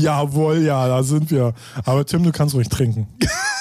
Jawohl, 0.00 0.62
ja, 0.62 0.88
da 0.88 1.02
sind 1.02 1.30
wir. 1.30 1.54
Aber 1.84 2.04
Tim, 2.06 2.22
du 2.22 2.32
kannst 2.32 2.54
ruhig 2.54 2.68
trinken. 2.68 3.08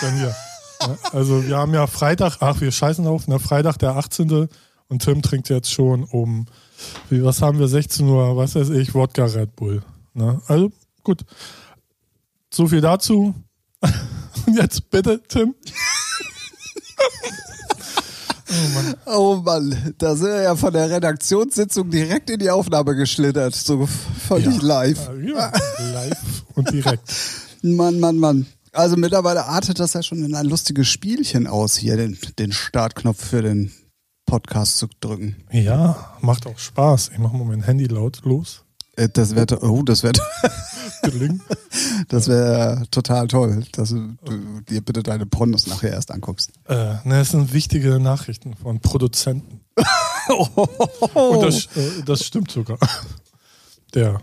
Dann 0.02 0.18
hier. 0.18 0.36
Ja, 0.82 0.96
Also 1.12 1.46
wir 1.46 1.58
haben 1.58 1.74
ja 1.74 1.88
Freitag, 1.88 2.38
ach, 2.40 2.62
wir 2.62 2.72
scheißen 2.72 3.06
auf, 3.08 3.28
ne? 3.28 3.40
Freitag 3.40 3.78
der 3.78 3.96
18. 3.96 4.48
Und 4.88 5.04
Tim 5.04 5.22
trinkt 5.22 5.50
jetzt 5.50 5.72
schon 5.72 6.04
um, 6.04 6.48
wie, 7.10 7.24
was 7.24 7.42
haben 7.42 7.60
wir, 7.60 7.68
16 7.68 8.08
Uhr, 8.08 8.36
was 8.38 8.56
weiß 8.56 8.70
ich, 8.70 8.94
Wodka 8.94 9.26
Red 9.26 9.56
Bull. 9.56 9.84
Ne? 10.14 10.42
Also 10.48 10.72
gut. 11.04 11.26
So 12.52 12.68
viel 12.68 12.82
dazu. 12.82 13.36
Und 14.48 14.58
jetzt 14.58 14.90
bitte, 14.90 15.22
Tim. 15.28 15.54
Oh 18.50 18.74
Mann. 18.74 18.96
Oh 19.06 19.36
Mann, 19.44 19.94
da 19.98 20.16
sind 20.16 20.28
wir 20.30 20.42
ja 20.42 20.56
von 20.56 20.74
der 20.74 20.90
Redaktionssitzung 20.90 21.90
direkt 21.90 22.30
in 22.30 22.40
die 22.40 22.50
Aufnahme 22.50 22.96
geschlittert. 22.96 23.56
So 23.56 23.86
völlig 23.86 24.56
Ja. 24.58 24.62
live. 24.62 25.10
Ja, 25.24 25.52
live 25.94 26.44
und 26.56 26.72
direkt. 26.72 27.04
Mann, 27.62 28.00
Mann, 28.00 28.18
Mann. 28.18 28.46
Also 28.72 28.96
mittlerweile 28.98 29.46
artet 29.46 29.80
das 29.80 29.94
ja 29.94 30.04
schon 30.04 30.24
in 30.24 30.36
ein 30.36 30.46
lustiges 30.46 30.88
Spielchen 30.88 31.48
aus, 31.48 31.76
hier 31.76 31.98
den, 31.98 32.18
den 32.38 32.52
Startknopf 32.52 33.24
für 33.26 33.42
den 33.42 33.72
Podcast 34.26 34.78
zu 34.78 34.88
drücken. 35.00 35.36
Ja, 35.52 36.16
macht 36.22 36.46
auch 36.46 36.60
Spaß. 36.60 37.10
Ich 37.14 37.18
mache 37.18 37.36
mal 37.36 37.46
mein 37.46 37.64
Handy 37.64 37.86
laut 37.86 38.22
los. 38.24 38.64
Das 39.08 39.34
wäre, 39.34 39.64
oh, 39.64 39.82
das 39.84 40.04
wäre, 40.04 40.20
das 42.10 42.28
wäre 42.28 42.84
total 42.92 43.28
toll, 43.28 43.64
dass 43.72 43.90
du 43.90 44.18
dir 44.70 44.82
bitte 44.82 45.04
deine 45.04 45.26
Pornos 45.26 45.68
nachher 45.68 45.92
erst 45.92 46.12
anguckst. 46.12 46.52
Äh, 46.68 46.96
ne, 47.06 47.20
das 47.20 47.30
sind 47.30 47.54
wichtige 47.54 48.00
Nachrichten 48.00 48.56
von 48.56 48.82
Produzenten. 48.82 49.62
Und 51.14 51.42
das, 51.42 51.68
äh, 51.78 52.04
das 52.06 52.26
stimmt 52.26 52.52
sogar. 52.52 52.78
Der, 53.94 54.22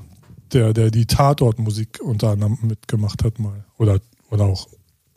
der, 0.53 0.75
der 0.75 0.91
die 0.91 1.07
Tatortmusik 1.07 2.01
unter 2.03 2.31
anderem 2.31 2.59
mitgemacht 2.63 3.25
hat 3.25 3.39
mal. 3.39 3.65
Oder, 3.79 4.01
oder 4.31 4.45
auch 4.45 4.69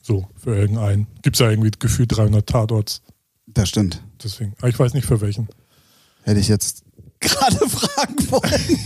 so 0.02 0.28
für 0.38 0.56
irgendeinen. 0.56 1.08
Gibt 1.22 1.36
es 1.36 1.40
ja 1.40 1.50
irgendwie 1.50 1.72
gefühlt 1.78 2.16
300 2.16 2.48
Tatorts. 2.48 3.02
Das 3.46 3.68
stimmt. 3.70 4.02
Deswegen. 4.24 4.54
Aber 4.60 4.70
ich 4.70 4.80
weiß 4.80 4.94
nicht 4.94 5.06
für 5.06 5.22
welchen. 5.22 5.50
Hätte 6.24 6.40
ich 6.40 6.48
jetzt 6.48 6.84
gerade 7.20 7.58
fragen 7.70 8.32
wollen. 8.32 8.80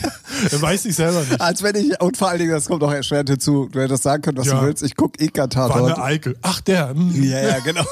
Weiß 0.51 0.85
ich 0.85 0.95
selber 0.95 1.19
nicht. 1.21 1.39
Als 1.41 1.63
wenn 1.63 1.75
ich, 1.75 1.99
und 2.01 2.17
vor 2.17 2.29
allen 2.29 2.39
Dingen, 2.39 2.51
das 2.51 2.65
kommt 2.65 2.83
auch 2.83 2.91
erschwerend 2.91 3.29
hinzu, 3.29 3.69
du 3.71 3.79
hättest 3.81 4.03
sagen 4.03 4.21
können, 4.21 4.37
was 4.37 4.47
Ja. 4.47 4.59
du 4.59 4.65
willst. 4.67 4.83
Ich 4.83 4.95
gucke 4.95 5.23
eh 5.23 5.27
kein 5.27 5.53
War 5.55 5.75
eine 5.75 5.87
Tatort. 5.89 5.99
Eikel. 5.99 6.37
Ach, 6.41 6.61
der. 6.61 6.89
hm. 6.89 7.23
Ja, 7.23 7.41
ja, 7.41 7.59
genau. 7.59 7.85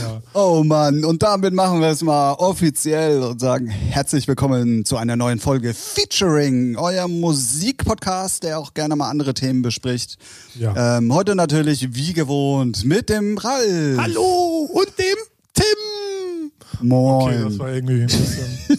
Ja. 0.00 0.22
Oh 0.32 0.62
Mann, 0.64 1.04
und 1.04 1.22
damit 1.22 1.52
machen 1.52 1.80
wir 1.80 1.88
es 1.88 2.02
mal 2.02 2.32
offiziell 2.32 3.22
und 3.22 3.38
sagen 3.40 3.68
herzlich 3.68 4.26
willkommen 4.26 4.84
zu 4.86 4.96
einer 4.96 5.14
neuen 5.14 5.38
Folge 5.38 5.74
Featuring, 5.74 6.76
euer 6.76 7.06
Musikpodcast, 7.06 8.42
der 8.44 8.58
auch 8.58 8.72
gerne 8.74 8.96
mal 8.96 9.10
andere 9.10 9.34
Themen 9.34 9.60
bespricht. 9.62 10.16
Ja. 10.58 10.98
Ähm, 10.98 11.12
heute 11.12 11.34
natürlich 11.34 11.94
wie 11.94 12.12
gewohnt 12.14 12.84
mit 12.86 13.08
dem 13.10 13.36
Ralf. 13.36 13.98
Hallo 13.98 14.68
und 14.72 14.88
dem 14.98 15.16
Tim. 15.54 16.50
Moin. 16.88 17.22
Okay, 17.34 17.44
das 17.44 17.58
war 17.58 17.68
irgendwie 17.72 18.00
ein 18.00 18.06
bisschen. 18.06 18.78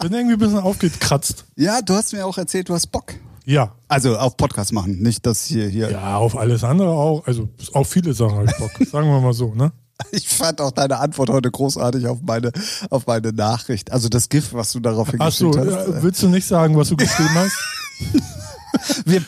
bin 0.00 0.12
irgendwie 0.12 0.34
ein 0.34 0.38
bisschen 0.38 0.58
aufgekratzt. 0.58 1.44
ja, 1.56 1.80
du 1.82 1.94
hast 1.94 2.12
mir 2.12 2.26
auch 2.26 2.36
erzählt, 2.38 2.68
du 2.68 2.74
hast 2.74 2.88
Bock. 2.88 3.14
Ja. 3.44 3.72
Also 3.88 4.16
auf 4.16 4.36
Podcast 4.36 4.72
machen, 4.72 5.00
nicht 5.00 5.26
das 5.26 5.44
hier 5.44 5.66
hier. 5.68 5.90
Ja, 5.90 6.16
auf 6.18 6.36
alles 6.36 6.62
andere 6.64 6.90
auch. 6.90 7.26
Also 7.26 7.48
auf 7.72 7.88
viele 7.88 8.12
Sachen 8.14 8.36
habe 8.36 8.46
ich 8.46 8.56
Bock. 8.58 8.70
Sagen 8.90 9.08
wir 9.08 9.20
mal 9.20 9.32
so, 9.32 9.54
ne? 9.54 9.72
Ich 10.12 10.28
fand 10.28 10.60
auch 10.62 10.70
deine 10.70 10.98
Antwort 10.98 11.28
heute 11.30 11.50
großartig 11.50 12.06
auf 12.06 12.18
meine 12.22 12.52
auf 12.88 13.06
meine 13.06 13.32
Nachricht. 13.32 13.92
Also 13.92 14.08
das 14.08 14.28
GIF, 14.30 14.54
was 14.54 14.72
du 14.72 14.80
darauf 14.80 15.08
Ach 15.18 15.30
so, 15.32 15.52
hingeschickt 15.52 15.76
hast. 15.76 15.88
äh, 15.98 16.02
willst 16.02 16.22
du 16.22 16.28
nicht 16.28 16.46
sagen, 16.46 16.76
was 16.76 16.88
du 16.88 16.96
geschrieben 16.96 17.34
hast? 17.34 17.56
Wir, 19.04 19.22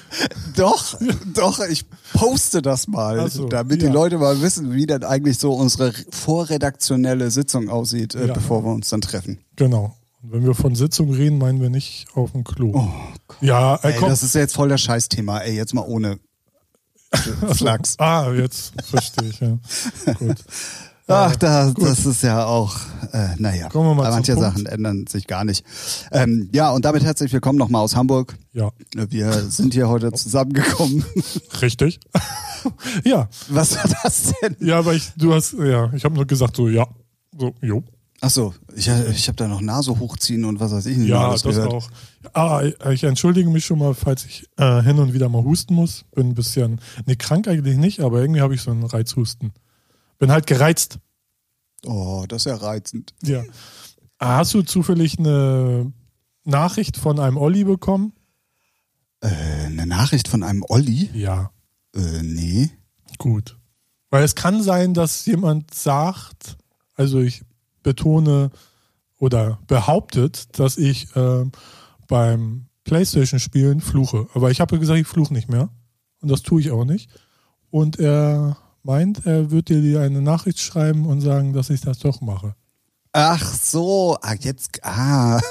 doch, 0.57 0.97
doch, 1.35 1.59
ich 1.69 1.85
poste 2.15 2.63
das 2.63 2.87
mal, 2.87 3.29
so, 3.29 3.49
damit 3.49 3.83
ja. 3.83 3.89
die 3.89 3.93
Leute 3.93 4.17
mal 4.19 4.41
wissen, 4.41 4.73
wie 4.73 4.87
denn 4.87 5.03
eigentlich 5.03 5.39
so 5.39 5.53
unsere 5.53 5.93
vorredaktionelle 6.11 7.31
Sitzung 7.31 7.69
aussieht, 7.69 8.15
äh, 8.15 8.29
Ja. 8.29 8.33
bevor 8.35 8.65
wir 8.65 8.73
uns 8.73 8.89
dann 8.89 9.01
treffen. 9.01 9.39
Genau. 9.57 9.97
Und 10.23 10.33
wenn 10.33 10.47
wir 10.47 10.55
von 10.55 10.75
Sitzung 10.77 11.13
reden, 11.13 11.39
meinen 11.39 11.61
wir 11.61 11.69
nicht 11.71 12.07
auf 12.15 12.33
dem 12.33 12.45
Klo. 12.45 12.73
Oh, 12.75 12.89
ja, 13.41 13.75
äh, 13.77 13.89
ey, 13.89 13.95
komm. 13.99 14.09
das 14.09 14.23
ist 14.23 14.35
jetzt 14.35 14.55
voll 14.55 14.69
das 14.69 14.81
Scheißthema, 14.81 15.39
ey, 15.41 15.57
jetzt 15.57 15.75
mal 15.75 15.83
ohne 15.83 16.19
Flachs. 17.53 17.99
Ah, 17.99 18.31
jetzt 18.33 18.73
verstehe 18.85 19.29
ich, 19.29 19.41
ja. 19.41 19.59
Gut. 20.15 20.37
Ach, 21.09 21.35
da, 21.37 21.73
das 21.73 22.07
ist 22.07 22.23
ja 22.23 22.47
auch, 22.47 22.77
äh, 23.13 23.35
naja, 23.37 23.69
Kommen 23.69 23.91
wir 23.91 23.95
mal 23.97 24.05
zum 24.05 24.13
manche. 24.15 24.37
Sachen 24.37 24.67
ändern 24.67 25.07
sich 25.09 25.27
gar 25.27 25.45
nicht. 25.45 25.65
Ähm, 26.13 26.49
ja, 26.55 26.71
und 26.71 26.85
damit 26.85 27.03
herzlich 27.03 27.33
willkommen 27.33 27.59
nochmal 27.59 27.83
aus 27.83 27.97
Hamburg. 27.97 28.39
Ja, 28.53 28.71
Wir 28.95 29.33
sind 29.33 29.75
hier 29.75 29.89
heute 29.89 30.13
zusammengekommen. 30.13 31.05
richtig. 31.61 31.99
ja, 33.05 33.29
Was 33.49 33.75
war 33.77 33.91
das 34.05 34.33
denn? 34.41 34.57
ja, 34.61 34.79
aber 34.79 34.95
ich, 34.95 35.11
du 35.17 35.35
hast, 35.35 35.55
ja, 35.55 35.93
ich 35.93 36.05
habe 36.05 36.15
nur 36.15 36.27
gesagt 36.27 36.57
so, 36.57 36.69
ja, 36.69 36.87
so, 37.37 37.53
jo. 37.61 37.83
Ach 38.25 38.31
so, 38.31 38.55
ich, 38.77 38.87
ich 38.87 39.27
habe 39.27 39.35
da 39.37 39.49
noch 39.49 39.61
Nase 39.61 39.99
hochziehen 39.99 40.45
und 40.45 40.61
was 40.61 40.71
weiß 40.71 40.87
ich 40.87 40.97
nicht. 40.97 41.09
Ja, 41.09 41.33
das 41.33 41.43
gehört. 41.43 41.73
auch. 41.73 41.91
Ah, 42.35 42.63
ich 42.93 43.03
entschuldige 43.03 43.51
mich 43.51 43.65
schon 43.67 43.81
mal, 43.81 43.95
falls 43.95 44.25
ich 44.25 44.49
äh, 44.59 44.81
hin 44.83 45.01
und 45.01 45.13
wieder 45.13 45.29
mal 45.29 45.43
husten 45.43 45.75
muss. 45.75 46.05
Bin 46.15 46.29
ein 46.29 46.35
bisschen, 46.35 46.81
nee, 47.05 47.17
krank 47.17 47.49
eigentlich 47.49 47.77
nicht, 47.77 47.99
aber 48.01 48.21
irgendwie 48.21 48.41
habe 48.41 48.55
ich 48.55 48.63
so 48.63 48.71
einen 48.71 48.85
Reizhusten. 48.85 49.53
Bin 50.21 50.31
halt 50.31 50.47
gereizt. 50.47 51.01
Oh, 51.85 52.25
das 52.29 52.43
ist 52.47 52.53
ja 52.53 52.55
reizend. 52.55 53.13
Ja. 53.25 53.43
Hast 54.21 54.55
du 54.55 54.63
zufällig 54.63 55.19
eine 55.19 55.93
Nachricht 56.45 56.97
von 56.97 57.19
einem 57.19 57.37
Olli 57.37 57.65
bekommen? 57.65 58.13
Äh, 59.21 59.31
eine 59.67 59.85
Nachricht 59.87 60.29
von 60.29 60.45
einem 60.45 60.65
Olli? 60.69 61.11
Ja, 61.13 61.51
Äh, 61.97 62.23
nee. 62.23 62.71
gut. 63.19 63.59
Weil 64.11 64.23
es 64.23 64.37
kann 64.37 64.63
sein, 64.63 64.95
dass 64.95 65.27
jemand 65.27 65.75
sagt, 65.75 66.57
also 66.95 67.19
ich 67.19 67.43
betone 67.83 68.51
oder 69.19 69.59
behauptet, 69.67 70.59
dass 70.59 70.79
ich 70.79 71.09
ähm, 71.15 71.53
beim 72.09 72.67
Playstation-Spielen 72.85 73.81
fluche. 73.81 74.27
Aber 74.35 74.51
ich 74.51 74.61
habe 74.61 74.79
gesagt, 74.79 74.99
ich 74.99 75.07
fluche 75.07 75.33
nicht 75.33 75.49
mehr. 75.49 75.69
Und 76.21 76.31
das 76.31 76.43
tue 76.43 76.61
ich 76.61 76.71
auch 76.71 76.85
nicht. 76.85 77.11
Und 77.71 77.99
er 77.99 78.57
meint, 78.83 79.27
er 79.27 79.51
wird 79.51 79.69
dir 79.69 80.01
eine 80.01 80.21
Nachricht 80.21 80.61
schreiben 80.61 81.07
und 81.07 81.21
sagen, 81.21 81.53
dass 81.53 81.71
ich 81.71 81.81
das 81.81 81.99
doch 81.99 82.21
mache. 82.21 82.55
Ach 83.13 83.55
so, 83.55 84.17
ah, 84.23 84.35
jetzt, 84.35 84.85
ah. 84.85 85.41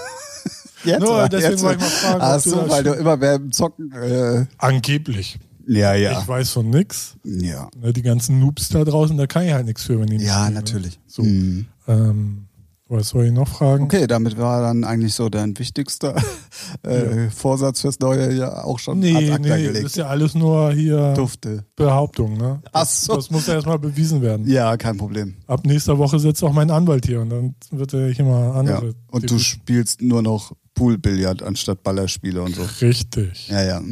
Jetzt, 0.83 1.01
Nur 1.01 1.29
deswegen 1.29 1.51
jetzt, 1.51 1.63
wollte 1.63 1.85
ich 1.85 1.91
mal 1.91 2.09
fragen, 2.09 2.21
Ach 2.21 2.39
so, 2.39 2.69
weil 2.69 2.83
du 2.83 2.93
immer 2.93 3.15
mehr 3.15 3.35
im 3.35 3.51
Zocken, 3.51 3.91
äh, 3.91 4.47
Angeblich. 4.57 5.39
Ja, 5.71 5.93
ja. 5.95 6.19
Ich 6.21 6.27
weiß 6.27 6.49
von 6.51 6.69
nix. 6.69 7.15
Ja, 7.23 7.69
Ne, 7.81 7.93
Die 7.93 8.01
ganzen 8.01 8.39
Noobs 8.39 8.69
da 8.69 8.83
draußen, 8.83 9.15
da 9.17 9.27
kann 9.27 9.45
ich 9.45 9.53
halt 9.53 9.65
nichts 9.65 9.83
für, 9.83 9.99
wenn 9.99 10.07
die 10.07 10.17
nicht 10.17 10.27
ja 10.27 10.39
spielen, 10.41 10.53
ne? 10.53 10.59
natürlich. 10.59 10.99
So. 11.07 11.23
Mhm. 11.23 11.65
Ähm, 11.87 12.45
was 12.87 13.07
soll 13.07 13.27
ich 13.27 13.31
noch 13.31 13.47
fragen? 13.47 13.85
Okay, 13.85 14.05
damit 14.05 14.37
war 14.37 14.61
dann 14.63 14.83
eigentlich 14.83 15.13
so 15.13 15.29
dein 15.29 15.57
wichtigster 15.57 16.13
äh, 16.83 17.29
Vorsatz 17.29 17.79
fürs 17.79 17.97
neue 18.01 18.33
Jahr 18.33 18.65
auch 18.65 18.79
schon 18.79 18.99
ad 19.01 19.07
Nee, 19.13 19.31
acta 19.31 19.37
nee, 19.39 19.47
das 19.49 19.61
gelegt. 19.61 19.85
ist 19.85 19.95
ja 19.95 20.07
alles 20.07 20.35
nur 20.35 20.73
hier 20.73 21.13
Dufte. 21.13 21.63
Behauptung, 21.77 22.35
ne? 22.37 22.61
Ach 22.73 22.81
Das, 22.81 23.05
so. 23.05 23.15
das 23.15 23.31
muss 23.31 23.47
ja 23.47 23.53
erstmal 23.53 23.79
bewiesen 23.79 24.21
werden. 24.21 24.45
Ja, 24.45 24.75
kein 24.75 24.97
Problem. 24.97 25.35
Ab 25.47 25.65
nächster 25.65 25.97
Woche 25.97 26.19
sitzt 26.19 26.43
auch 26.43 26.51
mein 26.51 26.69
Anwalt 26.69 27.05
hier 27.05 27.21
und 27.21 27.29
dann 27.29 27.55
wird 27.71 27.93
er 27.93 28.09
hier 28.09 28.25
mal 28.25 28.47
Ja. 28.47 28.51
andere. 28.55 28.93
Und 29.09 29.29
du 29.31 29.39
spielst 29.39 30.01
nur 30.01 30.21
noch 30.21 30.51
Poolbillard 30.75 31.43
anstatt 31.43 31.83
Ballerspiele 31.83 32.41
und 32.41 32.55
so. 32.55 32.63
Richtig. 32.81 33.47
Ja, 33.47 33.63
ja. 33.63 33.81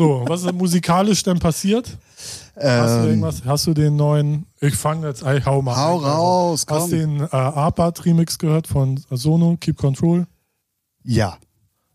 So, 0.00 0.24
was 0.26 0.44
ist 0.44 0.52
musikalisch 0.54 1.22
denn 1.22 1.38
passiert? 1.38 1.98
Hast 2.56 2.56
du 2.56 3.00
Ähm, 3.02 3.08
irgendwas? 3.08 3.44
Hast 3.44 3.66
du 3.66 3.74
den 3.74 3.96
neuen? 3.96 4.46
Ich 4.60 4.74
fange 4.74 5.08
jetzt, 5.08 5.22
ich 5.22 5.44
hau 5.44 5.60
mal. 5.60 5.76
Hau 5.76 5.98
ein. 5.98 6.04
raus, 6.04 6.64
Hast 6.68 6.80
komm. 6.80 6.90
du 6.90 6.96
den 6.96 7.20
äh, 7.20 7.26
Arpad 7.36 8.02
Remix 8.06 8.38
gehört 8.38 8.66
von 8.66 8.98
Sono, 9.10 9.56
Keep 9.60 9.76
Control? 9.76 10.26
ja. 11.04 11.36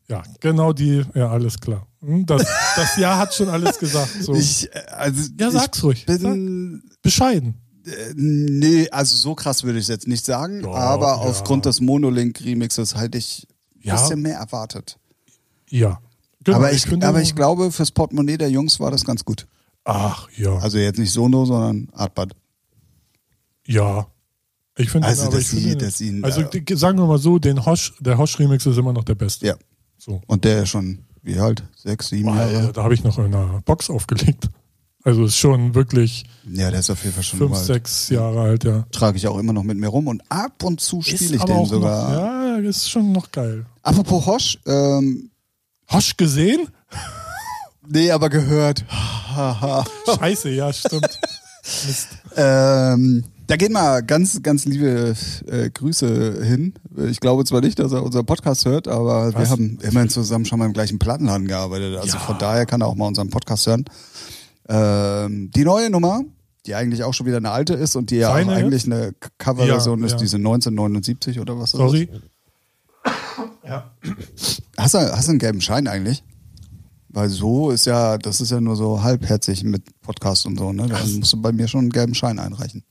Ja, 0.08 0.22
genau 0.40 0.72
die, 0.72 1.04
ja, 1.16 1.32
alles 1.32 1.60
klar. 1.60 1.88
Hm, 2.02 2.28
Das, 2.28 2.46
das 2.76 2.96
Jahr 2.98 3.18
hat 3.18 3.34
schon 3.34 3.50
alles 3.50 3.80
gesagt. 3.80 4.12
So. 4.22 4.36
Ich, 4.36 4.72
äh, 4.72 4.80
also, 4.92 5.32
ja, 5.40 5.50
sag's 5.50 5.84
ruhig. 5.84 6.06
ich 6.08 6.14
Sag, 6.22 6.32
bin, 6.32 6.84
bescheiden. 7.02 7.56
äh, 7.88 8.14
nee, 8.16 8.88
also 8.92 9.18
so 9.18 9.34
krass 9.34 9.64
würde 9.64 9.80
ich 9.80 9.86
es 9.86 9.90
jetzt 9.90 10.08
nicht 10.08 10.24
sagen, 10.24 10.62
Doch, 10.62 10.76
aber 10.76 11.08
ja. 11.08 11.14
aufgrund 11.16 11.66
des 11.66 11.82
Monolink-Remixes 11.82 12.96
hätte 12.96 13.18
ich 13.18 13.48
ein 13.78 13.82
Ja. 13.88 13.96
bisschen 13.96 14.22
mehr 14.22 14.38
erwartet. 14.38 15.00
Ja. 15.72 16.00
Genau, 16.46 16.58
aber 16.58 16.72
ich, 16.72 16.84
finde- 16.84 17.06
aber 17.08 17.22
ich 17.22 17.36
glaube, 17.36 17.72
fürs 17.72 17.92
Portemonnaie 17.92 18.38
der 18.38 18.50
Jungs 18.50 18.80
war 18.80 18.92
das 18.92 19.04
ganz 19.04 19.26
gut. 19.26 19.46
Ach, 19.84 20.30
ja. 20.38 20.56
Also 20.60 20.78
jetzt 20.78 20.98
nicht 20.98 21.12
Sono, 21.12 21.46
sondern 21.46 21.90
Artbad. 21.94 22.34
Ja. 23.68 24.08
Ich 24.78 24.90
finde, 24.90 25.08
Also, 25.08 25.24
aber 25.24 25.32
dass 25.38 25.54
ich 25.54 25.64
sie- 25.64 25.76
dass 25.78 26.02
ihn, 26.02 26.24
also 26.24 26.42
äh, 26.42 26.76
sagen 26.76 26.98
wir 27.00 27.06
mal 27.08 27.18
so, 27.18 27.40
den 27.40 27.66
Hosch, 27.66 27.94
der 28.00 28.18
Hosch-Remix 28.18 28.66
ist 28.66 28.78
immer 28.78 28.94
noch 28.94 29.04
der 29.04 29.16
beste. 29.16 29.46
Ja. 29.48 29.56
So. 29.98 30.22
Und 30.28 30.44
der 30.44 30.64
ist 30.64 30.70
schon, 30.70 31.00
wie 31.24 31.40
alt? 31.40 31.64
Sechs, 31.76 32.10
sieben 32.10 32.26
Boah, 32.26 32.36
Jahre? 32.36 32.74
da 32.74 32.84
habe 32.84 32.94
ich 32.94 33.04
noch 33.04 33.18
in 33.18 33.26
einer 33.34 33.62
Box 33.66 33.90
aufgelegt. 33.90 34.50
Also 35.04 35.26
ist 35.26 35.38
schon 35.38 35.76
wirklich 35.76 36.26
Ja, 36.52 36.72
der 36.72 36.80
ist 36.80 36.90
auf 36.90 37.02
jeden 37.04 37.14
Fall 37.14 37.24
schon 37.24 37.38
fünf, 37.40 37.56
sechs 37.58 38.10
Jahre 38.10 38.42
alt, 38.42 38.64
ja. 38.64 38.86
Trage 38.92 39.18
ich 39.18 39.28
auch 39.28 39.38
immer 39.38 39.54
noch 39.54 39.64
mit 39.64 39.78
mir 39.78 39.88
rum 39.88 40.08
und 40.08 40.22
ab 40.30 40.64
und 40.64 40.82
zu 40.82 41.02
spiele 41.04 41.36
ich 41.36 41.42
den 41.44 41.56
auch 41.56 41.68
sogar. 41.70 42.10
Noch, 42.10 42.64
ja, 42.64 42.70
ist 42.70 42.90
schon 42.90 43.12
noch 43.12 43.32
geil. 43.32 43.66
Apropos 43.84 44.26
Hosch, 44.26 44.60
ähm, 44.66 45.30
Hosch 45.92 46.18
gesehen? 46.18 46.68
nee, 47.88 48.12
aber 48.12 48.30
gehört. 48.30 48.86
Scheiße, 50.18 50.50
ja, 50.50 50.72
stimmt. 50.74 51.20
Mist. 51.88 52.08
Ähm, 52.36 53.24
da 53.48 53.58
gehen 53.58 53.74
mal 53.74 54.02
ganz, 54.02 54.42
ganz 54.42 54.66
liebe 54.66 55.16
äh, 55.48 55.70
Grüße 55.70 56.44
hin. 56.44 56.74
Ich 57.10 57.20
glaube 57.20 57.46
zwar 57.46 57.62
nicht, 57.62 57.78
dass 57.80 57.92
er 57.92 58.04
unseren 58.04 58.26
Podcast 58.26 58.66
hört, 58.66 58.88
aber 58.88 59.34
wir 59.34 59.42
Was? 59.42 59.50
haben 59.52 59.78
immerhin 59.82 60.10
zusammen 60.10 60.46
schon 60.46 60.60
mal 60.60 60.66
im 60.66 60.74
gleichen 60.74 61.00
Plattenladen 61.00 61.48
gearbeitet. 61.48 61.98
Also 61.98 62.18
Ja. 62.18 62.20
von 62.20 62.38
daher 62.40 62.66
kann 62.66 62.82
er 62.82 62.88
auch 62.88 62.96
mal 62.96 63.08
unseren 63.08 63.30
Podcast 63.30 63.68
hören. 63.68 63.86
Ähm, 64.68 65.52
die 65.56 65.64
neue 65.64 65.90
Nummer, 65.92 66.22
die 66.66 66.74
eigentlich 66.76 67.04
auch 67.04 67.14
schon 67.14 67.28
wieder 67.28 67.38
eine 67.38 67.52
alte 67.52 67.76
ist 67.76 67.96
und 67.96 68.10
die 68.10 68.16
ja 68.18 68.30
Seine 68.32 68.54
eigentlich 68.54 68.86
eine 68.86 69.14
Coverversion 69.38 70.00
Ja, 70.00 70.06
ist, 70.08 70.12
ja. 70.14 70.18
diese 70.18 70.38
1979 70.38 71.40
oder 71.40 71.60
was? 71.60 71.72
Sorry. 71.72 72.10
Ja. 73.68 73.92
Hast 74.78 74.94
du, 74.94 75.00
hast 75.00 75.28
du 75.28 75.32
einen 75.32 75.40
gelben 75.40 75.60
Schein 75.60 75.88
eigentlich? 75.88 76.24
Weil 77.10 77.30
so 77.30 77.72
ist 77.72 77.86
ja, 77.86 78.18
das 78.20 78.40
ist 78.40 78.52
ja 78.52 78.62
nur 78.62 78.76
so 78.76 79.02
halbherzig 79.02 79.64
mit 79.64 79.84
Podcast 80.02 80.46
und 80.46 80.60
so, 80.60 80.72
ne? 80.72 80.86
Da 80.88 81.00
musst 81.04 81.34
du 81.34 81.42
bei 81.42 81.52
mir 81.52 81.68
schon 81.68 81.80
einen 81.82 81.90
gelben 81.90 82.14
Schein 82.14 82.38
einreichen. 82.38 82.84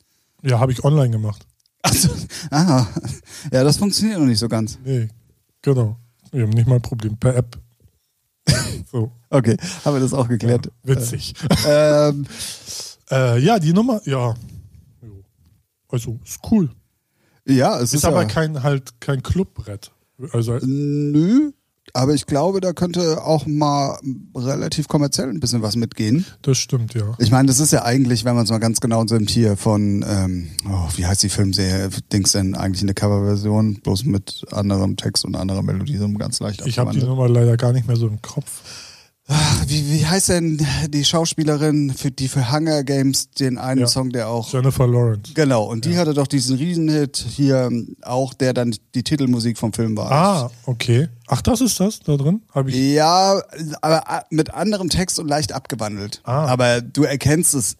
Ja, 0.42 0.58
habe 0.58 0.72
ich 0.72 0.82
online 0.82 1.10
gemacht. 1.10 1.46
Also, 1.82 2.08
ah, 2.50 2.86
ja, 3.52 3.62
das 3.62 3.76
funktioniert 3.76 4.18
noch 4.18 4.26
nicht 4.26 4.40
so 4.40 4.48
ganz. 4.48 4.78
Nee, 4.84 5.08
genau. 5.62 5.96
Wir 6.32 6.42
haben 6.42 6.50
nicht 6.50 6.66
mal 6.66 6.76
ein 6.76 6.82
Problem. 6.82 7.16
Per 7.16 7.36
App. 7.36 7.58
So. 8.90 9.10
Okay, 9.30 9.56
haben 9.84 9.94
wir 9.94 10.00
das 10.00 10.14
auch 10.14 10.28
geklärt. 10.28 10.70
Witzig. 10.82 11.34
Ähm, 11.66 12.26
Äh, 13.10 13.38
ja, 13.38 13.58
die 13.58 13.72
Nummer, 13.72 14.00
ja. 14.06 14.34
Also, 15.88 16.18
ist 16.24 16.40
cool. 16.50 16.70
ja, 17.46 17.76
es 17.76 17.84
Ist, 17.84 17.94
ist, 17.94 18.04
aber 18.04 18.22
ja, 18.22 18.28
kein 18.28 18.62
halt 18.62 19.00
kein 19.00 19.22
Clubbrett. 19.22 19.92
Also 20.32 20.58
Nö, 20.62 21.52
aber 21.92 22.14
ich 22.14 22.26
glaube, 22.26 22.60
da 22.60 22.72
könnte 22.72 23.22
auch 23.22 23.46
mal 23.46 23.98
relativ 24.34 24.88
kommerziell 24.88 25.28
ein 25.28 25.38
bisschen 25.38 25.62
was 25.62 25.76
mitgehen. 25.76 26.24
das 26.42 26.58
stimmt, 26.58 26.94
ja. 26.94 27.14
Ich 27.18 27.30
meine, 27.30 27.46
das 27.46 27.60
ist 27.60 27.72
ja 27.72 27.84
eigentlich, 27.84 28.24
wenn 28.24 28.34
man 28.34 28.44
es 28.44 28.50
mal 28.50 28.58
ganz 28.58 28.80
genau 28.80 29.04
nimmt, 29.04 29.30
hier 29.30 29.56
von, 29.56 30.04
ähm, 30.08 30.50
oh, 30.68 30.88
wie 30.96 31.06
heißt 31.06 31.22
die 31.22 31.28
Filmserie? 31.28 31.90
Dings 32.12 32.32
denn 32.32 32.56
eigentlich 32.56 32.82
eine 32.82 32.94
Coverversion, 32.94 33.80
bloß 33.80 34.06
mit 34.06 34.44
anderem 34.50 34.96
Text 34.96 35.24
und 35.24 35.36
anderer 35.36 35.62
Melodie, 35.62 35.98
so 35.98 36.08
ganz 36.14 36.40
leicht 36.40 36.66
Ich 36.66 36.78
habe 36.78 36.92
die. 36.92 36.98
Nummer 36.98 37.28
leider 37.28 37.56
gar 37.56 37.72
nicht 37.72 37.86
mehr 37.86 37.96
so 37.96 38.08
im 38.08 38.20
Kopf. 38.22 38.62
Ach, 39.26 39.64
wie, 39.68 39.90
wie 39.90 40.04
heißt 40.04 40.28
denn 40.28 40.66
die 40.88 41.02
Schauspielerin, 41.02 41.94
für, 41.94 42.10
die 42.10 42.28
für 42.28 42.52
Hunger 42.52 42.84
Games 42.84 43.30
den 43.30 43.56
einen 43.56 43.80
Ja. 43.80 43.86
Song, 43.86 44.10
der 44.10 44.28
auch 44.28 44.52
Jennifer 44.52 44.86
Lawrence. 44.86 45.32
Genau, 45.32 45.64
und 45.64 45.86
die 45.86 45.96
hatte 45.96 46.12
doch 46.12 46.26
diesen 46.26 46.56
Riesenhit 46.58 47.16
hier, 47.16 47.70
auch 48.02 48.34
der 48.34 48.52
dann 48.52 48.76
die 48.94 49.02
Titelmusik 49.02 49.56
vom 49.56 49.72
Film 49.72 49.96
war. 49.96 50.12
Ah, 50.12 50.50
okay. 50.66 51.08
Ach, 51.26 51.40
das 51.40 51.62
ist 51.62 51.80
das 51.80 52.00
da 52.00 52.18
drin? 52.18 52.42
Habe 52.54 52.68
ich. 52.68 52.76
Ja, 52.76 53.40
aber 53.80 54.24
mit 54.28 54.52
anderem 54.52 54.90
Text 54.90 55.18
und 55.18 55.26
leicht 55.28 55.52
abgewandelt. 55.52 56.20
Ah. 56.24 56.44
Aber 56.46 56.82
du 56.82 57.04
erkennst 57.04 57.54
es 57.54 57.76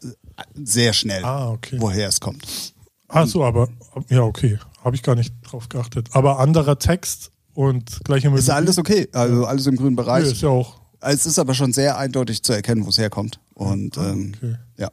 sehr 0.54 0.94
schnell, 0.94 1.22
Ah, 1.24 1.50
okay. 1.50 1.76
woher 1.78 2.08
es 2.08 2.20
kommt. 2.20 2.72
Ach 3.08 3.26
so, 3.26 3.44
aber 3.44 3.68
ja, 4.08 4.22
okay. 4.22 4.58
Habe 4.82 4.96
ich 4.96 5.02
gar 5.02 5.14
nicht 5.14 5.34
drauf 5.42 5.68
geachtet. 5.68 6.08
Aber 6.12 6.40
anderer 6.40 6.78
Text 6.78 7.30
und 7.52 8.00
gleiche 8.04 8.28
Melodie. 8.28 8.44
Ist 8.44 8.50
alles 8.50 8.78
okay, 8.78 9.08
also 9.12 9.44
alles 9.44 9.66
im 9.66 9.76
grünen 9.76 9.90
Nee, 9.90 9.96
Bereich. 9.96 10.24
ist 10.24 10.40
ja 10.40 10.48
auch 10.48 10.80
Es 11.04 11.26
ist 11.26 11.38
aber 11.38 11.54
schon 11.54 11.72
sehr 11.72 11.98
eindeutig 11.98 12.42
zu 12.42 12.52
erkennen, 12.52 12.84
wo 12.84 12.88
es 12.90 12.98
herkommt. 12.98 13.40
Und 13.54 13.96
ähm, 13.96 14.32
Ah, 14.34 14.36
okay. 14.46 14.56
ja. 14.78 14.90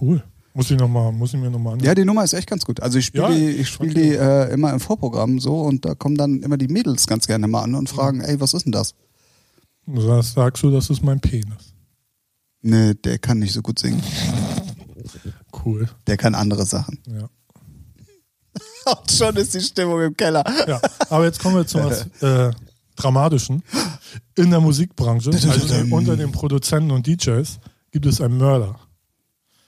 cool. 0.00 0.22
Muss 0.54 0.70
ich 0.70 0.78
noch 0.78 0.88
mal, 0.88 1.12
muss 1.12 1.34
ich 1.34 1.40
mir 1.40 1.50
nochmal 1.50 1.74
an. 1.74 1.80
Ja, 1.80 1.94
die 1.94 2.04
Nummer 2.06 2.24
ist 2.24 2.32
echt 2.32 2.48
ganz 2.48 2.64
gut. 2.64 2.80
Also 2.80 2.98
ich 2.98 3.06
spiele 3.06 3.24
Ja, 3.24 3.30
die, 3.34 3.48
ich 3.50 3.68
spiele 3.68 3.90
okay. 3.90 4.02
die 4.02 4.14
äh, 4.14 4.52
immer 4.52 4.72
im 4.72 4.80
Vorprogramm 4.80 5.38
so 5.38 5.60
und 5.60 5.84
da 5.84 5.94
kommen 5.94 6.16
dann 6.16 6.40
immer 6.42 6.56
die 6.56 6.68
Mädels 6.68 7.06
ganz 7.06 7.26
gerne 7.26 7.46
mal 7.46 7.62
an 7.62 7.74
und 7.74 7.88
fragen, 7.90 8.20
ey, 8.22 8.40
was 8.40 8.54
ist 8.54 8.64
denn 8.64 8.72
das? 8.72 8.94
Das 9.86 10.32
sagst 10.32 10.62
du, 10.62 10.70
das 10.70 10.88
ist 10.88 11.02
mein 11.02 11.20
Penis. 11.20 11.74
Nee, 12.62 12.94
der 12.94 13.18
kann 13.18 13.38
nicht 13.38 13.52
so 13.52 13.60
gut 13.62 13.78
singen. 13.78 14.02
Cool. 15.64 15.88
Der 16.06 16.16
kann 16.16 16.34
andere 16.34 16.64
Sachen. 16.66 16.98
Ja. 17.06 17.28
Und 18.98 19.10
schon 19.10 19.36
ist 19.36 19.54
die 19.54 19.60
Stimmung 19.60 20.00
im 20.02 20.16
Keller. 20.16 20.44
ja. 20.66 20.80
Aber 21.10 21.24
jetzt 21.24 21.38
kommen 21.40 21.56
wir 21.56 21.66
zu 21.66 21.78
was 21.78 22.06
äh, 22.22 22.50
Dramatischen. 22.96 23.62
In 24.36 24.50
der 24.50 24.60
Musikbranche, 24.60 25.30
also 25.30 25.94
unter 25.94 26.16
den 26.16 26.32
Produzenten 26.32 26.90
und 26.90 27.06
DJs, 27.06 27.58
gibt 27.90 28.06
es 28.06 28.20
einen 28.20 28.38
Mörder. 28.38 28.78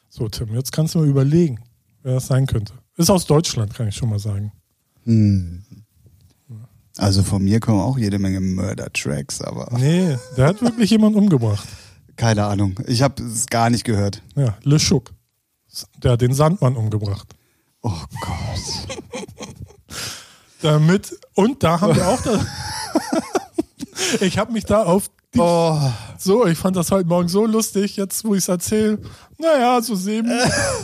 So, 0.08 0.28
Tim, 0.28 0.54
jetzt 0.54 0.72
kannst 0.72 0.94
du 0.94 1.00
mal 1.00 1.08
überlegen, 1.08 1.60
wer 2.02 2.14
das 2.14 2.26
sein 2.28 2.46
könnte. 2.46 2.72
Ist 2.96 3.10
aus 3.10 3.26
Deutschland, 3.26 3.74
kann 3.74 3.88
ich 3.88 3.96
schon 3.96 4.08
mal 4.10 4.18
sagen. 4.18 4.52
Hm. 5.04 5.62
Also 6.96 7.22
von 7.22 7.44
mir 7.44 7.60
kommen 7.60 7.80
auch 7.80 7.96
jede 7.98 8.18
Menge 8.18 8.40
Murder-Tracks, 8.40 9.40
aber 9.42 9.68
Nee, 9.78 10.16
der 10.36 10.46
hat 10.48 10.60
wirklich 10.62 10.90
jemanden 10.90 11.18
umgebracht. 11.18 11.66
keine 12.16 12.44
Ahnung. 12.46 12.74
Ich 12.88 13.02
habe 13.02 13.22
es 13.22 13.46
gar 13.46 13.70
nicht 13.70 13.84
gehört. 13.84 14.20
Ja, 14.34 14.56
Le 14.64 14.80
Schuck. 14.80 15.12
Der 16.02 16.12
hat 16.12 16.20
den 16.22 16.32
Sandmann 16.34 16.74
umgebracht. 16.76 17.34
Oh 17.82 17.92
Gott. 18.20 18.98
Damit, 20.60 21.16
und 21.34 21.62
da 21.62 21.80
haben 21.80 21.94
wir 21.94 22.08
auch 22.08 22.20
das. 22.22 22.44
Ich 24.20 24.38
habe 24.38 24.52
mich 24.52 24.64
da 24.64 24.82
auf 24.84 25.08
die, 25.34 25.38
Oh. 25.40 25.78
so, 26.18 26.46
ich 26.46 26.56
fand 26.58 26.76
das 26.76 26.90
heute 26.90 27.08
Morgen 27.08 27.28
so 27.28 27.44
lustig, 27.46 27.96
jetzt 27.96 28.24
wo 28.24 28.34
ich 28.34 28.40
es 28.40 28.48
erzähle. 28.48 28.98
Naja, 29.38 29.80
so 29.82 29.94
sehen. 29.94 30.30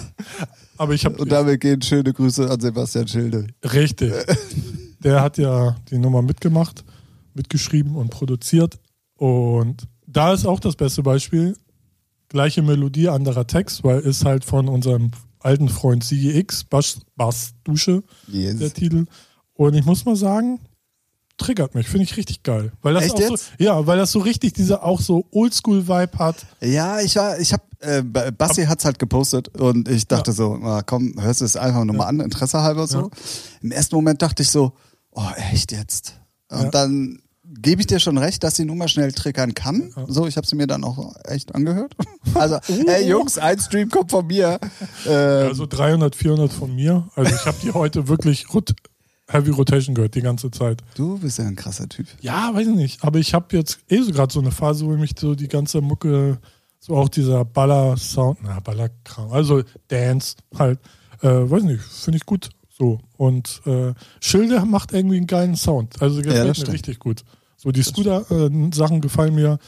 Aber 0.77 0.93
ich 0.95 1.05
habe 1.05 1.17
Und 1.17 1.31
damit 1.31 1.61
gehen 1.61 1.81
schöne 1.83 2.13
Grüße 2.13 2.51
an 2.51 2.61
Sebastian 2.61 3.09
Schilde. 3.09 3.47
richtig. 3.65 4.13
Der 5.03 5.21
hat 5.21 5.37
ja 5.39 5.77
die 5.91 5.99
Nummer 5.99 6.23
mitgemacht, 6.23 6.83
mitgeschrieben 7.35 7.95
und 7.95 8.09
produziert. 8.11 8.79
Und 9.17 9.87
da 10.07 10.33
ist 10.33 10.47
auch 10.47 10.61
das 10.61 10.77
beste 10.77 11.03
Beispiel. 11.03 11.57
Gleiche 12.29 12.63
Melodie, 12.63 13.09
anderer 13.11 13.47
Text, 13.47 13.85
weil 13.85 14.01
ist 14.01 14.25
halt 14.25 14.45
von 14.47 14.67
unserem 14.69 15.11
alten 15.41 15.69
Freund 15.69 16.03
CGX, 16.05 16.65
Bass, 16.65 17.01
Bass 17.17 17.53
Dusche, 17.65 18.03
Yes. 18.29 18.57
der 18.59 18.73
Titel. 18.73 19.05
Und 19.53 19.75
ich 19.75 19.85
muss 19.85 20.05
mal 20.07 20.17
sagen, 20.17 20.59
triggert 21.37 21.75
mich, 21.75 21.89
finde 21.89 22.05
ich 22.05 22.17
richtig 22.17 22.43
geil. 22.43 22.73
Weil 22.83 22.95
das 22.95 23.05
Echt 23.05 23.15
auch 23.15 23.21
so, 23.23 23.31
jetzt? 23.33 23.53
ja, 23.59 23.87
weil 23.87 23.99
das 23.99 24.13
so 24.13 24.21
richtig 24.21 24.53
dieser 24.55 24.85
auch 24.85 25.01
so 25.01 25.27
Oldschool-Vibe 25.33 26.19
hat. 26.19 26.37
Ja, 26.61 27.01
ich 27.01 27.17
war, 27.17 27.39
ich 27.39 27.53
hab, 27.53 27.63
äh, 27.81 28.03
Basti 28.03 28.65
hat's 28.65 28.85
halt 28.85 28.99
gepostet 28.99 29.49
und 29.61 29.89
ich 29.89 30.07
dachte 30.07 30.33
so, 30.33 30.57
na, 30.57 30.83
komm, 30.83 31.15
hörst 31.21 31.41
du 31.41 31.45
es 31.45 31.57
einfach 31.57 31.85
nochmal 31.85 32.09
an, 32.09 32.21
Interesse 32.21 32.63
halber 32.63 32.87
so. 32.87 32.99
Ja. 33.01 33.09
Im 33.63 33.73
ersten 33.73 33.95
Moment 33.97 34.23
dachte 34.23 34.43
ich 34.43 34.51
so, 34.51 34.73
oh, 35.13 35.23
echt 35.53 35.73
jetzt? 35.73 36.21
Und 36.51 36.63
Ja. 36.65 36.71
dann 36.71 37.21
gebe 37.61 37.81
ich 37.83 37.87
dir 37.87 38.01
schon 38.01 38.17
recht, 38.19 38.43
dass 38.43 38.55
die 38.55 38.65
Nummer 38.65 38.89
schnell 38.89 39.13
triggern 39.13 39.55
kann. 39.55 39.93
So, 40.09 40.27
ich 40.27 40.37
habe 40.37 40.47
sie 40.47 40.57
mir 40.57 40.67
dann 40.67 40.83
auch 40.85 41.15
echt 41.25 41.55
angehört. 41.55 41.95
Also, 42.35 42.59
ey 42.87 43.07
Jungs, 43.07 43.39
ein 43.39 43.61
Stream 43.61 43.89
kommt 43.91 44.11
von 44.11 44.27
mir. 44.27 44.59
Äh, 45.07 45.11
Also 45.13 45.67
300, 45.67 46.17
400 46.17 46.51
von 46.53 46.75
mir. 46.75 47.09
Also 47.15 47.33
ich 47.35 47.47
habe 47.47 47.57
die 47.63 47.71
heute 47.73 48.09
wirklich 48.09 48.53
Rot 48.53 48.75
Heavy 49.35 49.51
Rotation 49.51 49.95
gehört, 49.95 50.15
die 50.15 50.23
ganze 50.23 50.51
Zeit. 50.51 50.83
du 50.95 51.19
bist 51.19 51.39
ja 51.39 51.45
ein 51.45 51.57
krasser 51.57 51.89
Typ. 51.89 52.07
Ja, 52.21 52.55
weiß 52.55 52.69
ich 52.69 52.75
nicht. 52.75 53.05
Aber 53.05 53.19
ich 53.19 53.35
habe 53.35 53.57
jetzt 53.57 53.81
eh 53.89 54.01
so 54.01 54.13
gerade 54.13 54.33
so 54.33 54.41
eine 54.41 54.53
Phase, 54.53 54.87
wo 54.87 54.91
mich 54.97 55.15
so 55.19 55.35
die 55.35 55.49
ganze 55.49 55.81
Mucke, 55.81 56.39
so 56.79 56.97
auch 56.97 57.09
dieser 57.09 57.45
Baller-Sound, 57.45 58.39
na, 58.43 58.61
Ballerkram, 58.61 59.33
also 59.33 59.63
Dance 59.89 60.37
halt, 60.57 60.79
äh, 61.21 61.29
weiß 61.29 61.65
nicht, 61.65 61.83
finde 61.83 62.19
ich 62.19 62.27
gut. 62.27 62.51
So. 62.71 63.01
Und 63.17 63.61
äh, 63.67 63.93
Schilde 64.21 64.65
macht 64.65 64.93
irgendwie 64.93 65.17
einen 65.17 65.27
geilen 65.27 65.57
Sound. 65.57 66.01
Also 66.01 66.23
gefällt 66.23 66.49
das 66.49 66.67
mir 66.67 66.73
richtig 66.73 66.99
gut. 66.99 67.25
So 67.57 67.73
die 67.73 67.83
Scooter-Sachen 67.83 69.01
gefallen 69.01 69.35
mir. 69.35 69.59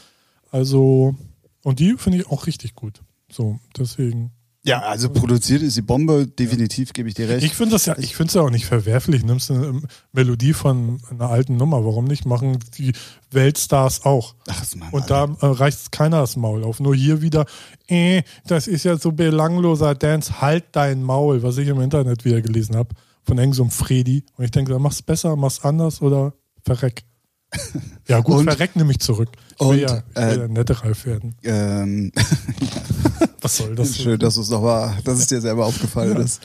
Also, 0.51 1.15
und 1.63 1.79
die 1.79 1.95
finde 1.97 2.19
ich 2.19 2.27
auch 2.27 2.47
richtig 2.47 2.75
gut. 2.75 3.01
So, 3.29 3.59
deswegen. 3.77 4.31
Ja, 4.67 4.81
also 4.81 5.09
produziert 5.09 5.61
ist 5.61 5.77
die 5.77 5.81
Bombe, 5.81 6.27
definitiv 6.27 6.91
gebe 6.91 7.07
ich 7.07 7.15
dir 7.15 7.29
recht. 7.29 7.45
Ich 7.45 7.53
finde 7.53 7.71
das 7.71 7.85
ja, 7.85 7.97
ich 7.97 8.17
finde 8.17 8.27
es 8.27 8.33
ja 8.33 8.41
auch 8.41 8.49
nicht 8.49 8.65
verwerflich. 8.65 9.23
Nimmst 9.23 9.49
eine 9.49 9.81
Melodie 10.11 10.51
von 10.51 10.99
einer 11.09 11.29
alten 11.29 11.55
Nummer, 11.55 11.85
warum 11.85 12.03
nicht? 12.03 12.25
Machen 12.25 12.59
die 12.77 12.91
Weltstars 13.31 14.03
auch. 14.03 14.35
Ach, 14.49 14.65
Mann, 14.75 14.89
Und 14.91 15.09
da 15.09 15.23
äh, 15.23 15.45
reißt 15.45 15.93
keiner 15.93 16.19
das 16.19 16.35
Maul 16.35 16.65
auf. 16.65 16.81
Nur 16.81 16.93
hier 16.93 17.21
wieder, 17.21 17.45
äh, 17.87 18.23
das 18.45 18.67
ist 18.67 18.83
ja 18.83 18.97
so 18.97 19.13
belangloser 19.13 19.95
Dance, 19.95 20.41
halt 20.41 20.65
dein 20.73 21.01
Maul, 21.01 21.43
was 21.43 21.57
ich 21.57 21.69
im 21.69 21.79
Internet 21.79 22.25
wieder 22.25 22.41
gelesen 22.41 22.75
habe, 22.75 22.89
von 23.23 23.37
irgend 23.37 23.55
so 23.55 23.63
Freddy. 23.69 24.25
Und 24.35 24.43
ich 24.43 24.51
denke, 24.51 24.77
mach's 24.79 25.01
besser, 25.01 25.37
mach's 25.37 25.63
anders 25.63 26.01
oder 26.01 26.33
verreck. 26.65 27.06
Ja 28.07 28.19
gut, 28.21 28.35
Und- 28.39 28.43
verreck 28.45 28.75
nehme 28.75 28.91
ich 28.91 28.99
zurück. 28.99 29.29
Ich 29.55 29.59
will 29.61 29.67
und, 29.67 29.77
ja, 29.79 30.03
ich 30.09 30.15
will 30.15 30.23
äh, 30.23 30.37
ja 30.39 30.47
nette 30.47 30.83
Ralf 30.83 31.05
werden. 31.05 31.35
ähm, 31.43 32.11
Was 33.41 33.57
soll 33.57 33.75
das? 33.75 33.97
Schön, 34.01 34.19
dass 34.19 34.37
es 34.37 34.49
nochmal, 34.49 34.97
dass 35.03 35.19
es 35.19 35.27
dir 35.27 35.41
selber 35.41 35.65
aufgefallen 35.65 36.17
ist. 36.17 36.41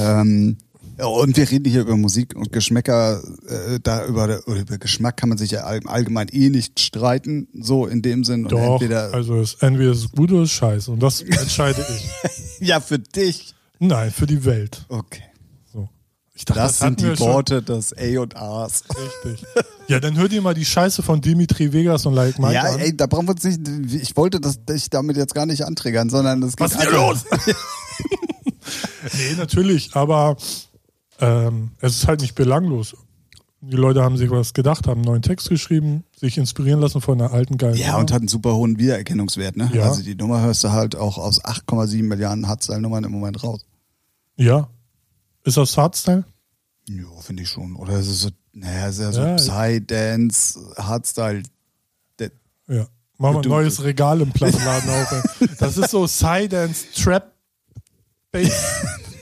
Ähm, 0.00 0.56
ja, 0.98 1.04
und 1.06 1.36
wir 1.36 1.50
reden 1.50 1.70
hier 1.70 1.82
über 1.82 1.96
Musik 1.96 2.34
und 2.34 2.52
Geschmäcker. 2.52 3.22
Äh, 3.48 3.80
da 3.82 4.06
über, 4.06 4.46
über 4.46 4.78
Geschmack 4.78 5.18
kann 5.18 5.28
man 5.28 5.36
sich 5.38 5.50
ja 5.50 5.64
all- 5.64 5.86
allgemein 5.86 6.28
eh 6.28 6.48
nicht 6.48 6.80
streiten, 6.80 7.48
so 7.60 7.86
in 7.86 8.00
dem 8.02 8.24
Sinn. 8.24 8.44
Und 8.44 8.52
Doch, 8.52 8.74
entweder, 8.80 9.12
also 9.12 9.36
es, 9.40 9.54
entweder 9.60 9.92
ist 9.92 9.98
es 9.98 10.10
gut 10.12 10.32
oder 10.32 10.44
ist 10.44 10.52
scheiße. 10.52 10.90
Und 10.90 11.00
das 11.02 11.20
entscheide 11.22 11.84
ich. 11.94 12.66
ja, 12.66 12.80
für 12.80 12.98
dich. 12.98 13.54
Nein, 13.78 14.10
für 14.10 14.26
die 14.26 14.44
Welt. 14.46 14.86
Okay. 14.88 15.22
Ich 16.38 16.44
dachte, 16.44 16.60
Das, 16.60 16.80
hatten 16.82 16.98
sind 16.98 17.18
die. 17.18 17.20
Worte 17.20 17.62
des 17.62 17.92
A 17.96 18.20
und 18.20 18.36
A's. 18.36 18.84
Richtig. 19.24 19.46
Ja, 19.88 20.00
dann 20.00 20.16
hört 20.18 20.32
ihr 20.32 20.42
mal 20.42 20.52
die 20.54 20.64
Scheiße 20.66 21.02
von 21.02 21.20
Dimitri 21.22 21.72
Vegas 21.72 22.04
und 22.06 22.12
Like 22.14 22.38
Mike 22.38 22.52
Ja, 22.54 22.62
an. 22.64 22.78
ey, 22.78 22.94
da 22.96 23.06
brauchen 23.06 23.26
wir 23.26 23.32
uns 23.32 23.42
nicht. 23.44 23.60
Ich 24.02 24.16
wollte 24.16 24.38
das 24.40 24.62
dich 24.64 24.90
damit 24.90 25.16
jetzt 25.16 25.34
gar 25.34 25.46
nicht 25.46 25.62
antriggern, 25.64 26.10
sondern 26.10 26.42
es 26.42 26.56
geht 26.56 26.66
Was 26.66 26.72
ist 26.74 26.82
hier 26.82 26.92
los? 26.92 27.24
nee, 29.14 29.34
natürlich, 29.36 29.94
aber 29.94 30.36
ähm, 31.20 31.70
es 31.80 31.96
ist 31.96 32.06
halt 32.08 32.20
nicht 32.20 32.34
belanglos. 32.34 32.96
Die 33.62 33.76
Leute 33.76 34.02
haben 34.02 34.16
sich 34.16 34.30
was 34.30 34.52
gedacht, 34.52 34.86
haben 34.86 34.98
einen 35.00 35.06
neuen 35.06 35.22
Text 35.22 35.48
geschrieben, 35.48 36.04
sich 36.20 36.36
inspirieren 36.38 36.80
lassen 36.80 37.00
von 37.00 37.20
einer 37.20 37.32
alten 37.32 37.56
geilen 37.56 37.74
Ja, 37.76 37.86
Nummer. 37.88 37.98
und 38.00 38.12
hat 38.12 38.18
einen 38.20 38.28
super 38.28 38.54
hohen 38.54 38.78
Wiedererkennungswert, 38.78 39.56
ne? 39.56 39.70
Ja. 39.72 39.84
Also 39.84 40.02
die 40.02 40.14
Nummer 40.14 40.40
hörst 40.42 40.62
du 40.62 40.70
halt 40.70 40.94
auch 40.94 41.16
aus 41.18 41.42
8,7 41.42 42.02
Milliarden 42.02 42.46
Hardstyle-Nummern 42.46 43.04
im 43.04 43.12
Moment 43.12 43.42
raus. 43.42 43.64
Ja. 44.36 44.68
Ist 45.46 45.56
das 45.56 45.76
Hardstyle? 45.78 46.24
Ja, 46.88 47.04
finde 47.22 47.42
ich 47.44 47.48
schon. 47.48 47.74
Oder 47.76 47.98
ist 47.98 48.08
es 48.08 48.20
so, 48.20 48.28
naja, 48.52 48.88
ist 48.88 49.00
ja 49.00 49.12
so 49.12 49.20
Ja. 49.22 49.34
Psy-Dance, 49.36 50.60
Hardstyle. 50.76 51.42
Ja. 52.68 52.86
Machen 53.18 53.36
wir 53.36 53.42
ein 53.42 53.48
neues 53.48 53.82
Regal 53.82 54.20
im 54.20 54.30
Plattenladen 54.32 54.90
auf. 54.90 55.12
ey. 55.40 55.48
Das 55.58 55.78
ist 55.78 55.90
so 55.90 56.04
Psydance, 56.04 56.84
Trap, 56.94 57.32
Bass, 58.32 58.50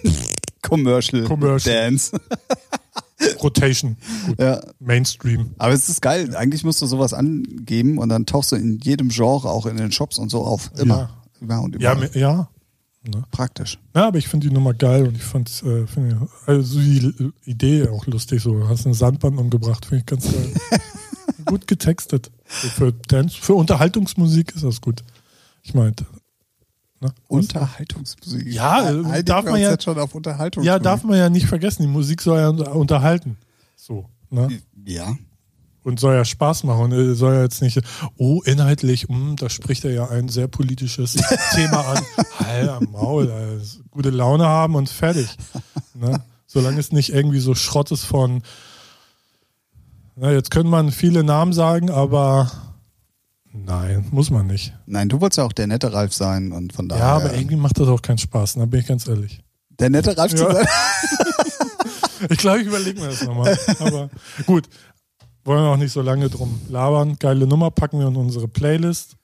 Commercial, 0.62 1.24
Commercial. 1.24 1.74
Dance. 1.74 2.18
Rotation. 3.42 3.96
Gut. 4.26 4.38
ja. 4.40 4.60
Mainstream. 4.80 5.54
Aber 5.58 5.72
es 5.72 5.88
ist 5.88 6.02
geil. 6.02 6.34
Eigentlich 6.36 6.64
musst 6.64 6.80
du 6.82 6.86
sowas 6.86 7.12
angeben 7.14 7.98
und 7.98 8.08
dann 8.08 8.26
tauchst 8.26 8.52
du 8.52 8.56
in 8.56 8.78
jedem 8.80 9.08
Genre, 9.10 9.48
auch 9.50 9.66
in 9.66 9.76
den 9.76 9.92
Shops 9.92 10.18
und 10.18 10.30
so 10.30 10.44
auf. 10.44 10.70
Immer. 10.76 11.10
Immer 11.40 11.62
und 11.62 11.80
Ja, 11.80 11.92
immer. 11.92 12.00
mir- 12.02 12.18
ja. 12.18 12.48
Praktisch. 13.30 13.78
Ja, 13.94 14.08
aber 14.08 14.18
ich 14.18 14.28
finde 14.28 14.48
die 14.48 14.54
Nummer 14.54 14.72
geil 14.74 15.06
und 15.06 15.14
ich 15.16 15.22
fand 15.22 15.48
äh, 15.62 15.86
find, 15.86 16.16
also 16.46 16.78
die 16.80 17.32
Idee 17.44 17.88
auch 17.88 18.06
lustig. 18.06 18.42
So, 18.42 18.54
du 18.54 18.68
hast 18.68 18.86
eine 18.86 18.94
Sandbahn 18.94 19.36
umgebracht, 19.38 19.84
finde 19.84 20.00
ich 20.00 20.06
ganz 20.06 20.24
geil. 20.32 20.52
gut 21.44 21.66
getextet. 21.66 22.30
Für 22.44 22.92
Dance, 22.92 23.36
für 23.40 23.54
Unterhaltungsmusik 23.54 24.54
ist 24.54 24.64
das 24.64 24.80
gut. 24.80 25.02
Ich 25.62 25.74
meinte. 25.74 26.06
Ne? 27.00 27.12
Unterhaltungsmusik. 27.28 28.46
Ja, 28.46 28.78
Einigen 28.86 29.24
darf 29.26 29.44
wir 29.44 29.52
man 29.52 29.60
ja- 29.60 29.70
jetzt 29.72 29.84
schon 29.84 29.98
auf 29.98 30.14
Unterhaltungsmusik. 30.14 30.66
Ja, 30.66 30.78
darf 30.78 31.04
man 31.04 31.18
ja 31.18 31.28
nicht 31.28 31.46
vergessen. 31.46 31.82
Die 31.82 31.88
Musik 31.88 32.22
soll 32.22 32.38
ja 32.38 32.48
unter- 32.48 32.74
unterhalten. 32.74 33.36
So. 33.76 34.08
Ne? 34.30 34.48
Ja. 34.86 35.14
Und 35.84 36.00
soll 36.00 36.14
ja 36.14 36.24
Spaß 36.24 36.64
machen. 36.64 36.90
Äh, 36.92 37.14
soll 37.14 37.34
ja 37.34 37.42
jetzt 37.42 37.60
nicht, 37.62 37.78
oh, 38.16 38.42
inhaltlich, 38.42 39.08
mh, 39.08 39.34
da 39.36 39.48
spricht 39.50 39.84
er 39.84 39.92
ja 39.92 40.08
ein 40.08 40.28
sehr 40.28 40.48
politisches 40.48 41.12
Thema 41.54 41.86
an. 41.86 42.02
Alter, 42.38 42.80
Maul, 42.90 43.30
also, 43.30 43.80
gute 43.90 44.10
Laune 44.10 44.46
haben 44.46 44.74
und 44.74 44.88
fertig. 44.88 45.28
Ne? 45.94 46.20
Solange 46.46 46.80
es 46.80 46.90
nicht 46.90 47.12
irgendwie 47.12 47.38
so 47.40 47.54
Schrott 47.54 47.90
ist 47.92 48.04
von, 48.04 48.42
na, 50.16 50.32
jetzt 50.32 50.50
könnte 50.50 50.70
man 50.70 50.90
viele 50.90 51.22
Namen 51.22 51.52
sagen, 51.52 51.90
aber 51.90 52.50
nein, 53.52 54.06
muss 54.10 54.30
man 54.30 54.46
nicht. 54.46 54.72
Nein, 54.86 55.08
du 55.08 55.20
wolltest 55.20 55.38
ja 55.38 55.44
auch 55.44 55.52
der 55.52 55.66
nette 55.66 55.92
Ralf 55.92 56.14
sein 56.14 56.52
und 56.52 56.72
von 56.72 56.88
daher. 56.88 57.04
Ja, 57.04 57.16
aber 57.16 57.34
irgendwie 57.34 57.56
macht 57.56 57.78
das 57.78 57.88
auch 57.88 58.00
keinen 58.02 58.18
Spaß, 58.18 58.54
da 58.54 58.64
bin 58.66 58.80
ich 58.80 58.86
ganz 58.86 59.06
ehrlich. 59.06 59.40
Der 59.78 59.90
nette 59.90 60.16
Ralf 60.16 60.34
zu 60.34 60.44
Ja. 60.44 60.54
sein? 60.54 60.66
Ich 62.30 62.38
glaube, 62.38 62.60
ich 62.60 62.66
überlege 62.68 62.98
mir 63.00 63.08
das 63.08 63.22
nochmal. 63.22 63.58
Aber 63.80 64.08
gut, 64.46 64.66
wollen 65.44 65.62
wir 65.64 65.70
auch 65.72 65.76
nicht 65.76 65.92
so 65.92 66.02
lange 66.02 66.28
drum 66.30 66.60
labern. 66.68 67.16
Geile 67.18 67.46
Nummer 67.46 67.70
packen 67.70 67.98
wir 67.98 68.08
in 68.08 68.16
unsere 68.16 68.48
Playlist. 68.48 69.16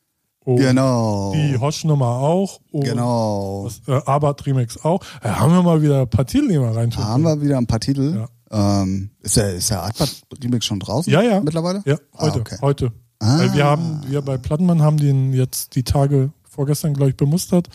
Und 0.45 0.57
Genau. 0.57 1.33
Die 1.35 1.59
Hosch-Nummer 1.59 2.07
auch. 2.07 2.61
Und 2.73 2.85
Genau. 2.85 3.65
Das, 3.69 3.81
äh, 3.87 4.01
Abarth 4.07 4.47
Remix 4.47 4.83
auch. 4.85 5.01
Ja, 5.23 5.39
haben 5.41 5.53
wir 5.53 5.63
mal 5.63 5.83
wieder 5.83 6.01
ein 6.03 6.09
paar 6.11 6.27
Titel, 6.27 6.49
die 6.49 6.59
wir 6.61 6.75
reintun. 6.75 7.03
Da 7.03 7.09
haben 7.09 7.23
wir 7.25 7.41
wieder 7.43 7.59
ein 7.59 7.67
paar 7.67 7.81
Titel. 7.81 8.27
Ja. 8.51 8.83
Ähm, 8.83 9.11
ist 9.21 9.37
der, 9.37 9.55
ist 9.55 9.71
der 9.71 9.83
Artbad 9.83 10.11
Remix 10.43 10.65
schon 10.65 10.81
draußen? 10.81 11.13
Ja, 11.13 11.23
ja. 11.23 11.41
Mittlerweile? 11.41 11.83
Ja, 11.87 11.97
Ah, 12.15 12.23
heute. 12.27 12.41
okay. 12.41 12.57
heute. 12.63 12.93
Ah. 13.21 13.39
Weil 13.39 13.53
wir 13.55 13.65
haben, 13.65 14.01
wir 14.09 14.23
bei 14.23 14.39
Plattenmann 14.39 14.81
haben 14.83 14.97
den 14.97 15.33
jetzt 15.35 15.75
die 15.77 15.85
Tage 15.85 16.33
vorgestern, 16.49 16.95
glaube 16.95 17.11
ich, 17.11 17.17
bemustert. 17.17 17.69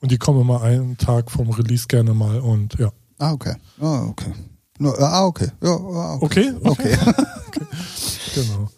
Und 0.00 0.10
die 0.10 0.18
kommen 0.18 0.40
immer 0.40 0.62
einen 0.62 0.96
Tag 0.98 1.30
vom 1.30 1.50
Release 1.50 1.86
gerne 1.86 2.12
mal. 2.14 2.40
Und 2.40 2.74
ja. 2.78 2.90
Ah, 3.18 3.32
okay. 3.32 3.54
Ah, 3.80 4.04
okay. 4.08 4.32
No, 4.78 4.92
ah, 4.98 5.24
okay. 5.26 5.48
Ja, 5.62 5.70
ah, 5.76 6.18
okay. 6.20 6.52
Okay? 6.62 6.96
Okay. 6.96 6.96
Genau. 8.34 8.70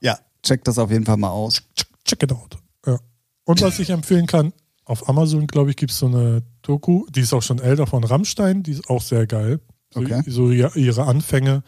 ja, 0.00 0.18
check 0.42 0.62
das 0.64 0.78
auf 0.78 0.90
jeden 0.90 1.04
Fall 1.06 1.16
mal 1.16 1.30
aus. 1.30 1.62
Check 2.04 2.22
it 2.22 2.32
out. 2.32 2.58
Ja. 2.86 2.98
Und 3.44 3.62
was 3.62 3.78
ich 3.78 3.90
empfehlen 3.90 4.26
kann, 4.26 4.52
auf 4.84 5.08
Amazon, 5.08 5.46
glaube 5.46 5.70
ich, 5.70 5.76
gibt 5.76 5.90
es 5.92 5.98
so 5.98 6.06
eine 6.06 6.42
Doku, 6.62 7.06
die 7.10 7.20
ist 7.20 7.32
auch 7.32 7.42
schon 7.42 7.58
älter 7.58 7.86
von 7.86 8.04
Rammstein, 8.04 8.62
die 8.62 8.72
ist 8.72 8.88
auch 8.90 9.00
sehr 9.02 9.26
geil. 9.26 9.60
So, 9.92 10.00
Okay. 10.00 10.22
so 10.26 10.50
ihr- 10.50 10.76
ihre 10.76 11.04
Anfänge, 11.06 11.62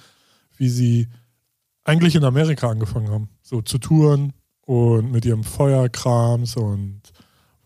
wie 0.56 0.68
sie 0.68 1.08
eigentlich 1.84 2.14
in 2.16 2.24
Amerika 2.24 2.68
angefangen 2.68 3.08
haben. 3.10 3.28
So 3.42 3.62
zu 3.62 3.78
touren 3.78 4.34
und 4.66 5.10
mit 5.10 5.24
ihrem 5.24 5.42
Feuerkrams 5.44 6.56
und 6.56 7.00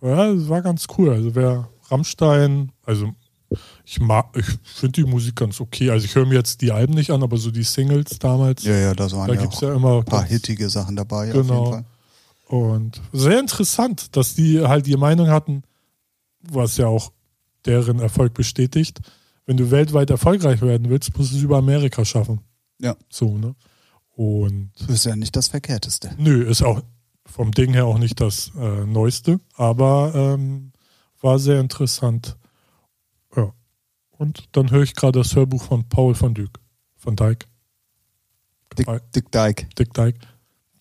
ja, 0.01 0.27
es 0.31 0.49
war 0.49 0.63
ganz 0.63 0.87
cool. 0.97 1.11
Also 1.11 1.35
wer 1.35 1.69
Rammstein, 1.91 2.71
also 2.85 3.13
ich 3.85 4.01
mag, 4.01 4.27
ich 4.37 4.47
finde 4.65 5.03
die 5.03 5.05
Musik 5.05 5.37
ganz 5.37 5.61
okay. 5.61 5.91
Also 5.91 6.05
ich 6.07 6.15
höre 6.15 6.27
mir 6.27 6.35
jetzt 6.37 6.61
die 6.61 6.73
Alben 6.73 6.95
nicht 6.95 7.11
an, 7.11 7.23
aber 7.23 7.37
so 7.37 7.51
die 7.51 7.63
Singles 7.63 8.19
damals, 8.19 8.63
Ja, 8.65 8.75
ja, 8.77 8.95
da 8.95 9.11
waren 9.13 9.29
da 9.29 9.35
ja 9.35 9.41
gibt 9.41 9.55
es 9.55 9.59
auch 9.59 9.69
ja 9.69 9.75
immer 9.75 9.99
ein 9.99 10.05
paar 10.05 10.25
hittige 10.25 10.69
Sachen 10.71 10.97
dabei. 10.97 11.29
Auf 11.29 11.41
Genau. 11.47 11.61
jeden 11.65 11.73
Fall. 11.73 11.85
und 12.49 13.01
sehr 13.13 13.39
interessant, 13.41 14.17
dass 14.17 14.35
die 14.35 14.61
halt 14.61 14.87
die 14.87 14.97
Meinung 14.97 15.29
hatten, 15.29 15.63
was 16.43 16.77
ja 16.77 16.87
auch 16.87 17.13
deren 17.65 18.01
Erfolg 18.01 18.35
bestätigt, 18.35 19.01
wenn 19.47 19.57
du 19.57 19.71
weltweit 19.71 20.11
erfolgreich 20.11 20.61
werden 20.63 20.89
willst, 20.91 21.17
musst 21.17 21.33
du 21.33 21.37
es 21.37 21.43
über 21.43 21.59
Amerika 21.59 22.05
schaffen. 22.05 22.41
Ja. 22.81 22.97
So, 23.09 23.37
ne? 23.39 23.55
Und 24.15 24.71
Das 24.79 24.89
ist 24.91 25.05
ja 25.07 25.17
nicht 25.17 25.35
das 25.37 25.49
Verkehrteste. 25.49 26.11
nö, 26.19 26.43
ist 26.45 26.63
auch 26.63 26.83
vom 27.25 27.53
Ding 27.53 27.73
her 27.73 27.87
auch 27.87 27.99
nicht 27.99 28.21
das 28.21 28.51
äh, 28.59 28.85
Neueste, 28.85 29.41
aber 29.55 30.13
ähm, 30.15 30.73
war 31.21 31.39
sehr 31.39 31.61
interessant. 31.61 32.37
Und 34.23 34.45
dann 34.53 34.71
höre 34.71 34.83
ich 34.85 34.95
gerade 34.95 35.19
das 35.19 35.35
Hörbuch 35.35 35.65
von 35.65 35.89
Paul 35.89 36.15
van 36.19 36.33
Dyk. 36.33 36.61
Van 37.03 37.17
Dijk. 37.17 37.49
Dick, 38.79 38.87
Dick 39.15 39.33
Dyke. 39.33 39.67
Dick 39.77 39.93
Dijk. 39.93 40.15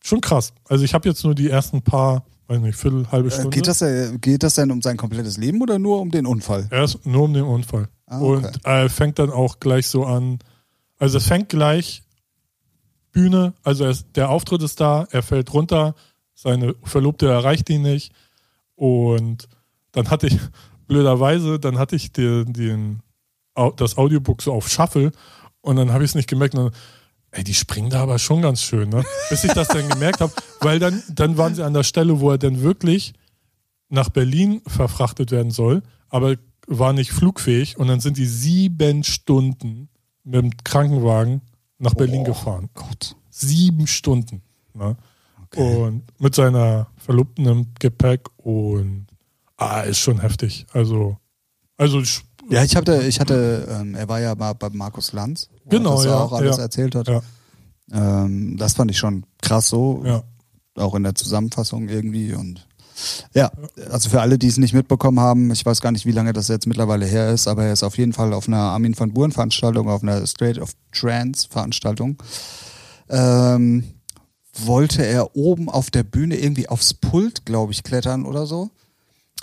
Schon 0.03 0.21
krass. 0.21 0.53
Also 0.69 0.85
ich 0.85 0.93
habe 0.93 1.09
jetzt 1.09 1.23
nur 1.23 1.33
die 1.33 1.49
ersten 1.49 1.81
paar, 1.81 2.23
weiß 2.47 2.59
nicht, 2.61 2.75
Viertel, 2.77 3.11
halbe 3.11 3.29
Äh, 3.29 3.31
Stunde. 3.31 3.49
geht, 3.49 3.65
das, 3.65 3.81
äh, 3.81 4.15
geht 4.21 4.43
das 4.43 4.53
denn 4.55 4.69
um 4.69 4.83
sein 4.83 4.95
komplettes 4.95 5.37
Leben 5.37 5.59
oder 5.59 5.79
nur 5.79 5.99
um 6.01 6.11
den 6.11 6.27
Unfall? 6.27 6.67
Erst 6.69 7.03
nur 7.05 7.23
um 7.23 7.33
den 7.33 7.43
Unfall. 7.43 7.89
Ah, 8.05 8.21
okay. 8.21 8.45
Und 8.45 8.65
äh, 8.65 8.89
fängt 8.89 9.17
dann 9.17 9.31
auch 9.31 9.59
gleich 9.59 9.87
so 9.87 10.05
an. 10.05 10.37
Also 10.99 11.17
es 11.17 11.25
fängt 11.25 11.49
gleich 11.49 12.03
Bühne, 13.11 13.53
also 13.63 13.85
es, 13.85 14.05
der 14.13 14.29
Auftritt 14.29 14.61
ist 14.61 14.79
da, 14.79 15.07
er 15.09 15.23
fällt 15.23 15.51
runter, 15.51 15.95
seine 16.35 16.75
Verlobte 16.83 17.27
erreicht 17.27 17.69
ihn 17.71 17.81
nicht. 17.81 18.13
Und 18.75 19.49
dann 19.93 20.09
hatte 20.11 20.27
ich, 20.27 20.37
blöderweise, 20.87 21.59
dann 21.59 21.79
hatte 21.79 21.95
ich 21.95 22.11
den, 22.11 22.53
den, 22.53 23.01
das 23.75 23.97
Audiobook 23.97 24.41
so 24.41 24.53
auf 24.53 24.69
Shuffle 24.69 25.11
und 25.61 25.75
dann 25.75 25.91
habe 25.91 26.03
ich 26.03 26.11
es 26.11 26.15
nicht 26.15 26.29
gemerkt. 26.29 26.55
Und 26.55 26.65
dann, 26.65 26.73
ey, 27.31 27.43
die 27.43 27.53
springen 27.53 27.89
da 27.89 28.01
aber 28.01 28.19
schon 28.19 28.41
ganz 28.41 28.61
schön, 28.61 28.89
ne? 28.89 29.03
Bis 29.29 29.43
ich 29.43 29.51
das 29.53 29.67
dann 29.67 29.87
gemerkt 29.89 30.21
habe, 30.21 30.33
weil 30.61 30.79
dann, 30.79 31.01
dann 31.09 31.37
waren 31.37 31.55
sie 31.55 31.63
an 31.65 31.73
der 31.73 31.83
Stelle, 31.83 32.19
wo 32.19 32.31
er 32.31 32.37
dann 32.37 32.61
wirklich 32.61 33.13
nach 33.89 34.09
Berlin 34.09 34.61
verfrachtet 34.67 35.31
werden 35.31 35.51
soll, 35.51 35.83
aber 36.09 36.35
war 36.67 36.93
nicht 36.93 37.11
flugfähig 37.11 37.77
und 37.77 37.87
dann 37.87 37.99
sind 37.99 38.17
die 38.17 38.25
sieben 38.25 39.03
Stunden 39.03 39.89
mit 40.23 40.41
dem 40.41 40.51
Krankenwagen 40.63 41.41
nach 41.79 41.93
Berlin 41.95 42.21
Oh. 42.21 42.25
gefahren. 42.25 42.69
Gott. 42.73 43.15
Sieben 43.29 43.87
Stunden. 43.87 44.41
Ne? 44.73 44.95
Okay. 45.47 45.75
Und 45.83 46.03
mit 46.21 46.35
seiner 46.35 46.87
Verlobten 46.97 47.45
im 47.47 47.67
Gepäck 47.79 48.29
und 48.37 49.07
ah, 49.57 49.81
ist 49.81 49.99
schon 49.99 50.21
heftig. 50.21 50.65
Also, 50.71 51.17
also 51.77 51.99
ich- 52.01 52.21
Ja, 52.49 52.63
ich 52.63 52.75
hatte, 52.75 53.03
ich 53.03 53.19
hatte, 53.19 53.67
ähm, 53.69 53.95
er 53.95 54.07
war 54.09 54.19
ja 54.19 54.35
mal 54.35 54.53
bei 54.53 54.69
Markus 54.69 55.13
Lanz, 55.13 55.49
Genau, 55.69 55.91
er 55.91 55.95
das 55.95 56.05
ja, 56.05 56.19
auch 56.19 56.33
alles 56.33 56.57
ja. 56.57 56.63
erzählt 56.63 56.95
hat. 56.95 57.07
Ja. 57.07 57.21
Ähm, 57.91 58.57
das 58.57 58.73
fand 58.73 58.91
ich 58.91 58.97
schon 58.97 59.25
krass 59.41 59.69
so, 59.69 60.03
ja. 60.05 60.23
auch 60.75 60.95
in 60.95 61.03
der 61.03 61.15
Zusammenfassung 61.15 61.89
irgendwie 61.89 62.33
und 62.33 62.67
ja, 63.33 63.51
also 63.89 64.09
für 64.09 64.21
alle, 64.21 64.37
die 64.37 64.47
es 64.47 64.57
nicht 64.57 64.73
mitbekommen 64.73 65.19
haben, 65.19 65.51
ich 65.51 65.65
weiß 65.65 65.81
gar 65.81 65.91
nicht, 65.91 66.05
wie 66.05 66.11
lange 66.11 66.33
das 66.33 66.49
jetzt 66.49 66.67
mittlerweile 66.67 67.05
her 67.05 67.31
ist, 67.31 67.47
aber 67.47 67.65
er 67.65 67.73
ist 67.73 67.83
auf 67.83 67.97
jeden 67.97 68.13
Fall 68.13 68.33
auf 68.33 68.47
einer 68.47 68.57
Armin 68.57 68.97
van 68.97 69.13
Buuren 69.13 69.31
Veranstaltung, 69.31 69.89
auf 69.89 70.03
einer 70.03 70.25
Straight 70.27 70.59
of 70.59 70.73
Trance 70.91 71.47
Veranstaltung, 71.49 72.21
ähm, 73.09 73.83
wollte 74.53 75.05
er 75.05 75.35
oben 75.35 75.69
auf 75.69 75.89
der 75.89 76.03
Bühne 76.03 76.37
irgendwie 76.37 76.69
aufs 76.69 76.93
Pult, 76.93 77.45
glaube 77.45 77.71
ich, 77.71 77.83
klettern 77.83 78.25
oder 78.25 78.45
so. 78.45 78.69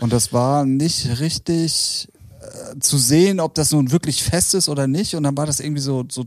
Und 0.01 0.13
das 0.13 0.33
war 0.33 0.65
nicht 0.65 1.21
richtig 1.21 2.09
äh, 2.49 2.79
zu 2.81 2.99
sehen, 2.99 3.41
ob 3.41 3.55
das 3.55 3.73
nun 3.73 3.91
wirklich 3.91 4.23
fest 4.23 4.55
ist 4.55 4.69
oder 4.69 4.87
nicht. 4.87 5.15
Und 5.15 5.23
dann 5.23 5.37
war 5.37 5.47
das 5.47 5.61
irgendwie 5.61 5.83
so, 5.83 6.05
so 6.11 6.25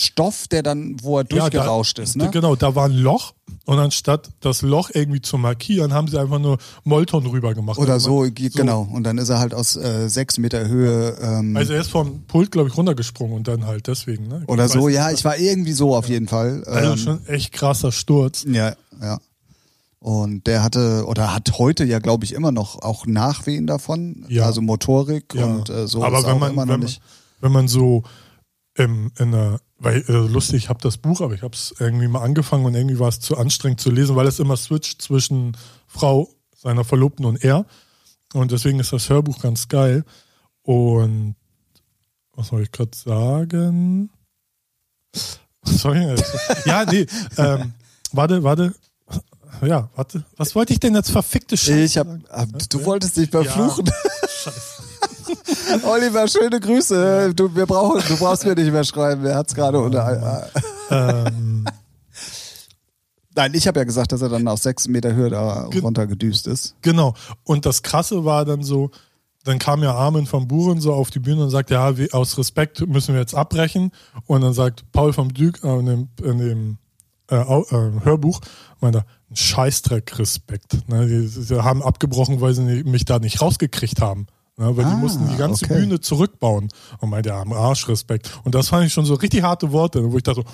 Stoff, 0.00 0.48
der 0.48 0.62
dann, 0.62 0.96
wo 1.02 1.18
er 1.18 1.24
durchgerauscht 1.24 1.98
ja, 1.98 2.04
da, 2.04 2.08
ist, 2.08 2.16
ne? 2.16 2.30
Genau, 2.30 2.56
da 2.56 2.74
war 2.74 2.86
ein 2.86 2.96
Loch 2.96 3.34
und 3.66 3.78
anstatt 3.78 4.30
das 4.40 4.62
Loch 4.62 4.90
irgendwie 4.94 5.20
zu 5.20 5.36
markieren, 5.36 5.92
haben 5.92 6.08
sie 6.08 6.18
einfach 6.18 6.38
nur 6.38 6.56
Molton 6.84 7.26
rüber 7.26 7.54
gemacht. 7.54 7.78
Oder 7.78 7.94
also 7.94 8.24
so, 8.24 8.30
genau. 8.32 8.88
Und 8.90 9.04
dann 9.04 9.18
ist 9.18 9.28
er 9.28 9.40
halt 9.40 9.52
aus 9.52 9.76
äh, 9.76 10.08
sechs 10.08 10.38
Meter 10.38 10.66
Höhe. 10.66 11.18
Ähm, 11.20 11.54
also 11.54 11.74
er 11.74 11.82
ist 11.82 11.90
vom 11.90 12.22
Pult, 12.22 12.50
glaube 12.50 12.70
ich, 12.70 12.76
runtergesprungen 12.76 13.36
und 13.36 13.46
dann 13.46 13.66
halt 13.66 13.88
deswegen. 13.88 14.26
Ne? 14.28 14.44
Oder 14.46 14.68
so, 14.68 14.88
ja, 14.88 15.10
ich 15.10 15.24
war 15.24 15.36
irgendwie 15.36 15.72
so 15.72 15.94
auf 15.94 16.06
ja. 16.06 16.14
jeden 16.14 16.28
Fall. 16.28 16.64
Also 16.64 16.92
ähm, 16.92 16.98
schon 16.98 17.26
echt 17.26 17.52
krasser 17.52 17.92
Sturz. 17.92 18.46
Ja, 18.48 18.74
ja. 19.02 19.18
Und 20.00 20.46
der 20.46 20.62
hatte 20.62 21.04
oder 21.06 21.34
hat 21.34 21.58
heute 21.58 21.84
ja, 21.84 21.98
glaube 21.98 22.24
ich, 22.24 22.32
immer 22.32 22.52
noch 22.52 22.80
auch 22.80 23.06
Nachwehen 23.06 23.66
davon. 23.66 24.24
Ja. 24.28 24.46
Also 24.46 24.62
Motorik 24.62 25.34
ja. 25.34 25.44
und 25.44 25.68
äh, 25.68 25.86
so. 25.86 26.02
Aber 26.02 26.24
wenn 26.24 26.38
man, 26.38 26.56
wenn, 26.56 26.80
man, 26.80 26.90
wenn 27.40 27.52
man 27.52 27.68
so 27.68 28.02
im, 28.74 29.12
in 29.18 29.34
einer, 29.34 29.60
weil 29.78 30.02
äh, 30.08 30.12
lustig, 30.12 30.64
ich 30.64 30.68
habe 30.70 30.80
das 30.80 30.96
Buch, 30.96 31.20
aber 31.20 31.34
ich 31.34 31.42
habe 31.42 31.54
es 31.54 31.74
irgendwie 31.78 32.08
mal 32.08 32.22
angefangen 32.22 32.64
und 32.64 32.74
irgendwie 32.74 32.98
war 32.98 33.08
es 33.08 33.20
zu 33.20 33.36
anstrengend 33.36 33.80
zu 33.80 33.90
lesen, 33.90 34.16
weil 34.16 34.26
es 34.26 34.38
immer 34.38 34.56
switcht 34.56 35.02
zwischen 35.02 35.54
Frau, 35.86 36.30
seiner 36.56 36.84
Verlobten 36.84 37.26
und 37.26 37.44
er. 37.44 37.66
Und 38.32 38.52
deswegen 38.52 38.80
ist 38.80 38.94
das 38.94 39.10
Hörbuch 39.10 39.40
ganz 39.40 39.68
geil. 39.68 40.04
Und 40.62 41.34
was 42.32 42.48
soll 42.48 42.62
ich 42.62 42.72
gerade 42.72 42.96
sagen? 42.96 44.08
Was 45.62 45.78
soll 45.82 45.98
ich 45.98 46.04
jetzt? 46.04 46.64
ja, 46.64 46.86
nee. 46.86 47.04
Ähm, 47.36 47.74
warte, 48.12 48.42
warte 48.42 48.74
ja, 49.66 49.88
warte. 49.94 50.24
Was 50.36 50.54
wollte 50.54 50.72
ich 50.72 50.80
denn 50.80 50.94
jetzt 50.94 51.10
verfickte 51.10 51.56
Scheiße? 51.56 51.80
Ich 51.80 51.98
hab, 51.98 52.06
hab 52.30 52.48
du 52.68 52.84
wolltest 52.84 53.16
dich 53.16 53.30
verfluchen. 53.30 53.86
Ja. 53.86 54.28
Scheiße. 54.28 54.82
Oliver, 55.84 56.26
schöne 56.28 56.60
Grüße. 56.60 57.34
Du, 57.34 57.54
wir 57.54 57.66
brauchen, 57.66 58.02
du 58.06 58.16
brauchst 58.16 58.44
mir 58.44 58.54
nicht 58.54 58.72
mehr 58.72 58.84
schreiben. 58.84 59.24
Er 59.24 59.36
hat's 59.36 59.54
gerade 59.54 59.78
unter. 59.78 60.48
Ähm. 60.90 61.66
Nein, 63.34 63.54
ich 63.54 63.68
habe 63.68 63.78
ja 63.78 63.84
gesagt, 63.84 64.12
dass 64.12 64.22
er 64.22 64.28
dann 64.28 64.48
aus 64.48 64.62
sechs 64.62 64.88
Meter 64.88 65.14
Höhe 65.14 65.30
da 65.30 65.68
runtergedüst 65.82 66.46
ist. 66.46 66.74
Genau. 66.82 67.14
Und 67.44 67.64
das 67.64 67.82
Krasse 67.82 68.24
war 68.24 68.44
dann 68.44 68.64
so, 68.64 68.90
dann 69.44 69.58
kam 69.58 69.82
ja 69.82 69.94
Armin 69.94 70.26
von 70.26 70.48
Buren 70.48 70.80
so 70.80 70.92
auf 70.92 71.10
die 71.10 71.20
Bühne 71.20 71.44
und 71.44 71.50
sagt, 71.50 71.70
ja, 71.70 71.94
aus 72.12 72.36
Respekt 72.38 72.86
müssen 72.86 73.14
wir 73.14 73.20
jetzt 73.20 73.34
abbrechen. 73.34 73.92
Und 74.26 74.42
dann 74.42 74.52
sagt 74.52 74.84
Paul 74.92 75.12
vom 75.12 75.32
Dück 75.32 75.62
äh, 75.62 75.78
in 75.78 75.86
dem, 75.86 76.08
in 76.22 76.38
dem 76.38 76.78
äh, 77.30 77.36
äh, 77.36 78.04
Hörbuch, 78.04 78.40
meint 78.80 78.96
er, 78.96 79.06
Scheißdreck 79.32 80.18
Respekt. 80.18 80.88
Ne? 80.88 81.06
Die, 81.06 81.44
die, 81.44 81.54
haben 81.60 81.82
abgebrochen, 81.82 82.40
weil 82.40 82.54
sie 82.54 82.62
mich 82.84 83.04
da 83.04 83.18
nicht 83.18 83.40
rausgekriegt 83.40 84.00
haben. 84.00 84.26
Ne? 84.56 84.76
Weil 84.76 84.84
ah, 84.84 84.90
die 84.90 84.96
mussten 84.96 85.28
die 85.28 85.36
ganze 85.36 85.64
okay. 85.64 85.74
Bühne 85.74 86.00
zurückbauen. 86.00 86.68
Und 86.98 87.10
meinte, 87.10 87.30
ja, 87.30 87.40
am 87.40 87.52
Arsch 87.52 87.88
Respekt. 87.88 88.30
Und 88.44 88.54
das 88.54 88.68
fand 88.68 88.86
ich 88.86 88.92
schon 88.92 89.04
so 89.04 89.14
richtig 89.14 89.42
harte 89.42 89.72
Worte, 89.72 90.12
wo 90.12 90.16
ich 90.16 90.22
dachte 90.22 90.44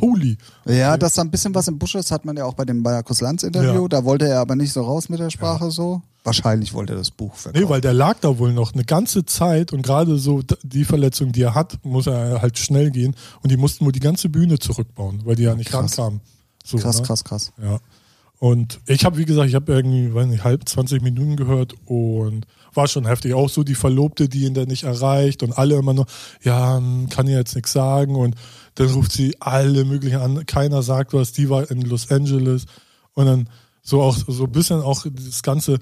holy. 0.00 0.36
Ja, 0.66 0.96
dass 0.96 1.14
da 1.14 1.22
ein 1.22 1.30
bisschen 1.30 1.54
was 1.54 1.68
im 1.68 1.78
Busch 1.78 1.94
ist, 1.94 2.10
hat 2.10 2.24
man 2.24 2.36
ja 2.36 2.44
auch 2.44 2.54
bei 2.54 2.64
dem 2.64 2.82
Bayerkus 2.82 3.20
Lanz 3.20 3.42
Interview. 3.42 3.82
Ja. 3.82 3.88
Da 3.88 4.04
wollte 4.04 4.28
er 4.28 4.40
aber 4.40 4.56
nicht 4.56 4.72
so 4.72 4.82
raus 4.82 5.08
mit 5.08 5.20
der 5.20 5.30
Sprache 5.30 5.64
ja. 5.64 5.70
so. 5.70 6.02
Wahrscheinlich 6.24 6.72
wollte 6.72 6.94
er 6.94 6.98
das 6.98 7.10
Buch 7.10 7.34
verkaufen. 7.34 7.62
Nee, 7.62 7.70
weil 7.70 7.82
der 7.82 7.92
lag 7.92 8.16
da 8.20 8.38
wohl 8.38 8.52
noch 8.52 8.72
eine 8.72 8.84
ganze 8.84 9.26
Zeit 9.26 9.74
und 9.74 9.82
gerade 9.82 10.16
so 10.16 10.42
die 10.62 10.86
Verletzung, 10.86 11.32
die 11.32 11.42
er 11.42 11.54
hat, 11.54 11.78
muss 11.84 12.06
er 12.06 12.40
halt 12.40 12.58
schnell 12.58 12.90
gehen 12.90 13.14
und 13.42 13.50
die 13.50 13.58
mussten 13.58 13.84
wohl 13.84 13.92
die 13.92 14.00
ganze 14.00 14.30
Bühne 14.30 14.58
zurückbauen, 14.58 15.20
weil 15.24 15.36
die 15.36 15.42
ja 15.42 15.54
nicht 15.54 15.70
Krass. 15.70 15.98
rankamen. 15.98 16.22
So, 16.64 16.78
krass, 16.78 17.00
ne? 17.00 17.06
krass, 17.06 17.24
krass. 17.24 17.52
Ja. 17.62 17.78
Und 18.38 18.80
ich 18.86 19.04
habe, 19.04 19.16
wie 19.16 19.24
gesagt, 19.24 19.48
ich 19.48 19.54
habe 19.54 19.72
irgendwie, 19.72 20.12
weiß 20.12 20.26
nicht, 20.26 20.44
halb 20.44 20.68
20 20.68 21.02
Minuten 21.02 21.36
gehört 21.36 21.74
und 21.86 22.46
war 22.74 22.88
schon 22.88 23.06
heftig. 23.06 23.34
Auch 23.34 23.48
so 23.48 23.62
die 23.62 23.74
Verlobte, 23.74 24.28
die 24.28 24.44
ihn 24.44 24.54
dann 24.54 24.68
nicht 24.68 24.84
erreicht 24.84 25.42
und 25.42 25.56
alle 25.56 25.76
immer 25.76 25.94
nur, 25.94 26.06
ja, 26.42 26.76
hm, 26.76 27.08
kann 27.08 27.28
ja 27.28 27.38
jetzt 27.38 27.54
nichts 27.54 27.72
sagen. 27.72 28.16
Und 28.16 28.34
dann 28.74 28.88
ruft 28.88 29.12
sie 29.12 29.36
alle 29.40 29.84
möglichen 29.84 30.18
an, 30.18 30.46
keiner 30.46 30.82
sagt 30.82 31.14
was, 31.14 31.32
die 31.32 31.48
war 31.48 31.70
in 31.70 31.80
Los 31.82 32.10
Angeles. 32.10 32.66
Und 33.14 33.26
dann 33.26 33.48
so 33.82 34.02
auch 34.02 34.16
so 34.26 34.44
ein 34.44 34.52
bisschen 34.52 34.80
auch 34.80 35.06
das 35.08 35.42
Ganze, 35.42 35.78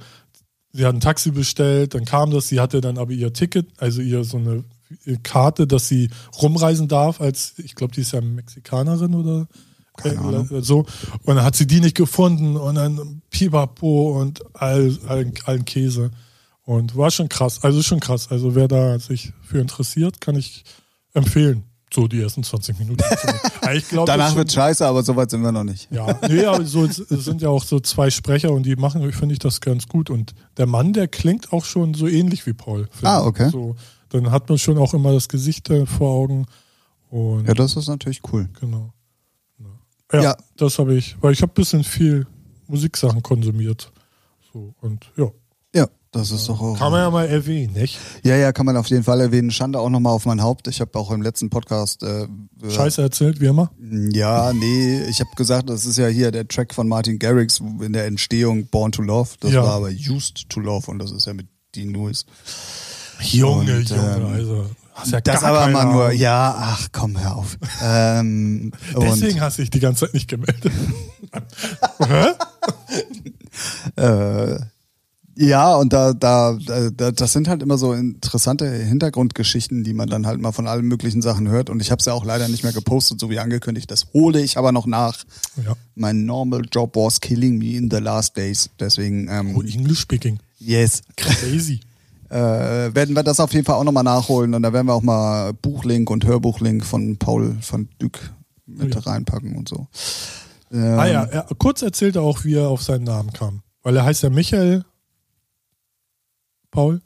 sie 0.73 0.85
hat 0.85 0.95
ein 0.95 1.01
Taxi 1.01 1.31
bestellt, 1.31 1.95
dann 1.95 2.05
kam 2.05 2.31
das, 2.31 2.49
sie 2.49 2.61
hatte 2.61 2.81
dann 2.81 2.99
aber 2.99 3.13
ihr 3.13 3.33
Ticket, 3.33 3.69
also 3.79 4.03
ihr 4.03 4.25
so 4.25 4.39
eine 4.39 4.65
Karte, 5.23 5.67
dass 5.67 5.89
sie 5.89 6.11
rumreisen 6.41 6.89
darf, 6.89 7.21
als, 7.21 7.55
ich 7.59 7.75
glaube, 7.75 7.95
die 7.95 8.03
ist 8.03 8.13
ja 8.13 8.21
Mexikanerin 8.21 9.15
oder 9.15 9.49
keine 9.97 10.19
Ahnung. 10.21 10.49
So. 10.63 10.87
Und 11.25 11.37
dann 11.37 11.45
hat 11.45 11.57
sie 11.57 11.67
die 11.67 11.81
nicht 11.81 11.97
gefunden 11.97 12.57
und 12.57 12.75
dann 12.77 13.23
Pipapo 13.31 14.19
und 14.21 14.43
all, 14.55 14.97
all, 15.07 15.31
allen 15.45 15.65
Käse. 15.65 16.11
Und 16.65 16.97
war 16.97 17.11
schon 17.11 17.29
krass. 17.29 17.63
Also 17.63 17.83
schon 17.83 18.01
krass. 18.01 18.29
Also 18.31 18.55
wer 18.55 18.69
da 18.69 18.99
sich 18.99 19.33
für 19.43 19.59
interessiert, 19.59 20.21
kann 20.21 20.37
ich 20.37 20.65
empfehlen. 21.13 21.65
So 21.93 22.09
die 22.09 22.23
ersten 22.23 22.43
20 22.43 22.79
Minuten. 22.79 23.05
ich 23.75 23.87
glaub, 23.89 24.07
Danach 24.07 24.35
wird 24.35 24.51
scheiße, 24.51 24.87
aber 24.87 25.03
soweit 25.03 25.31
sind 25.31 25.43
wir 25.43 25.53
noch 25.53 25.65
nicht. 25.65 25.89
Ja, 25.91 26.19
nee, 26.27 26.45
aber 26.47 26.65
so, 26.65 26.87
es 26.87 26.97
sind 26.97 27.43
ja 27.43 27.51
auch 27.51 27.65
so 27.65 27.81
zwei 27.81 28.11
Sprecher 28.11 28.51
und 28.53 28.65
die 28.65 28.77
machen, 28.77 29.13
finde 29.13 29.35
ich, 29.35 29.39
das 29.41 29.61
ganz 29.61 29.87
gut. 29.89 30.09
Und 30.09 30.33
der 30.57 30.67
Mann, 30.67 30.95
der 30.95 31.07
klingt 31.07 31.53
auch 31.53 31.67
schon 31.67 31.93
so 31.93 32.07
ähnlich 32.07 32.47
wie 32.47 32.55
Paul. 32.55 32.89
Ah, 33.03 33.23
okay. 33.23 33.51
So, 33.51 33.77
dann 34.09 34.31
hat 34.31 34.49
man 34.49 34.57
schon 34.57 34.79
auch 34.79 34.95
immer 34.95 35.13
das 35.13 35.29
Gesicht 35.29 35.69
vor 35.85 36.11
Augen. 36.11 36.47
Und 37.11 37.47
ja, 37.47 37.53
das 37.53 37.77
ist 37.77 37.89
natürlich 37.89 38.23
cool. 38.33 38.49
Genau. 38.59 38.95
Ja, 40.13 40.23
ja. 40.23 40.37
das 40.57 40.79
habe 40.79 40.95
ich, 40.95 41.17
weil 41.21 41.33
ich 41.33 41.43
habe 41.43 41.53
ein 41.53 41.55
bisschen 41.55 41.85
viel 41.85 42.27
Musiksachen 42.67 43.23
konsumiert. 43.23 43.91
So, 44.53 44.75
und 44.81 45.11
ja. 45.17 45.31
Ja, 45.75 45.89
das 46.11 46.31
ist 46.31 46.49
doch 46.49 46.61
auch. 46.61 46.79
Kann 46.79 46.93
man 46.93 47.01
ja 47.01 47.11
mal 47.11 47.27
erwähnen, 47.27 47.73
nicht? 47.73 47.99
Ja, 48.23 48.37
ja, 48.37 48.53
kann 48.53 48.67
man 48.67 48.77
auf 48.77 48.89
jeden 48.89 49.05
Fall 49.05 49.21
erwähnen. 49.21 49.51
Schande 49.51 49.79
auch 49.79 49.89
nochmal 49.89 50.13
auf 50.13 50.27
mein 50.27 50.43
Haupt. 50.43 50.69
Ich 50.69 50.81
habe 50.83 50.99
auch 50.99 51.11
im 51.11 51.23
letzten 51.23 51.49
Podcast. 51.49 52.03
Äh, 52.03 52.27
Scheiße 52.69 53.01
erzählt, 53.01 53.41
wie 53.41 53.47
immer? 53.47 53.71
Ja, 53.81 54.53
nee, 54.53 55.03
ich 55.09 55.21
habe 55.21 55.31
gesagt, 55.37 55.71
das 55.71 55.87
ist 55.87 55.97
ja 55.97 56.09
hier 56.09 56.31
der 56.31 56.47
Track 56.47 56.75
von 56.75 56.89
Martin 56.89 57.19
Garrix 57.19 57.61
in 57.61 57.95
der 57.95 58.05
Entstehung 58.05 58.67
Born 58.67 58.93
to 58.93 59.01
Love. 59.01 59.31
Das 59.41 59.53
ja. 59.53 59.63
war 59.63 59.77
aber 59.77 59.89
Used 59.89 60.51
to 60.51 60.61
Love 60.61 60.91
und 60.91 60.99
das 60.99 61.11
ist 61.13 61.27
ja 61.27 61.33
mit 61.33 61.47
Dean 61.75 61.95
Lewis. 61.95 62.27
Junge, 63.21 63.79
und, 63.79 63.89
Junge, 63.89 64.17
ähm, 64.17 64.27
also. 64.27 64.67
Hast 64.95 65.13
ja 65.13 65.21
das 65.21 65.43
aber 65.43 65.69
mal 65.69 65.87
nur, 65.87 66.13
ja, 66.13 66.55
ach 66.57 66.89
komm, 66.93 67.19
hör 67.19 67.37
auf. 67.37 67.57
ähm, 67.83 68.73
Deswegen 68.95 69.41
hast 69.41 69.59
du 69.59 69.63
dich 69.63 69.71
die 69.71 69.81
ganze 69.81 70.07
Zeit 70.07 70.15
nicht 70.15 70.29
gemeldet. 70.29 70.73
äh, 73.97 74.59
ja, 75.35 75.75
und 75.77 75.95
da, 75.95 76.13
da, 76.13 76.59
da, 76.95 77.11
das 77.11 77.33
sind 77.33 77.49
halt 77.49 77.63
immer 77.63 77.79
so 77.79 77.95
interessante 77.95 78.71
Hintergrundgeschichten, 78.71 79.83
die 79.83 79.95
man 79.95 80.09
dann 80.09 80.27
halt 80.27 80.41
mal 80.41 80.53
von 80.53 80.67
allen 80.67 80.85
möglichen 80.85 81.23
Sachen 81.23 81.49
hört. 81.49 81.71
Und 81.71 81.81
ich 81.81 81.91
habe 81.91 82.01
es 82.01 82.05
ja 82.05 82.13
auch 82.13 82.25
leider 82.25 82.49
nicht 82.49 82.63
mehr 82.63 82.73
gepostet, 82.75 83.19
so 83.19 83.31
wie 83.31 83.39
angekündigt. 83.39 83.91
Das 83.91 84.13
hole 84.13 84.43
ich 84.43 84.59
aber 84.59 84.73
noch 84.73 84.87
nach. 84.87 85.25
Ja. 85.65 85.75
Mein 85.95 86.27
normal 86.27 86.63
job 86.71 86.97
was 86.97 87.21
killing 87.21 87.57
me 87.57 87.77
in 87.77 87.91
the 87.91 87.97
last 87.97 88.37
days. 88.37 88.69
Deswegen. 88.79 89.29
Ähm, 89.31 89.57
oh, 89.57 89.63
English 89.63 90.01
speaking. 90.01 90.39
Yes. 90.59 91.03
Crazy 91.17 91.81
äh, 92.33 92.95
werden 92.95 93.15
wir 93.15 93.23
das 93.23 93.41
auf 93.41 93.53
jeden 93.53 93.67
Fall 93.67 93.77
auch 93.77 93.85
nochmal 93.85 94.05
nachholen 94.05 94.55
und 94.55 94.63
da 94.63 94.73
werden 94.73 94.87
wir 94.87 94.95
auch 94.95 95.03
mal 95.03 95.53
Buchlink 95.53 96.11
und 96.11 96.25
Hörbuchlink 96.25 96.85
von 96.85 97.19
Paul 97.19 97.59
von 97.61 97.89
Dück 98.01 98.19
mit 98.67 98.95
ja. 98.95 99.01
reinpacken 99.01 99.55
und 99.55 99.69
so. 99.69 99.87
Ähm, 100.73 100.99
ah 100.99 101.07
ja, 101.07 101.25
er, 101.25 101.47
kurz 101.59 101.83
erzählt 101.83 102.17
er 102.17 102.23
auch, 102.23 102.45
wie 102.45 102.55
er 102.55 102.69
auf 102.69 102.83
seinen 102.83 103.05
Namen 103.05 103.33
kam. 103.33 103.63
Weil 103.83 103.97
er 103.97 104.05
heißt 104.05 104.23
ja 104.23 104.31
Michael 104.31 104.85
Paul. 106.71 107.03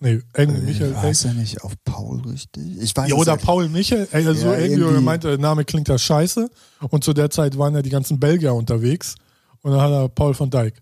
Nee, 0.00 0.20
irgendwie 0.36 0.60
Michael. 0.62 0.94
Weiß 0.94 1.24
er 1.24 1.34
nicht 1.34 1.62
auf 1.62 1.72
Paul 1.84 2.20
richtig? 2.20 2.80
Ich 2.80 2.94
weiß 2.94 3.08
ja, 3.08 3.16
oder 3.16 3.36
Paul 3.36 3.68
Michael. 3.68 4.06
Also 4.12 4.32
ja, 4.32 4.58
irgendwie, 4.58 4.82
irgendwie. 4.82 5.02
meinte, 5.02 5.28
der 5.28 5.38
Name 5.38 5.64
klingt 5.64 5.88
da 5.88 5.98
scheiße. 5.98 6.50
Und 6.90 7.02
zu 7.02 7.14
der 7.14 7.30
Zeit 7.30 7.56
waren 7.56 7.74
ja 7.74 7.82
die 7.82 7.90
ganzen 7.90 8.20
Belgier 8.20 8.54
unterwegs. 8.54 9.14
Und 9.62 9.72
dann 9.72 9.80
hat 9.80 9.90
er 9.90 10.08
Paul 10.08 10.34
von 10.34 10.50
Dijk. 10.50 10.74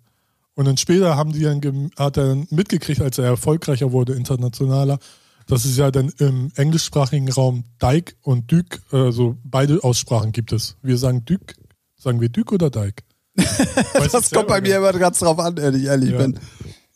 Und 0.57 0.65
dann 0.65 0.79
später 0.79 1.17
haben 1.17 1.33
die 1.33 1.43
dann, 1.43 1.91
hat 1.99 2.17
er 2.17 2.29
dann 2.29 2.49
mitgekriegt, 2.51 3.03
als 3.03 3.19
er 3.19 3.27
erfolgreicher 3.27 3.93
wurde, 3.93 4.15
internationaler, 4.15 4.99
dass 5.47 5.67
es 5.67 5.77
ja 5.77 5.91
dann 5.91 6.09
im 6.19 6.51
englischsprachigen 6.57 7.31
Raum 7.31 7.65
Dijk 7.81 8.17
und 8.23 8.51
Dück, 8.51 8.81
also 8.91 9.37
beide 9.45 9.85
Aussprachen 9.85 10.33
gibt 10.33 10.53
es. 10.53 10.77
Wir 10.83 10.97
sagen 10.97 11.27
Dück, 11.27 11.55
sagen 11.95 12.23
wir 12.23 12.31
Dück 12.31 12.53
oder 12.53 12.71
Dijk? 12.71 13.05
das 14.11 14.31
kommt 14.31 14.49
bei 14.49 14.63
mir 14.63 14.79
immer 14.79 14.95
ganz 14.95 15.19
drauf 15.19 15.39
an, 15.39 15.59
ehrlich, 15.59 15.85
ehrlich 15.85 16.11
ja. 16.13 16.19
bin. 16.19 16.41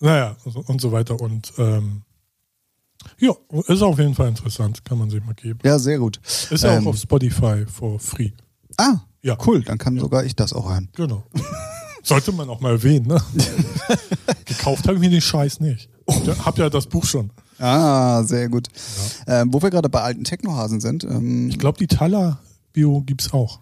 Naja, 0.00 0.36
und 0.66 0.80
so 0.80 0.90
weiter. 0.90 1.20
Und 1.20 1.52
ähm, 1.58 2.02
ja, 3.18 3.34
ist 3.66 3.82
auf 3.82 3.98
jeden 3.98 4.14
Fall 4.14 4.28
interessant, 4.28 4.86
kann 4.86 4.96
man 4.96 5.10
sich 5.10 5.22
mal 5.22 5.34
geben. 5.34 5.58
Ja, 5.62 5.78
sehr 5.78 5.98
gut. 5.98 6.18
Ist 6.48 6.64
ja 6.64 6.76
ähm, 6.76 6.84
auch 6.84 6.92
auf 6.92 6.96
Spotify 6.96 7.66
for 7.66 8.00
free. 8.00 8.30
Ah, 8.78 9.00
ja. 9.20 9.36
cool, 9.46 9.62
dann 9.62 9.76
kann 9.76 9.96
ja. 9.96 10.00
sogar 10.00 10.24
ich 10.24 10.34
das 10.34 10.54
auch 10.54 10.70
hören. 10.70 10.88
Genau. 10.96 11.24
Sollte 12.02 12.32
man 12.32 12.48
auch 12.48 12.60
mal 12.60 12.72
erwähnen, 12.72 13.06
ne? 13.06 13.20
Gekauft 14.46 14.86
habe 14.86 14.94
ich 14.94 15.00
mir 15.00 15.10
den 15.10 15.20
Scheiß 15.20 15.60
nicht. 15.60 15.88
Ich 16.06 16.44
hab 16.44 16.58
ja 16.58 16.70
das 16.70 16.86
Buch 16.86 17.04
schon. 17.04 17.30
Ah, 17.58 18.22
sehr 18.24 18.48
gut. 18.48 18.68
Ja. 19.26 19.42
Ähm, 19.42 19.52
wo 19.52 19.62
wir 19.62 19.70
gerade 19.70 19.88
bei 19.88 20.00
alten 20.00 20.24
Technohasen 20.24 20.80
sind. 20.80 21.04
Ähm, 21.04 21.48
ich 21.48 21.58
glaube, 21.58 21.78
die 21.78 21.86
Thaler-Bio 21.86 23.02
gibt 23.02 23.22
es 23.22 23.32
auch. 23.32 23.60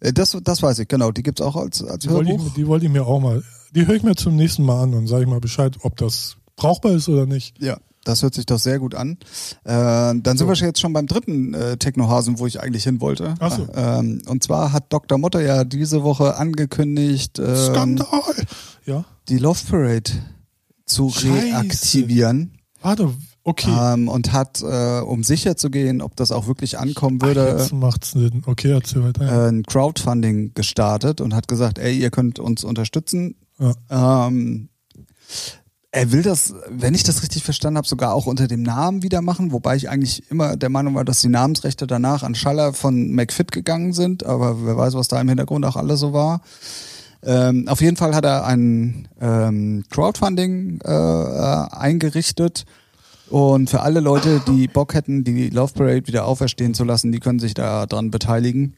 Äh, 0.00 0.12
das, 0.12 0.36
das 0.42 0.62
weiß 0.62 0.78
ich, 0.78 0.88
genau. 0.88 1.10
Die 1.12 1.22
gibt 1.22 1.40
es 1.40 1.46
auch 1.46 1.56
als, 1.56 1.82
als 1.84 2.00
die 2.00 2.08
Hörbuch. 2.08 2.26
Wollte 2.26 2.46
ich, 2.46 2.52
die 2.54 2.66
wollte 2.66 2.86
ich 2.86 2.92
mir 2.92 3.06
auch 3.06 3.20
mal. 3.20 3.42
Die 3.74 3.86
höre 3.86 3.96
ich 3.96 4.02
mir 4.02 4.14
zum 4.14 4.36
nächsten 4.36 4.64
Mal 4.64 4.84
an 4.84 4.94
und 4.94 5.06
sage 5.08 5.24
ich 5.24 5.28
mal 5.28 5.40
Bescheid, 5.40 5.76
ob 5.82 5.96
das 5.96 6.36
brauchbar 6.56 6.92
ist 6.92 7.08
oder 7.08 7.26
nicht. 7.26 7.60
Ja. 7.60 7.78
Das 8.04 8.22
hört 8.22 8.34
sich 8.34 8.46
doch 8.46 8.58
sehr 8.58 8.78
gut 8.78 8.94
an. 8.94 9.18
Äh, 9.64 9.70
dann 9.72 10.22
sind 10.24 10.38
So. 10.38 10.48
wir 10.48 10.54
jetzt 10.54 10.80
schon 10.80 10.92
beim 10.92 11.06
dritten 11.06 11.54
äh, 11.54 11.76
Technohasen, 11.76 12.38
wo 12.38 12.46
ich 12.46 12.60
eigentlich 12.60 12.84
hin 12.84 13.00
wollte. 13.00 13.34
Ach 13.40 13.56
so. 13.56 13.66
Ähm, 13.74 14.22
und 14.28 14.42
zwar 14.44 14.72
hat 14.72 14.92
Dr. 14.92 15.18
Motte 15.18 15.42
ja 15.42 15.64
diese 15.64 16.02
Woche 16.04 16.36
angekündigt, 16.36 17.38
ähm, 17.38 17.56
Skandal! 17.56 18.06
Ja. 18.86 19.04
die 19.28 19.38
Love 19.38 19.60
Parade 19.70 20.10
zu 20.86 21.10
Scheiße. 21.10 21.32
reaktivieren. 21.32 22.58
Warte, 22.82 23.10
okay. 23.44 23.70
Ähm, 23.94 24.08
und 24.08 24.32
hat, 24.34 24.60
äh, 24.62 25.00
um 25.00 25.24
sicher 25.24 25.56
zu 25.56 25.70
gehen, 25.70 26.02
ob 26.02 26.16
das 26.16 26.30
auch 26.32 26.46
wirklich 26.46 26.78
ankommen 26.78 27.18
Ach, 27.22 27.26
würde, 27.28 27.56
jetzt 27.58 27.72
macht's 27.72 28.10
Sinn. 28.10 28.42
Okay, 28.44 28.72
erzähl 28.72 29.02
weiter. 29.04 29.46
äh, 29.46 29.48
ein 29.48 29.62
Crowdfunding 29.62 30.52
gestartet 30.52 31.22
und 31.22 31.34
hat 31.34 31.48
gesagt, 31.48 31.78
ey, 31.78 31.96
ihr 31.98 32.10
könnt 32.10 32.38
uns 32.38 32.62
unterstützen. 32.64 33.36
Ja. 33.58 34.26
Ähm, 34.28 34.68
er 35.94 36.10
will 36.10 36.22
das, 36.22 36.54
wenn 36.68 36.92
ich 36.92 37.04
das 37.04 37.22
richtig 37.22 37.44
verstanden 37.44 37.76
habe, 37.76 37.86
sogar 37.86 38.14
auch 38.14 38.26
unter 38.26 38.48
dem 38.48 38.62
Namen 38.62 39.04
wieder 39.04 39.22
machen, 39.22 39.52
wobei 39.52 39.76
ich 39.76 39.88
eigentlich 39.88 40.28
immer 40.28 40.56
der 40.56 40.68
Meinung 40.68 40.96
war, 40.96 41.04
dass 41.04 41.20
die 41.20 41.28
Namensrechte 41.28 41.86
danach 41.86 42.24
an 42.24 42.34
Schaller 42.34 42.72
von 42.72 43.12
McFit 43.12 43.52
gegangen 43.52 43.92
sind, 43.92 44.26
aber 44.26 44.66
wer 44.66 44.76
weiß, 44.76 44.94
was 44.94 45.06
da 45.06 45.20
im 45.20 45.28
Hintergrund 45.28 45.64
auch 45.64 45.76
alles 45.76 46.00
so 46.00 46.12
war. 46.12 46.40
Ähm, 47.22 47.68
auf 47.68 47.80
jeden 47.80 47.96
Fall 47.96 48.14
hat 48.14 48.24
er 48.24 48.44
ein 48.44 49.06
ähm, 49.20 49.84
Crowdfunding 49.88 50.80
äh, 50.82 50.88
eingerichtet 50.88 52.64
und 53.30 53.70
für 53.70 53.82
alle 53.82 54.00
Leute, 54.00 54.42
die 54.48 54.66
Bock 54.66 54.94
hätten, 54.94 55.22
die 55.22 55.48
Love 55.48 55.74
Parade 55.74 56.08
wieder 56.08 56.26
auferstehen 56.26 56.74
zu 56.74 56.82
lassen, 56.82 57.12
die 57.12 57.20
können 57.20 57.38
sich 57.38 57.54
da 57.54 57.86
dran 57.86 58.10
beteiligen. 58.10 58.74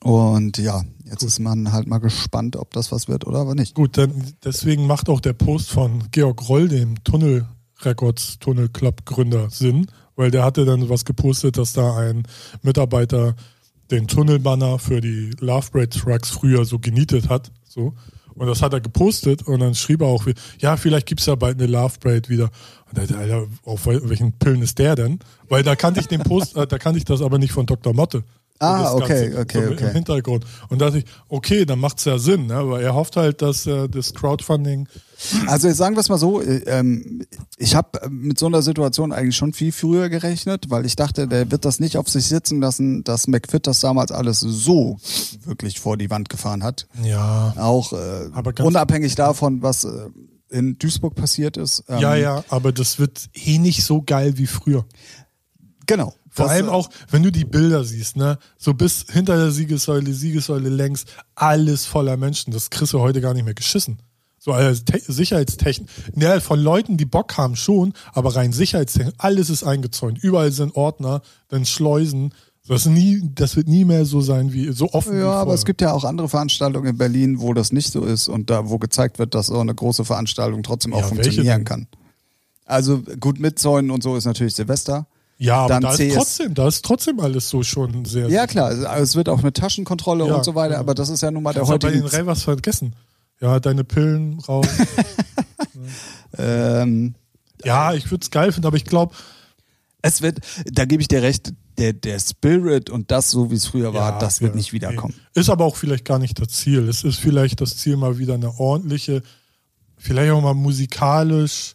Und 0.00 0.58
ja, 0.58 0.82
jetzt 1.12 1.22
ist 1.22 1.38
man 1.38 1.72
halt 1.72 1.86
mal 1.86 1.98
gespannt, 1.98 2.56
ob 2.56 2.72
das 2.72 2.90
was 2.90 3.06
wird 3.06 3.26
oder 3.26 3.38
aber 3.38 3.54
nicht. 3.54 3.74
Gut, 3.74 3.96
dann 3.96 4.12
deswegen 4.44 4.86
macht 4.86 5.08
auch 5.08 5.20
der 5.20 5.34
Post 5.34 5.70
von 5.70 6.04
Georg 6.10 6.48
Roll, 6.48 6.68
dem 6.68 7.02
Tunnel 7.04 7.46
Records 7.82 8.38
Tunnel 8.40 8.68
Club 8.68 9.04
Gründer, 9.04 9.48
Sinn, 9.50 9.86
weil 10.16 10.30
der 10.30 10.44
hatte 10.44 10.64
dann 10.64 10.88
was 10.88 11.04
gepostet, 11.04 11.58
dass 11.58 11.72
da 11.72 11.96
ein 11.96 12.24
Mitarbeiter 12.62 13.34
den 13.90 14.08
Tunnelbanner 14.08 14.78
für 14.78 15.00
die 15.00 15.30
Love 15.40 15.70
Parade 15.70 15.90
Trucks 15.90 16.30
früher 16.30 16.64
so 16.64 16.78
genietet 16.78 17.28
hat. 17.28 17.52
So. 17.68 17.94
Und 18.34 18.46
das 18.46 18.62
hat 18.62 18.72
er 18.72 18.80
gepostet 18.80 19.42
und 19.42 19.60
dann 19.60 19.74
schrieb 19.74 20.00
er 20.00 20.06
auch, 20.06 20.26
ja, 20.58 20.76
vielleicht 20.76 21.06
gibt's 21.06 21.26
ja 21.26 21.34
bald 21.34 21.60
eine 21.60 21.70
Love 21.70 22.28
wieder. 22.28 22.50
Und 22.88 23.10
da, 23.10 23.16
Alter, 23.16 23.46
auf 23.64 23.86
wel- 23.86 24.08
welchen 24.08 24.32
Pillen 24.32 24.62
ist 24.62 24.78
der 24.78 24.94
denn? 24.94 25.18
Weil 25.48 25.62
da 25.62 25.76
kannte 25.76 26.00
ich 26.00 26.08
den 26.08 26.22
Post, 26.22 26.56
äh, 26.56 26.66
da 26.66 26.78
kannte 26.78 26.98
ich 26.98 27.04
das 27.04 27.20
aber 27.20 27.38
nicht 27.38 27.52
von 27.52 27.66
Dr. 27.66 27.92
Motte. 27.92 28.24
Ah, 28.62 28.94
okay, 28.94 29.30
Ganze, 29.30 29.40
okay, 29.40 29.66
so 29.66 29.72
okay. 29.72 29.86
Im 29.88 29.92
Hintergrund. 29.92 30.44
Und 30.68 30.80
da 30.80 30.86
dachte 30.86 30.98
ich, 30.98 31.04
okay, 31.28 31.64
dann 31.64 31.80
macht's 31.80 32.04
ja 32.04 32.18
Sinn, 32.18 32.46
ne? 32.46 32.68
weil 32.68 32.82
er 32.82 32.94
hofft 32.94 33.16
halt, 33.16 33.42
dass 33.42 33.66
äh, 33.66 33.88
das 33.88 34.14
Crowdfunding 34.14 34.88
Also 35.46 35.68
jetzt 35.68 35.78
sagen 35.78 35.96
wir 35.96 36.00
es 36.00 36.08
mal 36.08 36.18
so, 36.18 36.40
äh, 36.40 36.62
ähm, 36.66 37.24
ich 37.56 37.74
habe 37.74 38.08
mit 38.08 38.38
so 38.38 38.46
einer 38.46 38.62
Situation 38.62 39.12
eigentlich 39.12 39.36
schon 39.36 39.52
viel 39.52 39.72
früher 39.72 40.08
gerechnet, 40.08 40.70
weil 40.70 40.86
ich 40.86 40.96
dachte, 40.96 41.26
der 41.26 41.50
wird 41.50 41.64
das 41.64 41.80
nicht 41.80 41.96
auf 41.96 42.08
sich 42.08 42.26
sitzen 42.26 42.60
lassen, 42.60 43.04
dass 43.04 43.26
McFit 43.26 43.66
das 43.66 43.80
damals 43.80 44.12
alles 44.12 44.40
so 44.40 44.98
wirklich 45.44 45.80
vor 45.80 45.96
die 45.96 46.10
Wand 46.10 46.28
gefahren 46.28 46.62
hat. 46.62 46.86
Ja. 47.02 47.54
Auch 47.56 47.92
äh, 47.92 48.30
Aber 48.32 48.52
unabhängig 48.64 49.14
davon, 49.14 49.62
was 49.62 49.84
äh, 49.84 50.08
in 50.50 50.78
Duisburg 50.78 51.14
passiert 51.14 51.56
ist. 51.56 51.84
Ähm, 51.88 51.98
Ja, 51.98 52.14
ja, 52.14 52.44
aber 52.48 52.72
das 52.72 52.98
wird 52.98 53.28
eh 53.34 53.58
nicht 53.58 53.82
so 53.82 54.02
geil 54.02 54.38
wie 54.38 54.46
früher. 54.46 54.84
Genau. 55.86 56.14
Vor 56.34 56.46
Das, 56.46 56.54
allem 56.54 56.70
auch, 56.70 56.88
wenn 57.10 57.22
du 57.22 57.30
die 57.30 57.44
Bilder 57.44 57.84
siehst, 57.84 58.16
ne? 58.16 58.38
So 58.56 58.72
bis 58.72 59.04
hinter 59.10 59.36
der 59.36 59.50
Siegessäule, 59.50 60.14
Siegessäule 60.14 60.70
längs, 60.70 61.04
alles 61.34 61.84
voller 61.84 62.16
Menschen. 62.16 62.52
Das 62.52 62.70
kriegst 62.70 62.94
du 62.94 63.00
heute 63.00 63.20
gar 63.20 63.34
nicht 63.34 63.44
mehr 63.44 63.52
geschissen. 63.52 63.98
So 64.38 64.52
als 64.52 64.84
Te 64.84 64.98
Sicherheitstechnik. 64.98 65.88
Ne, 66.16 66.40
von 66.40 66.58
Leuten, 66.58 66.96
die 66.96 67.04
Bock 67.04 67.36
haben, 67.36 67.54
schon, 67.54 67.92
aber 68.12 68.34
rein 68.34 68.52
Sicherheitstechnik, 68.52 69.14
alles 69.18 69.50
ist 69.50 69.62
eingezäunt. 69.62 70.18
Überall 70.24 70.50
sind 70.50 70.74
Ordner, 70.74 71.20
dann 71.48 71.66
Schleusen. 71.66 72.32
Das, 72.66 72.86
nie, 72.86 73.20
das 73.34 73.54
wird 73.56 73.68
nie 73.68 73.84
mehr 73.84 74.06
so 74.06 74.20
sein 74.20 74.52
wie 74.52 74.72
so 74.72 74.90
offen. 74.92 75.18
Ja, 75.18 75.32
aber 75.32 75.52
es 75.52 75.64
gibt 75.64 75.82
ja 75.82 75.92
auch 75.92 76.04
andere 76.04 76.28
Veranstaltungen 76.28 76.86
in 76.86 76.96
Berlin, 76.96 77.40
wo 77.40 77.52
das 77.52 77.72
nicht 77.72 77.92
so 77.92 78.04
ist 78.04 78.28
und 78.28 78.48
da, 78.50 78.70
wo 78.70 78.78
gezeigt 78.78 79.18
wird, 79.18 79.34
dass 79.34 79.48
so 79.48 79.60
eine 79.60 79.74
große 79.74 80.04
Veranstaltung 80.04 80.62
trotzdem 80.62 80.94
auch 80.94 81.00
Ja, 81.00 81.06
funktionieren 81.08 81.64
kann. 81.64 81.88
Also 82.64 83.02
gut 83.20 83.38
mit 83.38 83.58
Zäunen 83.58 83.90
und 83.90 84.02
so 84.02 84.16
ist 84.16 84.24
natürlich 84.24 84.54
Silvester. 84.54 85.06
Ja, 85.44 85.56
aber 85.64 85.80
da 85.80 85.92
ist, 85.94 86.14
trotzdem, 86.14 86.54
da 86.54 86.68
ist 86.68 86.84
trotzdem 86.84 87.18
alles 87.20 87.48
so 87.48 87.62
schon 87.62 88.04
sehr. 88.04 88.28
Ja 88.28 88.46
klar, 88.46 88.66
also 88.68 89.02
es 89.02 89.16
wird 89.16 89.28
auch 89.28 89.42
mit 89.42 89.56
Taschenkontrolle 89.56 90.26
Ja, 90.26 90.36
und 90.36 90.44
so 90.44 90.54
weiter, 90.54 90.74
ja. 90.74 90.80
aber 90.80 90.94
das 90.94 91.08
ist 91.08 91.20
ja 91.22 91.30
nun 91.30 91.42
mal 91.42 91.52
der 91.52 91.62
Kannst 91.64 91.82
du 91.82 91.86
bei 91.86 91.92
den 91.92 92.04
heutige. 92.04 92.18
Ravers 92.18 92.42
vergessen. 92.44 92.94
Ja, 93.40 93.58
deine 93.58 93.82
Pillen 93.84 94.38
raus. 94.40 94.66
Ähm, 96.38 97.14
ja, 97.64 97.92
ich 97.94 98.10
würde 98.10 98.22
es 98.22 98.30
geil 98.30 98.52
finden, 98.52 98.66
aber 98.66 98.76
ich 98.76 98.84
glaube, 98.84 99.14
es 100.00 100.22
wird, 100.22 100.38
da 100.64 100.84
gebe 100.84 101.02
ich 101.02 101.08
dir 101.08 101.22
recht, 101.22 101.52
der, 101.78 101.92
der 101.92 102.18
Spirit 102.18 102.90
und 102.90 103.10
das, 103.10 103.30
so 103.30 103.50
wie 103.50 103.54
es 103.54 103.66
früher 103.66 103.94
war, 103.94 104.12
Ja, 104.12 104.18
das 104.18 104.40
wird 104.40 104.52
ja, 104.52 104.56
nicht 104.56 104.72
wiederkommen. 104.72 105.14
nee. 105.34 105.40
Ist 105.40 105.50
aber 105.50 105.64
auch 105.64 105.76
vielleicht 105.76 106.04
gar 106.04 106.18
nicht 106.18 106.40
das 106.40 106.48
Ziel. 106.48 106.88
Es 106.88 107.04
ist 107.04 107.18
vielleicht 107.18 107.60
das 107.60 107.76
Ziel, 107.76 107.96
mal 107.96 108.18
wieder 108.18 108.34
eine 108.34 108.58
ordentliche, 108.58 109.22
vielleicht 109.96 110.32
auch 110.32 110.40
mal 110.42 110.54
musikalisch 110.54 111.74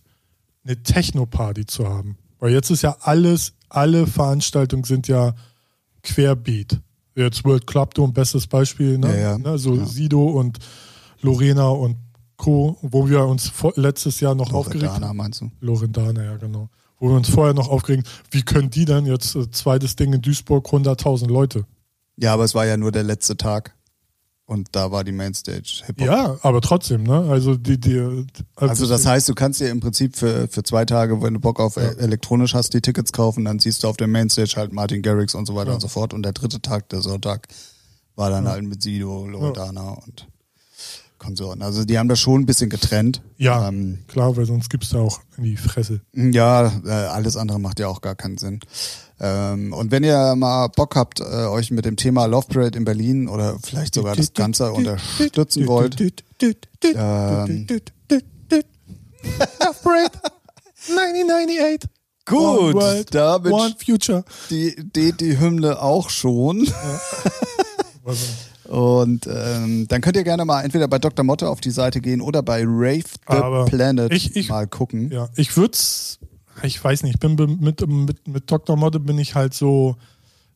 eine 0.65 0.81
Techno-Party 0.81 1.65
zu 1.65 1.87
haben. 1.87 2.17
Weil 2.39 2.51
jetzt 2.51 2.69
ist 2.69 2.83
ja 2.83 2.97
alles, 3.01 3.53
alle 3.69 4.07
Veranstaltungen 4.07 4.83
sind 4.83 5.07
ja 5.07 5.33
querbeat. 6.03 6.79
Jetzt 7.15 7.43
World 7.43 7.65
Club 7.65 7.93
Dome, 7.93 8.13
bestes 8.13 8.47
Beispiel, 8.47 8.97
ne? 8.97 9.07
Ja, 9.07 9.31
ja. 9.31 9.37
ne? 9.37 9.57
So 9.57 9.75
Ja. 9.75 9.85
Sido 9.85 10.23
und 10.23 10.59
Lorena 11.21 11.69
und 11.69 11.97
Co., 12.37 12.77
wo 12.81 13.09
wir 13.09 13.25
uns 13.25 13.49
vor, 13.49 13.73
letztes 13.75 14.19
Jahr 14.19 14.35
noch 14.35 14.53
aufgeregt 14.53 15.01
haben. 15.01 15.17
meinst 15.17 15.41
du? 15.41 15.51
Lorendana, 15.59 16.23
ja, 16.23 16.37
genau. 16.37 16.69
Wo 16.99 17.09
wir 17.09 17.15
uns 17.15 17.29
vorher 17.29 17.53
noch 17.53 17.69
aufgeregen, 17.69 18.05
wie 18.31 18.43
können 18.43 18.69
die 18.69 18.85
denn 18.85 19.05
jetzt 19.05 19.35
äh, 19.35 19.49
zweites 19.49 19.95
Ding 19.95 20.13
in 20.13 20.21
Duisburg 20.21 20.67
100.000 20.67 21.27
Leute? 21.27 21.65
Ja, 22.15 22.33
aber 22.33 22.43
es 22.43 22.53
war 22.55 22.65
ja 22.65 22.77
nur 22.77 22.91
der 22.91 23.03
letzte 23.03 23.37
Tag 23.37 23.76
und 24.47 24.69
da 24.71 24.91
war 24.91 25.03
die 25.03 25.11
Mainstage 25.11 25.83
Hip-Hop. 25.85 26.07
Ja, 26.07 26.37
aber 26.41 26.61
trotzdem, 26.61 27.03
ne? 27.03 27.19
Also 27.29 27.55
die, 27.55 27.77
die 27.79 28.25
Also 28.55 28.87
das 28.87 29.05
heißt, 29.05 29.27
du 29.29 29.35
kannst 29.35 29.59
dir 29.59 29.69
im 29.69 29.79
Prinzip 29.81 30.15
für, 30.15 30.47
für 30.47 30.63
zwei 30.63 30.85
Tage, 30.85 31.21
wenn 31.21 31.33
du 31.35 31.39
Bock 31.39 31.59
auf 31.59 31.75
Ja. 31.75 31.83
elektronisch 31.91 32.53
hast, 32.55 32.73
die 32.73 32.81
Tickets 32.81 33.11
kaufen, 33.11 33.45
dann 33.45 33.59
siehst 33.59 33.83
du 33.83 33.87
auf 33.89 33.97
der 33.97 34.07
Mainstage 34.07 34.53
halt 34.55 34.71
Martin 34.73 35.01
Garrix 35.01 35.35
und 35.35 35.45
so 35.45 35.53
weiter 35.55 35.69
Ja. 35.69 35.75
und 35.75 35.81
so 35.81 35.87
fort. 35.89 36.13
Und 36.13 36.23
der 36.23 36.31
dritte 36.33 36.61
Tag, 36.61 36.89
der 36.89 37.01
Sonntag, 37.01 37.47
war 38.15 38.29
dann 38.31 38.47
halt 38.47 38.63
mit 38.63 38.81
Sido, 38.81 39.27
Loredana 39.27 39.89
und 39.91 40.27
Konsorten. 41.19 41.61
Also 41.63 41.83
die 41.83 41.97
haben 41.99 42.07
das 42.09 42.19
schon 42.19 42.41
ein 42.41 42.45
bisschen 42.45 42.69
getrennt. 42.69 43.21
Ja, 43.37 43.67
Ähm, 43.67 43.99
klar, 44.07 44.37
weil 44.37 44.45
sonst 44.45 44.69
gibt's 44.69 44.89
da 44.89 44.99
auch 44.99 45.19
in 45.37 45.43
die 45.43 45.57
Fresse. 45.57 46.01
ja, 46.13 46.67
äh, 46.85 46.89
alles 46.89 47.35
andere 47.37 47.59
macht 47.59 47.79
ja 47.79 47.87
auch 47.87 48.01
gar 48.01 48.15
keinen 48.15 48.37
Sinn. 48.37 48.59
Ähm, 49.19 49.73
und 49.73 49.89
wenn 49.91 50.03
ihr 50.03 50.35
mal 50.35 50.67
Bock 50.67 50.95
habt, 50.95 51.19
äh, 51.21 51.23
euch 51.23 51.71
mit 51.71 51.85
dem 51.85 51.95
Thema 51.95 52.25
Love 52.27 52.47
Parade 52.49 52.77
in 52.77 52.85
Berlin 52.85 53.27
oder 53.27 53.57
vielleicht 53.63 53.95
sogar 53.95 54.15
das 54.15 54.33
Ganze 54.33 54.71
unterstützen 54.71 55.65
wollt, 55.67 55.99
ähm, 56.83 57.67
Love 59.59 59.75
Parade 59.83 60.11
1998. 60.89 61.89
Gut, 62.25 62.73
World, 62.75 63.15
damit- 63.15 63.53
One 63.53 63.75
Future. 63.83 64.23
die, 64.49 64.75
die, 64.95 65.13
die 65.13 65.39
Hymne 65.39 65.81
auch 65.81 66.09
schon. 66.09 66.67
Und 68.65 69.27
ähm, 69.27 69.85
dann 69.87 70.01
könnt 70.01 70.17
ihr 70.17 70.23
gerne 70.25 70.43
mal 70.43 70.61
entweder 70.61 70.89
bei 70.89 70.99
Dr. 70.99 71.23
Motte 71.23 71.47
auf 71.49 71.61
die 71.61 71.71
Seite 71.71 72.01
gehen 72.01 72.19
oder 72.19 72.43
bei 72.43 72.63
Rave 72.65 72.99
the 73.03 73.19
Aber 73.27 73.65
Planet 73.65 74.11
ich- 74.11 74.35
ich- 74.35 74.49
mal 74.49 74.67
gucken. 74.67 75.09
ja, 75.09 75.29
ich 75.37 75.55
würd's, 75.55 76.16
ich 76.63 76.83
weiß 76.83 77.03
nicht, 77.03 77.15
ich 77.15 77.19
bin 77.19 77.35
mit, 77.59 77.87
mit, 77.87 78.27
mit 78.27 78.51
Dr. 78.51 78.75
Modde 78.77 78.99
bin 78.99 79.17
ich 79.19 79.35
halt 79.35 79.53
so, 79.53 79.95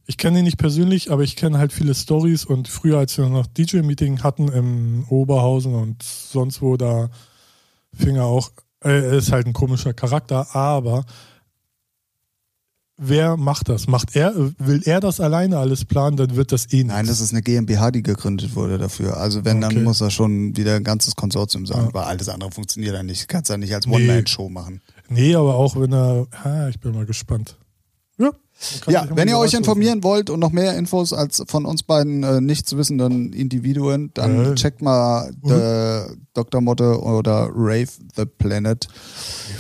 ich 0.08 0.18
kenne 0.18 0.40
ihn 0.40 0.46
nicht 0.46 0.58
persönlich, 0.58 1.12
aber 1.12 1.24
ich 1.24 1.36
kenne 1.36 1.58
halt 1.58 1.72
viele 1.74 1.94
Stories 1.96 2.44
und 2.46 2.68
früher, 2.68 2.98
als 2.98 3.18
wir 3.18 3.28
noch 3.30 3.48
DJ-Meeting 3.48 4.24
hatten 4.24 4.48
im 4.50 5.06
Oberhausen 5.10 5.76
und 5.76 6.02
sonst 6.04 6.62
wo, 6.62 6.76
da 6.78 7.10
fing 7.94 8.16
er 8.16 8.26
auch, 8.26 8.52
äh, 8.84 8.90
er 8.90 9.14
ist 9.14 9.32
halt 9.32 9.46
ein 9.48 9.54
komischer 9.54 9.94
Charakter, 9.94 10.56
aber 10.56 11.06
wer 12.98 13.36
macht 13.38 13.70
das? 13.70 13.88
Macht 13.88 14.16
er, 14.16 14.34
will 14.60 14.82
er 14.86 15.00
das 15.00 15.20
alleine 15.20 15.58
alles 15.58 15.86
planen, 15.86 16.18
dann 16.18 16.36
wird 16.36 16.52
das 16.52 16.72
eh 16.72 16.78
nicht. 16.78 16.88
Nein, 16.88 17.08
das 17.08 17.20
ist 17.20 17.32
eine 17.32 17.42
GmbH, 17.42 17.92
die 17.92 18.04
gegründet 18.04 18.56
wurde 18.56 18.78
dafür. 18.78 19.18
Also 19.18 19.44
wenn, 19.44 19.64
Okay. 19.64 19.74
dann 19.76 19.84
muss 19.84 20.02
er 20.02 20.12
schon 20.12 20.56
wieder 20.56 20.76
ein 20.76 20.84
ganzes 20.84 21.16
Konsortium 21.16 21.66
sein, 21.66 21.86
Ja. 21.86 21.94
weil 21.94 22.04
alles 22.04 22.30
andere 22.30 22.52
funktioniert 22.52 22.94
ja 22.94 23.04
nicht. 23.04 23.28
Kannst 23.28 23.50
ja 23.50 23.58
nicht 23.58 23.74
als 23.74 23.88
Nee. 23.88 23.96
One-Man-Show 23.96 24.50
machen. 24.50 24.82
Nee, 25.12 25.36
aber 25.36 25.56
auch 25.56 25.76
wenn 25.80 25.93
er, 25.93 26.26
ah, 26.43 26.67
ich 26.69 26.80
bin 26.80 26.93
mal 26.93 27.06
gespannt. 27.06 27.58
Ja, 28.17 28.32
Ja, 28.88 29.08
wenn 29.15 29.28
ihr 29.28 29.38
euch 29.39 29.54
informieren 29.56 30.04
wollt 30.04 30.30
und 30.30 30.39
noch 30.39 30.52
mehr 30.52 30.78
Infos 30.78 31.12
als 31.13 31.43
von 31.47 31.65
uns 31.65 31.82
beiden 31.82 32.21
äh, 32.24 32.39
nichts 32.41 32.76
wissenden 32.78 33.34
Individuen, 33.34 34.12
dann 34.13 34.52
Äh. 34.52 34.56
checkt 34.56 34.82
mal 34.84 35.32
the 35.43 36.15
Dr. 36.36 36.62
Motte 36.62 37.02
oder 37.02 37.50
Rave 37.54 37.88
the 38.15 38.26
Planet. 38.26 38.88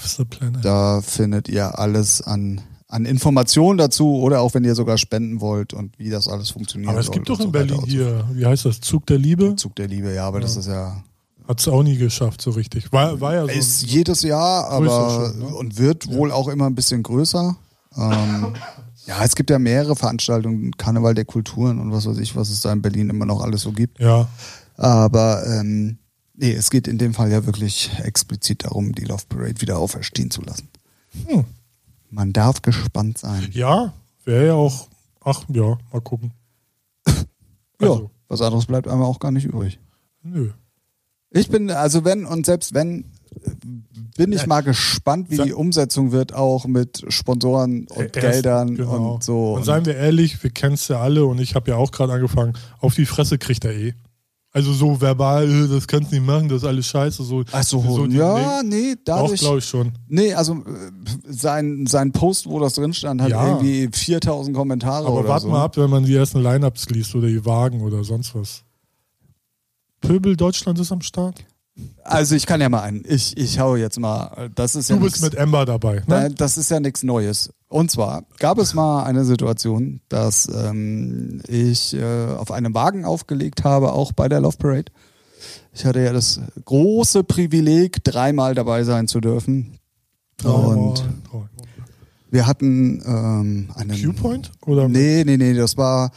What's 0.01 0.17
the 0.17 0.25
planet? 0.25 0.63
Da 0.63 1.01
findet 1.01 1.49
ihr 1.49 1.79
alles 1.79 2.21
an, 2.21 2.61
an 2.87 3.05
Informationen 3.05 3.79
dazu 3.79 4.17
oder 4.19 4.41
auch 4.41 4.53
wenn 4.53 4.63
ihr 4.63 4.75
sogar 4.75 4.99
spenden 4.99 5.41
wollt 5.41 5.73
und 5.73 5.97
wie 5.97 6.11
das 6.11 6.27
alles 6.27 6.51
funktioniert. 6.51 6.91
Aber 6.91 6.99
es 6.99 7.09
gibt 7.09 7.27
doch 7.27 7.39
in 7.39 7.51
Berlin 7.51 7.81
hier, 7.87 8.29
wie 8.33 8.45
heißt 8.45 8.65
das, 8.65 8.81
Zug 8.81 9.07
der 9.07 9.17
Liebe? 9.17 9.55
Zug 9.55 9.75
der 9.75 9.87
Liebe, 9.87 10.13
ja, 10.13 10.27
aber 10.27 10.39
das 10.41 10.53
Ja. 10.53 10.59
ist 10.61 10.67
ja 10.67 11.03
Hat 11.47 11.59
es 11.59 11.67
auch 11.67 11.83
nie 11.83 11.97
geschafft, 11.97 12.41
so 12.41 12.51
richtig. 12.51 12.91
War, 12.91 13.19
war 13.19 13.33
ja 13.33 13.41
so. 13.43 13.47
Ist 13.51 13.83
jedes 13.83 14.21
Jahr, 14.21 14.69
aber 14.69 15.31
schon, 15.31 15.39
ne? 15.39 15.45
und 15.47 15.77
wird 15.77 16.07
wohl 16.11 16.31
auch 16.31 16.47
immer 16.47 16.67
ein 16.67 16.75
bisschen 16.75 17.03
größer. 17.03 17.55
Ähm, 17.97 18.53
ja, 19.05 19.23
es 19.23 19.35
gibt 19.35 19.49
ja 19.49 19.59
mehrere 19.59 19.95
Veranstaltungen, 19.95 20.71
Karneval 20.77 21.13
der 21.13 21.25
Kulturen 21.25 21.79
und 21.79 21.91
was 21.91 22.05
weiß 22.05 22.17
ich, 22.19 22.35
was 22.35 22.49
es 22.49 22.61
da 22.61 22.71
in 22.71 22.81
Berlin 22.81 23.09
immer 23.09 23.25
noch 23.25 23.41
alles 23.41 23.61
so 23.61 23.71
gibt. 23.71 23.99
ja, 23.99 24.27
Aber 24.77 25.45
ähm, 25.47 25.97
nee, 26.35 26.53
es 26.53 26.69
geht 26.69 26.87
in 26.87 26.97
dem 26.97 27.13
Fall 27.13 27.31
ja 27.31 27.45
wirklich 27.45 27.91
explizit 28.03 28.63
darum, 28.63 28.93
die 28.93 29.05
Love 29.05 29.23
Parade 29.27 29.59
wieder 29.61 29.77
auferstehen 29.77 30.31
zu 30.31 30.41
lassen. 30.41 30.69
Hm. 31.27 31.43
Man 32.09 32.33
darf 32.33 32.61
gespannt 32.61 33.17
sein. 33.17 33.49
ja 33.51 33.93
wäre 34.25 34.47
ja 34.47 34.53
auch. 34.53 34.87
Ach 35.23 35.43
ja, 35.49 35.77
mal 35.91 36.01
gucken. 36.01 36.31
Ja, 37.81 37.89
Also, 37.89 38.11
was 38.27 38.41
anderes 38.41 38.67
bleibt 38.67 38.87
einem 38.87 39.01
auch 39.01 39.19
gar 39.19 39.31
nicht 39.31 39.45
übrig. 39.45 39.79
nö. 40.21 40.51
Ich 41.31 41.49
bin, 41.49 41.69
also 41.71 42.03
wenn 42.05 42.25
und 42.25 42.45
selbst 42.45 42.73
wenn, 42.73 43.05
äh, 43.45 43.49
bin 44.17 44.33
ich 44.33 44.45
mal 44.45 44.61
gespannt, 44.61 45.29
wie 45.29 45.37
die 45.37 45.53
Umsetzung 45.53 46.11
wird, 46.11 46.33
auch 46.33 46.65
mit 46.65 47.03
Sponsoren 47.07 47.87
und 47.89 48.15
Erst- 48.15 48.19
Geldern 48.19 48.75
genau. 48.75 49.13
und 49.15 49.23
so. 49.23 49.53
Und 49.53 49.63
seien 49.65 49.85
wir 49.85 49.95
ehrlich, 49.95 50.43
wir 50.43 50.49
kennen 50.49 50.73
es 50.75 50.87
ja 50.89 50.99
alle 50.99 51.25
und 51.25 51.39
ich 51.39 51.55
habe 51.55 51.71
ja 51.71 51.77
auch 51.77 51.91
gerade 51.91 52.13
angefangen. 52.13 52.53
Auf 52.79 52.95
die 52.95 53.05
Fresse 53.05 53.37
kriegt 53.37 53.63
er 53.65 53.73
eh. 53.73 53.93
Also 54.53 54.73
so 54.73 54.99
verbal, 54.99 55.49
äh, 55.49 55.67
das 55.69 55.87
kannst 55.87 56.11
du 56.11 56.15
nicht 56.17 56.25
machen, 56.25 56.49
das 56.49 56.63
ist 56.63 56.67
alles 56.67 56.85
scheiße. 56.87 57.23
So, 57.23 57.43
Ach 57.53 57.63
so, 57.63 57.79
so 57.81 58.05
ja, 58.07 58.61
nee, 58.63 58.91
Auch 58.91 58.95
dadurch. 59.05 59.39
glaube 59.39 59.59
ich 59.59 59.65
schon. 59.65 59.93
Nee, 60.09 60.33
also 60.33 60.55
äh, 60.55 60.91
sein, 61.29 61.85
sein 61.87 62.11
Post, 62.11 62.47
wo 62.47 62.59
das 62.59 62.73
drin 62.73 62.93
stand, 62.93 63.21
hat 63.21 63.29
Ja. 63.29 63.47
irgendwie 63.47 63.87
4000 63.93 64.53
Kommentare 64.55 65.07
Aber 65.07 65.19
oder 65.21 65.29
warte 65.29 65.43
so. 65.45 65.51
mal 65.51 65.63
ab, 65.63 65.77
wenn 65.77 65.89
man 65.89 66.03
die 66.03 66.13
ersten 66.13 66.41
Lineups 66.41 66.89
liest 66.89 67.15
oder 67.15 67.27
die 67.29 67.45
Wagen 67.45 67.79
oder 67.79 68.03
sonst 68.03 68.35
was. 68.35 68.63
Pöbel 70.01 70.35
Deutschland 70.35 70.79
ist 70.79 70.91
am 70.91 71.01
Start. 71.01 71.45
Also 72.03 72.35
ich 72.35 72.45
kann 72.45 72.59
ja 72.59 72.67
mal 72.69 72.81
einen. 72.81 73.03
Ich, 73.07 73.37
ich 73.37 73.57
hau 73.59 73.75
jetzt 73.75 73.97
mal. 73.99 74.49
Das 74.55 74.75
ist 74.75 74.89
ja 74.89 74.97
Du 74.97 75.03
bist 75.03 75.15
nix- 75.21 75.23
mit 75.31 75.35
Ember 75.35 75.65
dabei. 75.65 76.03
Nein, 76.07 76.29
Ne? 76.31 76.35
das 76.35 76.57
ist 76.57 76.69
ja 76.69 76.79
nichts 76.79 77.01
Neues. 77.03 77.51
Und 77.69 77.89
zwar 77.89 78.23
gab 78.39 78.57
es 78.57 78.73
mal 78.73 79.03
eine 79.05 79.23
Situation, 79.23 80.01
dass 80.09 80.49
ähm, 80.53 81.41
ich 81.47 81.93
äh, 81.93 82.25
auf 82.35 82.51
einem 82.51 82.73
Wagen 82.73 83.05
aufgelegt 83.05 83.63
habe, 83.63 83.93
auch 83.93 84.11
bei 84.11 84.27
der 84.27 84.41
Love 84.41 84.57
Parade. 84.57 84.91
Ich 85.73 85.85
hatte 85.85 86.01
ja 86.01 86.11
das 86.11 86.41
große 86.65 87.23
Privileg, 87.23 88.03
dreimal 88.03 88.53
dabei 88.53 88.83
sein 88.83 89.07
zu 89.07 89.21
dürfen. 89.21 89.77
Und 90.43 91.03
wir 92.29 92.47
hatten 92.47 93.01
ähm, 93.05 93.69
einen. 93.75 94.03
Q-Point? 94.03 94.51
Oder? 94.65 94.89
Nee, 94.89 95.23
nee, 95.25 95.37
nee, 95.37 95.53
das 95.53 95.77
war, 95.77 96.11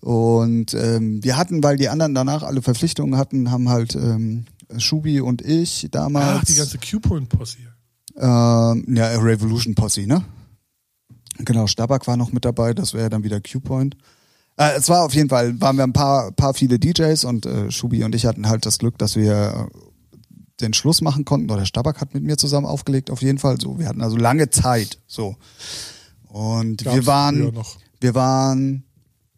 Und 0.00 0.74
ähm, 0.74 1.24
wir 1.24 1.36
hatten, 1.36 1.62
weil 1.64 1.76
die 1.76 1.88
anderen 1.88 2.14
danach 2.14 2.42
alle 2.42 2.62
Verpflichtungen 2.62 3.16
hatten, 3.16 3.50
haben 3.50 3.68
halt 3.68 3.94
ähm, 3.94 4.44
Schubi 4.78 5.20
und 5.20 5.42
ich 5.42 5.88
damals. 5.90 6.40
Ach, 6.40 6.44
die 6.44 6.54
ganze 6.54 6.78
Q-Point-Posse. 6.78 7.56
Ähm, 8.20 8.84
ja, 8.94 9.08
Revolution 9.18 9.74
Posse, 9.74 10.06
ne? 10.06 10.24
Genau, 11.38 11.66
Stabak 11.66 12.06
war 12.06 12.16
noch 12.16 12.32
mit 12.32 12.44
dabei, 12.44 12.74
das 12.74 12.94
wäre 12.94 13.08
dann 13.08 13.24
wieder 13.24 13.40
Q-Point. 13.40 13.96
Äh, 14.56 14.72
es 14.76 14.88
war 14.88 15.04
auf 15.04 15.14
jeden 15.14 15.30
Fall, 15.30 15.58
waren 15.60 15.76
wir 15.76 15.84
ein 15.84 15.92
paar, 15.92 16.32
paar 16.32 16.54
viele 16.54 16.78
DJs 16.78 17.24
und 17.24 17.46
äh, 17.46 17.70
Schubi 17.70 18.04
und 18.04 18.14
ich 18.14 18.26
hatten 18.26 18.48
halt 18.48 18.66
das 18.66 18.78
Glück, 18.78 18.98
dass 18.98 19.16
wir 19.16 19.70
äh, 19.72 19.78
den 20.60 20.74
Schluss 20.74 21.00
machen 21.00 21.24
konnten. 21.24 21.50
Oder 21.50 21.64
Stabak 21.64 22.00
hat 22.00 22.14
mit 22.14 22.22
mir 22.22 22.36
zusammen 22.36 22.66
aufgelegt, 22.66 23.10
auf 23.10 23.22
jeden 23.22 23.38
Fall. 23.38 23.58
So, 23.60 23.78
wir 23.78 23.88
hatten 23.88 24.02
also 24.02 24.16
lange 24.16 24.50
Zeit. 24.50 24.98
So. 25.06 25.36
Und 26.28 26.84
Gab's 26.84 26.96
wir 26.96 27.06
waren, 27.06 27.58
wir 28.00 28.14
waren 28.14 28.84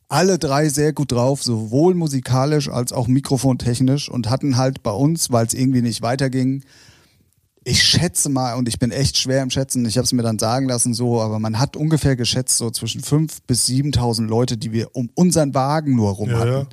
alle 0.09 0.39
drei 0.39 0.69
sehr 0.69 0.93
gut 0.93 1.13
drauf, 1.13 1.43
sowohl 1.43 1.95
musikalisch 1.95 2.69
als 2.69 2.93
auch 2.93 3.07
mikrofontechnisch 3.07 4.11
und 4.11 4.29
hatten 4.29 4.57
halt 4.57 4.83
bei 4.83 4.91
uns, 4.91 5.31
weil 5.31 5.47
es 5.47 5.55
irgendwie 5.55 5.83
nicht 5.83 6.03
weiterging, 6.03 6.65
ich 7.65 7.83
schätze 7.83 8.29
mal, 8.29 8.55
und 8.55 8.69
ich 8.69 8.79
bin 8.79 8.91
echt 8.91 9.19
schwer 9.19 9.43
im 9.43 9.51
Schätzen, 9.51 9.85
ich 9.87 9.97
habe 9.97 10.05
es 10.05 10.13
mir 10.13 10.23
dann 10.23 10.39
sagen 10.39 10.69
lassen 10.69 10.95
so, 10.95 11.21
aber 11.21 11.39
man 11.39 11.59
hat 11.59 11.77
ungefähr 11.77 12.17
geschätzt 12.17 12.59
so 12.59 12.71
zwischen 12.71 13.03
5.000 13.03 13.39
bis 13.47 13.67
7.000 13.67 14.27
Leute, 14.27 14.57
die 14.57 14.73
wir 14.73 14.95
um 14.95 15.11
unseren 15.15 15.55
Wagen 15.55 15.95
nur 15.95 16.11
rum 16.13 16.31
Ja, 16.31 16.39
hatten. 16.39 16.51
ja. 16.51 16.67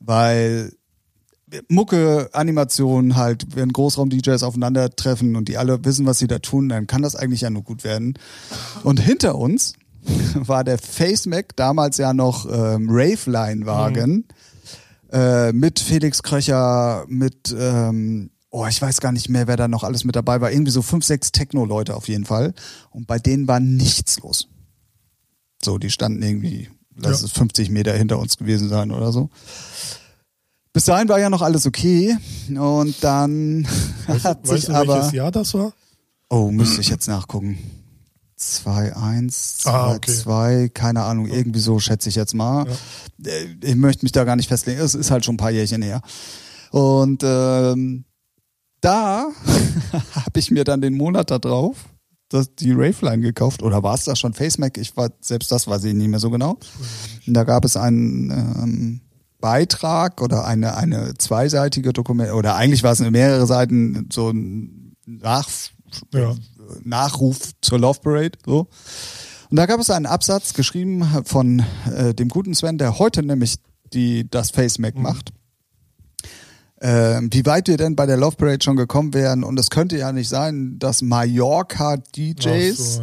Weil 0.00 0.72
Mucke, 1.68 2.28
Animation 2.32 3.16
halt, 3.16 3.56
wenn 3.56 3.72
Großraum-DJs 3.72 4.42
aufeinandertreffen 4.44 5.34
und 5.36 5.48
die 5.48 5.58
alle 5.58 5.84
wissen, 5.84 6.06
was 6.06 6.18
sie 6.18 6.28
da 6.28 6.38
tun, 6.38 6.68
dann 6.68 6.86
kann 6.86 7.02
das 7.02 7.16
eigentlich 7.16 7.40
ja 7.40 7.50
nur 7.50 7.62
gut 7.62 7.82
werden. 7.84 8.14
Und 8.84 9.00
hinter 9.00 9.36
uns 9.36 9.74
war 10.34 10.64
der 10.64 10.78
FaceMac, 10.78 11.56
damals 11.56 11.98
ja 11.98 12.12
noch 12.14 12.46
ähm, 12.46 12.88
Raveline-Wagen, 12.90 14.26
äh, 15.12 15.52
mit 15.52 15.80
Felix 15.80 16.22
Kröcher, 16.22 17.04
mit, 17.08 17.54
ähm, 17.58 18.30
oh, 18.50 18.66
ich 18.66 18.80
weiß 18.82 19.00
gar 19.00 19.12
nicht 19.12 19.28
mehr, 19.28 19.46
wer 19.46 19.56
da 19.56 19.68
noch 19.68 19.84
alles 19.84 20.04
mit 20.04 20.16
dabei 20.16 20.40
war. 20.40 20.50
Irgendwie 20.50 20.72
so 20.72 20.82
fünf, 20.82 21.04
sechs 21.04 21.32
Techno-Leute 21.32 21.94
auf 21.96 22.08
jeden 22.08 22.24
Fall. 22.24 22.52
Und 22.90 23.06
bei 23.06 23.18
denen 23.18 23.46
war 23.48 23.60
nichts 23.60 24.18
los. 24.20 24.48
So, 25.62 25.78
die 25.78 25.90
standen 25.90 26.22
irgendwie, 26.22 26.68
lass 26.96 27.20
Ja. 27.20 27.26
es 27.26 27.32
50 27.32 27.70
Meter 27.70 27.92
hinter 27.92 28.18
uns 28.18 28.36
gewesen 28.36 28.68
sein 28.68 28.90
oder 28.90 29.12
so. 29.12 29.30
Bis 30.72 30.84
dahin 30.84 31.08
war 31.08 31.18
ja 31.18 31.30
noch 31.30 31.42
alles 31.42 31.66
okay. 31.66 32.16
Und 32.48 32.94
dann 33.02 33.66
hat 34.08 34.42
Weißt 34.48 34.52
sich 34.52 34.64
du, 34.66 34.72
aber. 34.74 34.94
welches 34.96 35.12
Jahr 35.12 35.30
das 35.32 35.54
war? 35.54 35.72
Oh, 36.28 36.50
müsste 36.50 36.80
ich 36.80 36.88
jetzt 36.88 37.08
nachgucken. 37.08 37.58
2-1, 38.38 39.62
2-2, 39.64 39.68
Ah, 39.68 39.94
okay. 39.94 40.68
keine 40.70 41.02
Ahnung, 41.02 41.26
irgendwie 41.26 41.60
so 41.60 41.78
schätze 41.78 42.08
ich 42.08 42.14
jetzt 42.14 42.34
mal. 42.34 42.66
Äh, 43.24 43.46
Ich 43.62 43.76
möchte 43.76 44.04
mich 44.04 44.12
da 44.12 44.24
gar 44.24 44.36
nicht 44.36 44.48
festlegen, 44.48 44.80
es 44.80 44.94
ist 44.94 45.10
halt 45.10 45.24
schon 45.24 45.34
ein 45.34 45.38
paar 45.38 45.50
Jährchen 45.50 45.82
her. 45.82 46.00
Und 46.70 47.22
ähm, 47.24 48.04
da 48.80 49.28
habe 50.14 50.38
ich 50.38 50.50
mir 50.50 50.64
dann 50.64 50.80
den 50.80 50.96
Monat 50.96 51.30
da 51.30 51.38
drauf 51.38 51.76
das, 52.30 52.54
die 52.54 52.72
Raveline 52.72 53.20
gekauft. 53.20 53.62
Oder 53.62 53.82
war 53.82 53.94
es 53.94 54.04
da 54.04 54.16
schon 54.16 54.32
FaceMac? 54.32 54.78
Ich 54.78 54.96
war, 54.96 55.10
selbst 55.20 55.52
das 55.52 55.66
weiß 55.66 55.84
ich 55.84 55.94
nicht 55.94 56.08
mehr 56.08 56.20
so 56.20 56.30
genau. 56.30 56.58
Und 57.26 57.34
da 57.34 57.44
gab 57.44 57.64
es 57.64 57.76
einen 57.76 58.30
ähm, 58.30 59.00
Beitrag 59.40 60.22
oder 60.22 60.46
eine, 60.46 60.76
eine 60.76 61.14
zweiseitige 61.18 61.92
Dokument, 61.92 62.32
oder 62.32 62.56
eigentlich 62.56 62.82
war 62.82 62.92
es 62.92 63.00
mehrere 63.00 63.46
Seiten, 63.46 64.08
so 64.12 64.30
ein 64.30 64.94
Nach, 65.06 65.48
Ja. 66.14 66.34
Nachruf 66.84 67.50
zur 67.60 67.80
Love 67.80 68.00
Parade. 68.00 68.38
So. 68.46 68.68
Und 69.50 69.56
da 69.56 69.66
gab 69.66 69.80
es 69.80 69.90
einen 69.90 70.06
Absatz 70.06 70.54
geschrieben 70.54 71.04
von 71.24 71.64
äh, 71.92 72.14
dem 72.14 72.28
guten 72.28 72.54
Sven, 72.54 72.78
der 72.78 73.00
heute 73.00 73.24
nämlich 73.24 73.56
die, 73.92 74.30
das 74.30 74.52
FaceMac 74.52 74.96
macht. 74.96 75.32
Ähm, 76.82 77.28
wie 77.32 77.44
weit 77.44 77.68
wir 77.68 77.76
denn 77.76 77.94
bei 77.94 78.06
der 78.06 78.16
Love 78.16 78.36
Parade 78.36 78.64
schon 78.64 78.76
gekommen 78.76 79.12
wären. 79.12 79.44
Und 79.44 79.60
es 79.60 79.68
könnte 79.68 79.98
ja 79.98 80.12
nicht 80.12 80.28
sein, 80.28 80.78
dass 80.78 81.02
Mallorca 81.02 81.96
DJs 81.98 83.00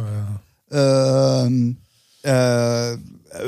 so, 0.70 0.76
ja. 0.76 1.44
ähm, 1.46 1.76
äh, 2.22 2.96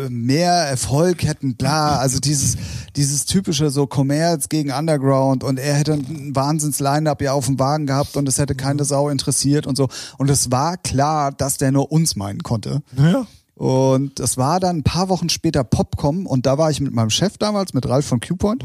mehr 0.08 0.52
Erfolg 0.52 1.24
hätten, 1.24 1.56
bla, 1.56 1.96
also 1.96 2.20
dieses, 2.20 2.56
dieses 2.96 3.24
typische 3.24 3.70
so 3.70 3.86
Commerz 3.86 4.48
gegen 4.48 4.70
Underground 4.72 5.42
und 5.42 5.58
er 5.58 5.74
hätte 5.74 5.94
ein 5.94 6.34
Wahnsinns-Line-Up 6.34 7.22
ja 7.22 7.32
auf 7.32 7.46
dem 7.46 7.58
Wagen 7.58 7.86
gehabt 7.86 8.16
und 8.16 8.28
es 8.28 8.38
hätte 8.38 8.54
keine 8.54 8.84
Sau 8.84 9.08
interessiert 9.08 9.66
und 9.66 9.76
so. 9.76 9.88
Und 10.18 10.30
es 10.30 10.50
war 10.50 10.76
klar, 10.76 11.32
dass 11.32 11.56
der 11.56 11.72
nur 11.72 11.90
uns 11.90 12.14
meinen 12.14 12.42
konnte. 12.42 12.82
Ja. 12.96 13.26
Und 13.54 14.20
das 14.20 14.36
war 14.36 14.60
dann 14.60 14.78
ein 14.78 14.82
paar 14.82 15.08
Wochen 15.08 15.28
später 15.28 15.64
Popcom 15.64 16.26
und 16.26 16.46
da 16.46 16.56
war 16.56 16.70
ich 16.70 16.80
mit 16.80 16.94
meinem 16.94 17.10
Chef 17.10 17.36
damals, 17.38 17.74
mit 17.74 17.88
Ralf 17.88 18.06
von 18.06 18.20
Q-Point. 18.20 18.64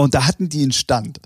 Und 0.00 0.14
da 0.14 0.28
hatten 0.28 0.48
die 0.48 0.62
einen 0.62 0.70
Stand. 0.70 1.18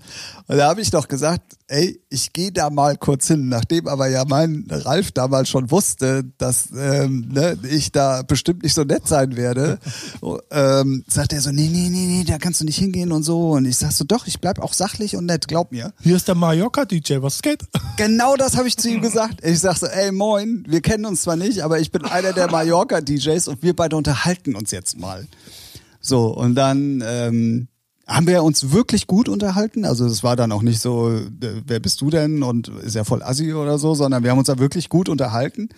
Und 0.47 0.57
da 0.57 0.67
habe 0.67 0.81
ich 0.81 0.89
doch 0.89 1.07
gesagt, 1.07 1.43
ey, 1.67 2.01
ich 2.09 2.33
gehe 2.33 2.51
da 2.51 2.71
mal 2.71 2.97
kurz 2.97 3.27
hin. 3.27 3.47
Nachdem 3.47 3.87
aber 3.87 4.07
ja 4.07 4.25
mein 4.27 4.65
Ralf 4.67 5.11
damals 5.11 5.47
schon 5.47 5.69
wusste, 5.69 6.23
dass 6.39 6.69
ähm, 6.75 7.29
ne, 7.31 7.55
ich 7.69 7.91
da 7.91 8.23
bestimmt 8.23 8.63
nicht 8.63 8.73
so 8.73 8.83
nett 8.83 9.07
sein 9.07 9.35
werde, 9.35 9.77
ähm, 10.49 11.03
sagt 11.07 11.33
er 11.33 11.41
so, 11.41 11.51
nee, 11.51 11.69
nee, 11.71 11.87
nee, 11.91 12.07
nee, 12.07 12.23
da 12.23 12.39
kannst 12.39 12.61
du 12.61 12.65
nicht 12.65 12.79
hingehen 12.79 13.11
und 13.11 13.21
so. 13.21 13.51
Und 13.51 13.65
ich 13.65 13.77
sag 13.77 13.91
so, 13.91 14.05
doch, 14.05 14.25
ich 14.25 14.41
bleib 14.41 14.57
auch 14.57 14.73
sachlich 14.73 15.15
und 15.15 15.27
nett, 15.27 15.47
glaub 15.47 15.71
mir. 15.71 15.93
Hier 16.01 16.15
ist 16.15 16.27
der 16.27 16.33
Mallorca-DJ, 16.33 17.21
was 17.21 17.43
geht? 17.43 17.61
Genau 17.97 18.35
das 18.35 18.57
habe 18.57 18.67
ich 18.67 18.75
zu 18.75 18.89
ihm 18.89 19.01
gesagt. 19.01 19.45
Ich 19.45 19.59
sag 19.59 19.77
so, 19.77 19.85
ey 19.85 20.11
moin, 20.11 20.65
wir 20.67 20.81
kennen 20.81 21.05
uns 21.05 21.21
zwar 21.21 21.35
nicht, 21.35 21.61
aber 21.61 21.79
ich 21.79 21.91
bin 21.91 22.05
einer 22.05 22.33
der 22.33 22.49
Mallorca-DJs 22.49 23.49
und 23.49 23.61
wir 23.61 23.75
beide 23.75 23.95
unterhalten 23.95 24.55
uns 24.55 24.71
jetzt 24.71 24.97
mal. 24.97 25.27
So, 26.01 26.35
und 26.35 26.55
dann 26.55 27.03
ähm, 27.05 27.67
haben 28.07 28.27
wir 28.27 28.43
uns 28.43 28.71
wirklich 28.71 29.07
gut 29.07 29.29
unterhalten. 29.29 29.85
Also 29.85 30.05
es 30.05 30.23
war 30.23 30.35
dann 30.35 30.51
auch 30.51 30.61
nicht 30.61 30.81
so, 30.81 31.09
äh, 31.09 31.21
wer 31.65 31.79
bist 31.79 32.01
du 32.01 32.09
denn 32.09 32.43
und 32.43 32.67
ist 32.67 32.95
ja 32.95 33.03
voll 33.03 33.23
assi 33.23 33.53
oder 33.53 33.77
so, 33.77 33.95
sondern 33.95 34.23
wir 34.23 34.31
haben 34.31 34.39
uns 34.39 34.47
da 34.47 34.59
wirklich 34.59 34.89
gut 34.89 35.07
unterhalten. 35.09 35.69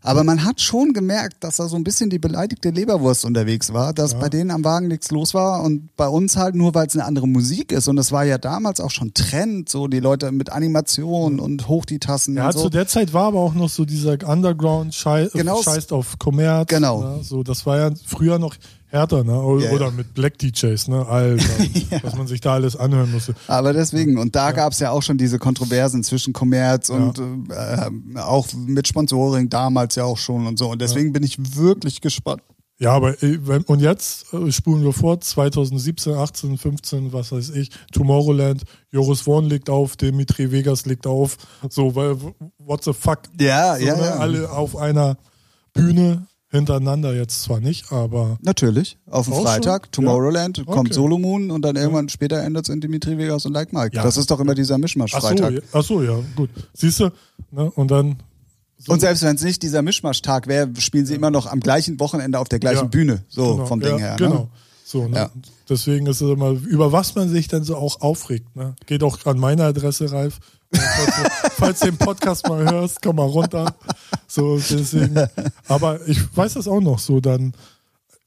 Aber 0.00 0.22
man 0.22 0.44
hat 0.44 0.60
schon 0.60 0.92
gemerkt, 0.92 1.42
dass 1.42 1.56
da 1.56 1.66
so 1.66 1.74
ein 1.74 1.82
bisschen 1.82 2.08
die 2.08 2.20
beleidigte 2.20 2.70
Leberwurst 2.70 3.24
unterwegs 3.24 3.72
war, 3.72 3.92
dass 3.92 4.12
Ja. 4.12 4.18
bei 4.20 4.28
denen 4.28 4.52
am 4.52 4.62
Wagen 4.64 4.86
nichts 4.86 5.10
los 5.10 5.34
war 5.34 5.62
und 5.64 5.88
bei 5.96 6.06
uns 6.06 6.36
halt 6.36 6.54
nur, 6.54 6.72
weil 6.74 6.86
es 6.86 6.94
eine 6.94 7.04
andere 7.04 7.26
Musik 7.26 7.72
ist. 7.72 7.88
Und 7.88 7.96
das 7.96 8.12
war 8.12 8.24
ja 8.24 8.38
damals 8.38 8.78
auch 8.78 8.92
schon 8.92 9.12
Trend, 9.12 9.68
so 9.68 9.88
die 9.88 9.98
Leute 9.98 10.30
mit 10.30 10.50
Animation 10.52 11.40
und 11.40 11.66
hoch 11.66 11.84
die 11.84 11.98
Tassen 11.98 12.36
Ja, 12.36 12.46
und 12.46 12.52
so. 12.52 12.62
zu 12.64 12.70
der 12.70 12.86
Zeit 12.86 13.12
war 13.12 13.24
aber 13.24 13.40
auch 13.40 13.54
noch 13.54 13.68
so 13.68 13.84
dieser 13.84 14.16
Underground 14.24 14.94
Schei 14.94 15.28
Genau. 15.34 15.62
scheißt 15.62 15.92
auf 15.92 16.16
Kommerz. 16.20 16.68
Genau. 16.68 17.02
Ne? 17.16 17.24
So, 17.24 17.42
das 17.42 17.66
war 17.66 17.78
ja 17.78 17.90
früher 18.06 18.38
noch 18.38 18.54
härter, 18.88 19.24
ne? 19.24 19.40
Oder, 19.40 19.72
Ja, 19.72 19.80
ja. 19.80 19.90
mit 19.90 20.14
Black 20.14 20.38
DJs, 20.38 20.88
ne? 20.88 21.06
Alter, 21.06 21.44
was 22.02 22.16
man 22.16 22.26
sich 22.26 22.40
da 22.40 22.54
alles 22.54 22.76
anhören 22.76 23.10
musste. 23.10 23.34
Aber 23.46 23.72
deswegen, 23.72 24.18
und 24.18 24.34
da 24.34 24.52
gab's 24.52 24.80
ja 24.80 24.90
auch 24.90 25.02
schon 25.02 25.18
diese 25.18 25.38
Kontroversen 25.38 26.02
zwischen 26.02 26.32
Kommerz 26.32 26.88
und 26.88 27.18
äh, 27.50 28.18
auch 28.18 28.46
mit 28.54 28.88
Sponsoring 28.88 29.48
damals 29.48 29.94
ja 29.94 30.04
auch 30.04 30.18
schon 30.18 30.46
und 30.46 30.58
so. 30.58 30.70
Und 30.70 30.80
deswegen 30.80 31.12
bin 31.12 31.22
ich 31.22 31.56
wirklich 31.56 32.00
gespannt. 32.00 32.42
Ja, 32.80 32.92
aber 32.92 33.20
äh, 33.22 33.38
und 33.66 33.80
jetzt 33.80 34.32
äh, 34.32 34.52
spulen 34.52 34.84
wir 34.84 34.92
vor, 34.92 35.20
2017, 35.20 36.14
18, 36.14 36.58
15, 36.58 37.12
was 37.12 37.32
weiß 37.32 37.50
ich, 37.50 37.70
Tomorrowland, 37.92 38.62
Joris 38.90 39.20
Vorn 39.20 39.46
legt 39.46 39.68
auf, 39.68 39.96
Dimitri 39.96 40.52
Vegas 40.52 40.86
legt 40.86 41.06
auf, 41.06 41.36
so, 41.68 41.96
weil, 41.96 42.16
what 42.58 42.84
the 42.84 42.92
fuck? 42.92 43.22
Ja, 43.40 43.76
so, 43.76 43.84
ja, 43.84 43.96
ne? 43.96 44.02
ja. 44.02 44.16
Alle 44.18 44.52
auf 44.52 44.76
einer 44.76 45.16
Bühne 45.72 46.28
hintereinander 46.50 47.14
jetzt 47.14 47.42
zwar 47.42 47.60
nicht, 47.60 47.92
aber 47.92 48.38
Natürlich. 48.42 48.96
Auf 49.10 49.26
dem 49.26 49.34
Freitag, 49.34 49.84
schon? 49.86 50.04
Tomorrowland, 50.04 50.64
kommt 50.66 50.88
Okay. 50.88 50.94
Solo 50.94 51.18
Moon 51.18 51.50
und 51.50 51.62
dann 51.62 51.76
irgendwann 51.76 52.08
später 52.08 52.42
endet 52.42 52.68
es 52.68 52.74
in 52.74 52.80
Dimitri 52.80 53.18
Vegas 53.18 53.44
und 53.46 53.52
Like 53.52 53.72
Mike. 53.72 53.94
Ja. 53.94 54.02
Das 54.02 54.16
ist 54.16 54.30
doch 54.30 54.40
immer 54.40 54.54
dieser 54.54 54.74
ach 54.74 54.78
so, 54.78 54.82
Mischmasch-Freitag. 54.82 55.52
ja, 55.52 55.60
ach 55.72 55.82
so, 55.82 56.02
ja, 56.02 56.18
gut. 56.36 56.50
Siehst 56.72 57.00
du, 57.00 57.10
ne? 57.50 57.70
und 57.70 57.90
dann 57.90 58.16
so, 58.78 58.92
Und 58.92 59.00
selbst 59.00 59.22
wenn 59.24 59.34
es 59.34 59.42
nicht 59.42 59.62
dieser 59.62 59.82
Mischmasch-Tag 59.82 60.46
wäre, 60.46 60.68
spielen 60.78 61.04
sie 61.04 61.14
immer 61.14 61.30
noch 61.32 61.46
am 61.46 61.58
gleichen 61.60 61.98
Wochenende 61.98 62.38
auf 62.38 62.48
der 62.48 62.60
gleichen 62.60 62.84
Ja. 62.84 62.88
Bühne. 62.88 63.24
So 63.28 63.54
genau, 63.54 63.66
vom 63.66 63.80
Ding 63.80 63.90
ja, 63.90 63.98
her. 63.98 64.16
Genau. 64.16 64.34
Ne? 64.34 64.48
So, 64.84 65.08
ne? 65.08 65.16
Ja. 65.16 65.30
Deswegen 65.68 66.06
ist 66.06 66.20
es 66.22 66.30
immer, 66.30 66.50
über 66.50 66.92
was 66.92 67.14
man 67.14 67.28
sich 67.28 67.48
dann 67.48 67.64
so 67.64 67.76
auch 67.76 68.00
aufregt. 68.00 68.54
Ne? 68.56 68.74
Geht 68.86 69.02
auch 69.02 69.26
an 69.26 69.38
meine 69.38 69.64
Adresse, 69.64 70.10
Ralf. 70.12 70.38
Falls 70.72 71.16
du, 71.16 71.50
falls 71.56 71.80
du 71.80 71.86
den 71.86 71.96
Podcast 71.96 72.48
mal 72.48 72.70
hörst, 72.70 73.00
komm 73.02 73.16
mal 73.16 73.26
runter. 73.26 73.74
So, 74.26 74.56
deswegen. 74.58 75.16
Aber 75.66 76.06
ich 76.06 76.36
weiß 76.36 76.54
das 76.54 76.68
auch 76.68 76.80
noch 76.80 76.98
so, 76.98 77.20
dann, 77.20 77.54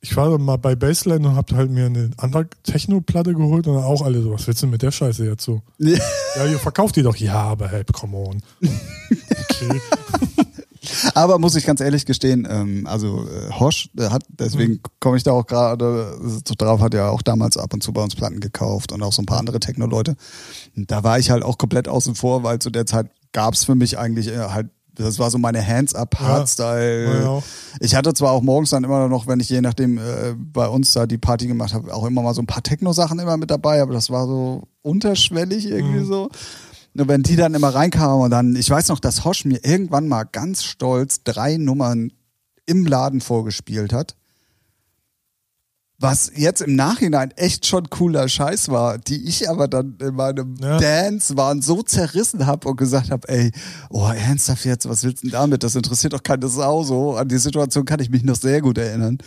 ich 0.01 0.15
war 0.15 0.29
dann 0.29 0.41
mal 0.41 0.57
bei 0.57 0.75
Baseline 0.75 1.27
und 1.27 1.35
hab 1.35 1.51
halt 1.51 1.69
mir 1.69 1.85
eine 1.85 2.11
andere 2.17 2.47
Techno-Platte 2.63 3.33
geholt 3.33 3.67
und 3.67 3.75
dann 3.75 3.83
auch 3.83 4.01
alle 4.01 4.21
so, 4.21 4.31
was 4.33 4.47
willst 4.47 4.63
du 4.63 4.67
mit 4.67 4.81
der 4.81 4.91
Scheiße 4.91 5.25
jetzt 5.25 5.43
so? 5.43 5.61
Ja, 5.79 6.45
ihr 6.45 6.59
verkauft 6.59 6.95
die 6.95 7.03
doch. 7.03 7.17
Ja, 7.17 7.41
aber 7.41 7.67
hey, 7.67 7.83
come 7.91 8.17
on. 8.17 8.41
Okay. 8.61 9.81
Aber 11.15 11.39
muss 11.39 11.55
ich 11.55 11.65
ganz 11.65 11.81
ehrlich 11.81 12.05
gestehen, 12.05 12.47
ähm, 12.49 12.87
also 12.87 13.25
äh, 13.27 13.51
Hosch 13.59 13.89
der 13.93 14.11
hat, 14.11 14.23
deswegen 14.29 14.73
Mhm. 14.73 14.81
komme 14.99 15.17
ich 15.17 15.23
da 15.23 15.31
auch 15.31 15.45
gerade 15.47 16.17
so 16.45 16.53
drauf, 16.57 16.81
hat 16.81 16.93
ja 16.93 17.09
auch 17.09 17.21
damals 17.21 17.57
ab 17.57 17.73
und 17.73 17.81
zu 17.83 17.93
bei 17.93 18.03
uns 18.03 18.15
Platten 18.15 18.39
gekauft 18.39 18.91
und 18.91 19.01
auch 19.03 19.13
so 19.13 19.21
ein 19.21 19.25
paar 19.25 19.39
andere 19.39 19.59
Techno-Leute. 19.59 20.15
Da 20.75 21.03
war 21.03 21.19
ich 21.19 21.29
halt 21.31 21.43
auch 21.43 21.57
komplett 21.57 21.87
außen 21.87 22.15
vor, 22.15 22.43
weil 22.43 22.59
zu 22.59 22.69
der 22.69 22.85
Zeit 22.85 23.07
gab's 23.33 23.63
für 23.65 23.75
mich 23.75 23.97
eigentlich 23.97 24.27
äh, 24.27 24.37
halt, 24.37 24.69
das 24.95 25.19
war 25.19 25.31
so 25.31 25.37
meine 25.37 25.65
Hands-up-Hardstyle. 25.65 27.05
Ja, 27.05 27.23
ja. 27.37 27.43
Ich 27.79 27.95
hatte 27.95 28.13
zwar 28.13 28.31
auch 28.31 28.41
morgens 28.41 28.71
dann 28.71 28.83
immer 28.83 29.07
noch, 29.07 29.27
wenn 29.27 29.39
ich 29.39 29.49
je 29.49 29.61
nachdem 29.61 29.97
äh, 29.97 30.35
bei 30.37 30.67
uns 30.67 30.93
da 30.93 31.05
die 31.05 31.17
Party 31.17 31.47
gemacht 31.47 31.73
habe, 31.73 31.93
auch 31.93 32.05
immer 32.05 32.21
mal 32.21 32.33
so 32.33 32.41
ein 32.41 32.47
paar 32.47 32.63
Techno-Sachen 32.63 33.19
immer 33.19 33.37
mit 33.37 33.49
dabei, 33.51 33.81
aber 33.81 33.93
das 33.93 34.09
war 34.09 34.27
so 34.27 34.63
unterschwellig 34.81 35.65
irgendwie 35.65 35.99
Mhm. 36.01 36.05
so. 36.05 36.29
Nur 36.93 37.07
wenn 37.07 37.23
die 37.23 37.35
dann 37.37 37.53
immer 37.53 37.69
reinkamen 37.69 38.21
und 38.25 38.31
dann, 38.31 38.55
ich 38.55 38.69
weiß 38.69 38.89
noch, 38.89 38.99
dass 38.99 39.23
Hosch 39.23 39.45
mir 39.45 39.63
irgendwann 39.63 40.07
mal 40.07 40.23
ganz 40.23 40.63
stolz 40.63 41.23
drei 41.23 41.57
Nummern 41.57 42.11
im 42.65 42.85
Laden 42.85 43.21
vorgespielt 43.21 43.93
hat. 43.93 44.15
Was 45.97 46.31
jetzt 46.35 46.61
im 46.61 46.75
Nachhinein 46.75 47.29
echt 47.31 47.67
schon 47.67 47.89
cooler 47.91 48.27
Scheiß 48.27 48.69
war, 48.69 48.97
die 48.97 49.23
ich 49.27 49.47
aber 49.47 49.67
dann 49.67 49.97
in 50.01 50.15
meinem 50.15 50.55
Ja. 50.59 50.79
Dance 50.79 51.37
waren 51.37 51.61
so 51.61 51.83
zerrissen 51.83 52.47
habe 52.47 52.67
und 52.69 52.77
gesagt 52.77 53.11
habe, 53.11 53.29
ey, 53.29 53.51
oh 53.91 54.07
ernsthaft 54.07 54.65
jetzt, 54.65 54.89
was 54.89 55.03
willst 55.03 55.23
du 55.23 55.27
denn 55.27 55.33
damit? 55.33 55.61
Das 55.63 55.75
interessiert 55.75 56.13
doch 56.13 56.23
keine 56.23 56.47
Sau 56.47 56.83
so. 56.83 57.15
An 57.15 57.27
die 57.29 57.37
Situation 57.37 57.85
kann 57.85 57.99
ich 57.99 58.09
mich 58.09 58.23
noch 58.23 58.35
sehr 58.35 58.61
gut 58.61 58.79
erinnern. 58.79 59.19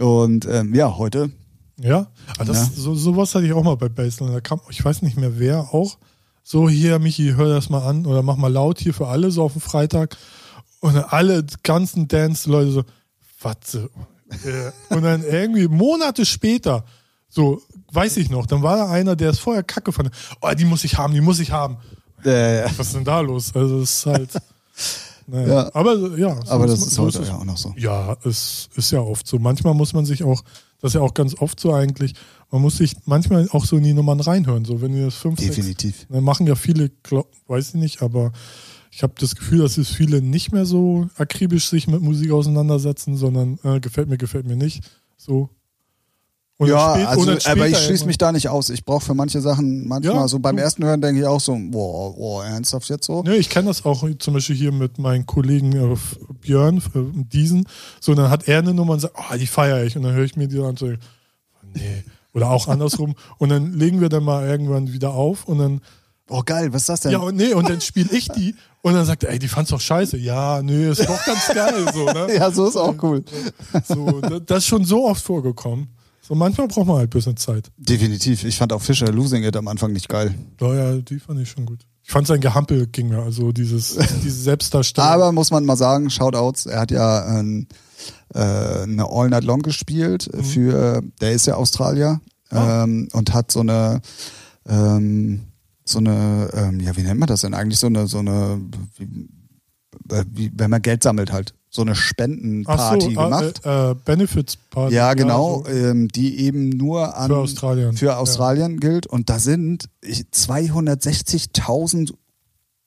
Und 0.00 0.46
ähm, 0.46 0.74
ja, 0.74 0.96
heute 0.98 1.30
Ja, 1.78 2.08
aber 2.34 2.44
das, 2.44 2.56
Ja. 2.58 2.68
So, 2.74 2.94
sowas 2.96 3.32
hatte 3.36 3.46
ich 3.46 3.52
auch 3.52 3.62
mal 3.62 3.76
bei 3.76 3.88
Baseline. 3.88 4.34
Da 4.34 4.40
kam, 4.40 4.60
ich 4.68 4.84
weiß 4.84 5.02
nicht 5.02 5.16
mehr 5.16 5.38
wer, 5.38 5.72
auch 5.72 5.96
so 6.42 6.68
hier, 6.68 6.98
Michi, 6.98 7.34
hör 7.36 7.48
das 7.48 7.68
mal 7.70 7.86
an 7.86 8.06
oder 8.06 8.22
mach 8.22 8.36
mal 8.36 8.52
laut 8.52 8.78
hier 8.78 8.94
für 8.94 9.06
alle 9.08 9.30
so 9.30 9.42
auf 9.42 9.52
dem 9.52 9.60
Freitag. 9.60 10.16
Und 10.80 10.96
alle 10.96 11.44
ganzen 11.62 12.08
Dance-Leute 12.08 12.70
so, 12.70 12.84
was? 13.42 13.54
so? 13.66 13.78
Äh, 13.78 14.72
Und 14.88 15.02
dann 15.02 15.22
irgendwie 15.22 15.68
Monate 15.68 16.24
später, 16.24 16.84
so, 17.28 17.60
weiß 17.92 18.16
ich 18.16 18.30
noch, 18.30 18.46
dann 18.46 18.62
war 18.62 18.76
da 18.76 18.90
einer, 18.90 19.16
der 19.16 19.30
es 19.30 19.38
vorher 19.38 19.62
kacke 19.62 19.92
fand. 19.92 20.10
Oh, 20.40 20.50
die 20.56 20.64
muss 20.64 20.84
ich 20.84 20.96
haben, 20.98 21.12
die 21.14 21.20
muss 21.20 21.38
ich 21.40 21.50
haben. 21.52 21.76
äh, 22.24 22.64
Was 22.76 22.88
ist 22.88 22.94
denn 22.96 23.04
da 23.04 23.20
los? 23.20 23.54
Also, 23.54 23.80
es 23.80 23.90
ist 23.98 24.06
halt. 24.06 24.30
Naja. 25.26 25.46
Ja. 25.46 25.70
Aber 25.74 25.94
ja. 26.18 26.34
so 26.44 26.50
aber 26.50 26.66
das 26.66 26.80
ist 26.80 26.94
so 26.94 27.04
heute 27.04 27.22
ja 27.22 27.36
auch 27.36 27.44
noch 27.44 27.56
so. 27.56 27.72
Ja, 27.76 28.16
es 28.24 28.68
ist 28.74 28.90
ja 28.90 28.98
oft 28.98 29.28
so. 29.28 29.38
Manchmal 29.38 29.74
muss 29.74 29.92
man 29.92 30.04
sich 30.04 30.24
auch, 30.24 30.42
das 30.80 30.90
ist 30.90 30.94
ja 30.94 31.00
auch 31.00 31.14
ganz 31.14 31.34
oft 31.34 31.60
so 31.60 31.72
eigentlich, 31.72 32.14
man 32.50 32.62
muss 32.62 32.78
sich 32.78 32.94
manchmal 33.04 33.48
auch 33.50 33.64
so 33.64 33.76
in 33.76 33.84
die 33.84 33.92
Nummern 33.92 34.20
reinhören. 34.20 34.64
So, 34.64 34.80
wenn 34.80 34.94
ihr 34.94 35.06
das 35.06 35.16
fünf, 35.16 35.38
sechs, 35.38 35.56
Definitiv. 35.56 36.06
dann 36.08 36.24
machen 36.24 36.46
ja 36.46 36.54
viele, 36.54 36.90
weiß 37.46 37.68
ich 37.70 37.74
nicht, 37.74 38.02
aber 38.02 38.32
ich 38.90 39.02
habe 39.02 39.14
das 39.18 39.36
Gefühl, 39.36 39.60
dass 39.60 39.78
es 39.78 39.88
viele 39.88 40.20
nicht 40.20 40.52
mehr 40.52 40.66
so 40.66 41.08
akribisch 41.16 41.68
sich 41.68 41.86
mit 41.86 42.02
Musik 42.02 42.32
auseinandersetzen, 42.32 43.16
sondern 43.16 43.58
äh, 43.62 43.78
gefällt 43.80 44.08
mir, 44.08 44.18
gefällt 44.18 44.46
mir 44.46 44.56
nicht. 44.56 44.82
So. 45.16 45.50
Ja, 46.68 46.94
spät- 46.94 47.06
also, 47.06 47.50
aber 47.50 47.68
ich 47.68 47.78
schließe 47.78 48.04
mich 48.06 48.18
da 48.18 48.32
nicht 48.32 48.48
aus. 48.48 48.68
Ich 48.70 48.84
brauche 48.84 49.04
für 49.04 49.14
manche 49.14 49.40
Sachen 49.40 49.88
manchmal 49.88 50.14
Ja, 50.16 50.28
so 50.28 50.38
beim 50.38 50.56
du- 50.56 50.62
ersten 50.62 50.84
Hören 50.84 51.00
denke 51.00 51.20
ich 51.22 51.26
auch 51.26 51.40
so, 51.40 51.56
boah, 51.58 52.14
boah, 52.14 52.44
ernsthaft 52.44 52.88
jetzt 52.90 53.06
so? 53.06 53.24
Ja, 53.26 53.32
ich 53.32 53.48
kenne 53.48 53.68
das 53.68 53.84
auch 53.84 54.04
zum 54.18 54.34
Beispiel 54.34 54.56
hier 54.56 54.72
mit 54.72 54.98
meinem 54.98 55.24
Kollegen 55.26 55.72
äh, 55.72 55.96
Björn, 56.40 56.78
äh, 56.94 57.00
diesen. 57.32 57.66
So, 58.00 58.14
dann 58.14 58.28
hat 58.30 58.46
er 58.48 58.58
eine 58.58 58.74
Nummer 58.74 58.92
und 58.94 59.00
sagt, 59.00 59.14
oh, 59.16 59.36
die 59.36 59.46
feiere 59.46 59.84
ich. 59.84 59.96
Und 59.96 60.02
dann 60.02 60.12
höre 60.14 60.24
ich 60.24 60.36
mir 60.36 60.48
die 60.48 60.58
an 60.58 60.66
und 60.66 60.78
so, 60.78 60.86
nee. 61.74 62.04
Oder 62.34 62.50
auch 62.50 62.68
andersrum. 62.68 63.14
Und 63.38 63.48
dann 63.48 63.72
legen 63.72 64.00
wir 64.00 64.08
dann 64.08 64.22
mal 64.24 64.46
irgendwann 64.46 64.92
wieder 64.92 65.12
auf 65.14 65.46
und 65.46 65.58
dann, 65.58 65.80
Oh 66.32 66.42
geil, 66.46 66.72
was 66.72 66.82
ist 66.82 66.88
das 66.88 67.00
denn? 67.00 67.10
ja, 67.10 67.18
und 67.18 67.34
nee, 67.34 67.52
und 67.54 67.68
dann 67.68 67.80
spiele 67.80 68.08
ich 68.12 68.28
die 68.28 68.54
und 68.82 68.94
dann 68.94 69.04
sagt 69.04 69.24
er, 69.24 69.30
ey, 69.30 69.40
die 69.40 69.48
fand's 69.48 69.70
doch 69.70 69.80
scheiße. 69.80 70.16
Ja, 70.16 70.62
nee, 70.62 70.88
ist 70.88 71.00
doch 71.08 71.24
ganz 71.26 71.48
geil. 71.52 71.84
So, 71.92 72.04
ne? 72.04 72.28
Ja, 72.36 72.52
so 72.52 72.68
ist 72.68 72.76
auch 72.76 72.94
cool. 73.02 73.24
so, 73.84 74.20
da- 74.20 74.38
das 74.38 74.58
ist 74.58 74.66
schon 74.66 74.84
so 74.84 75.08
oft 75.08 75.24
vorgekommen. 75.24 75.88
So, 76.30 76.36
manchmal 76.36 76.68
braucht 76.68 76.86
man 76.86 76.98
halt 76.98 77.08
ein 77.08 77.10
bisschen 77.10 77.36
Zeit. 77.36 77.72
Definitiv. 77.76 78.44
Ich 78.44 78.56
fand 78.56 78.72
auch 78.72 78.80
Fischer 78.80 79.10
Losing 79.10 79.42
It 79.42 79.56
am 79.56 79.66
Anfang 79.66 79.92
nicht 79.92 80.08
geil. 80.08 80.32
Ja, 80.60 80.72
ja, 80.74 80.96
die 80.98 81.18
fand 81.18 81.40
ich 81.40 81.50
schon 81.50 81.66
gut. 81.66 81.80
Ich 82.04 82.12
fand 82.12 82.28
sein 82.28 82.40
Gehampel 82.40 82.86
ging 82.86 83.08
mir, 83.08 83.18
also 83.20 83.50
dieses, 83.50 83.96
diese 84.22 84.42
Selbstdarstellung. 84.42 85.10
Aber 85.10 85.32
muss 85.32 85.50
man 85.50 85.64
mal 85.64 85.74
sagen, 85.76 86.08
Shoutouts, 86.08 86.66
er 86.66 86.78
hat 86.82 86.92
ja 86.92 87.40
ähm, 87.40 87.66
äh, 88.32 88.38
eine 88.38 89.06
All 89.10 89.28
Night 89.28 89.42
Long 89.42 89.62
gespielt 89.62 90.30
Mhm. 90.32 90.44
für, 90.44 91.02
der 91.20 91.32
ist 91.32 91.46
ja 91.48 91.56
Australier 91.56 92.20
Ah. 92.50 92.84
ähm, 92.84 93.08
und 93.12 93.34
hat 93.34 93.50
so 93.50 93.60
eine 93.60 94.00
ähm, 94.68 95.40
so 95.84 95.98
eine, 95.98 96.48
ähm, 96.54 96.78
ja, 96.78 96.96
wie 96.96 97.02
nennt 97.02 97.18
man 97.18 97.26
das 97.26 97.40
denn 97.40 97.54
eigentlich? 97.54 97.80
So 97.80 97.88
eine, 97.88 98.06
so 98.06 98.18
eine, 98.18 98.60
wie, 98.96 99.28
äh, 100.14 100.24
wie, 100.32 100.52
wenn 100.54 100.70
man 100.70 100.80
Geld 100.80 101.02
sammelt 101.02 101.32
halt, 101.32 101.54
so 101.72 101.82
eine 101.82 101.94
Spendenparty 101.94 103.00
so, 103.00 103.08
gemacht. 103.22 103.60
Äh, 103.64 103.90
äh, 103.92 103.94
Benefits 104.04 104.56
Party. 104.56 104.94
Ja, 104.94 105.14
genau, 105.14 105.62
so. 105.64 105.70
ähm, 105.70 106.08
die 106.08 106.40
eben 106.40 106.68
nur 106.70 107.16
an 107.16 107.28
Für 107.30 107.36
Australien. 107.38 107.96
für 107.96 108.16
Australien 108.16 108.80
gilt 108.80 109.06
und 109.06 109.30
da 109.30 109.38
sind 109.38 109.88
ich- 110.02 110.24
260.000 110.32 112.12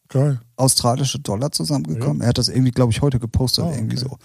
Geil. 0.10 0.40
australische 0.58 1.20
Dollar 1.20 1.52
zusammengekommen. 1.52 2.22
Er 2.22 2.28
hat 2.30 2.38
das 2.38 2.50
irgendwie, 2.50 2.72
glaube 2.72 2.92
ich, 2.92 3.02
heute 3.02 3.20
gepostet, 3.20 3.66
Ah, 3.66 3.72
irgendwie 3.74 3.98
okay. 3.98 4.08
so. 4.10 4.18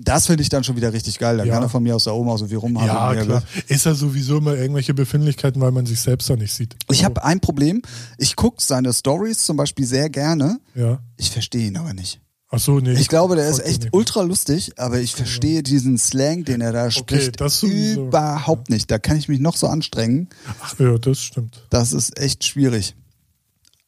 Das 0.00 0.26
finde 0.26 0.42
ich 0.44 0.48
dann 0.48 0.62
schon 0.62 0.76
wieder 0.76 0.92
richtig 0.92 1.18
geil. 1.18 1.38
Da 1.38 1.44
Ja. 1.44 1.54
kann 1.54 1.62
er 1.64 1.68
von 1.68 1.82
mir 1.82 1.96
aus 1.96 2.04
da 2.04 2.12
oben 2.12 2.28
auch 2.28 2.36
so 2.36 2.48
wie 2.50 2.54
rumhaben. 2.54 2.86
Ja, 2.86 3.12
er 3.14 3.24
klar. 3.24 3.42
Ist 3.66 3.84
ja 3.84 3.94
sowieso 3.94 4.38
immer 4.38 4.54
irgendwelche 4.54 4.94
Befindlichkeiten, 4.94 5.60
weil 5.60 5.72
man 5.72 5.86
sich 5.86 6.00
selbst 6.00 6.30
da 6.30 6.36
nicht 6.36 6.52
sieht. 6.52 6.76
Ich 6.88 7.04
habe 7.04 7.24
ein 7.24 7.40
Problem. 7.40 7.82
Ich 8.16 8.36
gucke 8.36 8.62
seine 8.62 8.92
Stories 8.92 9.44
zum 9.44 9.56
Beispiel 9.56 9.86
sehr 9.86 10.08
gerne. 10.08 10.60
Ja. 10.76 11.00
Ich 11.16 11.32
verstehe 11.32 11.66
ihn 11.66 11.76
aber 11.76 11.94
nicht. 11.94 12.20
Ach 12.50 12.58
so, 12.58 12.80
nee. 12.80 12.92
Ich 12.94 13.08
glaube, 13.08 13.36
der 13.36 13.48
ist 13.48 13.58
echt 13.58 13.88
ultra 13.92 14.22
lustig, 14.22 14.72
aber 14.78 14.98
ich 15.00 15.14
verstehe 15.14 15.62
diesen 15.62 15.98
Slang, 15.98 16.44
den 16.44 16.62
er 16.62 16.72
da 16.72 16.90
spricht, 16.90 17.40
das 17.40 17.60
sowieso. 17.60 18.06
überhaupt 18.06 18.70
nicht. 18.70 18.90
Da 18.90 18.98
kann 18.98 19.18
ich 19.18 19.28
mich 19.28 19.38
noch 19.38 19.56
so 19.56 19.66
anstrengen. 19.66 20.28
Ach 20.62 20.78
ja, 20.78 20.96
das 20.96 21.20
stimmt. 21.20 21.66
Das 21.68 21.92
ist 21.92 22.18
echt 22.18 22.44
schwierig. 22.44 22.94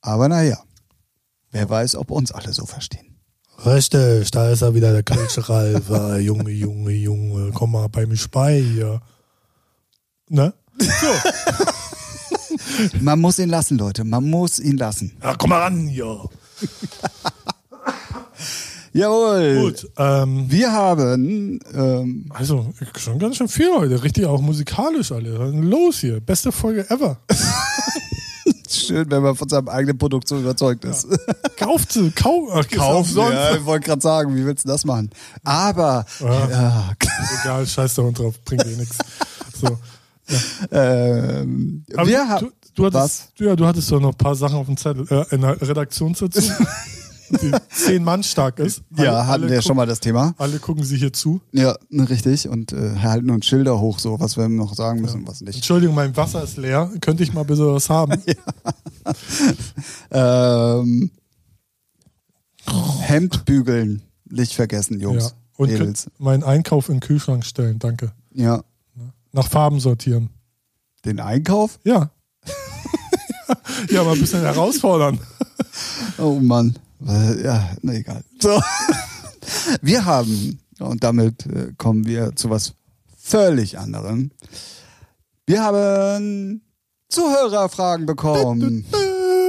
Aber 0.03 0.29
naja, 0.29 0.59
wer 1.51 1.71
weiß, 1.71 1.97
ob 1.97 2.11
uns 2.11 2.33
alle 2.33 2.53
so 2.53 2.67
verstehen. 2.67 3.17
Richtig, 3.65 4.31
da 4.31 4.51
ist 4.51 4.63
er 4.63 4.75
wieder, 4.75 4.93
der 4.93 5.03
Kölsche 5.05 5.47
Ralf. 5.49 5.89
Junge, 6.21 6.51
Junge, 6.51 6.93
Junge, 6.93 7.53
komm 7.53 7.73
mal 7.73 7.89
bei 7.89 8.05
mir 8.07 8.19
bei 8.31 8.61
hier. 8.61 9.01
Ne? 10.29 10.53
Man 13.01 13.21
muss 13.21 13.39
ihn 13.39 13.49
lassen, 13.49 13.79
Leute. 13.79 14.05
Man 14.05 14.25
muss 14.29 14.59
ihn 14.59 14.77
lassen. 14.77 15.17
Ja, 15.23 15.35
komm 15.35 15.51
mal 15.51 15.61
ran, 15.63 15.89
ja. 15.89 16.25
Jawohl. 18.93 19.61
Gut, 19.61 19.89
ähm, 19.99 20.51
Wir 20.51 20.73
haben 20.73 21.61
ähm, 21.73 22.27
also 22.31 22.73
schon 22.99 23.19
ganz 23.19 23.37
schön 23.37 23.49
viel 23.49 23.71
heute. 23.73 24.03
Richtig 24.03 24.27
auch 24.27 24.41
musikalisch 24.41 25.13
alle. 25.13 25.39
Was 25.39 25.55
Los 25.55 25.99
hier. 25.99 26.21
Beste 26.21 26.51
Folge 26.51 26.89
ever. 26.91 27.19
schön, 28.69 29.11
wenn 29.11 29.23
man 29.23 29.37
von 29.37 29.49
seinem 29.49 29.69
eigenen 29.69 29.99
Produkt 29.99 30.29
so 30.29 30.39
überzeugt 30.39 30.85
ist. 30.85 31.07
Kauft 31.57 31.93
sie, 31.93 32.11
kauf, 32.11 32.51
ach, 32.53 32.69
kauf 32.73 33.09
sonst. 33.09 33.33
Ja, 33.33 33.57
ich 33.57 33.65
wollte 33.65 33.87
gerade 33.87 34.03
sagen, 34.03 34.35
wie 34.35 34.45
willst 34.45 34.65
du 34.65 34.69
das 34.69 34.85
machen? 34.85 35.11
Aber 35.45 36.05
ja. 36.21 36.93
Egal, 37.41 37.67
scheiß 37.67 37.95
da 37.95 38.03
drauf, 38.11 38.35
bringt 38.45 38.65
eh 38.67 38.77
nichts. 38.77 38.99
So. 39.61 39.79
ähm, 40.71 41.85
Aber 41.95 42.07
wir 42.07 42.19
du, 42.19 42.29
haben 42.29 42.53
du, 42.75 42.91
du, 42.91 42.99
hattest, 42.99 43.33
du, 43.37 43.45
ja, 43.45 43.57
du 43.57 43.67
hattest 43.67 43.91
doch 43.91 44.01
noch 44.01 44.13
ein 44.13 44.19
paar 44.19 44.37
Sachen 44.37 44.57
auf 44.57 44.67
dem 44.67 44.77
Zettel, 44.77 45.07
äh, 45.11 45.35
in 45.35 45.41
der 45.41 45.61
Redaktionssitzung, 45.61 46.43
die 46.43 47.10
zehn 47.71 48.05
Mann 48.05 48.23
stark 48.23 48.59
ist. 48.59 48.83
ja, 48.97 49.27
hatten 49.27 49.49
wir 49.49 49.55
ja 49.55 49.63
schon 49.63 49.77
mal 49.77 49.87
das 49.87 50.01
Thema. 50.01 50.35
Alle 50.39 50.59
gucken 50.59 50.85
sie 50.85 50.97
hier 50.97 51.13
zu. 51.13 51.41
Ja, 51.53 51.77
richtig. 51.91 52.49
Und 52.49 52.73
äh, 52.73 52.97
halten 52.97 53.31
uns 53.31 53.47
Schilder 53.47 53.81
hoch, 53.81 53.99
so 53.99 54.19
was 54.21 54.37
wir 54.37 54.49
noch 54.49 54.75
sagen 54.75 55.01
müssen, 55.01 55.27
was 55.27 55.41
nicht. 55.41 55.57
Entschuldigung, 55.57 55.95
mein 55.95 56.17
Wasser 56.17 56.43
ist 56.43 56.57
leer. 56.57 56.91
Könnte 57.01 57.23
ich 57.23 57.33
mal 57.33 57.45
bitte 57.45 57.67
was 57.73 57.89
haben? 57.91 58.21
Ähm, 60.11 61.11
Hemd 63.01 63.45
bügeln, 63.45 64.03
nicht 64.29 64.55
vergessen, 64.55 65.01
Jungs. 65.01 65.25
Ja. 65.25 65.31
Und 65.57 65.71
Mädels. 65.71 66.11
meinen 66.19 66.43
Einkauf 66.43 66.89
in 66.89 66.97
den 66.97 67.01
Kühlschrank 67.01 67.45
stellen, 67.45 67.79
danke. 67.79 68.13
Ja. 68.33 68.63
Nach 69.33 69.49
Farben 69.49 69.81
sortieren. 69.81 70.31
Den 71.05 71.21
Einkauf? 71.21 71.79
Ja. 71.85 72.11
ja, 73.91 74.05
mal 74.05 74.13
ein 74.13 74.21
bisschen 74.21 74.43
herausfordern. 74.43 75.19
Oh 76.19 76.39
Mann. 76.41 76.79
Äh, 77.07 77.43
Ja, 77.45 77.71
na 77.83 77.95
egal. 77.95 78.23
So. 78.41 78.61
Wir 79.83 80.05
haben, 80.05 80.59
und 80.79 81.03
damit 81.03 81.47
äh, 81.47 81.73
kommen 81.79 82.07
wir 82.07 82.37
zu 82.37 82.51
was 82.51 82.75
völlig 83.17 83.79
anderem. 83.79 84.31
Wir 85.47 85.63
haben 85.63 86.63
Zuhörerfragen 87.09 88.07
bekommen. 88.07 88.85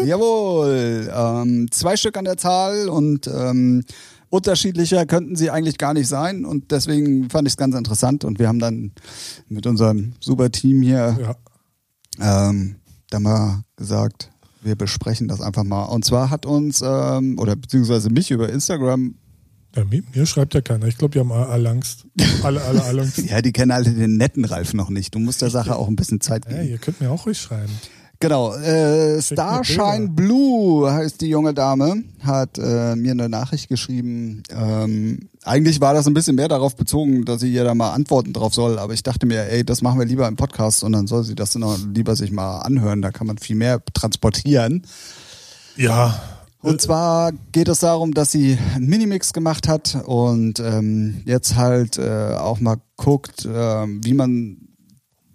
Jawohl. 0.06 1.12
Ähm, 1.14 1.68
zwei 1.72 1.96
Stück 1.98 2.18
an 2.18 2.26
der 2.26 2.38
Zahl 2.38 2.90
und 2.90 3.28
ähm, 3.28 3.84
unterschiedlicher 4.30 5.06
könnten 5.06 5.36
sie 5.36 5.52
eigentlich 5.52 5.78
gar 5.78 5.94
nicht 5.94 6.08
sein. 6.08 6.46
Und 6.46 6.72
deswegen 6.72 7.30
fand 7.30 7.48
ich 7.48 7.54
es 7.54 7.58
ganz 7.58 7.76
interessant. 7.76 8.24
Und 8.24 8.40
wir 8.40 8.48
haben 8.48 8.60
dann 8.60 8.94
mit 9.50 9.68
unserem 9.68 10.14
super 10.20 10.50
Team 10.52 10.82
hier 10.82 11.36
Ja. 12.20 12.48
ähm, 12.50 12.78
dann 13.10 13.24
mal 13.24 13.64
gesagt, 13.76 14.31
wir 14.62 14.76
besprechen 14.76 15.28
das 15.28 15.42
einfach 15.42 15.64
mal. 15.64 15.84
Und 15.86 16.06
zwar 16.06 16.30
hat 16.30 16.46
uns, 16.46 16.82
ähm, 16.86 17.38
oder 17.40 17.56
beziehungsweise 17.56 18.10
mich 18.10 18.32
über 18.32 18.50
Instagram, 18.50 19.16
Ja, 19.76 19.86
mir, 19.86 20.04
mir 20.14 20.26
schreibt 20.26 20.54
ja 20.54 20.62
keiner. 20.62 20.88
Ich 20.88 20.98
glaube, 20.98 21.14
die 21.14 21.20
haben 21.20 21.32
alle 21.32 21.70
Angst. 21.70 22.06
Alle, 22.44 22.62
alle, 22.64 22.84
alle 22.84 23.02
Angst. 23.04 23.18
ja, 23.20 23.42
die 23.42 23.52
kennen 23.54 23.72
alle 23.72 23.90
den 23.92 24.18
netten 24.18 24.46
Ralf 24.46 24.74
noch 24.74 24.90
nicht. 24.90 25.16
Du 25.16 25.20
musst 25.20 25.42
der 25.42 25.50
Sache 25.50 25.76
auch 25.76 25.88
ein 25.88 25.96
bisschen 25.96 26.20
Zeit 26.22 26.46
Ja, 26.46 26.58
geben. 26.58 26.70
ihr 26.70 26.78
könnt 26.78 27.00
mir 27.02 27.10
auch 27.10 27.26
ruhig 27.26 27.38
schreiben. 27.40 27.72
Genau, 28.22 28.54
äh, 28.54 29.20
Starshine 29.20 30.10
Blue 30.10 30.92
heißt 30.92 31.22
die 31.22 31.30
junge 31.30 31.56
Dame, 31.56 32.04
hat 32.24 32.60
äh, 32.60 32.96
mir 32.96 33.14
eine 33.14 33.30
Nachricht 33.30 33.68
geschrieben. 33.68 34.44
Ähm, 34.56 35.28
eigentlich 35.44 35.82
war 35.82 35.96
das 35.96 36.06
ein 36.06 36.14
bisschen 36.14 36.36
mehr 36.36 36.48
darauf 36.48 36.76
bezogen, 36.76 37.26
dass 37.26 37.42
sie 37.42 37.52
ihr 37.52 37.64
da 37.64 37.74
mal 37.74 37.94
antworten 37.94 38.32
drauf 38.32 38.54
soll, 38.54 38.78
aber 38.78 38.94
ich 38.94 39.02
dachte 39.02 39.26
mir, 39.26 39.50
ey, 39.50 39.66
das 39.66 39.82
machen 39.82 39.98
wir 39.98 40.06
lieber 40.06 40.28
im 40.28 40.36
Podcast 40.36 40.84
und 40.84 40.92
dann 40.92 41.08
soll 41.08 41.24
sie 41.24 41.34
das 41.34 41.56
noch 41.56 41.80
lieber 41.94 42.16
sich 42.16 42.32
mal 42.32 42.60
anhören, 42.60 43.02
da 43.02 43.10
kann 43.10 43.26
man 43.26 43.40
viel 43.40 43.56
mehr 43.56 43.82
transportieren. 43.92 44.84
Ja. 45.76 46.22
Und 46.60 46.80
zwar 46.80 47.32
geht 47.52 47.70
es 47.70 47.80
darum, 47.80 48.14
dass 48.14 48.32
sie 48.32 48.56
einen 48.76 48.86
Minimix 48.86 49.34
gemacht 49.34 49.68
hat 49.68 49.98
und 50.06 50.60
ähm, 50.60 51.24
jetzt 51.26 51.56
halt 51.56 51.98
äh, 51.98 52.36
auch 52.36 52.60
mal 52.60 52.78
guckt, 52.98 53.50
ähm, 53.52 54.00
wie 54.04 54.14
man 54.14 54.58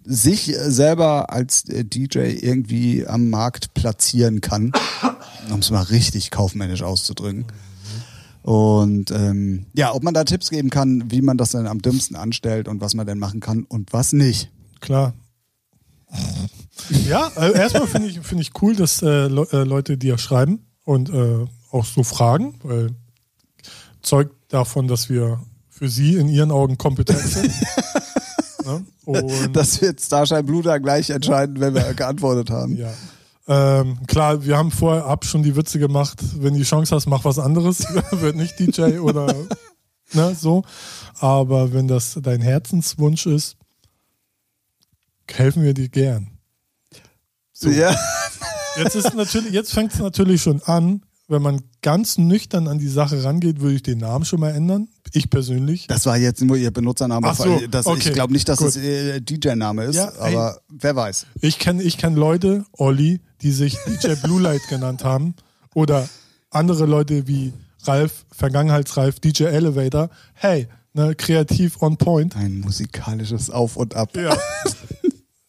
sich 0.07 0.54
selber 0.57 1.30
als 1.30 1.68
äh, 1.68 1.84
DJ 1.84 2.18
irgendwie 2.40 3.07
am 3.07 3.28
Markt 3.28 3.74
platzieren 3.74 4.40
kann, 4.40 4.72
um 5.50 5.59
es 5.59 5.70
mal 5.70 5.82
richtig 5.82 6.30
kaufmännisch 6.30 6.82
auszudrücken. 6.82 7.46
Und 8.42 9.11
ähm, 9.11 9.66
ja, 9.74 9.92
ob 9.92 10.04
man 10.04 10.14
da 10.14 10.22
Tipps 10.22 10.50
geben 10.50 10.70
kann, 10.70 11.11
wie 11.11 11.20
man 11.20 11.36
das 11.36 11.50
dann 11.50 11.66
am 11.66 11.82
dümmsten 11.82 12.16
anstellt 12.16 12.68
und 12.68 12.80
was 12.80 12.94
man 12.94 13.04
denn 13.04 13.18
machen 13.18 13.40
kann 13.40 13.64
und 13.64 13.92
was 13.92 14.12
nicht. 14.12 14.52
Klar. 14.80 15.14
Ja, 17.09 17.32
also 17.34 17.54
erstmal 17.54 17.88
finde 17.88 18.09
ich, 18.09 18.20
finde 18.20 18.42
ich 18.42 18.52
cool, 18.62 18.76
dass 18.76 19.02
äh, 19.02 19.26
Le 19.26 19.48
äh, 19.50 19.64
Leute 19.64 19.98
dir 19.98 20.18
schreiben 20.18 20.61
und 20.84 21.11
äh, 21.11 21.44
auch 21.72 21.84
so 21.84 22.04
fragen, 22.04 22.54
weil 22.62 22.94
zeugt 24.02 24.36
davon, 24.48 24.86
dass 24.86 25.11
wir 25.11 25.40
für 25.68 25.88
sie 25.88 26.14
in 26.14 26.28
ihren 26.28 26.52
Augen 26.52 26.78
kompetent 26.78 27.18
sind. 27.18 27.52
ne? 28.66 28.84
Das 29.52 29.80
wird 29.80 30.00
Starshine 30.00 30.42
Blue 30.42 30.62
da 30.62 30.78
gleich 30.78 31.10
entscheiden, 31.10 31.60
wenn 31.60 31.74
wir 31.74 31.94
geantwortet 31.94 32.50
haben. 32.50 32.76
ja. 32.76 32.92
Ähm, 33.48 33.98
klar, 34.08 34.44
wir 34.44 34.56
haben 34.56 34.72
vorher 34.72 35.06
ab 35.06 35.24
schon 35.24 35.44
die 35.44 35.54
Witze 35.54 35.78
gemacht, 35.78 36.20
wenn 36.38 36.54
du 36.54 36.58
die 36.58 36.64
Chance 36.64 36.94
hast, 36.94 37.06
mach 37.06 37.24
was 37.24 37.38
anderes, 37.38 37.80
wird 38.10 38.34
nicht 38.34 38.58
DJ 38.58 38.98
oder 38.98 39.32
ne, 40.12 40.34
so. 40.34 40.64
Aber 41.20 41.72
wenn 41.72 41.86
das 41.86 42.18
dein 42.20 42.40
Herzenswunsch 42.40 43.26
ist, 43.26 43.56
helfen 45.30 45.62
wir 45.62 45.74
dir 45.74 45.88
gern. 45.88 46.28
So. 47.52 47.70
Ja. 47.70 47.94
Jetzt 48.76 48.96
ist 48.96 49.14
natürlich, 49.14 49.52
jetzt 49.52 49.72
fängt 49.72 49.94
es 49.94 50.00
natürlich 50.00 50.42
schon 50.42 50.60
an, 50.64 51.05
wenn 51.28 51.42
man 51.42 51.62
ganz 51.82 52.18
nüchtern 52.18 52.68
an 52.68 52.78
die 52.78 52.88
Sache 52.88 53.22
rangeht, 53.24 53.60
würde 53.60 53.76
ich 53.76 53.82
den 53.82 53.98
Namen 53.98 54.24
schon 54.24 54.40
mal 54.40 54.50
ändern. 54.50 54.88
Ich 55.12 55.28
persönlich. 55.30 55.86
Das 55.88 56.06
war 56.06 56.16
jetzt 56.16 56.42
nur 56.42 56.56
ihr 56.56 56.70
Benutzername. 56.70 57.26
Ach 57.28 57.36
so, 57.36 57.60
das, 57.70 57.86
okay, 57.86 58.08
Ich 58.08 58.12
glaube 58.14 58.32
nicht, 58.32 58.48
dass 58.48 58.60
es 58.60 58.76
ihr 58.76 59.20
DJ-Name 59.20 59.84
ist, 59.84 59.96
Ja, 59.96 60.08
ey. 60.20 60.34
aber 60.34 60.60
wer 60.68 60.94
weiß. 60.94 61.26
Ich 61.40 61.58
kenne 61.58 61.82
ich 61.82 61.98
kenn 61.98 62.14
Leute, 62.14 62.64
Olli, 62.72 63.20
die 63.42 63.50
sich 63.50 63.76
DJ 63.86 64.14
Blue 64.22 64.40
Light 64.40 64.66
genannt 64.68 65.04
haben. 65.04 65.34
Oder 65.74 66.08
andere 66.50 66.86
Leute 66.86 67.26
wie 67.26 67.52
Ralf, 67.84 68.24
Vergangenheitsralf, 68.32 69.20
DJ 69.20 69.44
Elevator. 69.44 70.10
Hey, 70.34 70.68
ne, 70.94 71.14
kreativ 71.14 71.82
on 71.82 71.96
point. 71.96 72.36
Ein 72.36 72.60
musikalisches 72.60 73.50
Auf 73.50 73.76
und 73.76 73.94
Ab. 73.96 74.16
Ja. 74.16 74.36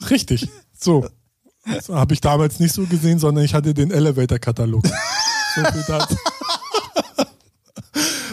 Richtig. 0.10 0.50
So. 0.78 1.08
Das 1.70 1.90
habe 1.90 2.14
ich 2.14 2.22
damals 2.22 2.62
nicht 2.62 2.74
so 2.74 2.86
gesehen, 2.86 3.20
sondern 3.20 3.44
ich 3.44 3.54
hatte 3.54 3.74
den 3.74 3.92
Elevator-Katalog. 3.92 4.86
Viel 5.66 5.84
dazu. 5.88 6.16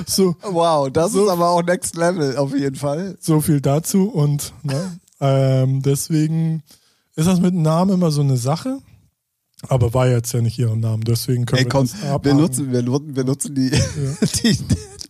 So, 0.07 0.37
Wow, 0.43 0.91
das 0.91 1.13
So- 1.13 1.25
ist 1.25 1.31
aber 1.31 1.51
auch 1.51 1.63
Next 1.63 1.97
Level 1.97 2.37
auf 2.37 2.55
jeden 2.55 2.77
Fall. 2.77 3.17
so 3.21 3.41
viel 3.41 3.61
dazu. 3.61 4.09
Und 4.11 4.53
ne, 4.63 4.99
ähm, 5.21 5.81
deswegen 5.83 6.63
ist 7.17 7.27
das 7.29 7.41
mit 7.41 7.55
Namen 7.55 7.95
immer 7.95 8.11
so 8.11 8.21
eine 8.21 8.37
Sache. 8.37 8.79
Aber 9.69 9.95
war 9.95 10.07
jetzt 10.09 10.33
ja 10.35 10.43
nicht 10.43 10.59
ihren 10.59 10.81
Namen, 10.81 11.05
deswegen 11.05 11.47
können 11.47 11.61
Ey, 11.61 11.65
wir 11.65 11.71
komm, 11.71 11.87
das 11.87 12.03
wir 12.03 12.11
abhaken. 12.13 12.37
nutzen, 12.39 12.71
wir, 12.73 12.83
nutzen- 12.83 13.17
wir 13.17 13.25
nutzen 13.25 13.55
die, 13.55 13.71
die, 14.43 14.59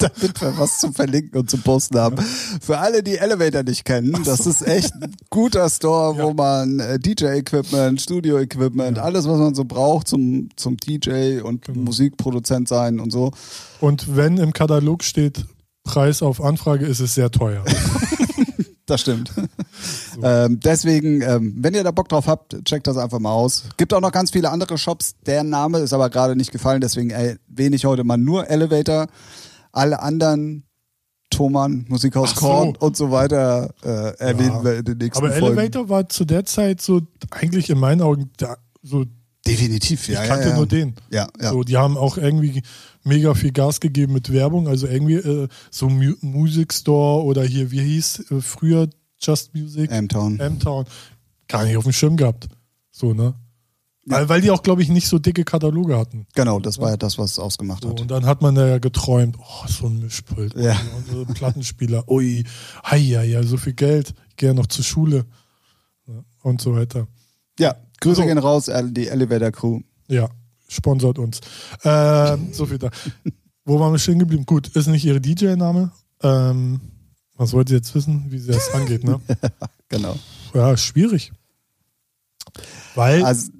damit 0.16 0.40
wir 0.40 0.58
was 0.58 0.78
zum 0.78 0.94
Verlinken 0.94 1.40
und 1.40 1.50
zum 1.50 1.62
Posten 1.62 1.98
haben. 1.98 2.16
Für 2.60 2.78
alle, 2.78 3.02
die 3.02 3.18
Elevator 3.18 3.62
nicht 3.62 3.84
kennen, 3.84 4.22
das 4.24 4.46
ist 4.46 4.66
echt 4.66 4.94
ein 4.94 5.14
guter 5.30 5.68
Store, 5.68 6.16
wo 6.22 6.32
man 6.32 6.78
äh, 6.78 6.98
DJ-Equipment, 6.98 8.00
Studio-Equipment, 8.00 8.98
alles, 8.98 9.26
was 9.26 9.38
man 9.38 9.54
so 9.54 9.64
braucht 9.64 10.08
zum, 10.08 10.48
zum 10.56 10.76
DJ 10.76 11.40
und 11.40 11.64
Genau. 11.64 11.80
Musikproduzent 11.80 12.68
sein 12.68 13.00
und 13.00 13.10
so. 13.10 13.32
Und 13.80 14.16
wenn 14.16 14.38
im 14.38 14.52
Katalog 14.52 15.02
steht 15.02 15.44
Preis 15.82 16.22
auf 16.22 16.42
Anfrage, 16.42 16.86
ist 16.86 17.00
es 17.00 17.14
sehr 17.14 17.30
teuer. 17.30 17.64
Das 18.86 19.00
stimmt. 19.00 19.32
ähm, 20.22 20.60
deswegen, 20.60 21.22
ähm, 21.22 21.54
wenn 21.56 21.72
ihr 21.72 21.82
da 21.82 21.90
Bock 21.90 22.06
drauf 22.10 22.26
habt, 22.26 22.62
checkt 22.66 22.86
das 22.86 22.98
einfach 22.98 23.18
mal 23.18 23.32
aus. 23.32 23.64
Gibt 23.78 23.94
auch 23.94 24.00
noch 24.02 24.12
ganz 24.12 24.30
viele 24.30 24.50
andere 24.50 24.76
Shops. 24.76 25.14
Der 25.24 25.42
Name 25.42 25.78
ist 25.78 25.94
aber 25.94 26.10
gerade 26.10 26.36
nicht 26.36 26.52
gefallen, 26.52 26.82
deswegen 26.82 27.08
erwähne 27.08 27.76
ich 27.76 27.86
heute 27.86 28.04
mal 28.04 28.18
nur 28.18 28.50
Elevator. 28.50 29.06
Alle 29.74 30.00
anderen, 30.00 30.64
Thomann, 31.30 31.84
Musikhaus 31.88 32.30
so. 32.30 32.40
Korn 32.40 32.76
und 32.76 32.96
so 32.96 33.10
weiter, 33.10 33.74
äh, 33.82 34.16
erwähnen 34.18 34.50
Ja. 34.50 34.64
wir 34.64 34.78
in 34.78 34.84
den 34.84 34.98
nächsten 34.98 35.24
Aber 35.24 35.34
Folgen. 35.34 35.58
Elevator 35.58 35.88
war 35.88 36.08
zu 36.08 36.24
der 36.24 36.44
Zeit 36.44 36.80
so 36.80 37.02
eigentlich 37.30 37.70
in 37.70 37.78
meinen 37.78 38.02
Augen 38.02 38.30
da, 38.36 38.56
so 38.82 39.04
Definitiv, 39.46 40.08
ja. 40.08 40.22
ich 40.22 40.28
kannte 40.28 40.46
ja, 40.46 40.50
ja. 40.52 40.56
nur 40.56 40.66
den. 40.66 40.94
Ja, 41.10 41.28
ja. 41.38 41.50
So, 41.50 41.64
die 41.64 41.76
haben 41.76 41.98
auch 41.98 42.16
irgendwie 42.16 42.62
mega 43.02 43.34
viel 43.34 43.52
Gas 43.52 43.78
gegeben 43.80 44.14
mit 44.14 44.32
Werbung. 44.32 44.68
Also 44.68 44.86
irgendwie 44.86 45.16
äh, 45.16 45.48
so 45.70 45.90
Mu 45.90 46.14
Music 46.22 46.72
Store 46.72 47.22
oder 47.24 47.44
hier, 47.44 47.70
wie 47.70 47.82
hieß 47.82 48.30
äh, 48.30 48.40
früher 48.40 48.88
Just 49.20 49.54
Music? 49.54 49.90
M-Town. 49.90 50.40
M-Town. 50.40 50.86
Gar 51.46 51.64
nicht 51.64 51.76
auf 51.76 51.84
dem 51.84 51.92
Schirm 51.92 52.16
gehabt. 52.16 52.48
So, 52.90 53.12
ne? 53.12 53.34
Weil, 54.06 54.28
weil 54.28 54.40
die 54.42 54.50
auch, 54.50 54.62
glaube 54.62 54.82
ich, 54.82 54.88
nicht 54.90 55.08
so 55.08 55.18
dicke 55.18 55.44
Kataloge 55.44 55.96
hatten. 55.96 56.26
Genau, 56.34 56.58
das 56.60 56.78
war 56.78 56.90
ja 56.90 56.96
das, 56.98 57.16
was 57.16 57.32
es 57.32 57.38
ausgemacht 57.38 57.82
So, 57.84 57.90
hat. 57.90 58.00
und 58.02 58.10
dann 58.10 58.26
hat 58.26 58.42
man 58.42 58.54
da 58.54 58.66
ja 58.66 58.78
geträumt, 58.78 59.36
oh, 59.38 59.66
so 59.66 59.86
ein 59.86 59.98
Mischpult. 60.00 60.54
Ja. 60.56 60.76
Und 60.96 61.06
so 61.10 61.20
ein 61.26 61.34
Plattenspieler. 61.34 62.06
Ui, 62.10 62.44
hei, 62.84 62.98
ja, 62.98 63.22
ja, 63.22 63.42
so 63.42 63.56
viel 63.56 63.72
Geld. 63.72 64.12
Ich 64.28 64.36
gehe 64.36 64.50
ja 64.50 64.54
noch 64.54 64.66
zur 64.66 64.84
Schule. 64.84 65.24
Ja. 66.06 66.22
und 66.42 66.60
so 66.60 66.74
weiter. 66.76 67.06
Ja, 67.58 67.76
Grüße 68.00 68.20
So. 68.20 68.26
gehen 68.26 68.36
raus, 68.36 68.70
die 68.90 69.08
Elevator 69.08 69.50
Crew. 69.52 69.80
Ja, 70.08 70.28
sponsert 70.68 71.18
uns. 71.18 71.40
Ähm, 71.82 72.48
so 72.52 72.66
viel 72.66 72.76
da. 72.78 72.90
Wo 73.64 73.80
waren 73.80 73.92
wir 73.92 73.98
stehen 73.98 74.18
geblieben? 74.18 74.44
Gut, 74.44 74.68
ist 74.68 74.86
nicht 74.88 75.06
ihre 75.06 75.22
DJ-Name. 75.22 75.92
Ähm, 76.22 76.80
was 77.36 77.54
wollt 77.54 77.70
ihr 77.70 77.76
jetzt 77.76 77.94
wissen, 77.94 78.26
wie 78.28 78.38
sie 78.38 78.52
das 78.52 78.68
angeht, 78.74 79.02
ne? 79.04 79.18
Genau. 79.88 80.16
Ja, 80.52 80.76
schwierig. 80.76 81.32
Weil, 82.94 83.24
Also, 83.24 83.50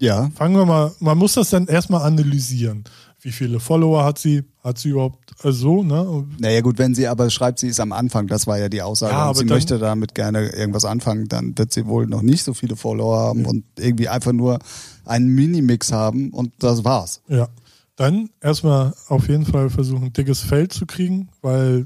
ja, 0.00 0.30
fangen 0.34 0.56
wir 0.56 0.64
mal, 0.64 0.92
man 0.98 1.18
muss 1.18 1.34
das 1.34 1.50
dann 1.50 1.66
erstmal 1.66 2.02
analysieren. 2.02 2.84
Wie 3.20 3.32
viele 3.32 3.60
Follower 3.60 4.02
hat 4.02 4.18
sie? 4.18 4.44
Hat 4.64 4.78
sie 4.78 4.90
überhaupt 4.90 5.44
äh, 5.44 5.52
so, 5.52 5.82
ne? 5.82 6.26
naja 6.38 6.62
gut, 6.62 6.78
wenn 6.78 6.94
sie 6.94 7.06
aber 7.06 7.28
schreibt, 7.28 7.58
sie 7.58 7.68
ist 7.68 7.78
am 7.78 7.92
Anfang, 7.92 8.26
das 8.26 8.46
war 8.46 8.58
ja 8.58 8.70
die 8.70 8.80
Aussage, 8.80 9.12
Ja, 9.12 9.28
und 9.28 9.36
sie 9.36 9.44
möchte 9.44 9.78
damit 9.78 10.14
gerne 10.14 10.48
irgendwas 10.50 10.86
anfangen, 10.86 11.28
dann 11.28 11.56
wird 11.56 11.72
sie 11.72 11.86
wohl 11.86 12.06
noch 12.06 12.22
nicht 12.22 12.42
so 12.42 12.54
viele 12.54 12.76
Follower 12.76 13.18
haben 13.18 13.44
und 13.44 13.64
irgendwie 13.78 14.08
einfach 14.08 14.32
nur 14.32 14.58
einen 15.04 15.28
Minimix 15.28 15.92
haben 15.92 16.30
und 16.30 16.52
das 16.60 16.82
war's. 16.82 17.20
Ja. 17.28 17.48
Dann 17.96 18.30
erstmal 18.40 18.94
auf 19.08 19.28
jeden 19.28 19.44
Fall 19.44 19.68
versuchen, 19.68 20.04
ein 20.04 20.12
dickes 20.14 20.40
Feld 20.40 20.72
zu 20.72 20.86
kriegen, 20.86 21.28
weil 21.42 21.84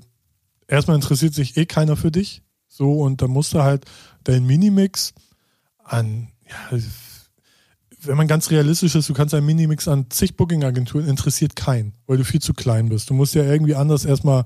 erstmal 0.69 0.95
interessiert 0.95 1.35
sich 1.35 1.57
eh 1.57 1.67
keiner 1.67 1.97
für 1.97 2.13
dich. 2.13 2.43
So, 2.69 3.01
und 3.01 3.23
dann 3.23 3.31
musst 3.31 3.55
du 3.55 3.63
halt 3.63 3.85
deinen 4.23 4.47
Minimix 4.47 5.15
an, 5.83 6.29
ja, 6.49 6.79
wenn 8.07 8.17
man 8.17 8.27
ganz 8.27 8.51
realistisch 8.51 8.95
ist, 8.95 9.09
du 9.09 9.15
kannst 9.15 9.35
einen 9.35 9.47
Minimix 9.47 9.89
an 9.89 10.07
zig 10.11 10.37
Booking-Agenturen, 10.37 11.07
interessiert 11.09 11.57
keinen, 11.57 11.93
weil 12.07 12.17
du 12.17 12.25
viel 12.25 12.41
zu 12.41 12.55
klein 12.55 12.89
bist. 12.89 13.11
Du 13.11 13.15
musst 13.15 13.35
ja 13.35 13.43
irgendwie 13.45 13.75
anders 13.75 14.05
erstmal, 14.05 14.45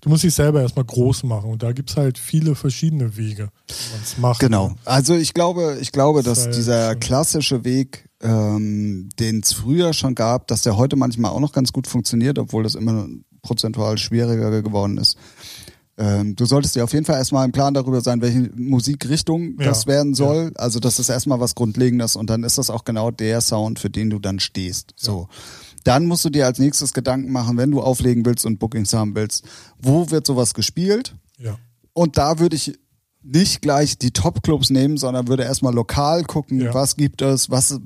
du 0.00 0.08
musst 0.08 0.24
dich 0.24 0.34
selber 0.34 0.62
erstmal 0.62 0.84
groß 0.84 1.24
machen. 1.24 1.50
Und 1.50 1.62
da 1.62 1.72
gibt 1.72 1.90
es 1.90 1.96
halt 1.96 2.18
viele 2.18 2.54
verschiedene 2.54 3.16
Wege, 3.16 3.50
wie 3.68 3.92
man 3.92 4.02
es 4.02 4.18
macht. 4.18 4.40
Genau. 4.40 4.74
Also 4.84 5.14
ich 5.14 5.34
glaube, 5.34 5.78
ich 5.80 5.92
glaube, 5.92 6.22
dass 6.22 6.46
Weil 6.46 6.52
dieser 6.52 6.96
klassische 6.96 7.64
Weg, 7.64 8.08
ähm, 8.22 9.08
den 9.18 9.40
es 9.40 9.52
früher 9.52 9.92
schon 9.92 10.14
gab, 10.14 10.46
dass 10.48 10.62
der 10.62 10.76
heute 10.76 10.96
manchmal 10.96 11.30
auch 11.30 11.40
noch 11.40 11.52
ganz 11.52 11.72
gut 11.72 11.86
funktioniert, 11.86 12.38
obwohl 12.38 12.62
das 12.62 12.74
immer 12.74 13.06
prozentual 13.42 13.98
schwieriger 13.98 14.62
geworden 14.62 14.98
ist. 14.98 15.16
Ähm, 16.00 16.34
du 16.34 16.46
solltest 16.46 16.74
dir 16.74 16.82
auf 16.82 16.94
jeden 16.94 17.04
Fall 17.04 17.16
erstmal 17.16 17.44
im 17.44 17.52
Plan 17.52 17.74
darüber 17.74 18.00
sein, 18.00 18.22
welche 18.22 18.50
Musikrichtung 18.56 19.56
Ja, 19.58 19.66
das 19.66 19.86
werden 19.86 20.14
soll. 20.14 20.50
Also 20.56 20.80
das 20.80 20.98
ist 20.98 21.10
erstmal 21.10 21.40
was 21.40 21.54
Grundlegendes 21.54 22.16
und 22.16 22.30
dann 22.30 22.42
ist 22.42 22.56
das 22.56 22.70
auch 22.70 22.84
genau 22.84 23.10
der 23.10 23.42
Sound, 23.42 23.78
für 23.78 23.90
den 23.90 24.08
du 24.08 24.18
dann 24.18 24.40
stehst. 24.40 24.94
So. 24.96 25.28
Dann 25.84 26.06
musst 26.06 26.24
du 26.24 26.30
dir 26.30 26.46
als 26.46 26.58
nächstes 26.58 26.94
Gedanken 26.94 27.30
machen, 27.32 27.58
wenn 27.58 27.70
du 27.70 27.82
auflegen 27.82 28.24
willst 28.24 28.46
und 28.46 28.58
Bookings 28.58 28.94
haben 28.94 29.14
willst, 29.14 29.44
wo 29.78 30.10
wird 30.10 30.26
sowas 30.26 30.54
gespielt? 30.54 31.14
Ja. 31.38 31.58
Und 31.92 32.16
da 32.16 32.38
würde 32.38 32.56
ich 32.56 32.78
nicht 33.22 33.60
gleich 33.60 33.98
die 33.98 34.12
Top-Clubs 34.12 34.70
nehmen, 34.70 34.96
sondern 34.96 35.28
würde 35.28 35.42
erstmal 35.42 35.74
lokal 35.74 36.24
gucken, 36.24 36.58
Ja. 36.60 36.72
was 36.72 36.96
gibt 36.96 37.20
es, 37.20 37.50
was 37.50 37.78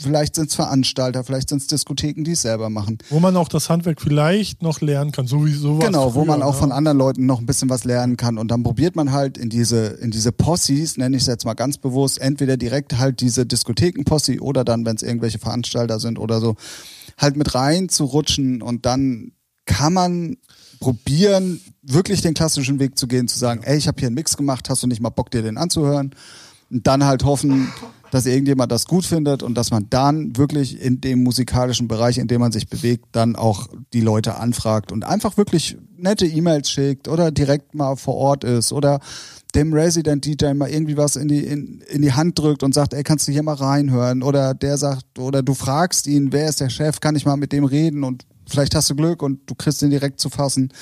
vielleicht 0.00 0.36
sind 0.36 0.50
es 0.50 0.54
Veranstalter, 0.54 1.24
vielleicht 1.24 1.48
sind 1.48 1.60
es 1.60 1.66
Diskotheken, 1.66 2.22
die 2.22 2.32
es 2.32 2.42
selber 2.42 2.70
machen. 2.70 2.98
Wo 3.10 3.18
man 3.18 3.36
auch 3.36 3.48
das 3.48 3.70
Handwerk 3.70 4.00
vielleicht 4.00 4.62
noch 4.62 4.80
lernen 4.80 5.10
kann, 5.10 5.26
so 5.26 5.44
wie 5.44 5.52
sowas. 5.52 5.84
Genau, 5.84 6.14
wo 6.14 6.20
früher, 6.20 6.26
man 6.26 6.42
auch 6.42 6.52
ne? 6.54 6.58
von 6.60 6.72
anderen 6.72 6.96
Leuten 6.96 7.26
noch 7.26 7.40
ein 7.40 7.46
bisschen 7.46 7.68
was 7.68 7.82
lernen 7.84 8.16
kann. 8.16 8.38
Und 8.38 8.52
dann 8.52 8.62
probiert 8.62 8.94
man 8.94 9.10
halt 9.10 9.36
in 9.36 9.50
diese, 9.50 9.86
in 9.86 10.12
diese 10.12 10.30
Possis, 10.30 10.96
nenne 10.96 11.16
ich 11.16 11.22
es 11.22 11.26
jetzt 11.28 11.44
mal 11.44 11.54
ganz 11.54 11.76
bewusst, 11.78 12.20
entweder 12.20 12.56
direkt 12.56 12.98
halt 12.98 13.20
diese 13.20 13.46
Diskotheken-Possi 13.46 14.38
oder 14.38 14.64
dann, 14.64 14.86
wenn 14.86 14.94
es 14.94 15.02
irgendwelche 15.02 15.40
Veranstalter 15.40 15.98
sind 15.98 16.20
oder 16.20 16.40
so, 16.40 16.54
halt 17.18 17.36
mit 17.36 17.52
rein 17.56 17.88
zu 17.88 18.04
rutschen 18.04 18.62
und 18.62 18.86
dann 18.86 19.32
kann 19.66 19.92
man 19.92 20.36
probieren, 20.80 21.60
wirklich 21.92 22.20
den 22.20 22.34
klassischen 22.34 22.78
Weg 22.78 22.98
zu 22.98 23.06
gehen, 23.06 23.28
zu 23.28 23.38
sagen, 23.38 23.62
ey, 23.64 23.76
ich 23.76 23.88
habe 23.88 23.98
hier 23.98 24.08
einen 24.08 24.14
Mix 24.14 24.36
gemacht, 24.36 24.68
hast 24.68 24.82
du 24.82 24.86
nicht 24.86 25.00
mal 25.00 25.10
Bock, 25.10 25.30
dir 25.30 25.42
den 25.42 25.56
anzuhören? 25.56 26.14
Und 26.70 26.86
dann 26.86 27.04
halt 27.04 27.24
hoffen, 27.24 27.72
dass 28.10 28.26
irgendjemand 28.26 28.72
das 28.72 28.86
gut 28.86 29.04
findet 29.04 29.42
und 29.42 29.54
dass 29.54 29.70
man 29.70 29.86
dann 29.90 30.36
wirklich 30.36 30.80
in 30.80 31.00
dem 31.00 31.22
musikalischen 31.22 31.88
Bereich, 31.88 32.18
in 32.18 32.26
dem 32.26 32.40
man 32.40 32.52
sich 32.52 32.68
bewegt, 32.68 33.06
dann 33.12 33.36
auch 33.36 33.68
die 33.92 34.00
Leute 34.00 34.36
anfragt 34.36 34.92
und 34.92 35.04
einfach 35.04 35.36
wirklich 35.36 35.76
nette 35.96 36.26
E-Mails 36.26 36.70
schickt 36.70 37.08
oder 37.08 37.30
direkt 37.30 37.74
mal 37.74 37.96
vor 37.96 38.14
Ort 38.14 38.44
ist 38.44 38.72
oder 38.72 39.00
dem 39.54 39.72
Resident 39.72 40.24
DJ 40.24 40.52
mal 40.54 40.70
irgendwie 40.70 40.96
was 40.96 41.16
in 41.16 41.28
die, 41.28 41.44
in, 41.44 41.82
in 41.88 42.02
die 42.02 42.12
Hand 42.12 42.38
drückt 42.38 42.62
und 42.62 42.74
sagt, 42.74 42.94
ey, 42.94 43.02
kannst 43.02 43.26
du 43.28 43.32
hier 43.32 43.42
mal 43.42 43.54
reinhören? 43.54 44.22
Oder 44.22 44.54
der 44.54 44.76
sagt, 44.76 45.18
oder 45.18 45.42
du 45.42 45.54
fragst 45.54 46.06
ihn, 46.06 46.32
wer 46.32 46.48
ist 46.48 46.60
der 46.60 46.70
Chef, 46.70 47.00
kann 47.00 47.16
ich 47.16 47.24
mal 47.24 47.36
mit 47.36 47.52
dem 47.52 47.64
reden 47.64 48.04
und 48.04 48.26
vielleicht 48.46 48.74
hast 48.74 48.90
du 48.90 48.94
Glück 48.94 49.22
und 49.22 49.40
du 49.46 49.54
kriegst 49.54 49.82
ihn 49.82 49.90
direkt 49.90 50.20
zu 50.20 50.28
fassen. 50.30 50.72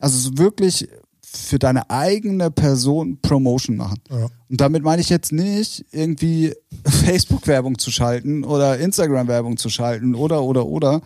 Also 0.00 0.18
so 0.18 0.38
wirklich 0.38 0.88
für 1.22 1.60
deine 1.60 1.88
eigene 1.90 2.50
Person 2.50 3.20
Promotion 3.22 3.76
machen. 3.76 4.00
Ja. 4.10 4.26
Und 4.48 4.60
damit 4.60 4.82
meine 4.82 5.00
ich 5.00 5.08
jetzt 5.08 5.30
nicht 5.30 5.84
irgendwie 5.92 6.54
Facebook-Werbung 6.84 7.78
zu 7.78 7.92
schalten 7.92 8.42
oder 8.42 8.78
Instagram-Werbung 8.78 9.56
zu 9.56 9.68
schalten 9.68 10.14
oder, 10.16 10.42
oder, 10.42 10.66
oder. 10.66 11.00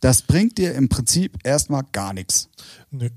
Das 0.00 0.22
bringt 0.22 0.58
dir 0.58 0.74
im 0.74 0.88
Prinzip 0.88 1.38
erstmal 1.42 1.82
gar 1.90 2.12
nichts. 2.12 2.48
Nee. 2.90 3.10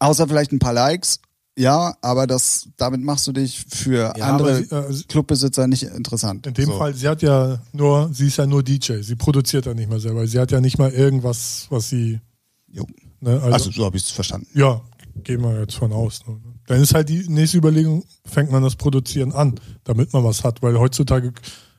Außer 0.00 0.26
vielleicht 0.26 0.52
ein 0.52 0.58
paar 0.58 0.72
Likes. 0.72 1.20
Ja, 1.56 1.96
aber 2.02 2.26
das, 2.28 2.68
damit 2.76 3.02
machst 3.02 3.26
du 3.26 3.32
dich 3.32 3.64
für 3.68 4.14
Ja, 4.16 4.32
andere 4.32 4.64
aber 4.70 4.92
sie- 4.92 5.00
äh, 5.00 5.04
Clubbesitzer 5.08 5.66
nicht 5.66 5.82
interessant. 5.82 6.46
In 6.46 6.54
dem 6.54 6.66
so. 6.66 6.78
Fall, 6.78 6.94
sie 6.94 7.08
hat 7.08 7.20
ja 7.20 7.60
nur, 7.72 8.10
sie 8.12 8.28
ist 8.28 8.36
ja 8.38 8.46
nur 8.46 8.62
DJ. 8.62 9.00
Sie 9.02 9.16
produziert 9.16 9.66
ja 9.66 9.74
nicht 9.74 9.88
mehr 9.90 9.98
selber. 9.98 10.26
Sie 10.26 10.38
hat 10.38 10.52
ja 10.52 10.60
nicht 10.60 10.78
mal 10.78 10.90
irgendwas, 10.90 11.66
was 11.70 11.88
sie. 11.88 12.20
Jo. 12.68 12.86
Ne, 13.20 13.32
also, 13.34 13.52
Also 13.52 13.70
so 13.72 13.84
habe 13.84 13.96
ich 13.96 14.04
es 14.04 14.10
verstanden. 14.10 14.46
ja, 14.54 14.80
gehen 15.24 15.42
wir 15.42 15.60
jetzt 15.60 15.74
von 15.74 15.92
aus. 15.92 16.26
Ne? 16.26 16.40
Dann 16.66 16.80
ist 16.82 16.94
halt 16.94 17.08
die 17.08 17.28
nächste 17.28 17.58
Überlegung, 17.58 18.04
fängt 18.24 18.50
man 18.50 18.62
das 18.62 18.76
Produzieren 18.76 19.32
an, 19.32 19.58
damit 19.84 20.12
man 20.12 20.22
was 20.24 20.44
hat, 20.44 20.62
weil 20.62 20.78
heutzutage 20.78 21.32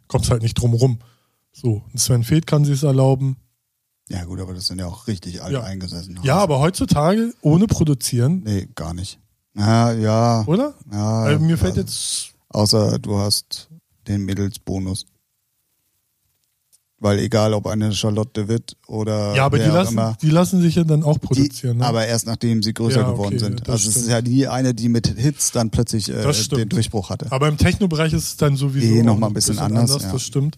kommt 0.07 0.25
es 0.25 0.31
halt 0.31 0.41
nicht 0.41 0.55
drum 0.55 0.73
rum. 0.73 0.99
So, 1.51 1.83
Sven 1.95 2.23
Feth 2.23 2.47
kann 2.47 2.65
sich 2.65 2.75
es 2.75 2.83
erlauben. 2.83 3.37
Ja 4.09 4.23
gut, 4.25 4.39
aber 4.39 4.53
das 4.55 4.65
sind 4.67 4.79
ja 4.79 4.87
auch 4.87 5.07
richtig 5.07 5.41
alt 5.43 5.53
Ja. 5.53 5.61
eingesessen. 5.63 6.19
Ja, 6.23 6.37
aber 6.37 6.59
heutzutage 6.59 7.33
ohne 7.41 7.67
Produzieren, 7.67 8.41
Nee, 8.43 8.67
gar 8.75 8.93
nicht. 8.93 9.19
Ja, 9.55 9.91
ja. 9.93 10.43
oder? 10.47 10.73
ja 10.91 11.23
Also 11.23 11.43
mir 11.45 11.57
fällt 11.57 11.71
also, 11.77 11.81
jetzt, 11.81 12.33
Außer 12.49 12.97
du 12.97 13.17
hast 13.19 13.69
den 14.07 14.25
Mädelsbonus. 14.25 15.05
Weil 17.01 17.19
egal, 17.19 17.53
ob 17.53 17.65
eine 17.67 17.93
Charlotte 17.93 18.31
de 18.41 18.47
Witt 18.49 18.75
oder 18.85 19.33
ja, 19.33 19.45
aber 19.45 19.57
die 19.57 19.65
lassen, 19.65 19.93
immer, 19.93 20.17
die 20.21 20.29
lassen 20.29 20.59
sich 20.61 20.75
ja 20.75 20.83
dann 20.83 21.01
auch 21.03 21.17
die, 21.17 21.27
produzieren. 21.27 21.77
ne? 21.77 21.85
aber 21.85 22.05
erst 22.05 22.25
nachdem 22.27 22.61
sie 22.61 22.73
größer 22.73 22.99
Ja, 22.99 23.07
okay, 23.07 23.13
geworden 23.15 23.39
sind. 23.39 23.61
das 23.61 23.69
Also 23.69 23.89
es 23.89 23.95
ist 23.95 24.03
stimmt. 24.07 24.27
ja 24.27 24.33
nie 24.33 24.47
eine, 24.47 24.73
die 24.73 24.89
mit 24.89 25.07
Hits 25.07 25.53
dann 25.53 25.69
plötzlich 25.69 26.09
äh, 26.09 26.33
stimmt. 26.33 26.59
den 26.61 26.69
Durchbruch 26.69 27.09
hatte. 27.09 27.31
Aber 27.31 27.47
im 27.47 27.55
Techno-Bereich 27.57 28.11
ist 28.11 28.23
es 28.25 28.35
dann 28.37 28.57
sowieso 28.57 28.85
Eh, 28.95 29.01
noch 29.03 29.13
auch 29.13 29.17
mal 29.19 29.27
ein 29.27 29.33
bisschen 29.33 29.59
anders, 29.59 29.97
ja. 30.01 30.11
das 30.11 30.21
stimmt. 30.23 30.57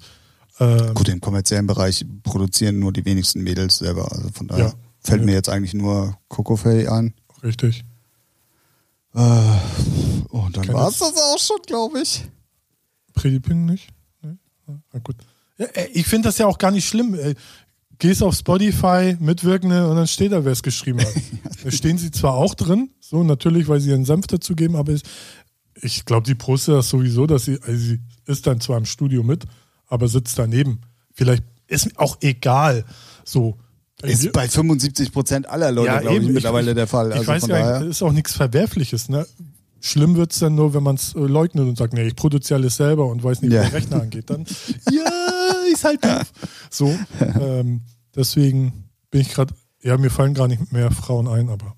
Ähm, 0.60 0.96
Gut, 0.96 1.10
im 1.10 1.22
kommerziellen 1.22 1.68
Bereich 1.68 2.04
produzieren 2.24 2.80
nur 2.80 2.92
die 2.92 3.06
wenigsten 3.06 3.42
Mädels 3.44 3.78
selber. 3.78 4.12
Also 4.12 4.30
von 4.34 4.48
daher 4.48 4.66
Ja. 4.66 4.74
fällt 5.00 5.24
mir 5.24 5.34
jetzt 5.34 5.48
eigentlich 5.50 5.76
nur 5.76 6.18
Coco 6.28 6.56
Fay 6.56 6.88
ein. 6.88 7.14
richtig. 7.44 7.84
Äh, 9.14 9.20
und 10.30 10.58
dann 10.58 10.68
war 10.70 10.90
es 10.90 10.98
das. 10.98 11.14
auch 11.16 11.38
schon, 11.38 11.58
glaube 11.68 12.02
ich. 12.02 12.26
Pretty 13.14 13.40
Pink 13.40 13.70
nicht? 13.70 13.90
Nee? 14.24 14.38
Na 14.66 15.00
gut. 15.04 15.18
Ja, 15.62 15.68
ey, 15.74 15.90
ich 15.94 16.08
finde 16.08 16.28
das 16.30 16.38
ja 16.40 16.48
auch 16.48 16.58
gar 16.58 16.72
nicht 16.72 16.88
schlimm. 16.88 17.14
Ey. 17.14 17.36
Gehst 18.00 18.24
auf 18.24 18.36
Spotify, 18.36 19.16
Mitwirkende 19.20 19.88
und 19.88 19.96
dann 19.96 20.08
steht 20.08 20.32
da, 20.32 20.44
wer 20.44 20.52
es 20.52 20.64
geschrieben 20.64 21.02
hat. 21.02 21.14
da 21.64 21.70
stehen 21.70 22.00
sie 22.00 22.10
zwar 22.10 22.34
auch 22.34 22.56
drin, 22.56 22.90
so 23.00 23.24
natürlich, 23.24 23.68
weil 23.68 23.80
sie 23.80 23.92
ihren 23.92 24.06
Senf 24.06 24.26
dazugeben, 24.26 24.76
aber 24.76 24.94
ich, 24.94 25.04
ich 25.82 26.06
glaube, 26.06 26.26
die 26.26 26.34
postet 26.34 26.74
das 26.76 26.90
sowieso, 26.90 27.28
dass 27.28 27.46
sie, 27.46 27.60
also 27.62 27.78
sie 27.78 28.00
ist 28.26 28.48
dann 28.48 28.60
zwar 28.60 28.78
im 28.80 28.86
Studio 28.86 29.22
mit, 29.22 29.44
aber 29.88 30.08
sitzt 30.08 30.40
daneben. 30.40 30.82
Vielleicht 31.14 31.44
ist 31.68 31.98
auch 32.00 32.18
egal. 32.22 32.86
So. 33.24 33.58
Ist 34.02 34.32
bei 34.32 34.48
75 34.50 35.12
Prozent 35.12 35.48
aller 35.48 35.72
Leute, 35.72 36.00
glaube 36.02 36.24
ich, 36.24 36.30
mittlerweile 36.32 36.74
der 36.74 36.88
Fall. 36.88 37.10
Ich 37.12 37.18
Also 37.18 37.28
weiß 37.28 37.48
gar 37.48 37.60
daher. 37.60 37.80
nicht, 37.82 37.90
ist 37.92 38.02
auch 38.02 38.12
nichts 38.14 38.34
Verwerfliches. 38.34 39.10
Ne? 39.10 39.28
Schlimm 39.80 40.16
wird 40.16 40.32
es 40.34 40.40
dann 40.40 40.56
nur, 40.56 40.74
wenn 40.74 40.82
man 40.84 40.96
es 40.96 41.14
äh, 41.14 41.20
leugnet 41.20 41.68
und 41.68 41.78
sagt, 41.78 41.94
nee, 41.94 42.08
ich 42.08 42.16
produziere 42.16 42.60
alles 42.60 42.78
selber 42.78 43.06
und 43.08 43.24
weiß 43.24 43.42
nicht, 43.44 43.52
Ja. 43.54 43.62
wie 43.62 43.70
der 43.70 43.74
Rechner 43.74 44.02
angeht. 44.02 44.30
Dann, 44.30 44.46
ja, 44.92 45.21
ist 45.72 45.84
halt 45.84 46.04
doof. 46.04 46.32
So, 46.70 46.94
ähm, 47.40 47.82
deswegen 48.16 48.86
bin 49.10 49.22
ich 49.22 49.30
gerade, 49.34 49.54
ja, 49.82 49.98
mir 49.98 50.10
fallen 50.10 50.34
gar 50.34 50.48
nicht 50.48 50.72
mehr 50.72 50.92
Frauen 50.92 51.28
ein, 51.28 51.50
aber 51.50 51.76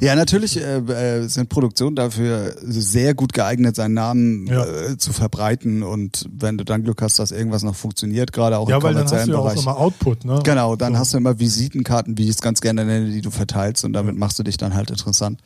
Ja, 0.00 0.14
natürlich 0.14 0.58
äh, 0.58 0.76
äh, 0.78 1.28
sind 1.28 1.48
Produktionen 1.48 1.96
dafür 1.96 2.54
sehr 2.62 3.14
gut 3.14 3.32
geeignet, 3.32 3.74
seinen 3.76 3.94
Namen 3.94 4.46
Ja. 4.46 4.64
äh, 4.64 4.96
zu 4.98 5.12
verbreiten. 5.12 5.82
Und 5.82 6.26
wenn 6.30 6.58
du 6.58 6.64
dann 6.64 6.82
Glück 6.84 7.00
hast, 7.02 7.18
dass 7.18 7.30
irgendwas 7.30 7.62
noch 7.62 7.74
funktioniert, 7.74 8.32
gerade 8.32 8.58
auch 8.58 8.68
ja, 8.68 8.76
im 8.76 8.82
weil 8.82 8.94
dann 8.94 9.04
hast 9.04 9.10
kommerziellen 9.10 9.28
du 9.28 9.34
ja 9.34 9.38
auch 9.40 9.44
Bereich. 9.44 9.62
immer 9.62 9.76
Output, 9.78 10.24
ne? 10.26 10.40
Genau, 10.44 10.76
dann 10.76 10.92
So. 10.92 10.98
hast 10.98 11.14
du 11.14 11.18
immer 11.18 11.38
Visitenkarten, 11.38 12.18
wie 12.18 12.24
ich 12.24 12.30
es 12.36 12.40
ganz 12.42 12.60
gerne 12.60 12.84
nenne, 12.84 13.10
die 13.10 13.22
du 13.22 13.30
verteilst 13.30 13.84
und 13.84 13.92
damit 13.94 14.16
machst 14.16 14.38
du 14.38 14.42
dich 14.42 14.56
dann 14.58 14.74
halt 14.74 14.90
interessant. 14.90 15.40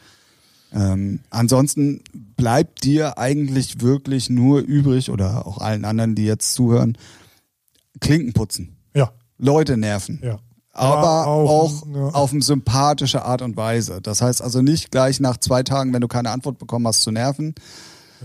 Ähm, 0.75 1.21
ansonsten 1.31 2.03
bleibt 2.37 2.83
dir 2.83 3.19
eigentlich 3.19 3.81
wirklich 3.81 4.29
nur 4.29 4.59
übrig 4.61 5.11
oder 5.11 5.47
auch 5.47 5.59
allen 5.59 5.85
anderen, 5.85 6.17
die 6.17 6.25
jetzt 6.25 6.55
zuhören, 6.55 6.99
Klinken 8.01 8.33
putzen, 8.33 8.77
Ja, 8.95 9.13
Leute 9.39 9.77
nerven. 9.77 10.21
ja. 10.23 10.39
Aber 10.73 11.27
auch, 11.27 11.87
ja. 11.87 12.09
auf 12.09 12.33
eine 12.33 12.43
sympathische 12.43 13.25
Art 13.25 13.41
und 13.41 13.57
Weise. 13.57 14.03
Das 14.03 14.21
heißt 14.21 14.43
also 14.43 14.61
nicht 14.61 14.91
gleich 14.91 15.21
nach 15.21 15.39
zwei 15.39 15.63
Tagen, 15.63 15.95
wenn 15.95 16.03
du 16.03 16.09
keine 16.09 16.31
Antwort 16.31 16.59
bekommen 16.59 16.87
hast, 16.87 17.01
zu 17.01 17.11
nerven, 17.11 17.55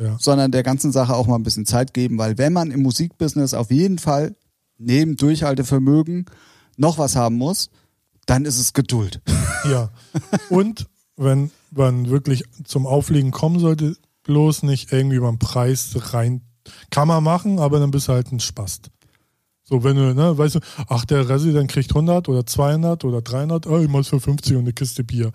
Ja. 0.02 0.18
sondern 0.20 0.52
der 0.52 0.62
ganzen 0.64 0.92
Sache 0.92 1.16
auch 1.16 1.28
mal 1.28 1.36
ein 1.36 1.44
bisschen 1.44 1.66
Zeit 1.66 1.94
geben, 1.94 2.18
weil 2.18 2.38
wenn 2.38 2.52
man 2.52 2.70
im 2.72 2.82
Musikbusiness 2.82 3.54
auf 3.54 3.72
jeden 3.72 4.00
Fall 4.00 4.36
neben 4.78 5.16
Durchhaltevermögen 5.16 6.26
noch 6.76 6.98
was 6.98 7.16
haben 7.16 7.38
muss, 7.38 7.70
dann 8.26 8.44
ist 8.46 8.60
es 8.60 8.74
Geduld. 8.74 9.22
Ja. 9.70 9.92
Und 10.50 10.88
wenn 11.18 11.52
man 11.70 12.10
wirklich 12.10 12.44
zum 12.64 12.88
Auflegen 12.88 13.30
kommen 13.30 13.60
sollte, 13.60 13.96
bloß 14.24 14.64
nicht 14.64 14.92
irgendwie 14.92 15.20
beim 15.20 15.38
Preis 15.38 15.92
rein. 16.14 16.42
Kann 16.90 17.08
man 17.08 17.24
machen, 17.24 17.60
aber 17.60 17.80
dann 17.80 17.92
bist 17.92 18.08
du 18.08 18.14
halt 18.14 18.32
ein 18.32 18.40
Spast. 18.40 18.90
So, 19.72 19.84
wenn 19.86 19.96
du, 19.96 20.14
ne, 20.14 20.38
weißt 20.38 20.56
du, 20.56 20.60
ach, 20.90 21.06
der 21.06 21.30
Resident 21.30 21.72
kriegt 21.72 21.92
100 21.92 22.28
oder 22.28 22.46
200 22.46 23.06
oder 23.06 23.22
300, 23.22 23.68
oh, 23.68 23.80
mach's 23.88 24.10
für 24.10 24.20
50 24.20 24.58
und 24.58 24.64
eine 24.64 24.74
Kiste 24.74 25.06
Bier. 25.06 25.32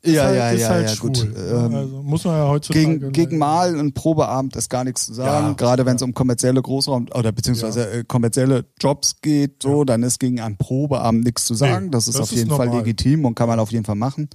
Ist 0.00 0.14
Ja, 0.14 0.24
halt, 0.24 0.36
ja, 0.36 0.52
ja, 0.54 0.68
halt 0.70 0.88
ja, 0.88 0.94
schwul. 0.96 1.10
gut. 1.10 1.34
ne? 1.34 1.40
Ähm, 1.66 1.74
also 1.74 2.02
muss 2.02 2.24
man 2.24 2.36
ja 2.38 2.48
heutzutage. 2.48 2.86
Gegen, 2.98 3.12
gegen 3.12 3.36
Mal 3.36 3.76
und 3.78 3.92
Probeabend 3.92 4.56
ist 4.56 4.70
gar 4.70 4.82
nichts 4.84 5.04
zu 5.04 5.12
sagen. 5.12 5.48
Ja, 5.48 5.52
Gerade 5.52 5.84
wenn 5.84 5.96
es 5.96 6.02
um 6.02 6.14
kommerzielle 6.14 6.62
Großraum 6.62 7.08
oder 7.14 7.32
beziehungsweise 7.32 7.90
äh, 7.90 8.04
kommerzielle 8.04 8.64
Jobs 8.80 9.16
geht, 9.20 9.62
so, 9.62 9.84
dann 9.84 10.02
ist 10.02 10.18
gegen 10.20 10.40
einen 10.40 10.56
Probeabend 10.56 11.24
nichts 11.24 11.44
zu 11.44 11.52
sagen. 11.52 11.84
Nee, 11.86 11.90
das 11.90 12.08
ist 12.08 12.14
das 12.14 12.22
auf 12.22 12.32
ist 12.32 12.38
jeden 12.38 12.48
Fall 12.48 12.64
normal. 12.68 12.80
legitim 12.82 13.26
und 13.26 13.34
kann 13.34 13.46
man 13.48 13.60
auf 13.60 13.72
jeden 13.72 13.84
Fall 13.84 13.94
machen. 13.96 14.30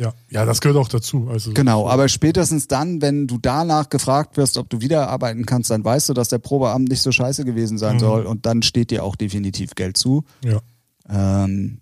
Ja. 0.00 0.14
ja, 0.30 0.46
das 0.46 0.60
gehört 0.62 0.78
auch 0.78 0.88
dazu. 0.88 1.28
Also, 1.30 1.52
Genau, 1.52 1.86
aber 1.88 2.08
spätestens 2.08 2.66
dann, 2.68 3.02
wenn 3.02 3.26
du 3.26 3.36
danach 3.38 3.90
gefragt 3.90 4.36
wirst, 4.38 4.56
ob 4.56 4.70
du 4.70 4.80
wieder 4.80 5.10
arbeiten 5.10 5.44
kannst, 5.44 5.70
dann 5.70 5.84
weißt 5.84 6.08
du, 6.08 6.14
dass 6.14 6.28
der 6.28 6.38
Probeabend 6.38 6.88
nicht 6.88 7.02
so 7.02 7.12
scheiße 7.12 7.44
gewesen 7.44 7.76
sein 7.76 7.96
Mhm. 7.96 8.00
soll 8.00 8.26
und 8.26 8.46
dann 8.46 8.62
steht 8.62 8.90
dir 8.90 9.04
auch 9.04 9.14
definitiv 9.14 9.74
Geld 9.74 9.98
zu. 9.98 10.24
Ja. 10.44 10.60
Ähm, 11.08 11.80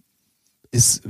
ist 0.70 1.02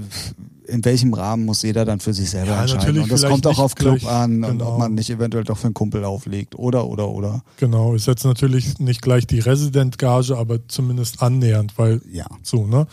in 0.69 0.85
welchem 0.85 1.15
Rahmen 1.15 1.47
muss 1.47 1.63
jeder 1.63 1.85
dann 1.87 1.99
für 1.99 2.13
sich 2.13 2.29
selber 2.31 2.51
Ja, 2.53 2.61
entscheiden. 2.63 3.01
Und 3.03 3.11
das 3.11 3.25
kommt 3.25 3.47
auch 3.47 3.59
auf 3.59 3.75
Club 3.75 4.05
an 4.07 4.45
und 4.45 4.59
genau. 4.59 4.73
ob 4.75 4.79
man 4.79 4.95
nicht 4.95 5.09
eventuell 5.09 5.43
doch 5.43 5.57
für 5.57 5.65
einen 5.67 5.75
Kumpel 5.75 6.05
auflegt 6.05 6.55
oder 6.57 6.87
oder 6.87 7.09
oder. 7.09 7.43
Genau, 7.57 7.95
ist 7.95 8.07
jetzt 8.07 8.25
natürlich 8.25 8.79
nicht 8.79 9.01
gleich 9.01 9.27
die 9.27 9.39
Resident-Gage, 9.41 10.37
aber 10.37 10.69
zumindest 10.69 11.23
annähernd, 11.23 11.73
weil 11.79 12.03
Ja. 12.13 12.27
so, 12.43 12.67
ne? 12.67 12.87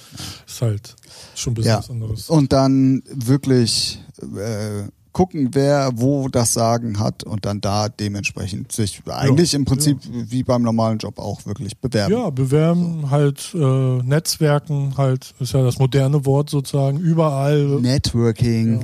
Ist 0.47 0.61
halt 0.61 0.95
schon 1.35 1.51
ein 1.51 1.55
bisschen 1.55 1.69
Ja. 1.69 1.77
was 1.79 1.89
anderes. 1.89 2.29
Und 2.29 2.53
dann 2.53 3.03
wirklich 3.13 3.99
äh, 4.21 4.89
gucken, 5.11 5.49
wer 5.53 5.91
wo 5.95 6.27
das 6.27 6.53
Sagen 6.53 6.99
hat 6.99 7.23
und 7.23 7.45
dann 7.45 7.61
da 7.61 7.87
dementsprechend 7.87 8.73
sich 8.73 9.01
eigentlich 9.07 9.53
im 9.53 9.63
Prinzip 9.63 9.99
wie 10.03 10.43
beim 10.43 10.61
normalen 10.61 10.97
Job 10.97 11.19
auch 11.19 11.45
wirklich 11.45 11.77
bewerben. 11.79 12.13
Ja, 12.13 12.29
bewerben, 12.29 13.09
halt 13.11 13.53
äh, 13.53 13.57
Netzwerken, 14.03 14.97
halt, 14.97 15.33
ist 15.39 15.53
ja 15.53 15.63
das 15.63 15.79
moderne 15.79 16.25
Wort 16.25 16.49
sozusagen, 16.49 16.99
überall 16.99 17.79
Networking. 17.79 18.83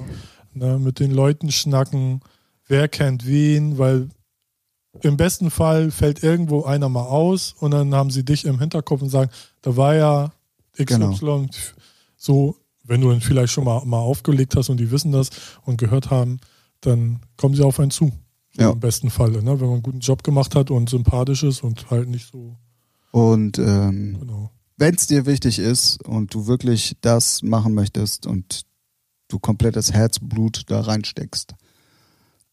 ne, 0.53 0.79
mit 0.79 1.01
den 1.01 1.11
Leuten 1.11 1.51
schnacken, 1.51 2.21
wer 2.67 2.88
kennt 2.88 3.25
wen, 3.27 3.77
weil 3.77 4.07
im 5.01 5.17
besten 5.17 5.49
Fall 5.51 5.91
fällt 5.91 6.23
irgendwo 6.23 6.63
einer 6.63 6.88
mal 6.88 7.03
aus 7.03 7.55
und 7.59 7.71
dann 7.71 7.93
haben 7.93 8.09
sie 8.09 8.23
dich 8.23 8.45
im 8.45 8.59
Hinterkopf 8.59 9.01
und 9.01 9.09
sagen, 9.09 9.32
da 9.61 9.75
war 9.75 9.95
ja 9.95 10.32
XY 10.77 10.86
Genau. 10.86 11.47
so, 12.15 12.55
wenn 12.91 12.99
du 12.99 13.09
ihn 13.11 13.21
vielleicht 13.21 13.53
schon 13.53 13.63
mal, 13.63 13.85
mal 13.85 13.99
aufgelegt 13.99 14.55
hast 14.57 14.67
und 14.69 14.77
die 14.77 14.91
wissen 14.91 15.13
das 15.13 15.29
und 15.63 15.77
gehört 15.77 16.09
haben, 16.11 16.39
dann 16.81 17.21
kommen 17.37 17.55
sie 17.55 17.63
auf 17.63 17.79
einen 17.79 17.89
zu. 17.91 18.11
So 18.53 18.61
Ja. 18.61 18.71
Im 18.71 18.81
besten 18.81 19.09
Falle, 19.09 19.41
ne? 19.41 19.59
wenn 19.61 19.67
man 19.67 19.75
einen 19.75 19.83
guten 19.83 20.01
Job 20.01 20.23
gemacht 20.23 20.55
hat 20.55 20.71
und 20.71 20.89
sympathisch 20.89 21.43
ist 21.43 21.63
und 21.63 21.89
halt 21.89 22.09
nicht 22.09 22.29
so, 22.29 22.57
Und 23.11 23.57
ähm, 23.59 24.17
genau. 24.19 24.51
wenn 24.75 24.93
es 24.95 25.07
dir 25.07 25.25
wichtig 25.25 25.57
ist 25.59 26.03
und 26.05 26.33
du 26.33 26.47
wirklich 26.47 26.97
das 26.99 27.43
machen 27.43 27.73
möchtest 27.73 28.25
und 28.27 28.63
du 29.29 29.39
komplettes 29.39 29.93
Herzblut 29.93 30.63
da 30.67 30.81
reinsteckst, 30.81 31.53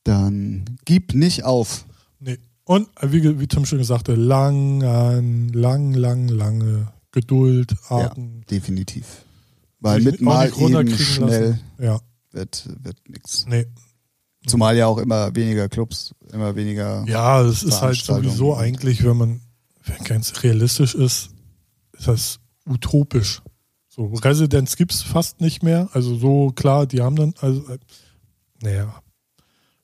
dann 0.04 0.64
gib 0.84 1.14
nicht 1.14 1.42
auf. 1.44 1.84
Nee. 2.20 2.38
Und 2.64 2.88
äh, 3.00 3.10
wie, 3.12 3.40
wie 3.40 3.46
Tim 3.48 3.64
schon 3.66 3.78
gesagt 3.78 4.08
hat, 4.08 4.16
lang, 4.16 4.82
an- 4.84 5.48
lang, 5.48 5.94
lang, 5.94 6.28
lange 6.28 6.92
Geduld, 7.10 7.74
Arten. 7.88 8.44
Definitiv. 8.50 9.24
Weil 9.80 10.00
mit 10.00 10.20
mal 10.20 10.48
eben 10.48 10.96
schnell 10.96 11.50
lassen. 11.50 11.60
Ja, 11.78 12.00
wird, 12.32 12.68
wird 12.82 13.08
nichts. 13.08 13.46
nee. 13.46 13.66
Zumal 14.46 14.76
ja 14.76 14.86
auch 14.86 14.98
immer 14.98 15.34
weniger 15.34 15.68
Clubs, 15.68 16.14
immer 16.32 16.54
weniger. 16.54 17.04
Ja, 17.06 17.42
es 17.42 17.62
ist 17.62 17.82
halt 17.82 17.96
sowieso 17.96 18.56
eigentlich, 18.56 19.04
wenn 19.04 19.16
man, 19.16 19.40
wenn 19.84 20.04
ganz 20.04 20.42
realistisch 20.42 20.94
ist, 20.94 21.30
ist 21.92 22.06
das 22.06 22.40
utopisch. 22.64 23.42
So, 23.88 24.06
Residenz 24.06 24.76
gibt's 24.76 25.02
fast 25.02 25.40
nicht 25.40 25.62
mehr. 25.62 25.88
Also 25.92 26.16
so 26.16 26.52
klar, 26.54 26.86
die 26.86 27.02
haben 27.02 27.16
dann, 27.16 27.34
also, 27.40 27.68
äh, 27.68 27.78
naja. 28.62 29.02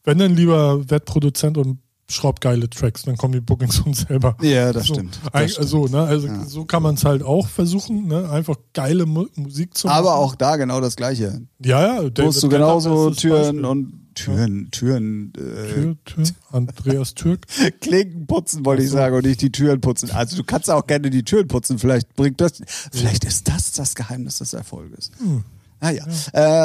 Wenn 0.05 0.19
dann 0.19 0.37
lieber 0.37 0.89
Wettproduzent 0.89 1.59
und 1.59 1.81
schraubt 2.09 2.41
geile 2.41 2.69
Tracks, 2.69 3.03
dann 3.03 3.17
kommen 3.17 3.33
die 3.33 3.41
Bookings 3.41 3.77
von 3.83 3.95
selber. 3.95 4.37
Ja, 4.43 4.73
das 4.73 4.87
so, 4.87 4.95
stimmt. 4.95 5.19
Das 5.25 5.33
Eig- 5.35 5.49
stimmt. 5.53 5.69
So, 5.69 5.87
ne? 5.87 6.03
Also 6.03 6.27
Ja. 6.27 6.45
so 6.45 6.65
kann 6.65 6.83
man 6.83 6.95
es 6.97 7.05
halt 7.05 7.23
auch 7.23 7.49
versuchen, 7.49 8.07
ne? 8.07 8.29
Einfach 8.31 8.57
geile 8.75 9.07
Mu 9.07 9.27
Musik 9.37 9.77
zu 9.77 9.87
machen. 9.87 9.99
Aber 9.99 10.17
auch 10.17 10.35
da 10.35 10.57
genau 10.57 10.81
das 10.81 10.97
Gleiche. 10.97 11.43
ja, 11.63 12.03
ja, 12.03 12.11
David 12.11 12.43
du 12.43 12.49
genauso 12.49 13.11
Türen 13.11 13.41
Beispiel. 13.43 13.65
und 13.65 14.01
Türen, 14.15 14.71
Türen, 14.71 15.33
äh, 15.37 15.73
Tür, 15.73 15.97
Tür, 16.05 16.25
Andreas 16.53 17.15
Türk. 17.15 17.47
Klinken 17.81 18.27
putzen, 18.29 18.65
wollte 18.65 18.85
ich 18.85 18.91
sagen, 18.91 19.17
und 19.17 19.27
nicht 19.27 19.41
die 19.43 19.51
Türen 19.51 19.81
putzen. 19.81 20.11
Also 20.13 20.37
du 20.37 20.45
kannst 20.45 20.71
auch 20.71 20.87
gerne 20.87 21.11
die 21.11 21.25
Türen 21.25 21.49
putzen. 21.49 21.79
Vielleicht 21.81 22.15
bringt 22.15 22.41
das, 22.41 22.61
vielleicht 22.93 23.25
ist 23.25 23.49
das 23.49 23.73
das 23.73 23.95
Geheimnis 23.97 24.39
des 24.39 24.53
Erfolges. 24.53 25.11
Hm. 25.19 25.43
Ah 25.81 25.91
ja. 25.91 26.05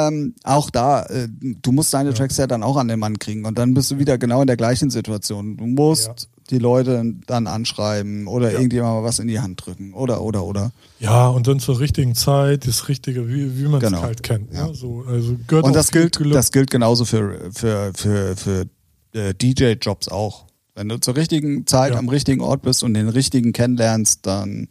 Ähm, 0.08 0.34
auch 0.44 0.70
da, 0.70 1.02
äh, 1.04 1.28
du 1.30 1.72
musst 1.72 1.92
deine 1.92 2.14
Tracks 2.14 2.36
ja 2.38 2.46
dann 2.46 2.62
auch 2.62 2.76
an 2.76 2.88
den 2.88 2.98
Mann 2.98 3.18
kriegen 3.18 3.44
und 3.44 3.58
dann 3.58 3.74
bist 3.74 3.90
du 3.90 3.98
wieder 3.98 4.16
genau 4.18 4.40
in 4.40 4.46
der 4.46 4.56
gleichen 4.56 4.88
Situation. 4.90 5.56
Du 5.58 5.66
musst 5.66 6.06
Ja. 6.06 6.14
die 6.50 6.58
Leute 6.58 7.04
dann 7.26 7.46
anschreiben 7.46 8.26
oder 8.26 8.52
irgendjemand 8.52 8.94
mal 8.94 9.04
was 9.04 9.18
in 9.18 9.28
die 9.28 9.40
Hand 9.40 9.64
drücken 9.66 9.92
oder 9.92 10.22
oder 10.22 10.44
oder. 10.44 10.72
Ja, 11.00 11.28
und 11.28 11.46
dann 11.46 11.60
zur 11.60 11.80
richtigen 11.80 12.14
Zeit, 12.14 12.66
das 12.66 12.88
Richtige, 12.88 13.28
wie, 13.28 13.58
wie 13.58 13.64
man 13.68 13.82
es 13.82 13.88
Genau. 13.88 14.02
halt 14.02 14.22
kennt. 14.22 14.52
Ja. 14.54 14.68
Ne? 14.68 14.74
So, 14.74 15.04
also 15.06 15.36
gehört 15.46 15.66
Und 15.66 15.74
das 15.76 15.90
gilt, 15.90 16.16
Glück. 16.16 16.32
das 16.32 16.50
gilt 16.50 16.70
genauso 16.70 17.04
für, 17.04 17.50
für, 17.52 17.92
für, 17.94 18.36
für 18.36 18.64
äh, 19.12 19.34
DJ-Jobs 19.34 20.08
auch. 20.08 20.46
Wenn 20.74 20.88
du 20.88 20.98
zur 20.98 21.16
richtigen 21.16 21.66
Zeit 21.66 21.92
Ja. 21.92 21.98
am 21.98 22.08
richtigen 22.08 22.40
Ort 22.40 22.62
bist 22.62 22.82
und 22.84 22.94
den 22.94 23.08
richtigen 23.10 23.52
kennenlernst, 23.52 24.24
dann 24.24 24.68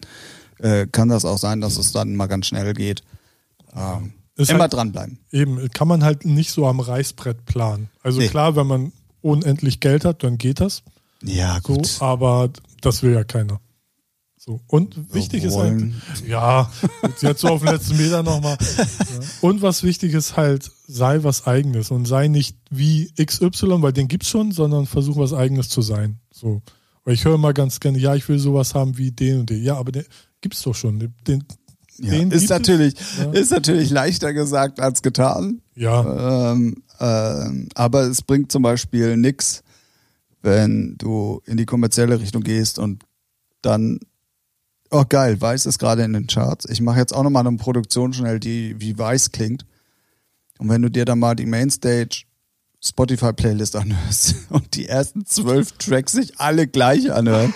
äh, 0.58 0.88
kann 0.92 1.10
das 1.10 1.24
auch 1.24 1.38
sein, 1.38 1.62
dass 1.62 1.78
es 1.78 1.92
dann 1.92 2.16
mal 2.16 2.28
ganz 2.28 2.48
schnell 2.48 2.74
geht. 2.74 3.04
Ähm, 3.76 4.14
Ist 4.40 4.50
immer 4.52 4.62
halt- 4.62 4.74
dranbleiben. 4.74 5.20
Eben, 5.32 5.70
kann 5.72 5.88
man 5.88 6.04
halt 6.04 6.26
nicht 6.26 6.52
so 6.52 6.66
am 6.68 6.80
Reißbrett 6.80 7.46
planen. 7.46 7.90
Also 8.02 8.20
Nee. 8.20 8.28
klar, 8.28 8.56
wenn 8.56 8.68
man 8.68 8.92
unendlich 9.22 9.80
Geld 9.80 10.06
hat, 10.06 10.24
dann 10.24 10.38
geht 10.38 10.60
das. 10.60 10.84
Ja, 11.24 11.60
So, 11.66 11.82
aber 12.00 12.50
das 12.82 13.04
will 13.04 13.14
ja 13.14 13.24
keiner. 13.26 13.60
So. 14.38 14.62
Und 14.68 15.14
wichtig 15.14 15.44
ist 15.44 15.58
halt, 15.58 15.84
ja, 16.26 16.72
jetzt 17.22 17.42
so 17.42 17.50
auf 17.50 17.62
den 17.62 17.74
letzten 17.74 17.98
Meter 17.98 18.24
nochmal. 18.24 18.58
Ja. 18.60 19.20
Und 19.42 19.62
was 19.62 19.84
wichtig 19.84 20.14
ist 20.14 20.38
halt, 20.38 20.72
sei 20.88 21.22
was 21.24 21.46
eigenes 21.46 21.92
und 21.92 22.06
sei 22.06 22.30
nicht 22.30 22.56
wie 22.72 23.12
XY, 23.22 23.82
weil 23.82 23.92
den 23.92 24.08
gibt's 24.08 24.30
schon, 24.30 24.54
sondern 24.54 24.86
versuch 24.86 25.18
was 25.18 25.34
eigenes 25.34 25.68
zu 25.68 25.82
sein. 25.82 26.20
So. 26.32 26.62
Weil 27.04 27.16
ich 27.16 27.26
höre 27.26 27.36
immer 27.36 27.54
ganz 27.54 27.82
gerne, 27.82 27.98
ja, 27.98 28.16
ich 28.16 28.30
will 28.30 28.40
sowas 28.40 28.74
haben 28.76 28.98
wie 28.98 29.12
den 29.12 29.42
und 29.42 29.50
den. 29.50 29.62
Ja, 29.62 29.76
aber 29.76 29.92
den 29.92 30.06
gibt's 30.40 30.62
doch 30.62 30.74
schon. 30.74 31.14
Den, 31.28 31.44
Ja, 32.02 32.14
ist 32.14 32.50
natürlich, 32.50 32.96
Ja. 33.18 33.32
ist 33.32 33.52
natürlich 33.52 33.90
leichter 33.90 34.34
gesagt 34.34 34.80
als 34.80 35.02
getan. 35.02 35.62
Ja, 35.76 36.52
Ähm, 36.52 36.84
ähm, 37.00 37.70
aber 37.76 38.02
es 38.04 38.22
bringt 38.22 38.52
zum 38.52 38.64
Beispiel 38.64 39.16
nix, 39.18 39.64
wenn 40.42 40.96
du 40.98 41.42
in 41.46 41.58
die 41.58 41.66
kommerzielle 41.66 42.20
Richtung 42.20 42.44
gehst 42.44 42.80
und 42.80 43.04
dann, 43.62 44.00
oh 44.92 45.04
geil, 45.08 45.40
Weiß 45.40 45.66
ist 45.66 45.80
gerade 45.80 46.04
in 46.04 46.14
den 46.14 46.28
Charts. 46.28 46.66
Ich 46.70 46.82
mache 46.82 47.00
jetzt 47.00 47.14
auch 47.14 47.24
nochmal 47.24 47.46
eine 47.46 47.58
Produktion 47.58 48.14
schnell, 48.14 48.40
die 48.40 48.76
wie 48.80 48.98
Weiß 48.98 49.32
klingt. 49.32 49.66
Und 50.58 50.70
wenn 50.70 50.82
du 50.82 50.90
dir 50.90 51.06
dann 51.06 51.20
mal 51.20 51.36
die 51.36 51.46
Mainstage 51.46 52.24
Spotify-Playlist 52.82 53.76
anhörst 53.76 54.36
und 54.50 54.76
die 54.76 54.88
ersten 54.88 55.26
zwölf 55.26 55.74
Tracks 55.74 56.14
sich 56.14 56.40
alle 56.40 56.68
gleich 56.68 57.12
anhören, 57.12 57.54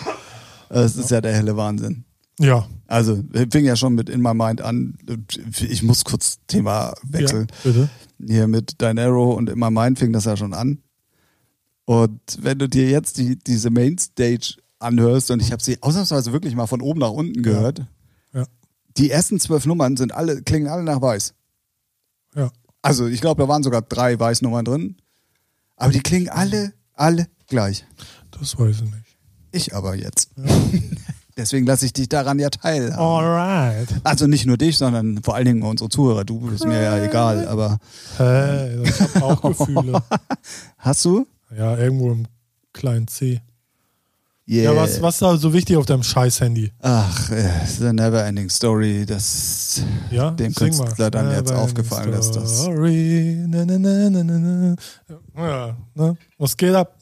das 0.70 0.96
ist 0.96 1.12
ja 1.12 1.22
der 1.22 1.34
helle 1.34 1.56
Wahnsinn. 1.56 2.04
Ja. 2.40 2.68
Also, 2.88 3.24
fing 3.52 3.66
ja 3.66 3.76
schon 3.76 3.96
mit 3.96 4.10
In 4.10 4.22
My 4.22 4.34
Mind 4.34 4.62
an. 4.62 4.98
Ich 5.62 5.82
muss 5.84 6.04
kurz 6.04 6.38
Thema 6.48 6.94
wechseln 7.04 7.48
Ja, 7.64 7.72
bitte. 7.72 7.90
hier 8.26 8.48
mit 8.48 8.82
Dinero 8.82 9.34
und 9.34 9.50
In 9.50 9.58
My 9.60 9.72
Mind 9.72 9.98
fing 10.00 10.14
das 10.14 10.26
ja 10.26 10.38
schon 10.38 10.54
an. 10.54 10.80
Und 11.86 12.20
wenn 12.40 12.60
du 12.60 12.70
dir 12.70 12.90
jetzt 12.90 13.18
die, 13.18 13.38
diese 13.38 13.70
Mainstage 13.70 14.56
anhörst, 14.80 15.32
und 15.32 15.42
ich 15.42 15.52
habe 15.52 15.62
sie 15.64 15.82
ausnahmsweise 15.82 16.32
wirklich 16.34 16.56
mal 16.56 16.68
von 16.68 16.82
oben 16.82 17.00
nach 17.00 17.10
unten 17.12 17.42
gehört, 17.44 17.86
Ja. 18.34 18.46
die 18.98 19.10
ersten 19.10 19.40
zwölf 19.40 19.66
Nummern 19.66 19.98
sind 19.98 20.14
alle, 20.14 20.42
klingen 20.44 20.68
alle 20.68 20.84
nach 20.84 21.02
Weiß. 21.02 21.34
Ja. 22.36 22.52
Also 22.82 23.08
ich 23.08 23.22
glaube, 23.22 23.42
da 23.42 23.48
waren 23.48 23.64
sogar 23.64 23.82
drei 23.82 24.20
Weißnummern 24.20 24.66
drin. 24.66 24.98
Aber 25.76 25.92
die 25.92 26.02
klingen 26.02 26.30
alle, 26.30 26.74
alle 26.94 27.28
gleich. 27.48 27.86
Das 28.32 28.58
weiß 28.60 28.78
ich 28.78 28.82
nicht. 28.84 29.18
Ich 29.52 29.76
aber 29.76 29.96
jetzt. 29.96 30.30
Deswegen 31.36 31.66
lasse 31.66 31.86
ich 31.86 31.94
dich 31.94 32.10
daran 32.10 32.38
ja 32.40 32.50
teilhaben. 32.50 33.00
Alright. 33.04 33.88
Also 34.04 34.28
nicht 34.28 34.46
nur 34.46 34.58
dich, 34.58 34.78
sondern 34.78 35.22
vor 35.24 35.36
allen 35.36 35.46
Dingen 35.46 35.64
unsere 35.64 35.90
Zuhörer. 35.90 36.24
Du 36.26 36.40
bist 36.40 36.66
mir 36.66 36.82
ja 36.82 37.04
egal, 37.04 37.48
aber 37.48 37.80
Hey, 38.18 38.84
ich 38.84 39.00
habe 39.02 39.22
auch 39.26 39.42
Gefühle. 39.42 40.04
hast 40.78 41.04
du? 41.06 41.26
Ja, 41.58 41.78
irgendwo 41.78 42.12
im 42.12 42.26
kleinen 42.74 43.08
C. 43.08 43.42
Yeah. 44.46 44.74
Ja, 44.74 44.76
was, 44.76 45.02
was 45.02 45.16
ist 45.16 45.22
da 45.22 45.38
so 45.38 45.54
wichtig 45.54 45.78
auf 45.78 45.86
deinem 45.86 46.04
Scheiß-Handy? 46.04 46.74
Ach, 46.82 47.32
äh, 47.32 47.50
The 47.66 47.94
Never 47.94 48.26
Ending 48.26 48.50
Story, 48.50 49.06
das 49.06 49.82
Ja, 50.12 50.32
dem 50.32 50.52
sing 50.52 50.76
mal. 50.76 50.84
Künstler 50.84 51.10
dann 51.10 51.32
jetzt 51.32 51.50
Never 51.50 51.62
aufgefallen 51.62 52.12
ending 52.14 52.20
ist. 52.20 52.36
Das. 52.36 52.68
Na, 52.68 53.66
na, 53.66 53.78
na, 53.78 54.10
na, 54.10 54.24
na. 54.24 54.76
Ja, 55.38 55.78
ne? 55.96 56.18
Was 56.38 56.58
geht 56.58 56.76
ab? 56.76 56.98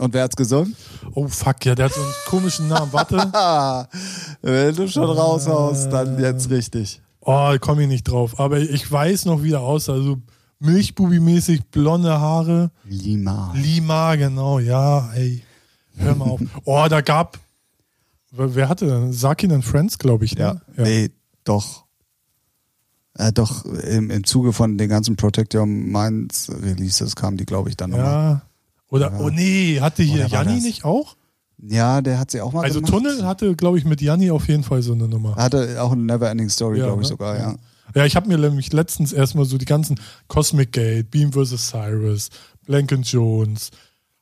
Und 0.00 0.14
wer 0.14 0.24
hat's 0.24 0.36
gesungen? 0.36 0.74
Oh 1.14 1.28
fuck, 1.28 1.66
ja, 1.66 1.74
der 1.74 1.84
hat 1.86 1.92
so 1.92 2.00
einen 2.00 2.12
komischen 2.28 2.68
Namen. 2.68 2.90
Warte. 2.92 3.18
Ah, 3.34 3.86
wenn 4.42 4.74
du 4.74 4.88
schon 4.88 5.04
raushaust, 5.04 5.92
dann 5.92 6.18
jetzt 6.18 6.48
richtig. 6.48 7.02
Oh, 7.20 7.50
ich 7.54 7.60
komme 7.60 7.80
hier 7.80 7.88
nicht 7.88 8.04
drauf. 8.04 8.40
Aber 8.40 8.58
ich 8.58 8.90
weiß 8.90 9.26
noch, 9.26 9.42
wie 9.42 9.50
der 9.50 9.60
aussah. 9.60 9.92
Also 9.92 10.16
Milchbubi-mäßig, 10.62 11.60
blonde 11.70 12.18
Haare. 12.18 12.70
Lima. 12.84 13.52
Lima, 13.54 14.14
genau, 14.16 14.58
ja, 14.58 15.12
ey. 15.12 15.42
Hör 15.98 16.14
mal 16.14 16.24
auf. 16.26 16.40
Oh, 16.64 16.86
da 16.88 17.00
gab. 17.00 17.38
Wer 18.30 18.68
hatte 18.68 18.86
denn? 18.86 19.12
Sakin 19.12 19.52
and 19.52 19.64
Friends, 19.64 19.98
glaube 19.98 20.24
ich, 20.24 20.32
Ja. 20.38 20.54
ne? 20.54 20.60
Nee, 20.76 21.10
doch. 21.44 21.84
Äh, 23.14 23.32
doch, 23.32 23.64
im, 23.64 24.10
im 24.10 24.24
Zuge 24.24 24.52
von 24.52 24.76
den 24.76 24.90
ganzen 24.90 25.16
Protect 25.16 25.54
Your 25.54 25.64
Minds 25.66 26.50
Releases 26.50 27.16
kamen 27.16 27.38
die, 27.38 27.46
glaube 27.46 27.70
ich, 27.70 27.76
dann 27.76 27.90
nochmal. 27.90 28.06
Ja. 28.06 28.42
Oder, 28.88 29.10
Ja. 29.12 29.18
oh 29.20 29.30
nee, 29.30 29.80
hatte 29.80 30.02
hier 30.02 30.26
Janni 30.26 30.60
nicht 30.60 30.84
auch? 30.84 31.16
Ja, 31.58 32.02
der 32.02 32.18
hat 32.18 32.30
sie 32.30 32.42
auch 32.42 32.52
mal 32.52 32.62
Also 32.64 32.80
gemacht. 32.82 32.92
Tunnel 32.92 33.24
hatte, 33.24 33.56
glaube 33.56 33.78
ich, 33.78 33.86
mit 33.86 34.02
Janni 34.02 34.30
auf 34.30 34.46
jeden 34.48 34.62
Fall 34.64 34.82
so 34.82 34.92
eine 34.92 35.08
Nummer. 35.08 35.34
Hatte 35.36 35.82
auch 35.82 35.92
eine 35.92 36.02
Never 36.02 36.28
Ending 36.30 36.50
Story, 36.50 36.78
Ja, 36.80 36.86
glaube 36.86 37.00
ich 37.02 37.08
ne? 37.08 37.12
sogar, 37.12 37.38
ja. 37.38 37.56
Ja, 37.94 38.04
ich 38.04 38.16
habe 38.16 38.28
mir 38.28 38.36
nämlich 38.36 38.72
letztens 38.74 39.14
erstmal 39.14 39.46
so 39.46 39.56
die 39.56 39.64
ganzen 39.64 39.98
Cosmic 40.28 40.72
Gate, 40.72 41.10
Beam 41.10 41.32
vs. 41.32 41.68
Cyrus, 41.70 42.28
Blank 42.66 42.92
and 42.92 43.10
Jones, 43.10 43.70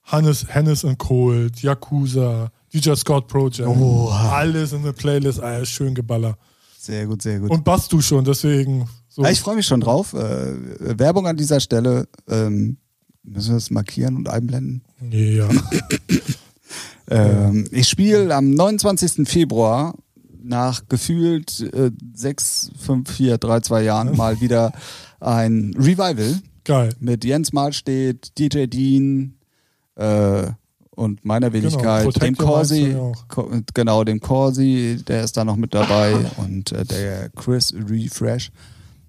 Hannes, 0.05 0.47
Hennes 0.49 0.85
and 0.85 0.99
Cold, 0.99 1.63
Yakuza, 1.63 2.51
DJ 2.73 2.95
Scott 2.95 3.27
Project, 3.29 3.67
Oh. 3.69 4.09
alles 4.11 4.73
in 4.73 4.83
der 4.83 4.93
Playlist, 4.93 5.41
alles 5.41 5.69
schön 5.69 5.95
geballer. 5.95 6.37
Sehr 6.79 7.07
gut, 7.07 7.23
sehr 7.23 7.41
gut. 7.41 7.51
Und 7.51 7.65
Bass 7.65 7.89
du 7.89 8.01
schon, 8.03 8.25
deswegen 8.25 8.87
so. 9.09 9.23
Ja, 9.23 9.31
ich 9.31 9.41
freue 9.41 9.57
mich 9.57 9.67
schon 9.67 9.81
drauf. 9.81 10.13
Äh, 10.13 10.99
Werbung 10.99 11.27
an 11.27 11.37
dieser 11.37 11.61
Stelle. 11.61 12.07
Ähm, 12.29 12.77
müssen 13.23 13.51
wir 13.51 13.55
das 13.55 13.71
markieren 13.71 14.17
und 14.17 14.29
einblenden? 14.29 14.83
ja. 15.11 15.49
Ähm, 17.07 17.67
ich 17.71 17.89
spiele 17.89 18.35
am 18.35 18.51
29. 18.53 19.29
Februar 19.29 19.95
nach 20.43 20.89
gefühlt 20.89 21.61
äh, 21.61 21.91
6, 22.15 22.71
5, 22.79 23.11
4, 23.11 23.39
3, 23.39 23.61
2 23.61 23.83
Jahren 23.83 24.17
mal 24.17 24.41
wieder 24.41 24.73
ein 25.21 25.75
Revival 25.79 26.39
Geil. 26.65 26.95
mit 27.01 27.25
Jens 27.27 27.53
Mahlstedt, 27.53 28.39
DJ 28.39 28.67
Dean 28.67 29.35
äh, 29.97 30.51
und 30.91 31.25
meiner 31.25 31.53
Wenigkeit, 31.53 32.05
Protect 32.05 32.25
dem 32.25 32.37
Corsi, 32.37 32.97
genau, 33.75 34.05
dem 34.05 34.21
Corsi, 34.21 35.03
der 35.07 35.25
ist 35.25 35.37
da 35.37 35.45
noch 35.45 35.57
mit 35.57 35.75
dabei 35.75 36.15
und 36.37 36.73
äh, 36.73 36.85
der 36.85 37.31
Chris 37.31 37.75
Refresh. 37.75 38.53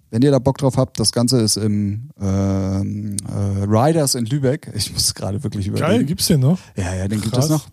Wenn 0.09 0.21
ihr 0.21 0.31
da 0.31 0.39
Bock 0.39 0.57
drauf 0.57 0.77
habt, 0.77 0.99
das 0.99 1.11
Ganze 1.11 1.41
ist 1.41 1.57
im 1.57 2.09
ähm, 2.21 3.17
äh, 3.27 3.63
Riders 3.65 4.15
in 4.15 4.25
Lübeck. 4.25 4.71
Ich 4.73 4.93
muss 4.93 5.13
gerade 5.13 5.43
wirklich 5.43 5.67
überlegen. 5.67 5.89
Geil, 5.89 6.03
gibt's 6.05 6.27
den 6.27 6.39
noch? 6.39 6.59
Ja, 6.77 6.95
ja, 6.95 7.07
den 7.07 7.21
gibt 7.21 7.33
Krass. 7.33 7.45
es 7.45 7.51
noch. 7.51 7.67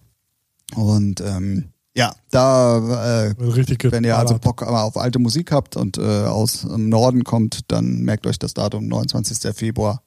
Und 0.74 1.20
ähm, 1.20 1.72
ja, 1.94 2.14
da, 2.30 3.28
äh, 3.28 3.34
wenn 3.38 4.04
ihr 4.04 4.16
also. 4.16 4.38
Bock 4.38 4.62
auf 4.62 4.96
alte 4.96 5.18
Musik 5.18 5.52
habt 5.52 5.76
und 5.76 5.98
äh, 5.98 6.24
aus 6.24 6.62
dem 6.62 6.88
Norden 6.88 7.22
kommt, 7.22 7.70
dann 7.70 8.00
merkt 8.00 8.26
euch 8.26 8.38
das 8.38 8.54
Datum, 8.54 8.88
29. 8.88 9.54
Februar. 9.54 10.02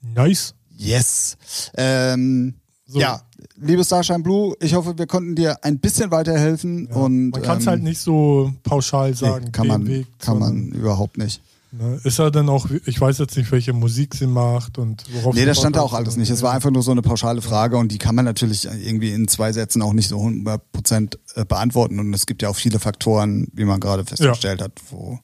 Nice. 0.00 0.54
Yes. 0.84 1.36
Ähm, 1.76 2.54
So. 2.86 3.00
Ja, 3.00 3.22
liebes 3.56 3.86
Starshine 3.86 4.20
Blue, 4.20 4.54
ich 4.60 4.74
hoffe, 4.74 4.98
wir 4.98 5.06
konnten 5.06 5.34
dir 5.34 5.64
ein 5.64 5.78
bisschen 5.78 6.10
weiterhelfen. 6.10 6.88
Ja, 6.90 6.96
und, 6.96 7.30
man 7.30 7.42
kann 7.42 7.58
es 7.58 7.64
ähm, 7.64 7.70
halt 7.70 7.82
nicht 7.82 8.00
so 8.00 8.52
pauschal 8.64 9.14
sagen. 9.14 9.46
nee, 9.46 9.50
kann, 9.50 9.66
man, 9.66 9.86
Weg, 9.86 10.06
kann 10.18 10.38
man 10.38 10.68
überhaupt 10.72 11.16
nicht. 11.16 11.40
Ne, 11.74 11.98
ist 12.04 12.18
er 12.18 12.30
dann 12.30 12.50
auch, 12.50 12.66
ich 12.84 13.00
weiß 13.00 13.16
jetzt 13.16 13.34
nicht, 13.34 13.50
welche 13.50 13.72
Musik 13.72 14.14
sie 14.14 14.26
macht 14.26 14.76
und 14.76 15.04
worauf 15.14 15.34
Nee, 15.34 15.46
das 15.46 15.56
stand 15.56 15.76
da 15.76 15.80
auch 15.80 15.94
alles 15.94 16.18
nicht. 16.18 16.28
Es 16.28 16.42
war 16.42 16.52
einfach 16.52 16.70
nur 16.70 16.82
so 16.82 16.90
eine 16.90 17.00
pauschale 17.00 17.40
Frage 17.40 17.78
und 17.78 17.90
die 17.90 17.96
kann 17.96 18.14
man 18.14 18.26
natürlich 18.26 18.66
irgendwie 18.66 19.12
in 19.12 19.26
zwei 19.26 19.52
Sätzen 19.54 19.80
auch 19.80 19.94
nicht 19.94 20.08
so 20.08 20.18
100% 20.18 21.16
äh, 21.34 21.46
beantworten. 21.46 21.98
Und 21.98 22.12
es 22.12 22.26
gibt 22.26 22.42
ja 22.42 22.50
auch 22.50 22.56
viele 22.56 22.78
Faktoren, 22.78 23.48
wie 23.54 23.64
man 23.64 23.80
gerade 23.80 24.04
festgestellt 24.04 24.60
hat, 24.60 24.72
wo, 24.90 25.18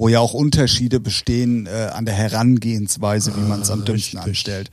wo 0.00 0.08
ja 0.08 0.18
auch 0.18 0.32
Unterschiede 0.32 0.98
bestehen 0.98 1.66
äh, 1.66 1.90
an 1.92 2.06
der 2.06 2.14
Herangehensweise, 2.14 3.36
wie 3.36 3.46
man 3.46 3.60
es 3.60 3.70
am 3.70 3.84
dümmsten 3.84 4.18
richtig. 4.18 4.30
anstellt. 4.30 4.70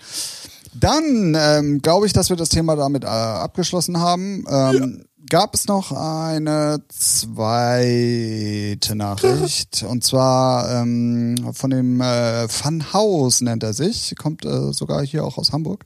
Dann 0.73 1.35
ähm, 1.37 1.81
glaube 1.81 2.07
ich, 2.07 2.13
dass 2.13 2.29
wir 2.29 2.37
das 2.37 2.47
Thema 2.47 2.77
damit 2.77 3.03
äh, 3.03 3.07
abgeschlossen 3.07 3.99
haben. 3.99 4.45
Ähm, 4.49 5.03
Gab 5.29 5.53
es 5.53 5.67
noch 5.67 5.91
eine 5.91 6.81
zweite 6.87 8.95
Nachricht 8.95 9.83
und 9.89 10.05
zwar 10.05 10.81
ähm, 10.81 11.35
von 11.51 11.71
dem 11.71 11.99
äh, 11.99 12.47
Fun 12.47 12.93
House 12.93 13.41
nennt 13.41 13.63
er 13.63 13.73
sich, 13.73 14.15
kommt 14.17 14.45
äh, 14.45 14.71
sogar 14.71 15.05
hier 15.05 15.25
auch 15.25 15.37
aus 15.37 15.51
Hamburg. 15.51 15.83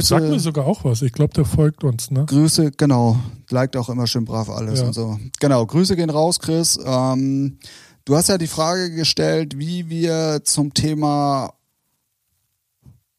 Sag 0.00 0.24
mir 0.24 0.40
sogar 0.40 0.66
auch 0.66 0.84
was. 0.84 1.02
Ich 1.02 1.12
glaube, 1.12 1.34
der 1.34 1.44
folgt 1.44 1.84
uns, 1.84 2.10
ne? 2.10 2.24
Grüße, 2.26 2.72
genau. 2.72 3.18
Liked 3.50 3.76
auch 3.76 3.88
immer 3.88 4.08
schön 4.08 4.24
brav 4.24 4.50
alles 4.50 4.80
Ja. 4.80 4.86
und 4.86 4.92
so. 4.92 5.20
Genau, 5.38 5.64
Grüße 5.64 5.94
gehen 5.94 6.10
raus, 6.10 6.40
Chris. 6.40 6.80
Ähm, 6.84 7.58
du 8.04 8.16
hast 8.16 8.28
ja 8.28 8.38
die 8.38 8.46
Frage 8.46 8.90
gestellt, 8.94 9.58
wie 9.58 9.88
wir 9.88 10.42
zum 10.44 10.74
Thema 10.74 11.54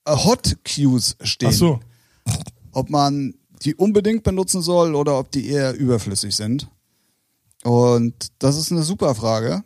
äh, 0.06 0.16
Hot 0.16 0.58
Cues 0.64 1.16
stehen. 1.22 1.50
Ach 1.50 1.54
so. 1.54 1.80
Ob 2.72 2.90
man 2.90 3.36
die 3.64 3.76
unbedingt 3.76 4.24
benutzen 4.24 4.62
soll 4.62 4.96
oder 4.96 5.20
ob 5.20 5.32
die 5.32 5.48
eher 5.48 5.74
überflüssig 5.74 6.36
sind. 6.36 6.68
Und 7.64 8.14
das 8.40 8.58
ist 8.58 8.72
eine 8.72 8.84
super 8.84 9.16
Frage, 9.16 9.64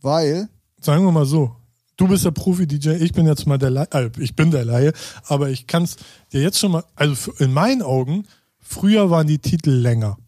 weil 0.00 0.48
Sagen 0.84 1.04
wir 1.04 1.12
mal 1.12 1.24
so. 1.24 1.56
Du 1.96 2.08
bist 2.08 2.26
der 2.26 2.32
Profi-DJ, 2.32 3.02
ich 3.02 3.12
bin 3.12 3.26
jetzt 3.26 3.46
mal 3.46 3.56
der 3.56 3.70
Laie, 3.70 3.88
äh, 3.92 4.10
ich 4.18 4.36
bin 4.36 4.50
der 4.50 4.64
Laie, 4.64 4.92
aber 5.26 5.48
ich 5.48 5.66
kann 5.66 5.84
es 5.84 5.96
dir 6.32 6.42
jetzt 6.42 6.58
schon 6.58 6.72
mal, 6.72 6.84
also 6.94 7.32
in 7.38 7.54
meinen 7.54 7.82
Augen, 7.82 8.26
früher 8.58 9.08
waren 9.10 9.26
die 9.26 9.38
Titel 9.38 9.70
länger. 9.70 10.18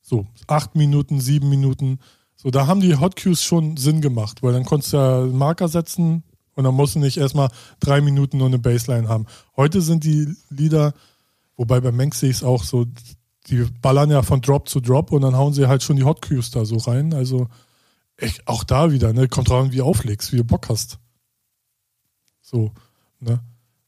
So, 0.00 0.26
acht 0.46 0.74
Minuten, 0.74 1.20
sieben 1.20 1.50
Minuten. 1.50 1.98
So, 2.36 2.50
da 2.50 2.66
haben 2.66 2.80
die 2.80 2.96
Hot 2.96 3.20
Cues 3.20 3.42
schon 3.42 3.78
Sinn 3.78 4.02
gemacht, 4.02 4.42
weil 4.42 4.52
dann 4.52 4.64
konntest 4.66 4.92
du 4.92 4.98
ja 4.98 5.22
einen 5.22 5.36
Marker 5.36 5.68
setzen 5.68 6.22
und 6.54 6.64
dann 6.64 6.74
musst 6.74 6.94
du 6.94 6.98
nicht 6.98 7.16
erstmal 7.16 7.48
drei 7.80 8.00
Minuten 8.02 8.36
nur 8.38 8.46
eine 8.46 8.58
Bassline 8.58 9.08
haben. 9.08 9.26
Heute 9.56 9.80
sind 9.80 10.04
die 10.04 10.34
Lieder, 10.50 10.92
wobei 11.56 11.80
bei 11.80 11.92
Mengs 11.92 12.20
sehe 12.20 12.30
ich 12.30 12.36
es 12.36 12.42
auch 12.44 12.62
so, 12.62 12.86
die 13.46 13.66
ballern 13.80 14.10
ja 14.10 14.22
von 14.22 14.42
Drop 14.42 14.68
zu 14.68 14.80
Drop 14.80 15.12
und 15.12 15.22
dann 15.22 15.36
hauen 15.36 15.54
sie 15.54 15.66
halt 15.66 15.82
schon 15.82 15.96
die 15.96 16.04
Hot 16.04 16.20
Cues 16.20 16.50
da 16.50 16.66
so 16.66 16.76
rein. 16.76 17.14
Also 17.14 17.48
echt, 18.16 18.46
auch 18.46 18.64
da 18.64 18.92
wieder, 18.92 19.12
ne? 19.12 19.28
Kommt 19.28 19.48
drauf 19.48 19.64
an, 19.64 19.72
wie 19.72 19.82
auflegst, 19.82 20.32
wie 20.32 20.38
du 20.38 20.44
Bock 20.44 20.68
hast. 20.68 20.98
So, 22.42 22.72
ne? 23.20 23.40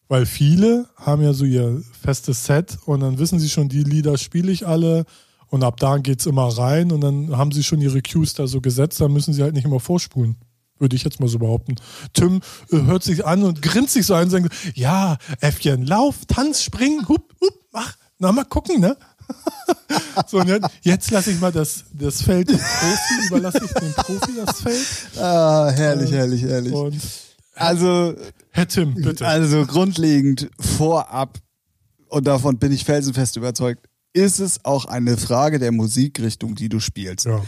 Weil 0.09 0.24
viele 0.24 0.88
haben 0.96 1.22
ja 1.22 1.34
so 1.34 1.44
ihr 1.44 1.82
festes 2.01 2.46
Set 2.46 2.78
und 2.86 3.01
dann 3.01 3.18
wissen 3.18 3.38
sie 3.38 3.51
schon, 3.51 3.68
die 3.68 3.84
Lieder 3.84 4.16
spiele 4.16 4.51
ich 4.51 4.66
alle 4.66 5.05
und 5.51 5.64
ab 5.64 5.78
da 5.78 5.99
geht's 5.99 6.26
immer 6.26 6.46
rein 6.49 6.92
und 6.92 7.01
dann 7.01 7.36
haben 7.36 7.53
sie 7.53 7.64
schon 7.64 7.80
ihre 7.80 8.03
Cues 8.03 8.34
da 8.34 8.46
so 8.46 8.61
gesetzt, 8.61 9.01
dann 9.01 9.12
müssen 9.12 9.32
sie 9.34 9.42
halt 9.42 9.55
nicht 9.55 9.64
immer 9.64 9.80
vorspulen. 9.80 10.36
Würde 10.78 10.94
ich 10.94 11.03
jetzt 11.03 11.18
mal 11.18 11.28
so 11.28 11.38
behaupten. 11.38 11.74
Tim 12.12 12.40
äh, 12.70 12.82
hört 12.82 13.03
sich 13.03 13.26
an 13.26 13.42
und 13.42 13.62
grinst 13.62 13.94
sich 13.94 14.07
so 14.07 14.14
ein 14.14 14.24
und 14.24 14.30
sagt, 14.30 14.55
ja, 14.74 15.16
Äffchen, 15.40 15.84
lauf, 15.84 16.24
tanz, 16.28 16.62
spring, 16.62 17.07
hup, 17.09 17.34
hup, 17.40 17.55
mach. 17.72 17.96
Na, 18.18 18.30
mal 18.32 18.44
gucken, 18.44 18.80
ne? 18.80 18.96
so, 20.28 20.38
und 20.38 20.49
jetzt, 20.49 20.68
jetzt 20.82 21.11
lasse 21.11 21.30
ich 21.32 21.40
mal 21.40 21.53
das, 21.53 21.84
das 21.92 22.22
Feld 22.22 22.49
dem 22.49 22.59
Profi, 22.59 23.26
überlasse 23.26 23.61
ich 23.64 23.72
dem 23.72 23.92
Profi 23.92 24.32
das 24.36 24.61
Feld. 24.61 24.86
ah, 25.20 25.70
herrlich, 25.74 26.12
herrlich, 26.12 26.42
herrlich. 26.42 26.72
Und 26.72 27.01
Also 27.55 28.14
Herr 28.51 28.68
Tim, 28.68 28.94
bitte. 28.94 29.26
Also 29.26 29.66
grundlegend 29.66 30.49
vorab, 30.61 31.38
und 32.09 32.26
davon 32.26 32.59
bin 32.59 32.72
ich 32.72 32.84
felsenfest 32.84 33.36
überzeugt, 33.36 33.88
ist 34.12 34.40
es 34.40 34.64
auch 34.64 34.86
eine 34.86 35.16
Frage 35.16 35.59
der 35.59 35.72
Musikrichtung, 35.72 36.54
die 36.54 36.68
du 36.68 36.80
spielst. 36.80 37.26
Ja. 37.26 37.42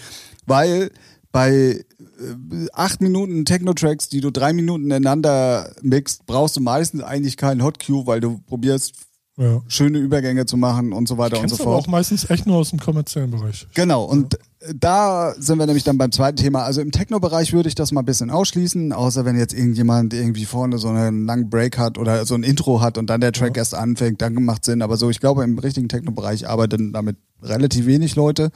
Weil 0.47 0.91
bei 1.33 1.51
äh, 1.51 2.67
acht 2.73 3.01
Minuten 3.01 3.45
Techno-Tracks, 3.45 4.09
die 4.09 4.21
du 4.21 4.31
drei 4.31 4.53
Minuten 4.53 4.85
ineinander 4.87 5.73
mixt, 5.83 6.27
brauchst 6.27 6.57
du 6.57 6.61
meistens 6.61 7.03
eigentlich 7.03 7.37
keinen 7.37 7.63
Hot 7.63 7.85
Cue, 7.85 8.07
weil 8.07 8.21
du 8.21 8.39
probierst, 8.39 8.95
ja. 9.37 9.63
schöne 9.69 9.99
Übergänge 9.99 10.47
zu 10.47 10.57
machen 10.57 10.93
und 10.93 11.09
so 11.09 11.19
weiter 11.19 11.41
und 11.41 11.49
so 11.49 11.57
aber 11.57 11.65
fort. 11.65 11.85
auch 11.85 11.87
meistens 11.87 12.29
echt 12.29 12.47
nur 12.47 12.57
aus 12.57 12.71
dem 12.71 12.81
kommerziellen 12.81 13.31
Bereich. 13.31 13.67
Genau, 13.75 14.05
und 14.05 14.39
da 14.75 15.35
sind 15.39 15.59
wir 15.59 15.65
nämlich 15.65 15.85
dann 15.85 15.97
beim 15.97 16.13
zweiten 16.13 16.37
Thema. 16.37 16.65
Also 16.65 16.83
im 16.83 16.93
Techno-Bereich 16.93 17.55
würde 17.55 17.69
ich 17.69 17.75
das 17.75 17.93
mal 17.93 18.03
ein 18.03 18.07
bisschen 18.07 18.31
ausschließen, 18.31 18.93
außer 18.93 19.25
wenn 19.25 19.39
jetzt 19.39 19.55
irgendjemand 19.55 20.13
irgendwie 20.13 20.45
vorne 20.45 20.77
so 20.77 20.89
einen 20.89 21.25
langen 21.25 21.49
Break 21.49 21.79
hat 21.79 21.97
oder 21.97 22.27
so 22.27 22.35
ein 22.35 22.43
Intro 22.43 22.83
hat 22.83 22.99
und 22.99 23.09
dann 23.09 23.23
der 23.23 23.33
Track 23.33 23.57
erst 23.57 23.75
anfängt, 23.75 24.21
dann 24.21 24.35
macht 24.35 24.67
Sinn. 24.67 24.83
Aber 24.83 24.99
so, 24.99 25.09
ich 25.09 25.21
glaube, 25.21 25.45
im 25.45 25.59
richtigen 25.59 25.89
Techno-Bereich 25.89 26.47
arbeiten 26.47 26.93
damit 26.93 27.17
relativ 27.43 27.87
wenig 27.87 28.17
Leute. 28.17 28.51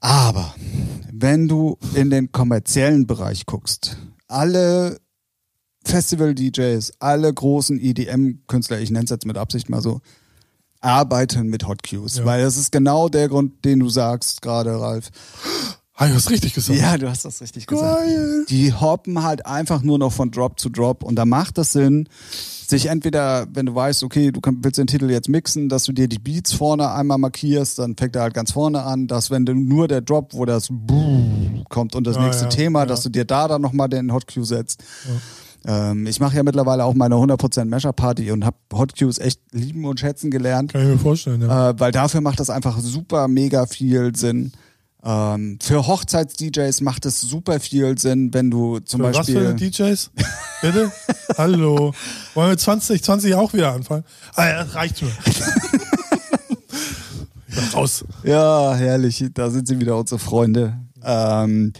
Aber 0.00 0.54
wenn 1.12 1.48
du 1.48 1.76
in 1.94 2.10
den 2.10 2.30
kommerziellen 2.30 3.08
Bereich 3.08 3.46
guckst, 3.46 3.96
alle 4.28 4.98
Festival-DJs, 5.84 6.92
alle 7.00 7.34
großen 7.34 7.80
EDM-Künstler, 7.80 8.78
ich 8.78 8.92
nenne 8.92 9.04
es 9.04 9.10
jetzt 9.10 9.26
mit 9.26 9.38
Absicht 9.38 9.70
mal 9.70 9.80
so, 9.80 10.00
arbeiten 10.80 11.48
mit 11.48 11.66
Hot 11.66 11.82
Cues. 11.82 12.18
Ja. 12.18 12.24
Weil 12.24 12.42
das 12.42 12.56
ist 12.56 12.72
genau 12.72 13.08
der 13.08 13.28
Grund, 13.28 13.64
den 13.64 13.80
du 13.80 13.88
sagst 13.88 14.42
gerade, 14.42 14.80
Ralf. 14.80 15.10
Ah, 16.00 16.06
du 16.06 16.14
hast 16.14 16.30
richtig 16.30 16.54
gesagt. 16.54 16.78
Ja, 16.78 16.96
du 16.96 17.10
hast 17.10 17.24
das 17.24 17.40
richtig 17.40 17.66
gesagt. 17.66 18.04
Geil. 18.06 18.44
Die 18.48 18.72
hoppen 18.72 19.24
halt 19.24 19.46
einfach 19.46 19.82
nur 19.82 19.98
noch 19.98 20.12
von 20.12 20.30
Drop 20.30 20.60
zu 20.60 20.68
Drop 20.68 21.02
und 21.02 21.16
da 21.16 21.24
macht 21.24 21.58
es 21.58 21.72
Sinn, 21.72 22.08
sich 22.68 22.86
entweder, 22.86 23.48
wenn 23.52 23.66
du 23.66 23.74
weißt, 23.74 24.04
okay, 24.04 24.30
du 24.30 24.40
willst 24.62 24.78
den 24.78 24.86
Titel 24.86 25.10
jetzt 25.10 25.28
mixen, 25.28 25.68
dass 25.68 25.84
du 25.84 25.92
dir 25.92 26.06
die 26.06 26.20
Beats 26.20 26.52
vorne 26.52 26.92
einmal 26.92 27.18
markierst, 27.18 27.80
dann 27.80 27.96
fängt 27.96 28.14
er 28.14 28.22
halt 28.22 28.34
ganz 28.34 28.52
vorne 28.52 28.82
an, 28.84 29.08
dass 29.08 29.32
wenn 29.32 29.44
du 29.44 29.54
nur 29.54 29.88
der 29.88 30.00
Drop, 30.02 30.34
wo 30.34 30.44
das 30.44 30.68
kommt 31.68 31.96
und 31.96 32.06
das 32.06 32.16
Ah, 32.16 32.24
nächste 32.26 32.44
ja, 32.44 32.50
Thema, 32.50 32.80
ja. 32.80 32.86
dass 32.86 33.02
du 33.02 33.08
dir 33.08 33.24
da 33.24 33.48
dann 33.48 33.62
nochmal 33.62 33.88
den 33.88 34.12
Hot 34.12 34.32
Cue 34.32 34.44
setzt. 34.44 34.84
Ähm, 35.68 36.06
ich 36.06 36.18
mache 36.18 36.34
ja 36.34 36.42
mittlerweile 36.42 36.84
auch 36.84 36.94
meine 36.94 37.16
100% 37.16 37.66
Mashup 37.66 37.94
Party 37.94 38.32
und 38.32 38.44
habe 38.44 38.56
Hot 38.72 38.98
Cues 38.98 39.18
echt 39.18 39.40
lieben 39.52 39.84
und 39.84 40.00
schätzen 40.00 40.30
gelernt. 40.30 40.72
Kann 40.72 40.80
ich 40.80 40.88
mir 40.88 40.98
vorstellen, 40.98 41.42
ja. 41.42 41.70
Äh, 41.70 41.78
weil 41.78 41.92
dafür 41.92 42.22
macht 42.22 42.40
das 42.40 42.48
einfach 42.48 42.80
super 42.80 43.28
mega 43.28 43.66
viel 43.66 44.16
Sinn. 44.16 44.52
Ähm, 45.04 45.58
für 45.62 45.86
Hochzeits-DJs 45.86 46.80
macht 46.80 47.04
es 47.04 47.20
super 47.20 47.60
viel 47.60 47.98
Sinn, 47.98 48.32
wenn 48.32 48.50
du 48.50 48.78
zum 48.78 49.00
Für 49.00 49.14
was 49.14 49.26
für 49.26 49.52
Beispiel. 49.52 49.70
DJs? 49.70 50.10
Bitte? 50.62 50.90
Hallo. 51.36 51.92
Wollen 52.34 52.50
wir 52.50 52.58
2020 52.58 53.34
auch 53.34 53.52
wieder 53.52 53.72
anfangen? 53.72 54.04
Ah 54.34 54.48
ja, 54.48 54.64
das 54.64 54.74
reicht 54.74 55.02
mir. 55.02 55.10
raus. 57.74 58.04
Ja, 58.24 58.74
herrlich, 58.74 59.24
da 59.34 59.50
sind 59.50 59.68
sie 59.68 59.78
wieder 59.78 59.96
unsere 59.96 60.18
Freunde. 60.18 60.78
Ähm, 61.04 61.72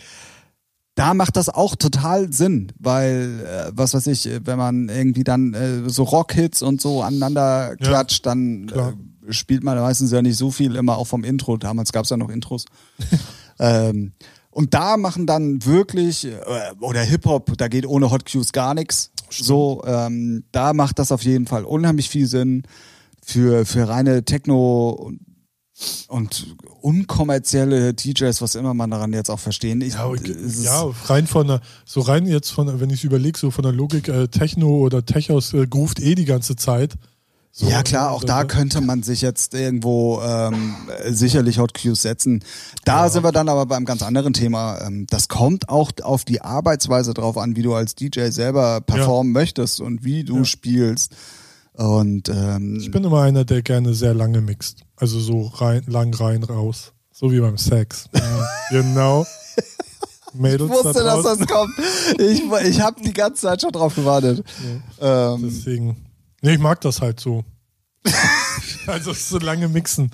da 0.99 1.15
macht 1.15 1.37
das 1.37 1.49
auch 1.49 1.77
total 1.77 2.33
Sinn, 2.33 2.73
weil, 2.77 3.41
äh, 3.47 3.71
was 3.73 3.95
weiß 3.95 4.09
ich, 4.09 4.29
wenn 4.45 4.59
man 4.59 4.89
irgendwie 4.89 5.23
dann 5.23 5.55
äh, 5.55 5.89
so 5.89 6.03
Rockhits 6.03 6.61
und 6.61 6.81
so 6.81 7.03
aneinander 7.03 7.77
klatscht, 7.77 8.27
dann 8.27 8.67
klar. 8.67 8.95
äh, 9.29 9.33
spielt 9.33 9.63
man 9.63 9.79
meistens 9.79 10.11
ja 10.11 10.23
nicht 10.23 10.37
so 10.37 10.51
viel 10.51 10.75
immer 10.75 10.99
auch 10.99 11.07
vom 11.07 11.23
Intro. 11.23 11.57
Damals 11.57 11.93
gab 11.93 12.03
es 12.03 12.11
ja 12.11 12.17
noch 12.17 12.31
Intros. 12.31 12.65
ähm, 13.61 14.11
und 14.51 14.75
da 14.75 14.97
machen 14.97 15.27
dann 15.27 15.65
wirklich, 15.65 16.25
äh, 16.25 16.35
oder 16.81 17.03
Hip-Hop, 17.03 17.57
da 17.57 17.69
geht 17.69 17.87
ohne 17.87 18.11
Hot 18.11 18.29
Cues 18.29 18.51
gar 18.51 18.75
nichts. 18.75 19.13
So, 19.31 19.85
ähm, 19.87 20.43
da 20.51 20.73
macht 20.73 20.99
das 20.99 21.13
auf 21.13 21.23
jeden 21.23 21.47
Fall 21.47 21.63
unheimlich 21.63 22.09
viel 22.09 22.27
Sinn 22.27 22.65
für, 23.23 23.65
für 23.65 23.89
reine 23.89 24.25
Techno 24.25 24.91
und, 24.91 25.21
und 26.09 26.57
unkommerzielle 26.81 27.95
DJs, 27.95 28.41
was 28.43 28.55
immer 28.55 28.75
man 28.75 28.91
daran 28.91 29.13
jetzt 29.13 29.31
auch 29.31 29.39
verstehen. 29.39 29.81
Ich, 29.81 29.95
Ja, 29.95 30.13
es 30.13 30.65
ja, 30.65 30.91
rein 31.07 31.27
von 31.27 31.47
der, 31.47 31.61
so 31.85 32.01
rein 32.01 32.27
jetzt 32.27 32.51
von, 32.51 32.81
wenn 32.81 32.91
ich 32.91 33.05
überlege, 33.05 33.39
so 33.39 33.51
von 33.51 33.63
der 33.63 33.73
Logik, 33.73 34.09
äh, 34.09 34.29
Techno 34.29 34.79
oder 34.79 35.05
Techos 35.05 35.53
äh, 35.55 35.67
groovt 35.67 36.01
eh 36.01 36.15
die 36.15 36.25
ganze 36.25 36.57
Zeit. 36.57 36.95
So, 37.51 37.67
ja 37.69 37.83
klar, 37.83 38.11
auch 38.11 38.17
also, 38.23 38.27
da 38.27 38.45
könnte 38.45 38.81
man 38.81 39.03
sich 39.03 39.21
jetzt 39.21 39.55
irgendwo 39.55 40.21
ähm, 40.23 40.77
sicherlich 41.09 41.59
Hot 41.59 41.75
Cues 41.75 42.03
setzen. 42.03 42.45
Da 42.85 43.09
sind 43.09 43.25
wir 43.25 43.33
dann 43.33 43.49
aber 43.49 43.67
beim 43.67 43.85
ganz 43.85 44.03
anderen 44.03 44.33
Thema. 44.33 44.81
Ähm, 44.81 45.07
das 45.11 45.29
kommt 45.29 45.69
auch 45.69 45.91
auf 46.03 46.25
die 46.25 46.41
Arbeitsweise 46.41 47.15
drauf 47.15 47.37
an, 47.37 47.57
wie 47.57 47.63
du 47.63 47.75
als 47.75 47.95
DJ 47.95 48.29
selber 48.31 48.81
performen 48.81 49.33
möchtest 49.33 49.81
und 49.81 50.05
wie 50.05 50.25
du 50.25 50.39
Ja. 50.39 50.45
spielst. 50.45 51.17
Und 51.79 52.29
ähm, 52.29 52.77
Ich 52.81 52.91
bin 52.91 53.05
immer 53.05 53.23
einer, 53.23 53.45
der 53.45 53.63
gerne 53.63 53.95
sehr 53.95 54.13
lange 54.13 54.41
mixt. 54.41 54.81
Also 54.97 55.21
so 55.21 55.47
rein, 55.47 55.85
lang 55.87 56.13
rein, 56.13 56.43
raus. 56.43 56.93
So 57.13 57.31
wie 57.31 57.39
beim 57.39 57.57
Sex. 57.57 58.09
Ja, 58.13 58.49
genau. 58.71 59.25
Mädels 60.35 60.71
ich 60.71 60.77
wusste, 60.77 61.05
da 61.05 61.17
dass 61.17 61.39
das 61.39 61.47
kommt. 61.47 61.73
Ich, 62.19 62.43
ich 62.69 62.81
habe 62.81 63.01
die 63.01 63.13
ganze 63.13 63.43
Zeit 63.43 63.61
schon 63.61 63.71
drauf 63.71 63.95
gewartet. 63.95 64.45
Ähm, 65.01 65.41
Deswegen. 65.45 65.97
Nee, 66.43 66.55
ich 66.55 66.59
mag 66.59 66.81
das 66.81 67.01
halt 67.01 67.21
so. 67.21 67.45
also 68.87 69.13
so 69.13 69.39
lange 69.39 69.69
mixen. 69.69 70.11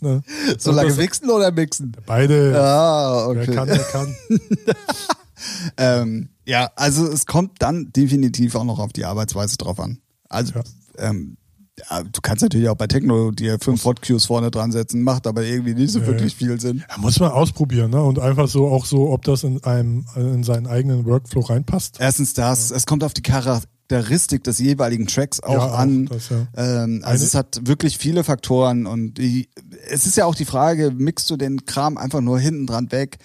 Ne? 0.00 0.22
so 0.56 0.70
lange 0.70 0.96
wichsen 0.96 1.30
oder 1.30 1.50
mixen? 1.50 1.96
Beide. 2.06 2.60
Ah, 2.60 3.28
Wer 3.32 3.42
okay. 3.42 3.54
kann, 3.54 3.66
der 3.68 3.78
kann. 3.78 4.16
Ähm, 5.76 6.30
ja, 6.46 6.72
also 6.74 7.06
es 7.06 7.24
kommt 7.24 7.62
dann 7.62 7.92
definitiv 7.92 8.56
auch 8.56 8.64
noch 8.64 8.80
auf 8.80 8.92
die 8.92 9.04
Arbeitsweise 9.04 9.56
drauf 9.56 9.78
an. 9.78 9.98
Also 10.28 10.54
Ja. 10.54 10.62
Ähm, 10.98 11.36
ja, 11.90 12.02
du 12.02 12.20
kannst 12.20 12.42
natürlich 12.42 12.68
auch 12.68 12.74
bei 12.76 12.88
Techno 12.88 13.30
dir 13.30 13.58
fünf 13.60 13.84
Hot 13.84 14.02
Cues 14.02 14.24
vorne 14.26 14.50
dran 14.50 14.72
setzen, 14.72 15.02
macht 15.02 15.28
aber 15.28 15.44
irgendwie 15.44 15.74
nicht 15.74 15.92
so 15.92 16.00
Ja, 16.00 16.06
wirklich 16.08 16.34
viel 16.34 16.58
Sinn. 16.60 16.82
Ja, 16.90 16.98
muss 16.98 17.20
man 17.20 17.30
ausprobieren, 17.30 17.92
ne? 17.92 18.02
Und 18.02 18.18
einfach 18.18 18.48
so 18.48 18.66
auch 18.66 18.84
so, 18.84 19.10
ob 19.10 19.22
das 19.24 19.44
in 19.44 19.62
einem 19.62 20.04
in 20.16 20.42
seinen 20.42 20.66
eigenen 20.66 21.04
Workflow 21.06 21.40
reinpasst. 21.42 21.98
Erstens 22.00 22.34
das, 22.34 22.72
es 22.72 22.84
kommt 22.84 23.04
auf 23.04 23.14
die 23.14 23.22
Charakteristik 23.22 24.42
des 24.42 24.58
jeweiligen 24.58 25.06
Tracks 25.06 25.40
auch 25.40 25.52
Ja, 25.52 25.58
auch 25.66 25.78
an. 25.78 26.06
das, 26.06 26.30
ja. 26.30 26.46
ähm, 26.56 27.02
also 27.04 27.22
Eine- 27.22 27.24
es 27.28 27.34
hat 27.34 27.60
wirklich 27.64 27.96
viele 27.96 28.24
Faktoren 28.24 28.86
und 28.86 29.14
die, 29.14 29.48
es 29.88 30.04
ist 30.04 30.16
ja 30.16 30.24
auch 30.26 30.34
die 30.34 30.44
Frage, 30.46 30.90
mixt 30.96 31.30
du 31.30 31.36
den 31.36 31.64
Kram 31.64 31.96
einfach 31.96 32.20
nur 32.20 32.40
hinten 32.40 32.66
dran 32.66 32.90
weg? 32.90 33.18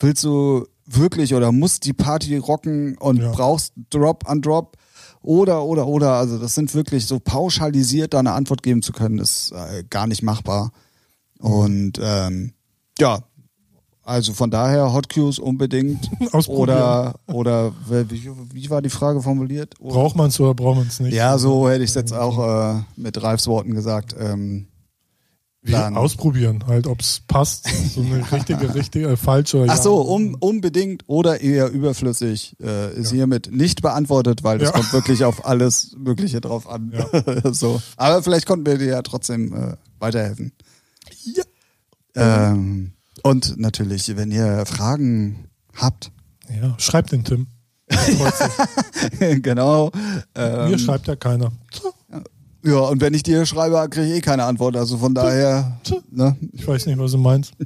Willst 0.00 0.24
du 0.24 0.64
wirklich 0.86 1.34
oder 1.34 1.52
musst 1.52 1.84
die 1.84 1.92
Party 1.92 2.38
rocken 2.38 2.96
und 2.96 3.18
Ja. 3.18 3.32
brauchst 3.32 3.74
Drop 3.90 4.26
an 4.30 4.40
Drop? 4.40 4.76
Oder, 5.22 5.64
oder, 5.64 5.86
oder, 5.86 6.12
also 6.12 6.38
das 6.38 6.54
sind 6.54 6.74
wirklich 6.74 7.06
so 7.06 7.18
pauschalisiert 7.18 8.14
da 8.14 8.20
eine 8.20 8.32
Antwort 8.32 8.62
geben 8.62 8.82
zu 8.82 8.92
können, 8.92 9.18
ist 9.18 9.52
äh, 9.52 9.84
gar 9.88 10.06
nicht 10.06 10.22
machbar. 10.22 10.70
Und 11.38 11.98
ähm, 12.00 12.52
ja, 12.98 13.20
also 14.08 14.32
von 14.32 14.50
daher 14.50 14.92
Hot 14.94 15.10
Cues 15.10 15.38
unbedingt. 15.38 16.10
Ausprobieren. 16.32 16.78
oder, 16.78 17.14
oder 17.26 17.72
wie, 17.88 18.30
wie 18.52 18.70
war 18.70 18.80
die 18.80 18.88
Frage 18.88 19.20
formuliert? 19.20 19.74
Braucht 19.78 20.16
man 20.16 20.28
es 20.28 20.40
oder 20.40 20.54
braucht 20.54 20.78
man 20.78 20.86
es 20.86 20.98
nicht? 20.98 21.12
Ja, 21.12 21.36
so 21.36 21.68
hätte 21.68 21.84
ich 21.84 21.90
es 21.90 21.94
jetzt 21.94 22.14
auch 22.14 22.76
äh, 22.76 22.80
mit 22.96 23.22
Ralfs 23.22 23.46
Worten 23.46 23.74
gesagt. 23.74 24.16
Ähm, 24.18 24.66
dann- 25.72 25.96
ausprobieren, 25.96 26.64
halt, 26.66 26.86
ob 26.86 27.00
es 27.00 27.20
passt. 27.26 27.66
So 27.94 28.00
eine 28.02 28.22
richtige, 28.32 28.74
richtige, 28.74 29.08
äh, 29.08 29.16
falsch 29.16 29.54
oder 29.54 29.72
ach 29.72 29.76
ja. 29.76 29.82
so, 29.82 30.00
um, 30.00 30.34
unbedingt 30.40 31.04
oder 31.06 31.40
eher 31.40 31.70
überflüssig 31.70 32.56
äh, 32.62 32.94
ist 32.98 33.10
hiermit 33.12 33.50
nicht 33.52 33.82
beantwortet, 33.82 34.44
weil 34.44 34.58
das 34.58 34.68
Ja. 34.70 34.74
kommt 34.74 34.92
wirklich 34.92 35.24
auf 35.24 35.44
alles 35.46 35.94
Mögliche 35.98 36.40
drauf 36.40 36.68
an. 36.68 36.92
so. 37.52 37.80
Aber 37.96 38.22
vielleicht 38.22 38.46
konnten 38.46 38.66
wir 38.66 38.78
dir 38.78 38.86
ja 38.88 39.02
trotzdem 39.02 39.52
äh, 39.54 39.76
weiterhelfen. 39.98 40.52
Ja. 41.34 41.44
Ähm, 42.52 42.92
und 43.22 43.58
natürlich, 43.58 44.16
wenn 44.16 44.30
ihr 44.30 44.64
Fragen 44.66 45.48
habt, 45.74 46.10
Ja, 46.48 46.74
schreibt 46.78 47.12
den 47.12 47.24
Tim. 47.24 47.46
Genau. 49.42 49.90
Ähm, 50.34 50.70
Mir 50.70 50.78
schreibt 50.78 51.06
ja 51.06 51.16
keiner. 51.16 51.52
Ja, 52.64 52.80
und 52.80 53.00
wenn 53.00 53.14
ich 53.14 53.22
dir 53.22 53.46
schreibe, 53.46 53.88
kriege 53.88 54.06
ich 54.06 54.18
eh 54.18 54.20
keine 54.20 54.44
Antwort. 54.44 54.76
Also 54.76 54.98
von 54.98 55.14
daher, 55.14 55.80
ne? 56.10 56.36
Ich 56.52 56.66
weiß 56.66 56.86
nicht, 56.86 56.98
was 56.98 57.12
du 57.12 57.18
meinst. 57.18 57.52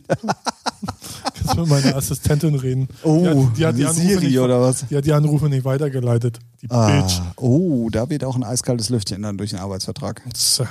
Kannst 1.35 1.57
mit 1.57 1.69
meiner 1.69 1.97
Assistentin 1.97 2.55
reden. 2.55 2.89
Oh, 3.03 3.49
die 3.57 3.65
hat, 3.65 3.79
die 3.79 3.87
hat 3.87 3.97
die 3.97 4.01
Siri 4.01 4.15
Anrufe 4.15 4.27
nicht, 4.27 4.39
oder 4.39 4.61
was? 4.61 4.87
Die 4.89 4.97
hat 4.97 5.05
die 5.05 5.13
Anrufe 5.13 5.49
nicht 5.49 5.65
weitergeleitet. 5.65 6.39
Die 6.61 6.67
Bitch. 6.67 7.21
Ah, 7.21 7.33
oh, 7.37 7.89
da 7.91 8.11
weht 8.11 8.25
auch 8.25 8.37
ein 8.37 8.45
eiskaltes 8.45 8.91
Lüftchen 8.91 9.23
dann 9.23 9.39
durch 9.39 9.51
den 9.51 9.61
Arbeitsvertrag. 9.61 10.23
Tja, 10.35 10.67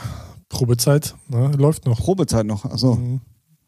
Probezeit, 0.49 1.15
ne, 1.27 1.51
läuft 1.57 1.85
noch. 1.85 1.99
Probezeit 1.99 2.45
noch, 2.45 2.65
achso. 2.65 3.19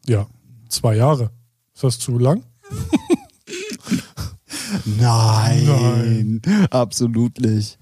Ja, 0.06 0.26
zwei 0.68 0.96
Jahre. 0.96 1.30
Ist 1.74 1.82
das 1.82 1.98
zu 1.98 2.18
lang? 2.18 2.44
Nein, 4.84 6.40
absolut 6.70 7.40
nicht. 7.40 7.78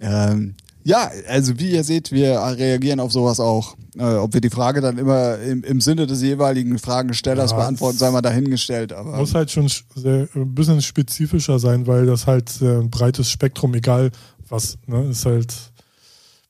Ähm, 0.00 0.54
ja, 0.84 1.10
also 1.28 1.58
wie 1.58 1.72
ihr 1.72 1.84
seht, 1.84 2.12
wir 2.12 2.38
reagieren 2.40 3.00
auf 3.00 3.12
sowas 3.12 3.40
auch. 3.40 3.76
Äh, 3.98 4.14
ob 4.14 4.32
wir 4.32 4.40
die 4.40 4.50
Frage 4.50 4.80
dann 4.80 4.96
immer 4.96 5.38
im, 5.38 5.62
im 5.64 5.80
Sinne 5.80 6.06
des 6.06 6.22
jeweiligen 6.22 6.78
Fragestellers 6.78 7.50
Ja, 7.50 7.56
beantworten, 7.58 7.98
sei 7.98 8.10
mal 8.10 8.22
dahingestellt. 8.22 8.92
Aber 8.92 9.16
Muss 9.18 9.34
halt 9.34 9.50
schon 9.50 9.66
sch- 9.66 9.82
sehr, 9.96 10.28
ein 10.34 10.54
bisschen 10.54 10.80
spezifischer 10.80 11.58
sein, 11.58 11.86
weil 11.86 12.06
das 12.06 12.26
halt 12.26 12.50
äh, 12.62 12.78
ein 12.78 12.90
breites 12.90 13.28
Spektrum, 13.30 13.74
egal 13.74 14.10
was, 14.48 14.78
ne, 14.86 15.04
ist 15.10 15.26
halt, 15.26 15.54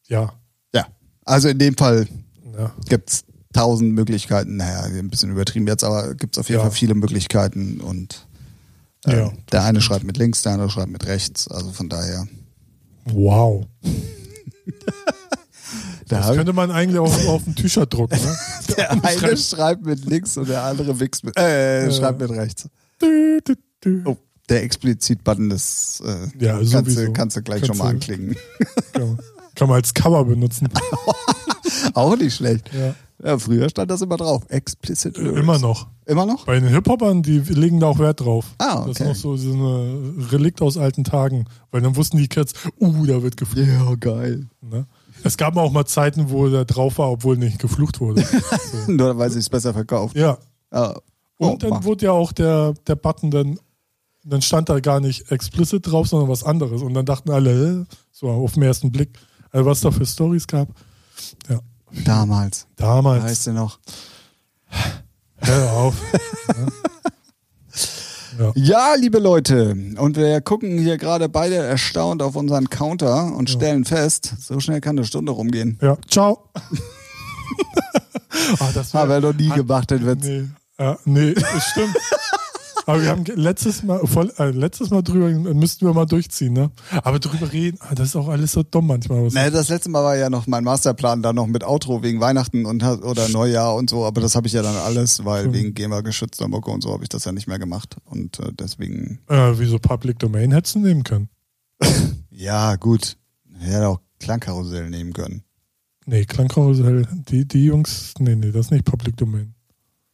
ja, 0.08 0.32
ja, 0.74 0.86
also 1.24 1.48
in 1.48 1.58
dem 1.58 1.76
Fall 1.76 2.06
ja. 2.56 2.72
gibt's 2.88 3.24
tausend 3.52 3.92
Möglichkeiten. 3.94 4.56
Naja, 4.56 4.82
ein 4.82 5.08
bisschen 5.10 5.30
übertrieben 5.30 5.66
jetzt, 5.66 5.82
aber 5.84 6.14
gibt's 6.14 6.38
auf 6.38 6.48
jeden 6.48 6.58
Ja. 6.60 6.64
Fall 6.66 6.72
viele 6.76 6.94
Möglichkeiten 6.94 7.80
und 7.80 8.26
äh, 9.04 9.30
der 9.50 9.64
eine 9.64 9.80
schreibt 9.80 10.04
mit 10.04 10.16
links, 10.18 10.42
der 10.42 10.52
andere 10.52 10.70
schreibt 10.70 10.90
mit 10.92 11.06
rechts. 11.06 11.48
Also 11.48 11.70
von 11.72 11.88
daher. 11.88 12.28
Wow. 13.06 13.64
Da 16.08 16.20
Das 16.20 16.34
könnte 16.36 16.52
man 16.54 16.70
eigentlich 16.70 16.98
auch 16.98 17.26
auf 17.28 17.46
ein 17.46 17.54
T-Shirt 17.54 17.92
drucken, 17.92 18.16
ne? 18.18 18.36
Der 18.76 18.90
eine 19.04 19.36
schreibt 19.36 19.84
mit 19.84 20.04
links 20.06 20.36
und 20.38 20.48
der 20.48 20.62
andere 20.62 20.98
wichst 21.00 21.24
mit, 21.24 21.36
äh, 21.38 21.90
schreibt 21.92 22.20
mit 22.20 22.30
rechts. 22.30 22.68
Dü, 23.02 23.40
dü, 23.46 23.54
dü. 23.84 24.02
Oh, 24.06 24.16
der 24.48 24.62
Explizit-Button 24.62 25.50
ist, 25.50 26.00
äh, 26.06 26.28
Ja, 26.42 26.58
kannst, 26.70 26.96
du, 26.96 27.12
kannst 27.12 27.36
du 27.36 27.42
gleich 27.42 27.60
Kannst 27.60 27.76
schon 27.76 27.78
mal 27.78 27.90
anklicken. 27.90 28.34
Kann, 28.94 29.02
man- 29.08 29.18
kann 29.54 29.68
man 29.68 29.76
als 29.76 29.92
Cover 29.92 30.24
benutzen. 30.24 30.68
Auch 31.94 32.16
nicht 32.16 32.34
schlecht. 32.36 32.70
Ja. 32.72 32.94
Ja, 33.22 33.38
früher 33.38 33.68
stand 33.68 33.90
das 33.90 34.00
immer 34.00 34.16
drauf. 34.16 34.44
Explicit 34.48 35.18
Lyrics. 35.18 35.40
Immer 35.40 35.58
noch. 35.58 35.88
Immer 36.08 36.24
noch? 36.26 36.46
Bei 36.46 36.58
den 36.58 36.68
Hip-Hopern, 36.70 37.22
die 37.22 37.38
legen 37.40 37.80
da 37.80 37.86
auch 37.88 37.98
Wert 37.98 38.20
drauf. 38.20 38.46
Ah, 38.58 38.80
Das 38.86 38.92
ist 38.92 39.00
okay. 39.00 39.08
noch 39.10 39.14
so, 39.14 39.36
so 39.36 39.52
eine 39.52 40.32
Relikt 40.32 40.62
aus 40.62 40.78
alten 40.78 41.04
Tagen. 41.04 41.44
Weil 41.70 41.82
dann 41.82 41.96
wussten 41.96 42.16
die 42.16 42.28
Kids, 42.28 42.54
uh, 42.80 43.04
da 43.06 43.22
wird 43.22 43.36
geflucht. 43.36 43.68
Ja, 43.68 43.94
geil. 43.94 44.46
Ne? 44.62 44.86
Es 45.22 45.36
gab 45.36 45.56
auch 45.58 45.70
mal 45.70 45.84
Zeiten, 45.84 46.30
wo 46.30 46.48
der 46.48 46.64
drauf 46.64 46.96
war, 46.98 47.10
obwohl 47.10 47.36
nicht 47.36 47.58
geflucht 47.58 48.00
wurde. 48.00 48.24
Nur 48.86 49.18
weil 49.18 49.30
sie 49.30 49.38
es 49.38 49.48
besser 49.50 49.72
verkauft. 49.74 50.16
ja. 50.16 50.38
Ah. 50.70 50.94
Und 51.36 51.48
Oh, 51.50 51.56
dann 51.58 51.70
Mann. 51.70 51.84
wurde 51.84 52.06
ja 52.06 52.12
auch 52.12 52.32
der, 52.32 52.72
der 52.86 52.96
Button 52.96 53.30
dann, 53.30 53.60
dann 54.24 54.42
stand 54.42 54.68
da 54.70 54.80
gar 54.80 54.98
nicht 55.00 55.30
explicit 55.30 55.86
drauf, 55.86 56.08
sondern 56.08 56.28
was 56.28 56.42
anderes. 56.42 56.82
Und 56.82 56.94
dann 56.94 57.06
dachten 57.06 57.30
alle, 57.30 57.86
so 58.10 58.28
auf 58.30 58.54
den 58.54 58.62
ersten 58.64 58.90
Blick, 58.90 59.10
also 59.52 59.66
was 59.66 59.80
da 59.82 59.90
für 59.90 60.04
Stories 60.06 60.46
gab. 60.46 60.68
Ja, 61.48 61.60
Damals. 62.04 62.66
damals. 62.76 63.24
Weißt 63.24 63.46
du 63.48 63.52
noch? 63.52 63.78
Hör 65.40 65.72
auf. 65.72 65.94
ja. 66.08 66.54
Ja, 68.54 68.94
liebe 68.94 69.18
Leute, 69.18 69.76
und 69.98 70.16
wir 70.16 70.40
gucken 70.40 70.78
hier 70.78 70.96
gerade 70.96 71.28
beide 71.28 71.56
erstaunt 71.56 72.22
auf 72.22 72.36
unseren 72.36 72.70
Counter 72.70 73.34
und 73.34 73.50
stellen 73.50 73.84
fest, 73.84 74.32
so 74.38 74.60
schnell 74.60 74.80
kann 74.80 74.96
eine 74.96 75.04
Stunde 75.04 75.32
rumgehen. 75.32 75.76
ja, 75.82 75.96
ciao. 76.08 76.48
ah, 78.60 78.70
das 78.72 78.94
wär- 78.94 79.00
Haben 79.00 79.10
wir 79.10 79.20
noch 79.20 79.32
nie 79.34 79.48
hat- 79.50 79.56
gemacht, 79.56 79.90
den 79.90 80.06
Witz. 80.06 80.22
Nee, 80.24 80.44
ja, 80.78 80.96
nee, 81.04 81.34
das 81.34 81.64
stimmt. 81.72 81.96
Aber 82.88 83.02
wir 83.02 83.10
haben 83.10 83.22
letztes 83.26 83.82
Mal, 83.82 84.00
voll, 84.06 84.32
äh, 84.38 84.48
letztes 84.48 84.88
Mal 84.88 85.02
drüber, 85.02 85.28
müssten 85.52 85.84
wir 85.84 85.92
mal 85.92 86.06
durchziehen, 86.06 86.54
ne? 86.54 86.70
Aber 87.02 87.18
drüber 87.18 87.52
reden, 87.52 87.76
ah, 87.82 87.94
das 87.94 88.08
ist 88.08 88.16
auch 88.16 88.28
alles 88.28 88.52
so 88.52 88.62
dumm 88.62 88.86
manchmal. 88.86 89.26
Was 89.26 89.34
Nee, 89.34 89.50
das 89.50 89.68
letzte 89.68 89.90
Mal 89.90 90.02
war 90.02 90.16
ja 90.16 90.30
noch 90.30 90.46
mein 90.46 90.64
Masterplan 90.64 91.22
dann 91.22 91.36
noch 91.36 91.46
mit 91.48 91.64
Outro 91.64 92.02
wegen 92.02 92.18
Weihnachten 92.22 92.64
und 92.64 92.82
oder 92.82 93.28
Neujahr 93.28 93.74
und 93.74 93.90
so, 93.90 94.06
aber 94.06 94.22
das 94.22 94.34
habe 94.34 94.46
ich 94.46 94.54
ja 94.54 94.62
dann 94.62 94.74
alles, 94.74 95.22
weil 95.26 95.40
Stimmt. 95.40 95.54
wegen 95.54 95.74
GEMA 95.74 96.00
geschützter 96.00 96.48
Mucke 96.48 96.70
und 96.70 96.82
so 96.82 96.90
habe 96.90 97.02
ich 97.02 97.10
das 97.10 97.26
ja 97.26 97.32
nicht 97.32 97.46
mehr 97.46 97.58
gemacht 97.58 97.98
und 98.06 98.40
äh, 98.40 98.52
deswegen 98.58 99.18
äh, 99.28 99.52
wieso 99.56 99.78
Public 99.78 100.18
Domain 100.18 100.52
hättest 100.52 100.76
du 100.76 100.78
nehmen 100.78 101.04
können? 101.04 101.28
ja 102.30 102.76
gut, 102.76 103.18
hätte 103.58 103.86
auch 103.86 104.00
Klangkarussell 104.18 104.88
nehmen 104.88 105.12
können. 105.12 105.42
Nee, 106.06 106.24
Klangkarussell, 106.24 107.06
die, 107.28 107.46
die 107.46 107.66
Jungs, 107.66 108.14
nee, 108.18 108.34
nee, 108.34 108.50
das 108.50 108.66
ist 108.66 108.70
nicht 108.70 108.86
Public 108.86 109.18
Domain. 109.18 109.52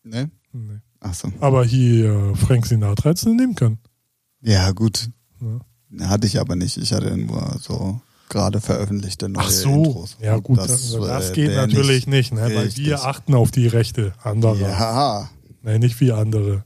Ne? 0.02 0.28
Nee. 0.52 0.80
Ach 1.07 1.12
so. 1.14 1.30
Aber 1.40 1.64
hier 1.64 2.32
Frank 2.34 2.64
Sinatra 2.66 3.11
hättest 3.11 3.26
du 3.26 3.34
nehmen 3.34 3.55
können. 3.55 3.78
Ja 4.40 4.70
gut, 4.72 5.11
Ja. 5.90 6.09
hatte 6.09 6.26
ich 6.26 6.40
aber 6.40 6.57
nicht. 6.57 6.76
Ich 6.78 6.92
hatte 6.94 7.14
nur 7.16 7.57
so 7.61 8.00
gerade 8.30 8.61
veröffentlichte 8.61 9.28
neue 9.28 9.44
Ach 9.44 9.50
so, 9.50 9.68
Intros. 9.84 10.16
ja 10.20 10.38
gut, 10.38 10.59
das, 10.59 10.66
das, 10.68 10.92
das 10.92 11.30
äh, 11.30 11.34
geht 11.34 11.55
natürlich 11.55 12.07
nicht, 12.07 12.32
ne? 12.32 12.40
weil 12.55 12.74
wir 12.76 13.05
achten 13.05 13.34
auf 13.34 13.50
die 13.50 13.66
Rechte 13.66 14.12
anderer. 14.22 14.57
Ja. 14.57 15.30
Nee, 15.62 15.78
nicht 15.78 16.00
wie 16.00 16.11
andere. 16.12 16.64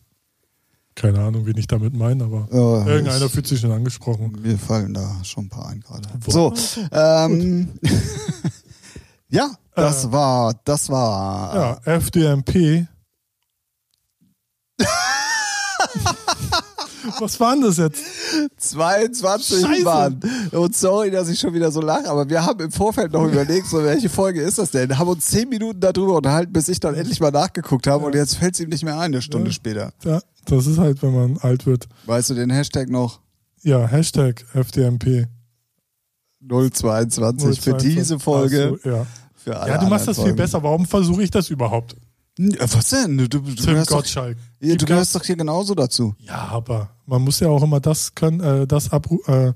Keine 0.95 1.20
Ahnung, 1.20 1.47
wen 1.47 1.57
ich 1.57 1.66
damit 1.68 1.95
meine, 1.95 2.24
aber 2.24 2.49
Oh, 2.51 2.84
irgendeiner 2.89 3.26
ich- 3.26 3.32
fühlt 3.32 3.47
sich 3.47 3.61
schon 3.61 3.70
angesprochen. 3.72 4.36
Mir 4.43 4.57
fallen 4.59 4.95
da 4.95 5.16
schon 5.24 5.47
ein 5.47 5.49
paar 5.49 5.68
ein 5.68 5.80
gerade. 5.80 6.09
So, 6.26 6.53
ähm, 6.93 7.68
ja, 9.28 9.51
das 9.74 10.05
Äh. 10.07 10.12
war, 10.12 10.55
das 10.64 10.89
war. 10.89 11.55
Ja, 11.84 11.95
FDMP. 11.97 12.86
Was 17.20 17.41
war 17.41 17.53
denn 17.55 17.62
das 17.62 17.79
jetzt? 17.79 18.03
22 18.59 19.61
Scheiße. 19.62 19.83
Mann. 19.85 20.20
Und 20.53 20.76
sorry, 20.76 21.11
dass 21.11 21.29
ich 21.29 21.39
schon 21.41 21.55
wieder 21.55 21.70
so 21.70 21.81
lache, 21.81 22.09
aber 22.09 22.29
wir 22.29 22.45
haben 22.45 22.61
im 22.61 22.70
Vorfeld 22.70 23.12
noch 23.12 23.24
überlegt, 23.24 23.66
so 23.66 23.83
welche 23.83 24.09
Folge 24.09 24.43
ist 24.43 24.59
das 24.59 24.70
denn? 24.72 24.99
Haben 24.99 25.09
uns 25.09 25.26
10 25.26 25.49
Minuten 25.49 25.81
darüber 25.81 26.16
unterhalten, 26.16 26.53
bis 26.53 26.68
ich 26.68 26.81
dann 26.81 26.95
endlich 26.95 27.20
mal 27.20 27.31
nachgeguckt 27.31 27.87
habe 27.87 28.05
und 28.05 28.14
jetzt 28.14 28.37
fällt 28.37 28.55
es 28.55 28.61
ihm 28.61 28.68
nicht 28.68 28.85
mehr 28.85 28.95
ein, 28.99 29.12
eine 29.12 29.22
Stunde 29.22 29.49
Ja. 29.49 29.53
später. 29.55 29.93
Ja, 30.05 30.20
das 30.45 30.66
ist 30.66 30.79
halt, 30.79 31.03
wenn 31.03 31.14
man 31.14 31.39
alt 31.39 31.66
wird. 31.66 31.87
Weißt 32.07 32.31
du 32.31 32.35
den 32.35 32.51
Hashtag 32.51 32.89
noch? 32.91 33.20
Ja, 33.62 33.87
Hashtag 33.87 34.45
FDMP. 34.55 35.26
022 36.41 37.61
für 37.61 37.74
diese 37.74 38.18
Folge. 38.18 38.79
So, 38.83 38.91
ja. 38.91 39.07
Für 39.35 39.59
alle 39.59 39.72
ja, 39.72 39.79
du 39.79 39.87
machst 39.87 40.07
das 40.09 40.16
viel 40.16 40.24
Folgen. 40.24 40.37
besser. 40.37 40.62
Warum 40.62 40.87
versuche 40.87 41.22
ich 41.22 41.31
das 41.31 41.49
überhaupt? 41.51 41.97
Äh, 42.39 42.57
Was 42.61 42.91
denn? 42.91 43.18
Du, 43.18 43.28
du, 43.28 43.41
du, 43.41 43.55
Tim 43.55 43.66
gehörst, 43.66 43.91
doch, 43.91 43.97
Gottschalk. 43.97 44.36
ja, 44.61 44.76
du 44.76 44.84
gehörst 44.86 45.14
doch 45.14 45.24
hier 45.24 45.36
genauso 45.36 45.74
dazu. 45.74 46.14
Ja, 46.20 46.49
aber 46.49 46.91
man 47.07 47.22
muss 47.22 47.41
ja 47.41 47.49
auch 47.49 47.62
immer 47.62 47.80
das 47.80 48.14
können, 48.14 48.41
äh, 48.41 48.66
das 48.66 48.91
abrufen. 48.93 49.32
Äh, 49.49 49.53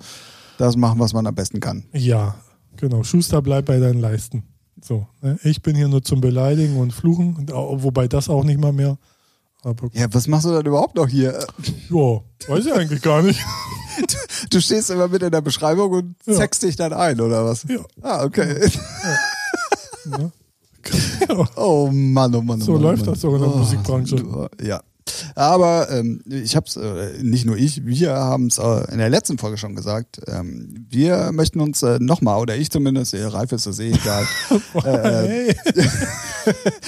Das 0.59 0.77
machen, 0.77 0.99
was 0.99 1.13
man 1.13 1.27
am 1.27 1.35
besten 1.35 1.61
kann. 1.61 1.85
ja, 1.93 2.35
genau. 2.77 3.03
Schuster, 3.05 3.41
bleib 3.43 3.67
bei 3.67 3.79
deinen 3.79 4.01
Leisten. 4.01 4.45
So, 4.81 5.07
ne? 5.21 5.39
ich 5.45 5.63
bin 5.63 5.77
hier 5.77 5.87
nur 5.89 6.03
zum 6.03 6.21
Beleidigen 6.21 6.77
und 6.79 6.93
Fluchen, 6.93 7.37
und 7.37 7.51
wobei 7.83 8.09
das 8.09 8.29
auch 8.29 8.43
nicht 8.43 8.59
mal 8.61 8.73
mehr. 8.73 8.99
Aber 9.63 9.89
Ja, 9.93 10.07
was 10.13 10.27
machst 10.27 10.47
du 10.47 10.51
denn 10.51 10.67
überhaupt 10.67 10.97
noch 10.97 11.07
hier? 11.07 11.39
ja, 11.91 12.21
weiß 12.49 12.67
ich 12.67 12.73
eigentlich 12.73 13.01
gar 13.03 13.23
nicht. 13.23 13.41
Du 14.51 14.59
stehst 14.61 14.89
immer 14.91 15.07
mit 15.07 15.23
in 15.23 15.31
der 15.31 15.43
Beschreibung 15.43 15.91
und 15.93 16.17
Ja. 16.27 16.47
dich 16.47 16.77
dann 16.77 16.95
ein, 16.95 17.21
oder 17.21 17.45
was? 17.45 17.65
Ja. 17.69 17.81
Ah, 18.01 18.25
okay. 18.25 18.69
Ne? 20.07 20.19
ja. 20.19 20.31
Oh 21.57 21.89
Mann, 21.93 22.35
oh 22.35 22.41
Mann. 22.43 22.61
Oh 22.63 22.65
So 22.65 22.73
Mann, 22.73 22.83
läuft 22.83 23.03
oh 23.03 23.07
Mann. 23.07 23.15
das 23.15 23.21
doch 23.23 23.35
in 23.35 23.41
der 23.41 23.55
Oh, 23.55 23.59
Musikbranche. 23.59 24.49
Ja. 24.63 24.81
Aber 25.35 25.89
ähm, 25.91 26.23
ich 26.29 26.55
habe 26.55 26.67
es, 26.67 26.77
äh, 26.77 27.23
nicht 27.23 27.45
nur 27.45 27.57
ich, 27.57 27.85
wir 27.85 28.13
haben 28.13 28.47
es 28.47 28.59
äh, 28.59 28.91
in 28.93 28.99
der 28.99 29.11
letzten 29.11 29.37
Folge 29.37 29.59
schon 29.59 29.75
gesagt. 29.75 30.21
Ähm, 30.29 30.87
wir 30.89 31.33
möchten 31.33 31.61
uns 31.61 31.83
äh, 31.83 31.99
nochmal, 32.01 32.41
oder 32.41 32.57
ich 32.57 32.71
zumindest, 32.71 33.13
äh, 33.13 33.25
Ralf 33.25 33.51
ist 33.53 33.67
das 33.67 33.79
eh 33.81 33.91
egal, 33.91 34.25
Hey. 34.83 35.55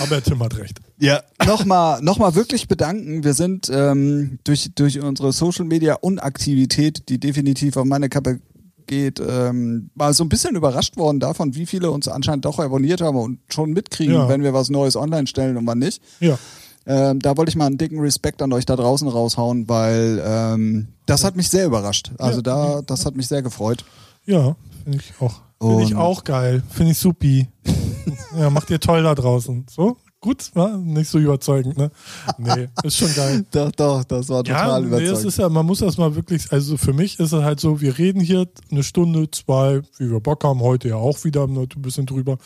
Aber 0.00 0.22
Tim 0.22 0.42
hat 0.42 0.56
recht. 0.56 0.80
ja, 0.98 1.22
nochmal 1.46 2.00
noch 2.02 2.18
mal 2.18 2.34
wirklich 2.34 2.68
bedanken. 2.68 3.24
Wir 3.24 3.34
sind 3.34 3.68
ähm, 3.72 4.38
durch, 4.44 4.70
durch 4.74 5.00
unsere 5.00 5.32
Social 5.32 5.64
Media 5.64 5.94
Unaktivität, 5.94 7.08
die 7.08 7.18
definitiv 7.18 7.76
auf 7.76 7.84
meine 7.84 8.08
Kappe 8.08 8.40
geht, 8.86 9.20
ähm, 9.20 9.90
mal 9.94 10.12
so 10.14 10.24
ein 10.24 10.28
bisschen 10.28 10.56
überrascht 10.56 10.96
worden 10.96 11.20
davon, 11.20 11.54
wie 11.54 11.66
viele 11.66 11.90
uns 11.90 12.08
anscheinend 12.08 12.44
doch 12.44 12.58
abonniert 12.58 13.00
haben 13.00 13.16
und 13.18 13.38
schon 13.48 13.72
mitkriegen, 13.72 14.14
Ja. 14.14 14.28
wenn 14.28 14.42
wir 14.42 14.52
was 14.54 14.70
Neues 14.70 14.96
online 14.96 15.26
stellen 15.26 15.56
und 15.56 15.66
wann 15.66 15.78
nicht. 15.78 16.02
Ja. 16.20 16.38
Ähm, 16.86 17.18
da 17.20 17.36
wollte 17.36 17.48
ich 17.48 17.56
mal 17.56 17.66
einen 17.66 17.78
dicken 17.78 17.98
Respekt 18.00 18.42
an 18.42 18.52
euch 18.52 18.66
da 18.66 18.76
draußen 18.76 19.08
raushauen, 19.08 19.68
weil 19.68 20.22
ähm, 20.24 20.88
das 21.06 21.24
hat 21.24 21.34
mich 21.36 21.48
sehr 21.48 21.64
überrascht. 21.66 22.12
Also 22.18 22.38
Ja. 22.38 22.42
da, 22.42 22.82
das 22.82 23.06
hat 23.06 23.16
mich 23.16 23.26
sehr 23.26 23.40
gefreut. 23.42 23.84
Ja, 24.26 24.54
finde 24.84 24.98
ich 24.98 25.12
auch. 25.20 25.40
Finde 25.60 25.84
ich 25.84 25.94
auch 25.94 26.24
geil. 26.24 26.62
Finde 26.68 26.92
ich 26.92 26.98
supi. 26.98 27.48
ja, 28.38 28.50
macht 28.50 28.68
ihr 28.70 28.80
toll 28.80 29.02
da 29.02 29.14
draußen. 29.14 29.64
So? 29.70 29.96
Gut, 30.24 30.52
war 30.54 30.78
nicht 30.78 31.10
so 31.10 31.18
überzeugend, 31.18 31.76
ne? 31.76 31.90
Nee, 32.38 32.68
ist 32.82 32.96
schon 32.96 33.14
geil. 33.14 33.44
Doch, 33.50 33.70
doch, 33.72 34.04
das 34.04 34.30
war 34.30 34.38
Ja, 34.46 34.54
total 34.54 34.80
nee, 34.80 34.88
das 34.90 35.00
überzeugend. 35.00 35.26
ist 35.26 35.36
ja, 35.38 35.48
man 35.50 35.66
muss 35.66 35.80
das 35.80 35.98
mal 35.98 36.16
wirklich, 36.16 36.50
also 36.50 36.78
für 36.78 36.94
mich 36.94 37.20
ist 37.20 37.32
es 37.32 37.42
halt 37.42 37.60
so, 37.60 37.82
wir 37.82 37.98
reden 37.98 38.20
hier 38.20 38.48
eine 38.70 38.82
Stunde, 38.82 39.30
zwei, 39.30 39.82
wie 39.98 40.10
wir 40.10 40.20
Bock 40.20 40.42
haben, 40.42 40.60
heute 40.60 40.88
ja 40.88 40.96
auch 40.96 41.24
wieder 41.24 41.44
ein 41.44 41.68
bisschen 41.76 42.06
drüber. 42.06 42.38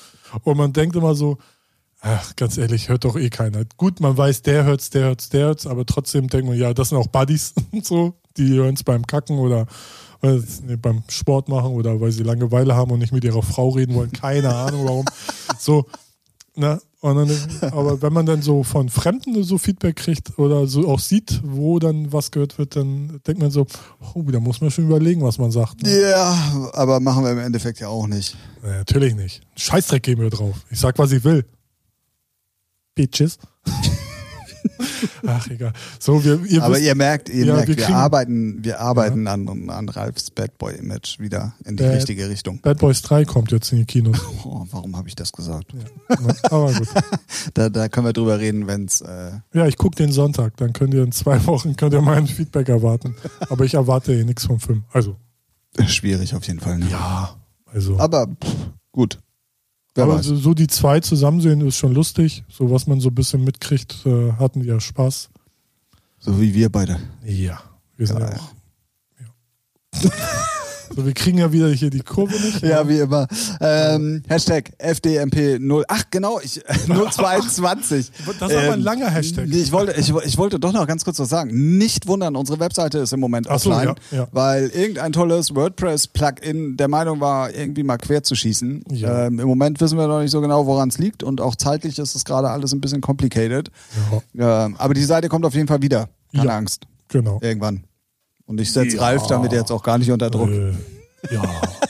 Und 0.43 0.57
man 0.57 0.73
denkt 0.73 0.97
immer 0.97 1.15
so, 1.15 1.39
ach, 2.01 2.35
ganz 2.35 2.59
ehrlich, 2.59 2.89
hört 2.89 3.05
doch 3.05 3.15
eh 3.17 3.31
keiner. 3.31 3.61
Gut, 3.77 4.01
man 4.01 4.17
weiß, 4.17 4.43
der 4.43 4.65
hört's, 4.65 4.91
der 4.91 5.05
hört's, 5.05 5.29
der 5.29 5.47
hört's, 5.47 5.65
aber 5.65 5.87
trotzdem 5.87 6.27
denkt 6.27 6.49
man, 6.49 6.59
ja, 6.59 6.75
das 6.75 6.89
sind 6.89 6.99
auch 6.99 7.07
Buddies 7.07 7.55
und 7.71 7.87
so, 7.87 8.15
die 8.37 8.55
hören's 8.55 8.83
beim 8.83 9.07
Kacken 9.07 9.39
oder 9.39 9.69
äh, 10.23 10.41
nee, 10.67 10.75
beim 10.75 11.05
Sport 11.07 11.49
machen 11.49 11.71
oder 11.75 12.01
weil 12.01 12.11
sie 12.11 12.25
Langeweile 12.25 12.75
haben 12.75 12.91
und 12.91 12.99
nicht 12.99 13.13
mit 13.13 13.23
ihrer 13.23 13.45
Frau 13.45 13.69
reden 13.69 13.95
wollen. 13.95 14.11
Keine 14.11 14.53
Ahnung 14.53 14.85
warum. 14.85 15.05
So, 15.61 15.87
Ne? 16.59 16.81
Dann, 17.01 17.31
aber 17.61 18.03
wenn 18.03 18.13
man 18.13 18.27
dann 18.27 18.43
so 18.43 18.65
von 18.65 18.89
Fremden 18.89 19.43
so 19.45 19.57
Feedback 19.57 19.97
kriegt 19.97 20.39
oder 20.39 20.67
so 20.67 20.89
auch 20.89 20.99
sieht, 20.99 21.41
wo 21.45 21.79
dann 21.79 22.13
was 22.13 22.31
gehört 22.31 22.59
wird, 22.59 22.75
dann 22.75 23.21
denkt 23.27 23.41
man 23.41 23.51
so, 23.51 23.67
oh, 24.15 24.23
da 24.23 24.41
muss 24.41 24.61
man 24.61 24.71
schon 24.71 24.87
überlegen, 24.87 25.23
was 25.23 25.39
man 25.39 25.51
sagt. 25.51 25.83
Ne? 25.83 26.01
Ja, 26.01 26.71
aber 26.73 26.99
machen 26.99 27.25
wir 27.25 27.33
im 27.33 27.39
Endeffekt 27.39 27.79
ja 27.79 27.89
auch 27.89 28.07
nicht. 28.09 28.37
Ja, 28.65 28.79
natürlich 28.79 29.15
nicht. 29.15 29.43
Scheißdreck 29.57 30.03
geben 30.03 30.23
wir 30.23 30.31
drauf. 30.31 30.57
Ich 30.71 30.81
sag, 30.81 30.99
was 30.99 31.13
ich 31.13 31.23
will. 31.23 31.45
Bitches. 32.95 33.39
Ach, 35.27 35.47
egal. 35.49 35.73
So, 35.99 36.23
wir, 36.25 36.45
ihr 36.47 36.63
Aber 36.63 36.75
wisst, 36.75 36.85
ihr 36.87 36.95
merkt, 36.95 37.29
ihr 37.29 37.45
Ja, 37.47 37.55
merkt, 37.55 37.69
wir 37.69 37.77
wir, 37.77 37.85
kriegen- 37.85 37.97
arbeiten, 37.97 38.65
wir 38.65 38.81
arbeiten 38.81 39.27
an, 39.27 39.69
an 39.71 39.89
Ralfs 39.89 40.31
Bad 40.31 40.59
Boy 40.59 40.75
Image 40.77 41.19
wieder 41.19 41.55
in 41.65 41.77
die 41.77 41.83
Bad- 41.85 41.95
richtige 41.97 42.29
Richtung. 42.29 42.61
Bad 42.61 42.79
Boys 42.79 43.03
3 43.03 43.25
kommt 43.25 43.53
jetzt 43.53 43.73
in 43.73 43.79
die 43.79 43.85
Kinos. 43.85 44.19
Oh, 44.45 44.65
warum 44.71 44.97
habe 44.97 45.09
ich 45.09 45.15
das 45.17 45.33
gesagt? 45.33 45.73
Ja? 45.73 46.17
Aber 46.51 46.73
gut. 46.73 46.89
Da, 47.55 47.69
da 47.69 47.89
können 47.89 48.07
wir 48.07 48.13
drüber 48.13 48.39
reden, 48.41 48.67
wenn's. 48.67 49.01
Äh, 49.01 49.33
Ja, 49.53 49.67
ich 49.67 49.77
gucke 49.77 49.97
den 49.97 50.13
Sonntag. 50.13 50.57
Dann 50.57 50.73
könnt 50.73 50.93
ihr 50.95 51.03
in 51.03 51.13
zwei 51.13 51.45
Wochen 51.47 51.77
könnt 51.77 51.93
ihr 51.93 52.01
mein 52.01 52.27
Feedback 52.27 52.69
erwarten. 52.69 53.15
Aber 53.49 53.65
ich 53.65 53.75
erwarte 53.75 54.13
eh 54.15 54.25
nichts 54.25 54.47
vom 54.47 54.59
Film. 54.61 54.85
Also, 54.93 55.17
schwierig 55.87 56.35
auf 56.35 56.47
jeden 56.47 56.61
Fall. 56.61 56.79
Ne? 56.79 56.87
ja. 56.91 57.37
Also. 57.67 57.99
Aber 57.99 58.27
pff, 58.27 58.55
gut. 58.93 59.19
Wer 59.99 60.05
Aber 60.05 60.23
so, 60.23 60.37
so 60.37 60.55
die 60.55 60.69
zwei 60.69 61.01
zusammen 61.01 61.41
sehen 61.41 61.61
ist 61.61 61.77
schon 61.77 61.93
lustig. 61.93 62.45
So 62.49 62.71
was 62.71 62.87
man 62.87 63.01
so 63.01 63.09
ein 63.09 63.17
bisschen 63.17 63.43
mitkriegt, 63.43 64.07
äh, 64.07 64.33
hatten 64.33 64.63
ja 64.63 64.79
Spaß. 64.79 65.29
So 66.21 66.41
wie 66.41 66.55
wir 66.55 66.71
beide. 66.71 67.01
Ja. 67.25 67.61
Wir 67.97 68.07
sind 68.07 68.21
ja 68.21 68.27
Geil. 68.27 68.39
auch. 68.39 70.03
Ja. 70.05 70.11
So, 70.95 71.05
wir 71.07 71.13
kriegen 71.15 71.39
ja 71.39 71.53
wieder 71.53 71.69
hier 71.69 71.91
die 71.91 72.01
Kurve 72.01 72.35
nicht. 72.35 72.63
Ja, 72.63 72.89
wie 72.89 72.99
immer. 72.99 73.27
Ähm, 73.61 74.23
Hashtag 74.29 74.71
FDMP0. 74.79 75.85
Ach, 75.89 76.05
genau, 76.11 76.41
ich, 76.43 76.61
022. 76.87 78.11
Das 78.41 78.51
ist 78.51 78.57
aber 78.57 78.73
ein 78.73 78.81
langer 78.81 79.11
Hashtag. 79.11 79.47
Ich, 79.49 79.73
wollte, 79.73 79.99
ich, 79.99 80.13
ich 80.25 80.39
wollte 80.39 80.59
doch 80.59 80.73
noch 80.73 80.87
ganz 80.87 81.05
kurz 81.05 81.19
was 81.19 81.29
sagen. 81.29 81.79
Nicht 81.79 82.07
wundern, 82.07 82.37
unsere 82.37 82.61
Webseite 82.61 82.99
ist 82.99 83.13
im 83.13 83.21
Moment 83.21 83.49
Ach 83.49 83.59
so, 83.59 83.71
offline, 83.71 83.95
ja, 84.11 84.19
ja. 84.19 84.29
weil 84.33 84.69
irgendein 84.69 85.13
tolles 85.13 85.55
WordPress-Plugin 85.55 86.77
der 86.77 86.89
Meinung 86.89 87.21
war, 87.21 87.55
irgendwie 87.55 87.83
mal 87.83 87.99
quer 87.99 88.23
zu 88.23 88.35
schießen. 88.35 88.85
Ja. 88.91 89.27
Ähm, 89.27 89.39
Im 89.39 89.49
Moment 89.49 89.81
wissen 89.81 89.99
wir 89.99 90.07
noch 90.07 90.21
nicht 90.21 90.31
so 90.31 90.41
genau, 90.41 90.67
woran 90.67 90.89
es 90.89 90.99
liegt 90.99 91.23
und 91.23 91.41
auch 91.41 91.57
zeitlich 91.57 91.99
ist 91.99 92.15
es 92.15 92.25
gerade 92.25 92.49
alles 92.51 92.73
ein 92.73 92.81
bisschen 92.81 93.01
complicated. 93.01 93.71
Ähm, 94.37 94.77
aber 94.79 94.95
die 94.95 95.05
Seite 95.05 95.29
kommt 95.29 95.45
auf 95.45 95.55
jeden 95.55 95.69
Fall 95.69 95.83
wieder. 95.83 96.09
Keine. 96.35 96.53
Angst. 96.53 96.87
Genau. 97.09 97.39
Irgendwann. 97.43 97.85
Und 98.49 98.61
ich 98.61 98.73
setze 98.73 98.97
Ja. 98.97 99.03
Ralf 99.03 99.27
damit 99.29 99.53
jetzt 99.53 99.71
auch 99.71 99.83
gar 99.83 99.99
nicht 99.99 100.11
unter 100.11 100.31
Druck. 100.31 100.51
Äh, 100.51 100.73
ja, 101.31 101.43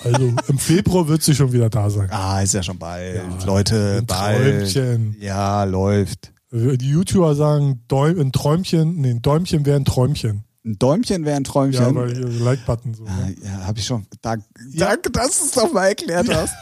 also 0.04 0.32
im 0.48 0.59
Februar 0.59 1.06
wird 1.09 1.22
sie 1.22 1.34
schon 1.34 1.52
wieder 1.52 1.70
da 1.70 1.88
sein. 1.88 2.09
Ah, 2.11 2.40
ist 2.42 2.52
ja 2.54 2.62
schon 2.62 2.78
bald. 2.78 3.16
Ja, 3.16 3.46
Leute, 3.46 3.98
ein 4.00 4.06
bald. 4.06 4.72
Träumchen. 4.74 5.16
Ja, 5.20 5.64
läuft. 5.64 6.32
Die 6.50 6.88
YouTuber 6.90 7.34
sagen, 7.34 7.82
Däum, 7.88 8.18
ein 8.20 8.32
Träumchen, 8.32 8.96
nee, 8.96 9.11
ein 9.11 9.22
Däumchen 9.22 9.64
wäre 9.66 9.76
ein 9.76 9.84
Träumchen. 9.84 10.44
Ein 10.64 10.78
Däumchen 10.78 11.24
wäre 11.24 11.36
ein 11.36 11.44
Träumchen. 11.44 11.82
Ja, 11.82 11.94
weil 11.94 12.12
Like-Button 12.18 12.94
so. 12.94 13.04
Ja, 13.04 13.12
Ne? 13.26 13.36
ja 13.44 13.66
habe 13.66 13.78
ich 13.78 13.84
schon. 13.86 14.06
Dank, 14.22 14.42
Ja. 14.72 14.88
Danke, 14.88 15.11
dass 15.11 15.38
du 15.38 15.44
es 15.44 15.50
doch 15.52 15.72
mal 15.72 15.86
erklärt 15.88 16.28
hast. 16.34 16.54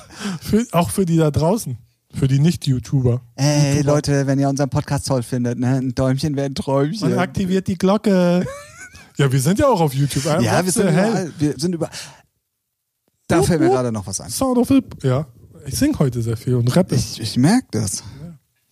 Für, 0.43 0.65
auch 0.73 0.91
für 0.91 1.07
die 1.07 1.17
da 1.17 1.31
draußen, 1.31 1.79
für 2.13 2.29
die 2.29 2.39
Nicht-YouTuber. 2.41 3.21
Ey, 3.37 3.83
Leute, 3.83 4.27
wenn 4.27 4.39
ihr 4.39 4.49
unseren 4.49 4.69
Podcast 4.71 5.07
toll 5.07 5.23
findet, 5.23 5.59
ne? 5.59 5.77
ein 5.77 5.95
Däumchen 5.95 6.35
wäre 6.37 6.47
ein 6.47 6.51
Man 6.51 6.55
Träumchen. 6.57 7.19
aktiviert 7.19 7.69
die 7.69 7.79
Glocke. 7.79 8.45
Ja, 9.17 9.31
wir 9.33 9.41
sind 9.41 9.59
ja 9.59 9.67
auch 9.69 9.81
auf 9.81 9.95
YouTube. 9.95 10.25
Ja, 10.25 10.65
wir 10.65 10.73
sind 10.73 10.89
überall. 10.91 11.33
Wir 11.39 11.59
sind 11.59 11.75
über. 11.75 11.91
Da 13.29 13.43
fällt 13.43 13.61
mir 13.61 13.71
gerade 13.71 13.91
noch 13.93 14.07
was 14.07 14.21
ein. 14.21 14.31
Sound 14.31 14.59
of 14.59 14.69
Hip. 14.69 15.03
Ja, 15.03 15.27
ich 15.67 15.77
sing 15.77 15.99
heute 15.99 16.23
sehr 16.23 16.37
viel 16.37 16.55
und 16.55 16.75
rappe. 16.77 16.95
Ich, 16.95 17.21
ich 17.21 17.37
merke 17.37 17.67
das. 17.73 18.05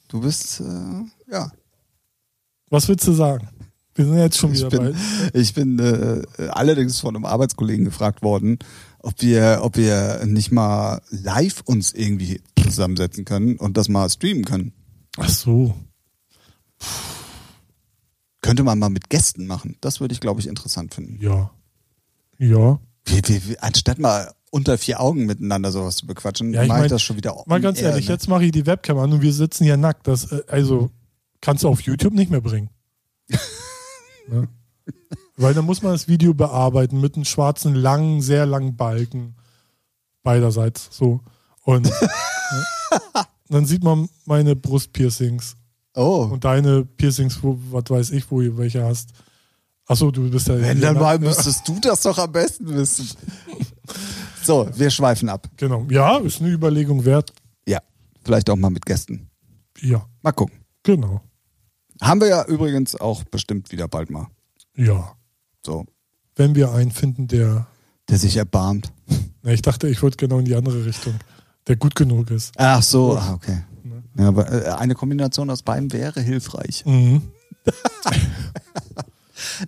Du 0.09 0.21
bist, 0.21 0.61
äh, 0.61 1.33
ja. 1.33 1.51
Was 2.71 2.89
willst 2.89 3.07
du 3.07 3.13
sagen? 3.13 3.49
Wir 3.97 4.05
sind 4.07 4.17
jetzt 4.19 4.39
schon 4.39 4.53
Ich 4.53 4.59
wieder 4.59 4.71
bin, 4.71 4.93
bei. 4.93 5.39
ich 5.41 5.55
bin 5.55 5.79
äh, 5.79 6.23
allerdings 6.49 7.01
von 7.01 7.15
einem 7.15 7.25
Arbeitskollegen 7.25 7.85
gefragt 7.85 8.23
worden, 8.23 8.59
ob 9.01 9.21
wir, 9.23 9.61
ob 9.63 9.77
wir 9.77 10.25
nicht 10.25 10.51
mal 10.51 11.01
live 11.11 11.63
uns 11.65 11.93
irgendwie 11.93 12.41
zusammensetzen 12.63 13.25
können 13.25 13.57
und 13.57 13.77
das 13.77 13.89
mal 13.89 14.09
streamen 14.09 14.45
können. 14.45 14.73
Ach 15.17 15.29
so. 15.29 15.75
Könnte 18.45 18.63
man 18.63 18.79
mal 18.79 18.91
mit 18.91 19.09
Gästen 19.09 19.47
machen. 19.47 19.79
Das 19.81 20.01
würde 20.01 20.13
ich, 20.13 20.21
glaube 20.21 20.39
ich, 20.39 20.47
interessant 20.47 20.93
finden. 20.93 21.19
Ja. 21.19 21.51
Ja. 22.37 22.79
Wir, 23.07 23.23
wir, 23.25 23.49
wir, 23.49 23.65
anstatt 23.65 23.99
mal 23.99 24.35
unter 24.51 24.77
vier 24.77 25.01
Augen 25.01 25.25
miteinander 25.25 25.73
sowas 25.73 25.97
zu 25.97 26.07
bequatschen, 26.07 26.53
Ja, 26.53 26.63
ich 26.63 26.69
mache 26.69 26.81
ich 26.81 26.83
mein, 26.83 26.91
das 26.91 27.03
schon 27.03 27.17
wieder 27.17 27.43
Mal 27.47 27.63
ganz 27.63 27.81
ehrlich, 27.81 28.07
ne? 28.07 28.13
jetzt 28.13 28.29
mache 28.29 28.45
ich 28.45 28.53
die 28.53 28.67
Webcam 28.67 28.99
an 28.99 29.15
und 29.15 29.23
wir 29.23 29.33
sitzen 29.33 29.65
hier 29.65 29.79
nackt. 29.79 30.07
Das, 30.07 30.31
äh, 30.31 30.43
also 30.47 30.91
kannst 31.41 31.65
du 31.65 31.69
auf 31.71 31.81
YouTube 31.81 32.13
nicht 32.13 32.31
mehr 32.31 32.43
bringen. 32.43 32.69
ne? 34.29 34.47
Weil 35.39 35.55
dann 35.55 35.65
muss 35.65 35.81
man 35.81 35.93
das 35.93 36.07
Video 36.07 36.35
bearbeiten 36.35 37.01
mit 37.01 37.15
einem 37.15 37.25
schwarzen, 37.25 37.75
langen, 37.75 38.21
sehr 38.21 38.45
langen 38.45 38.77
Balken. 38.77 39.37
Beiderseits 40.23 40.91
so. 40.91 41.23
Und 41.63 41.87
ne? 41.87 42.11
dann 43.49 43.65
sieht 43.65 43.83
man 43.83 44.11
meine 44.27 44.55
Brustpiercings 44.55 45.57
Oh, 45.95 46.29
und 46.33 46.45
deine 46.45 46.85
Piercings, 46.85 47.43
wo, 47.43 47.59
was 47.71 47.85
weiß 47.89 48.11
ich, 48.11 48.31
wo 48.31 48.41
du 48.41 48.57
welche 48.57 48.85
hast. 48.85 49.11
Achso, 49.87 50.11
du 50.11 50.31
bist 50.31 50.49
ja. 50.49 50.61
wenn 50.61 50.81
dann 50.81 50.97
mal 50.97 51.19
müsstest 51.19 51.69
du 51.69 51.79
das 51.81 52.03
doch 52.03 52.19
am 52.19 52.33
besten 52.33 52.69
wissen. 52.75 53.09
So, 54.43 54.69
wir 54.77 54.91
schweifen 54.91 55.31
ab. 55.31 55.49
Genau. 55.57 55.87
Ja, 55.89 56.19
ist 56.19 56.41
eine 56.41 56.51
Überlegung 56.51 57.05
wert. 57.07 57.33
Ja, 57.67 57.81
vielleicht 58.25 58.51
auch 58.51 58.57
mal 58.57 58.69
mit 58.69 58.85
Gästen. 58.85 59.31
Ja, 59.81 60.07
Mal 60.23 60.33
gucken. 60.33 60.59
genau. 60.83 61.23
Haben 62.03 62.21
wir 62.21 62.29
ja 62.29 62.45
übrigens 62.45 62.95
auch 62.95 63.25
bestimmt 63.25 63.73
wieder 63.73 63.89
bald 63.89 64.11
mal. 64.11 64.27
Ja. 64.77 65.15
So, 65.65 65.87
Wenn 66.37 66.55
wir 66.55 66.73
einen 66.73 66.91
finden, 66.91 67.27
der. 67.27 67.67
der 68.11 68.19
sich 68.19 68.37
erbarmt. 68.37 68.93
Na, 69.43 69.53
ich 69.53 69.63
dachte, 69.63 69.89
ich 69.89 70.03
wollte 70.03 70.19
genau 70.19 70.39
in 70.41 70.45
die 70.45 70.55
andere 70.55 70.85
Richtung. 70.85 71.15
Der 71.67 71.77
gut 71.77 71.95
genug 71.95 72.31
ist. 72.31 72.53
Ach 72.57 72.83
so, 72.83 73.17
ah, 73.17 73.33
okay. 73.33 73.65
Ne? 74.15 74.23
Ja, 74.23 74.29
aber 74.29 74.51
äh, 74.53 74.69
eine 74.71 74.95
Kombination 74.95 75.51
aus 75.51 75.63
beiden 75.63 75.93
wäre 75.93 76.21
hilfreich. 76.21 76.85
Mhm. 76.87 77.23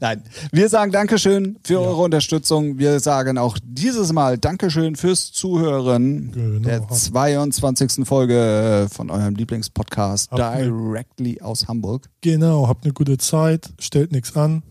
Nein, 0.01 0.23
wir 0.53 0.69
sagen 0.69 0.93
Dankeschön 0.93 1.57
für 1.65 1.81
eure 1.81 2.03
Unterstützung. 2.03 2.79
Wir 2.79 3.01
sagen 3.01 3.37
auch 3.37 3.59
dieses 3.63 4.13
Mal 4.13 4.39
Dankeschön 4.39 4.95
fürs 4.97 5.33
Zuhören 5.33 6.31
Genau. 6.33 6.61
der 6.69 6.89
22. 6.89 8.07
Folge 8.07 8.87
von 8.93 9.11
eurem 9.11 9.35
Lieblingspodcast 9.35 10.31
Habt 10.31 10.61
directly 10.61 11.41
aus 11.41 11.67
Hamburg. 11.69 12.09
Genau, 12.21 12.69
habt 12.69 12.85
eine 12.85 12.93
gute 12.95 13.19
Zeit, 13.19 13.71
stellt 13.81 14.13
nichts 14.13 14.37
an. 14.37 14.63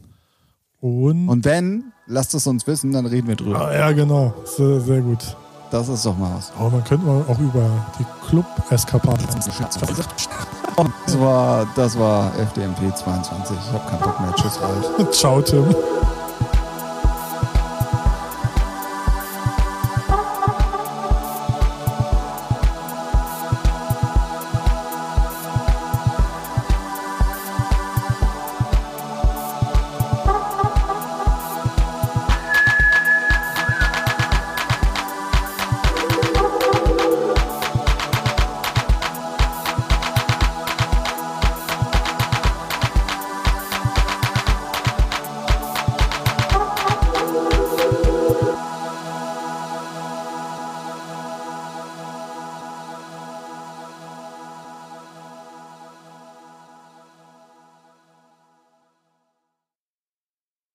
Und. 0.80 1.28
Und 1.30 1.46
wenn, 1.46 1.92
lasst 2.08 2.34
es 2.34 2.48
uns 2.48 2.66
wissen, 2.68 2.92
dann 2.94 3.06
reden 3.06 3.28
wir 3.28 3.36
drüber. 3.36 3.68
ah, 3.68 3.74
ja, 3.76 3.92
genau. 3.92 4.34
Sehr, 4.46 4.80
sehr 4.80 5.02
gut. 5.02 5.36
Das 5.72 5.90
ist 5.90 6.06
doch 6.06 6.18
mal 6.18 6.32
was. 6.36 6.52
Aber 6.58 6.70
man 6.70 6.84
könnte 6.84 7.06
mal 7.06 7.24
auch 7.28 7.40
über 7.40 7.70
die 8.00 8.06
Club-Eskapaden. 8.28 9.26
Das 11.06 11.20
war, 11.20 11.68
das 11.76 11.98
war 11.98 12.32
FDMP 12.38 12.96
22. 12.96 13.58
Ich 13.58 13.74
habe 13.74 13.90
keinen 13.90 14.02
Bock 14.02 14.20
mehr. 14.20 14.34
Tschüss, 14.36 14.60
Ralf. 14.62 15.12
Ciao, 15.12 15.42
Tim. 15.42 15.66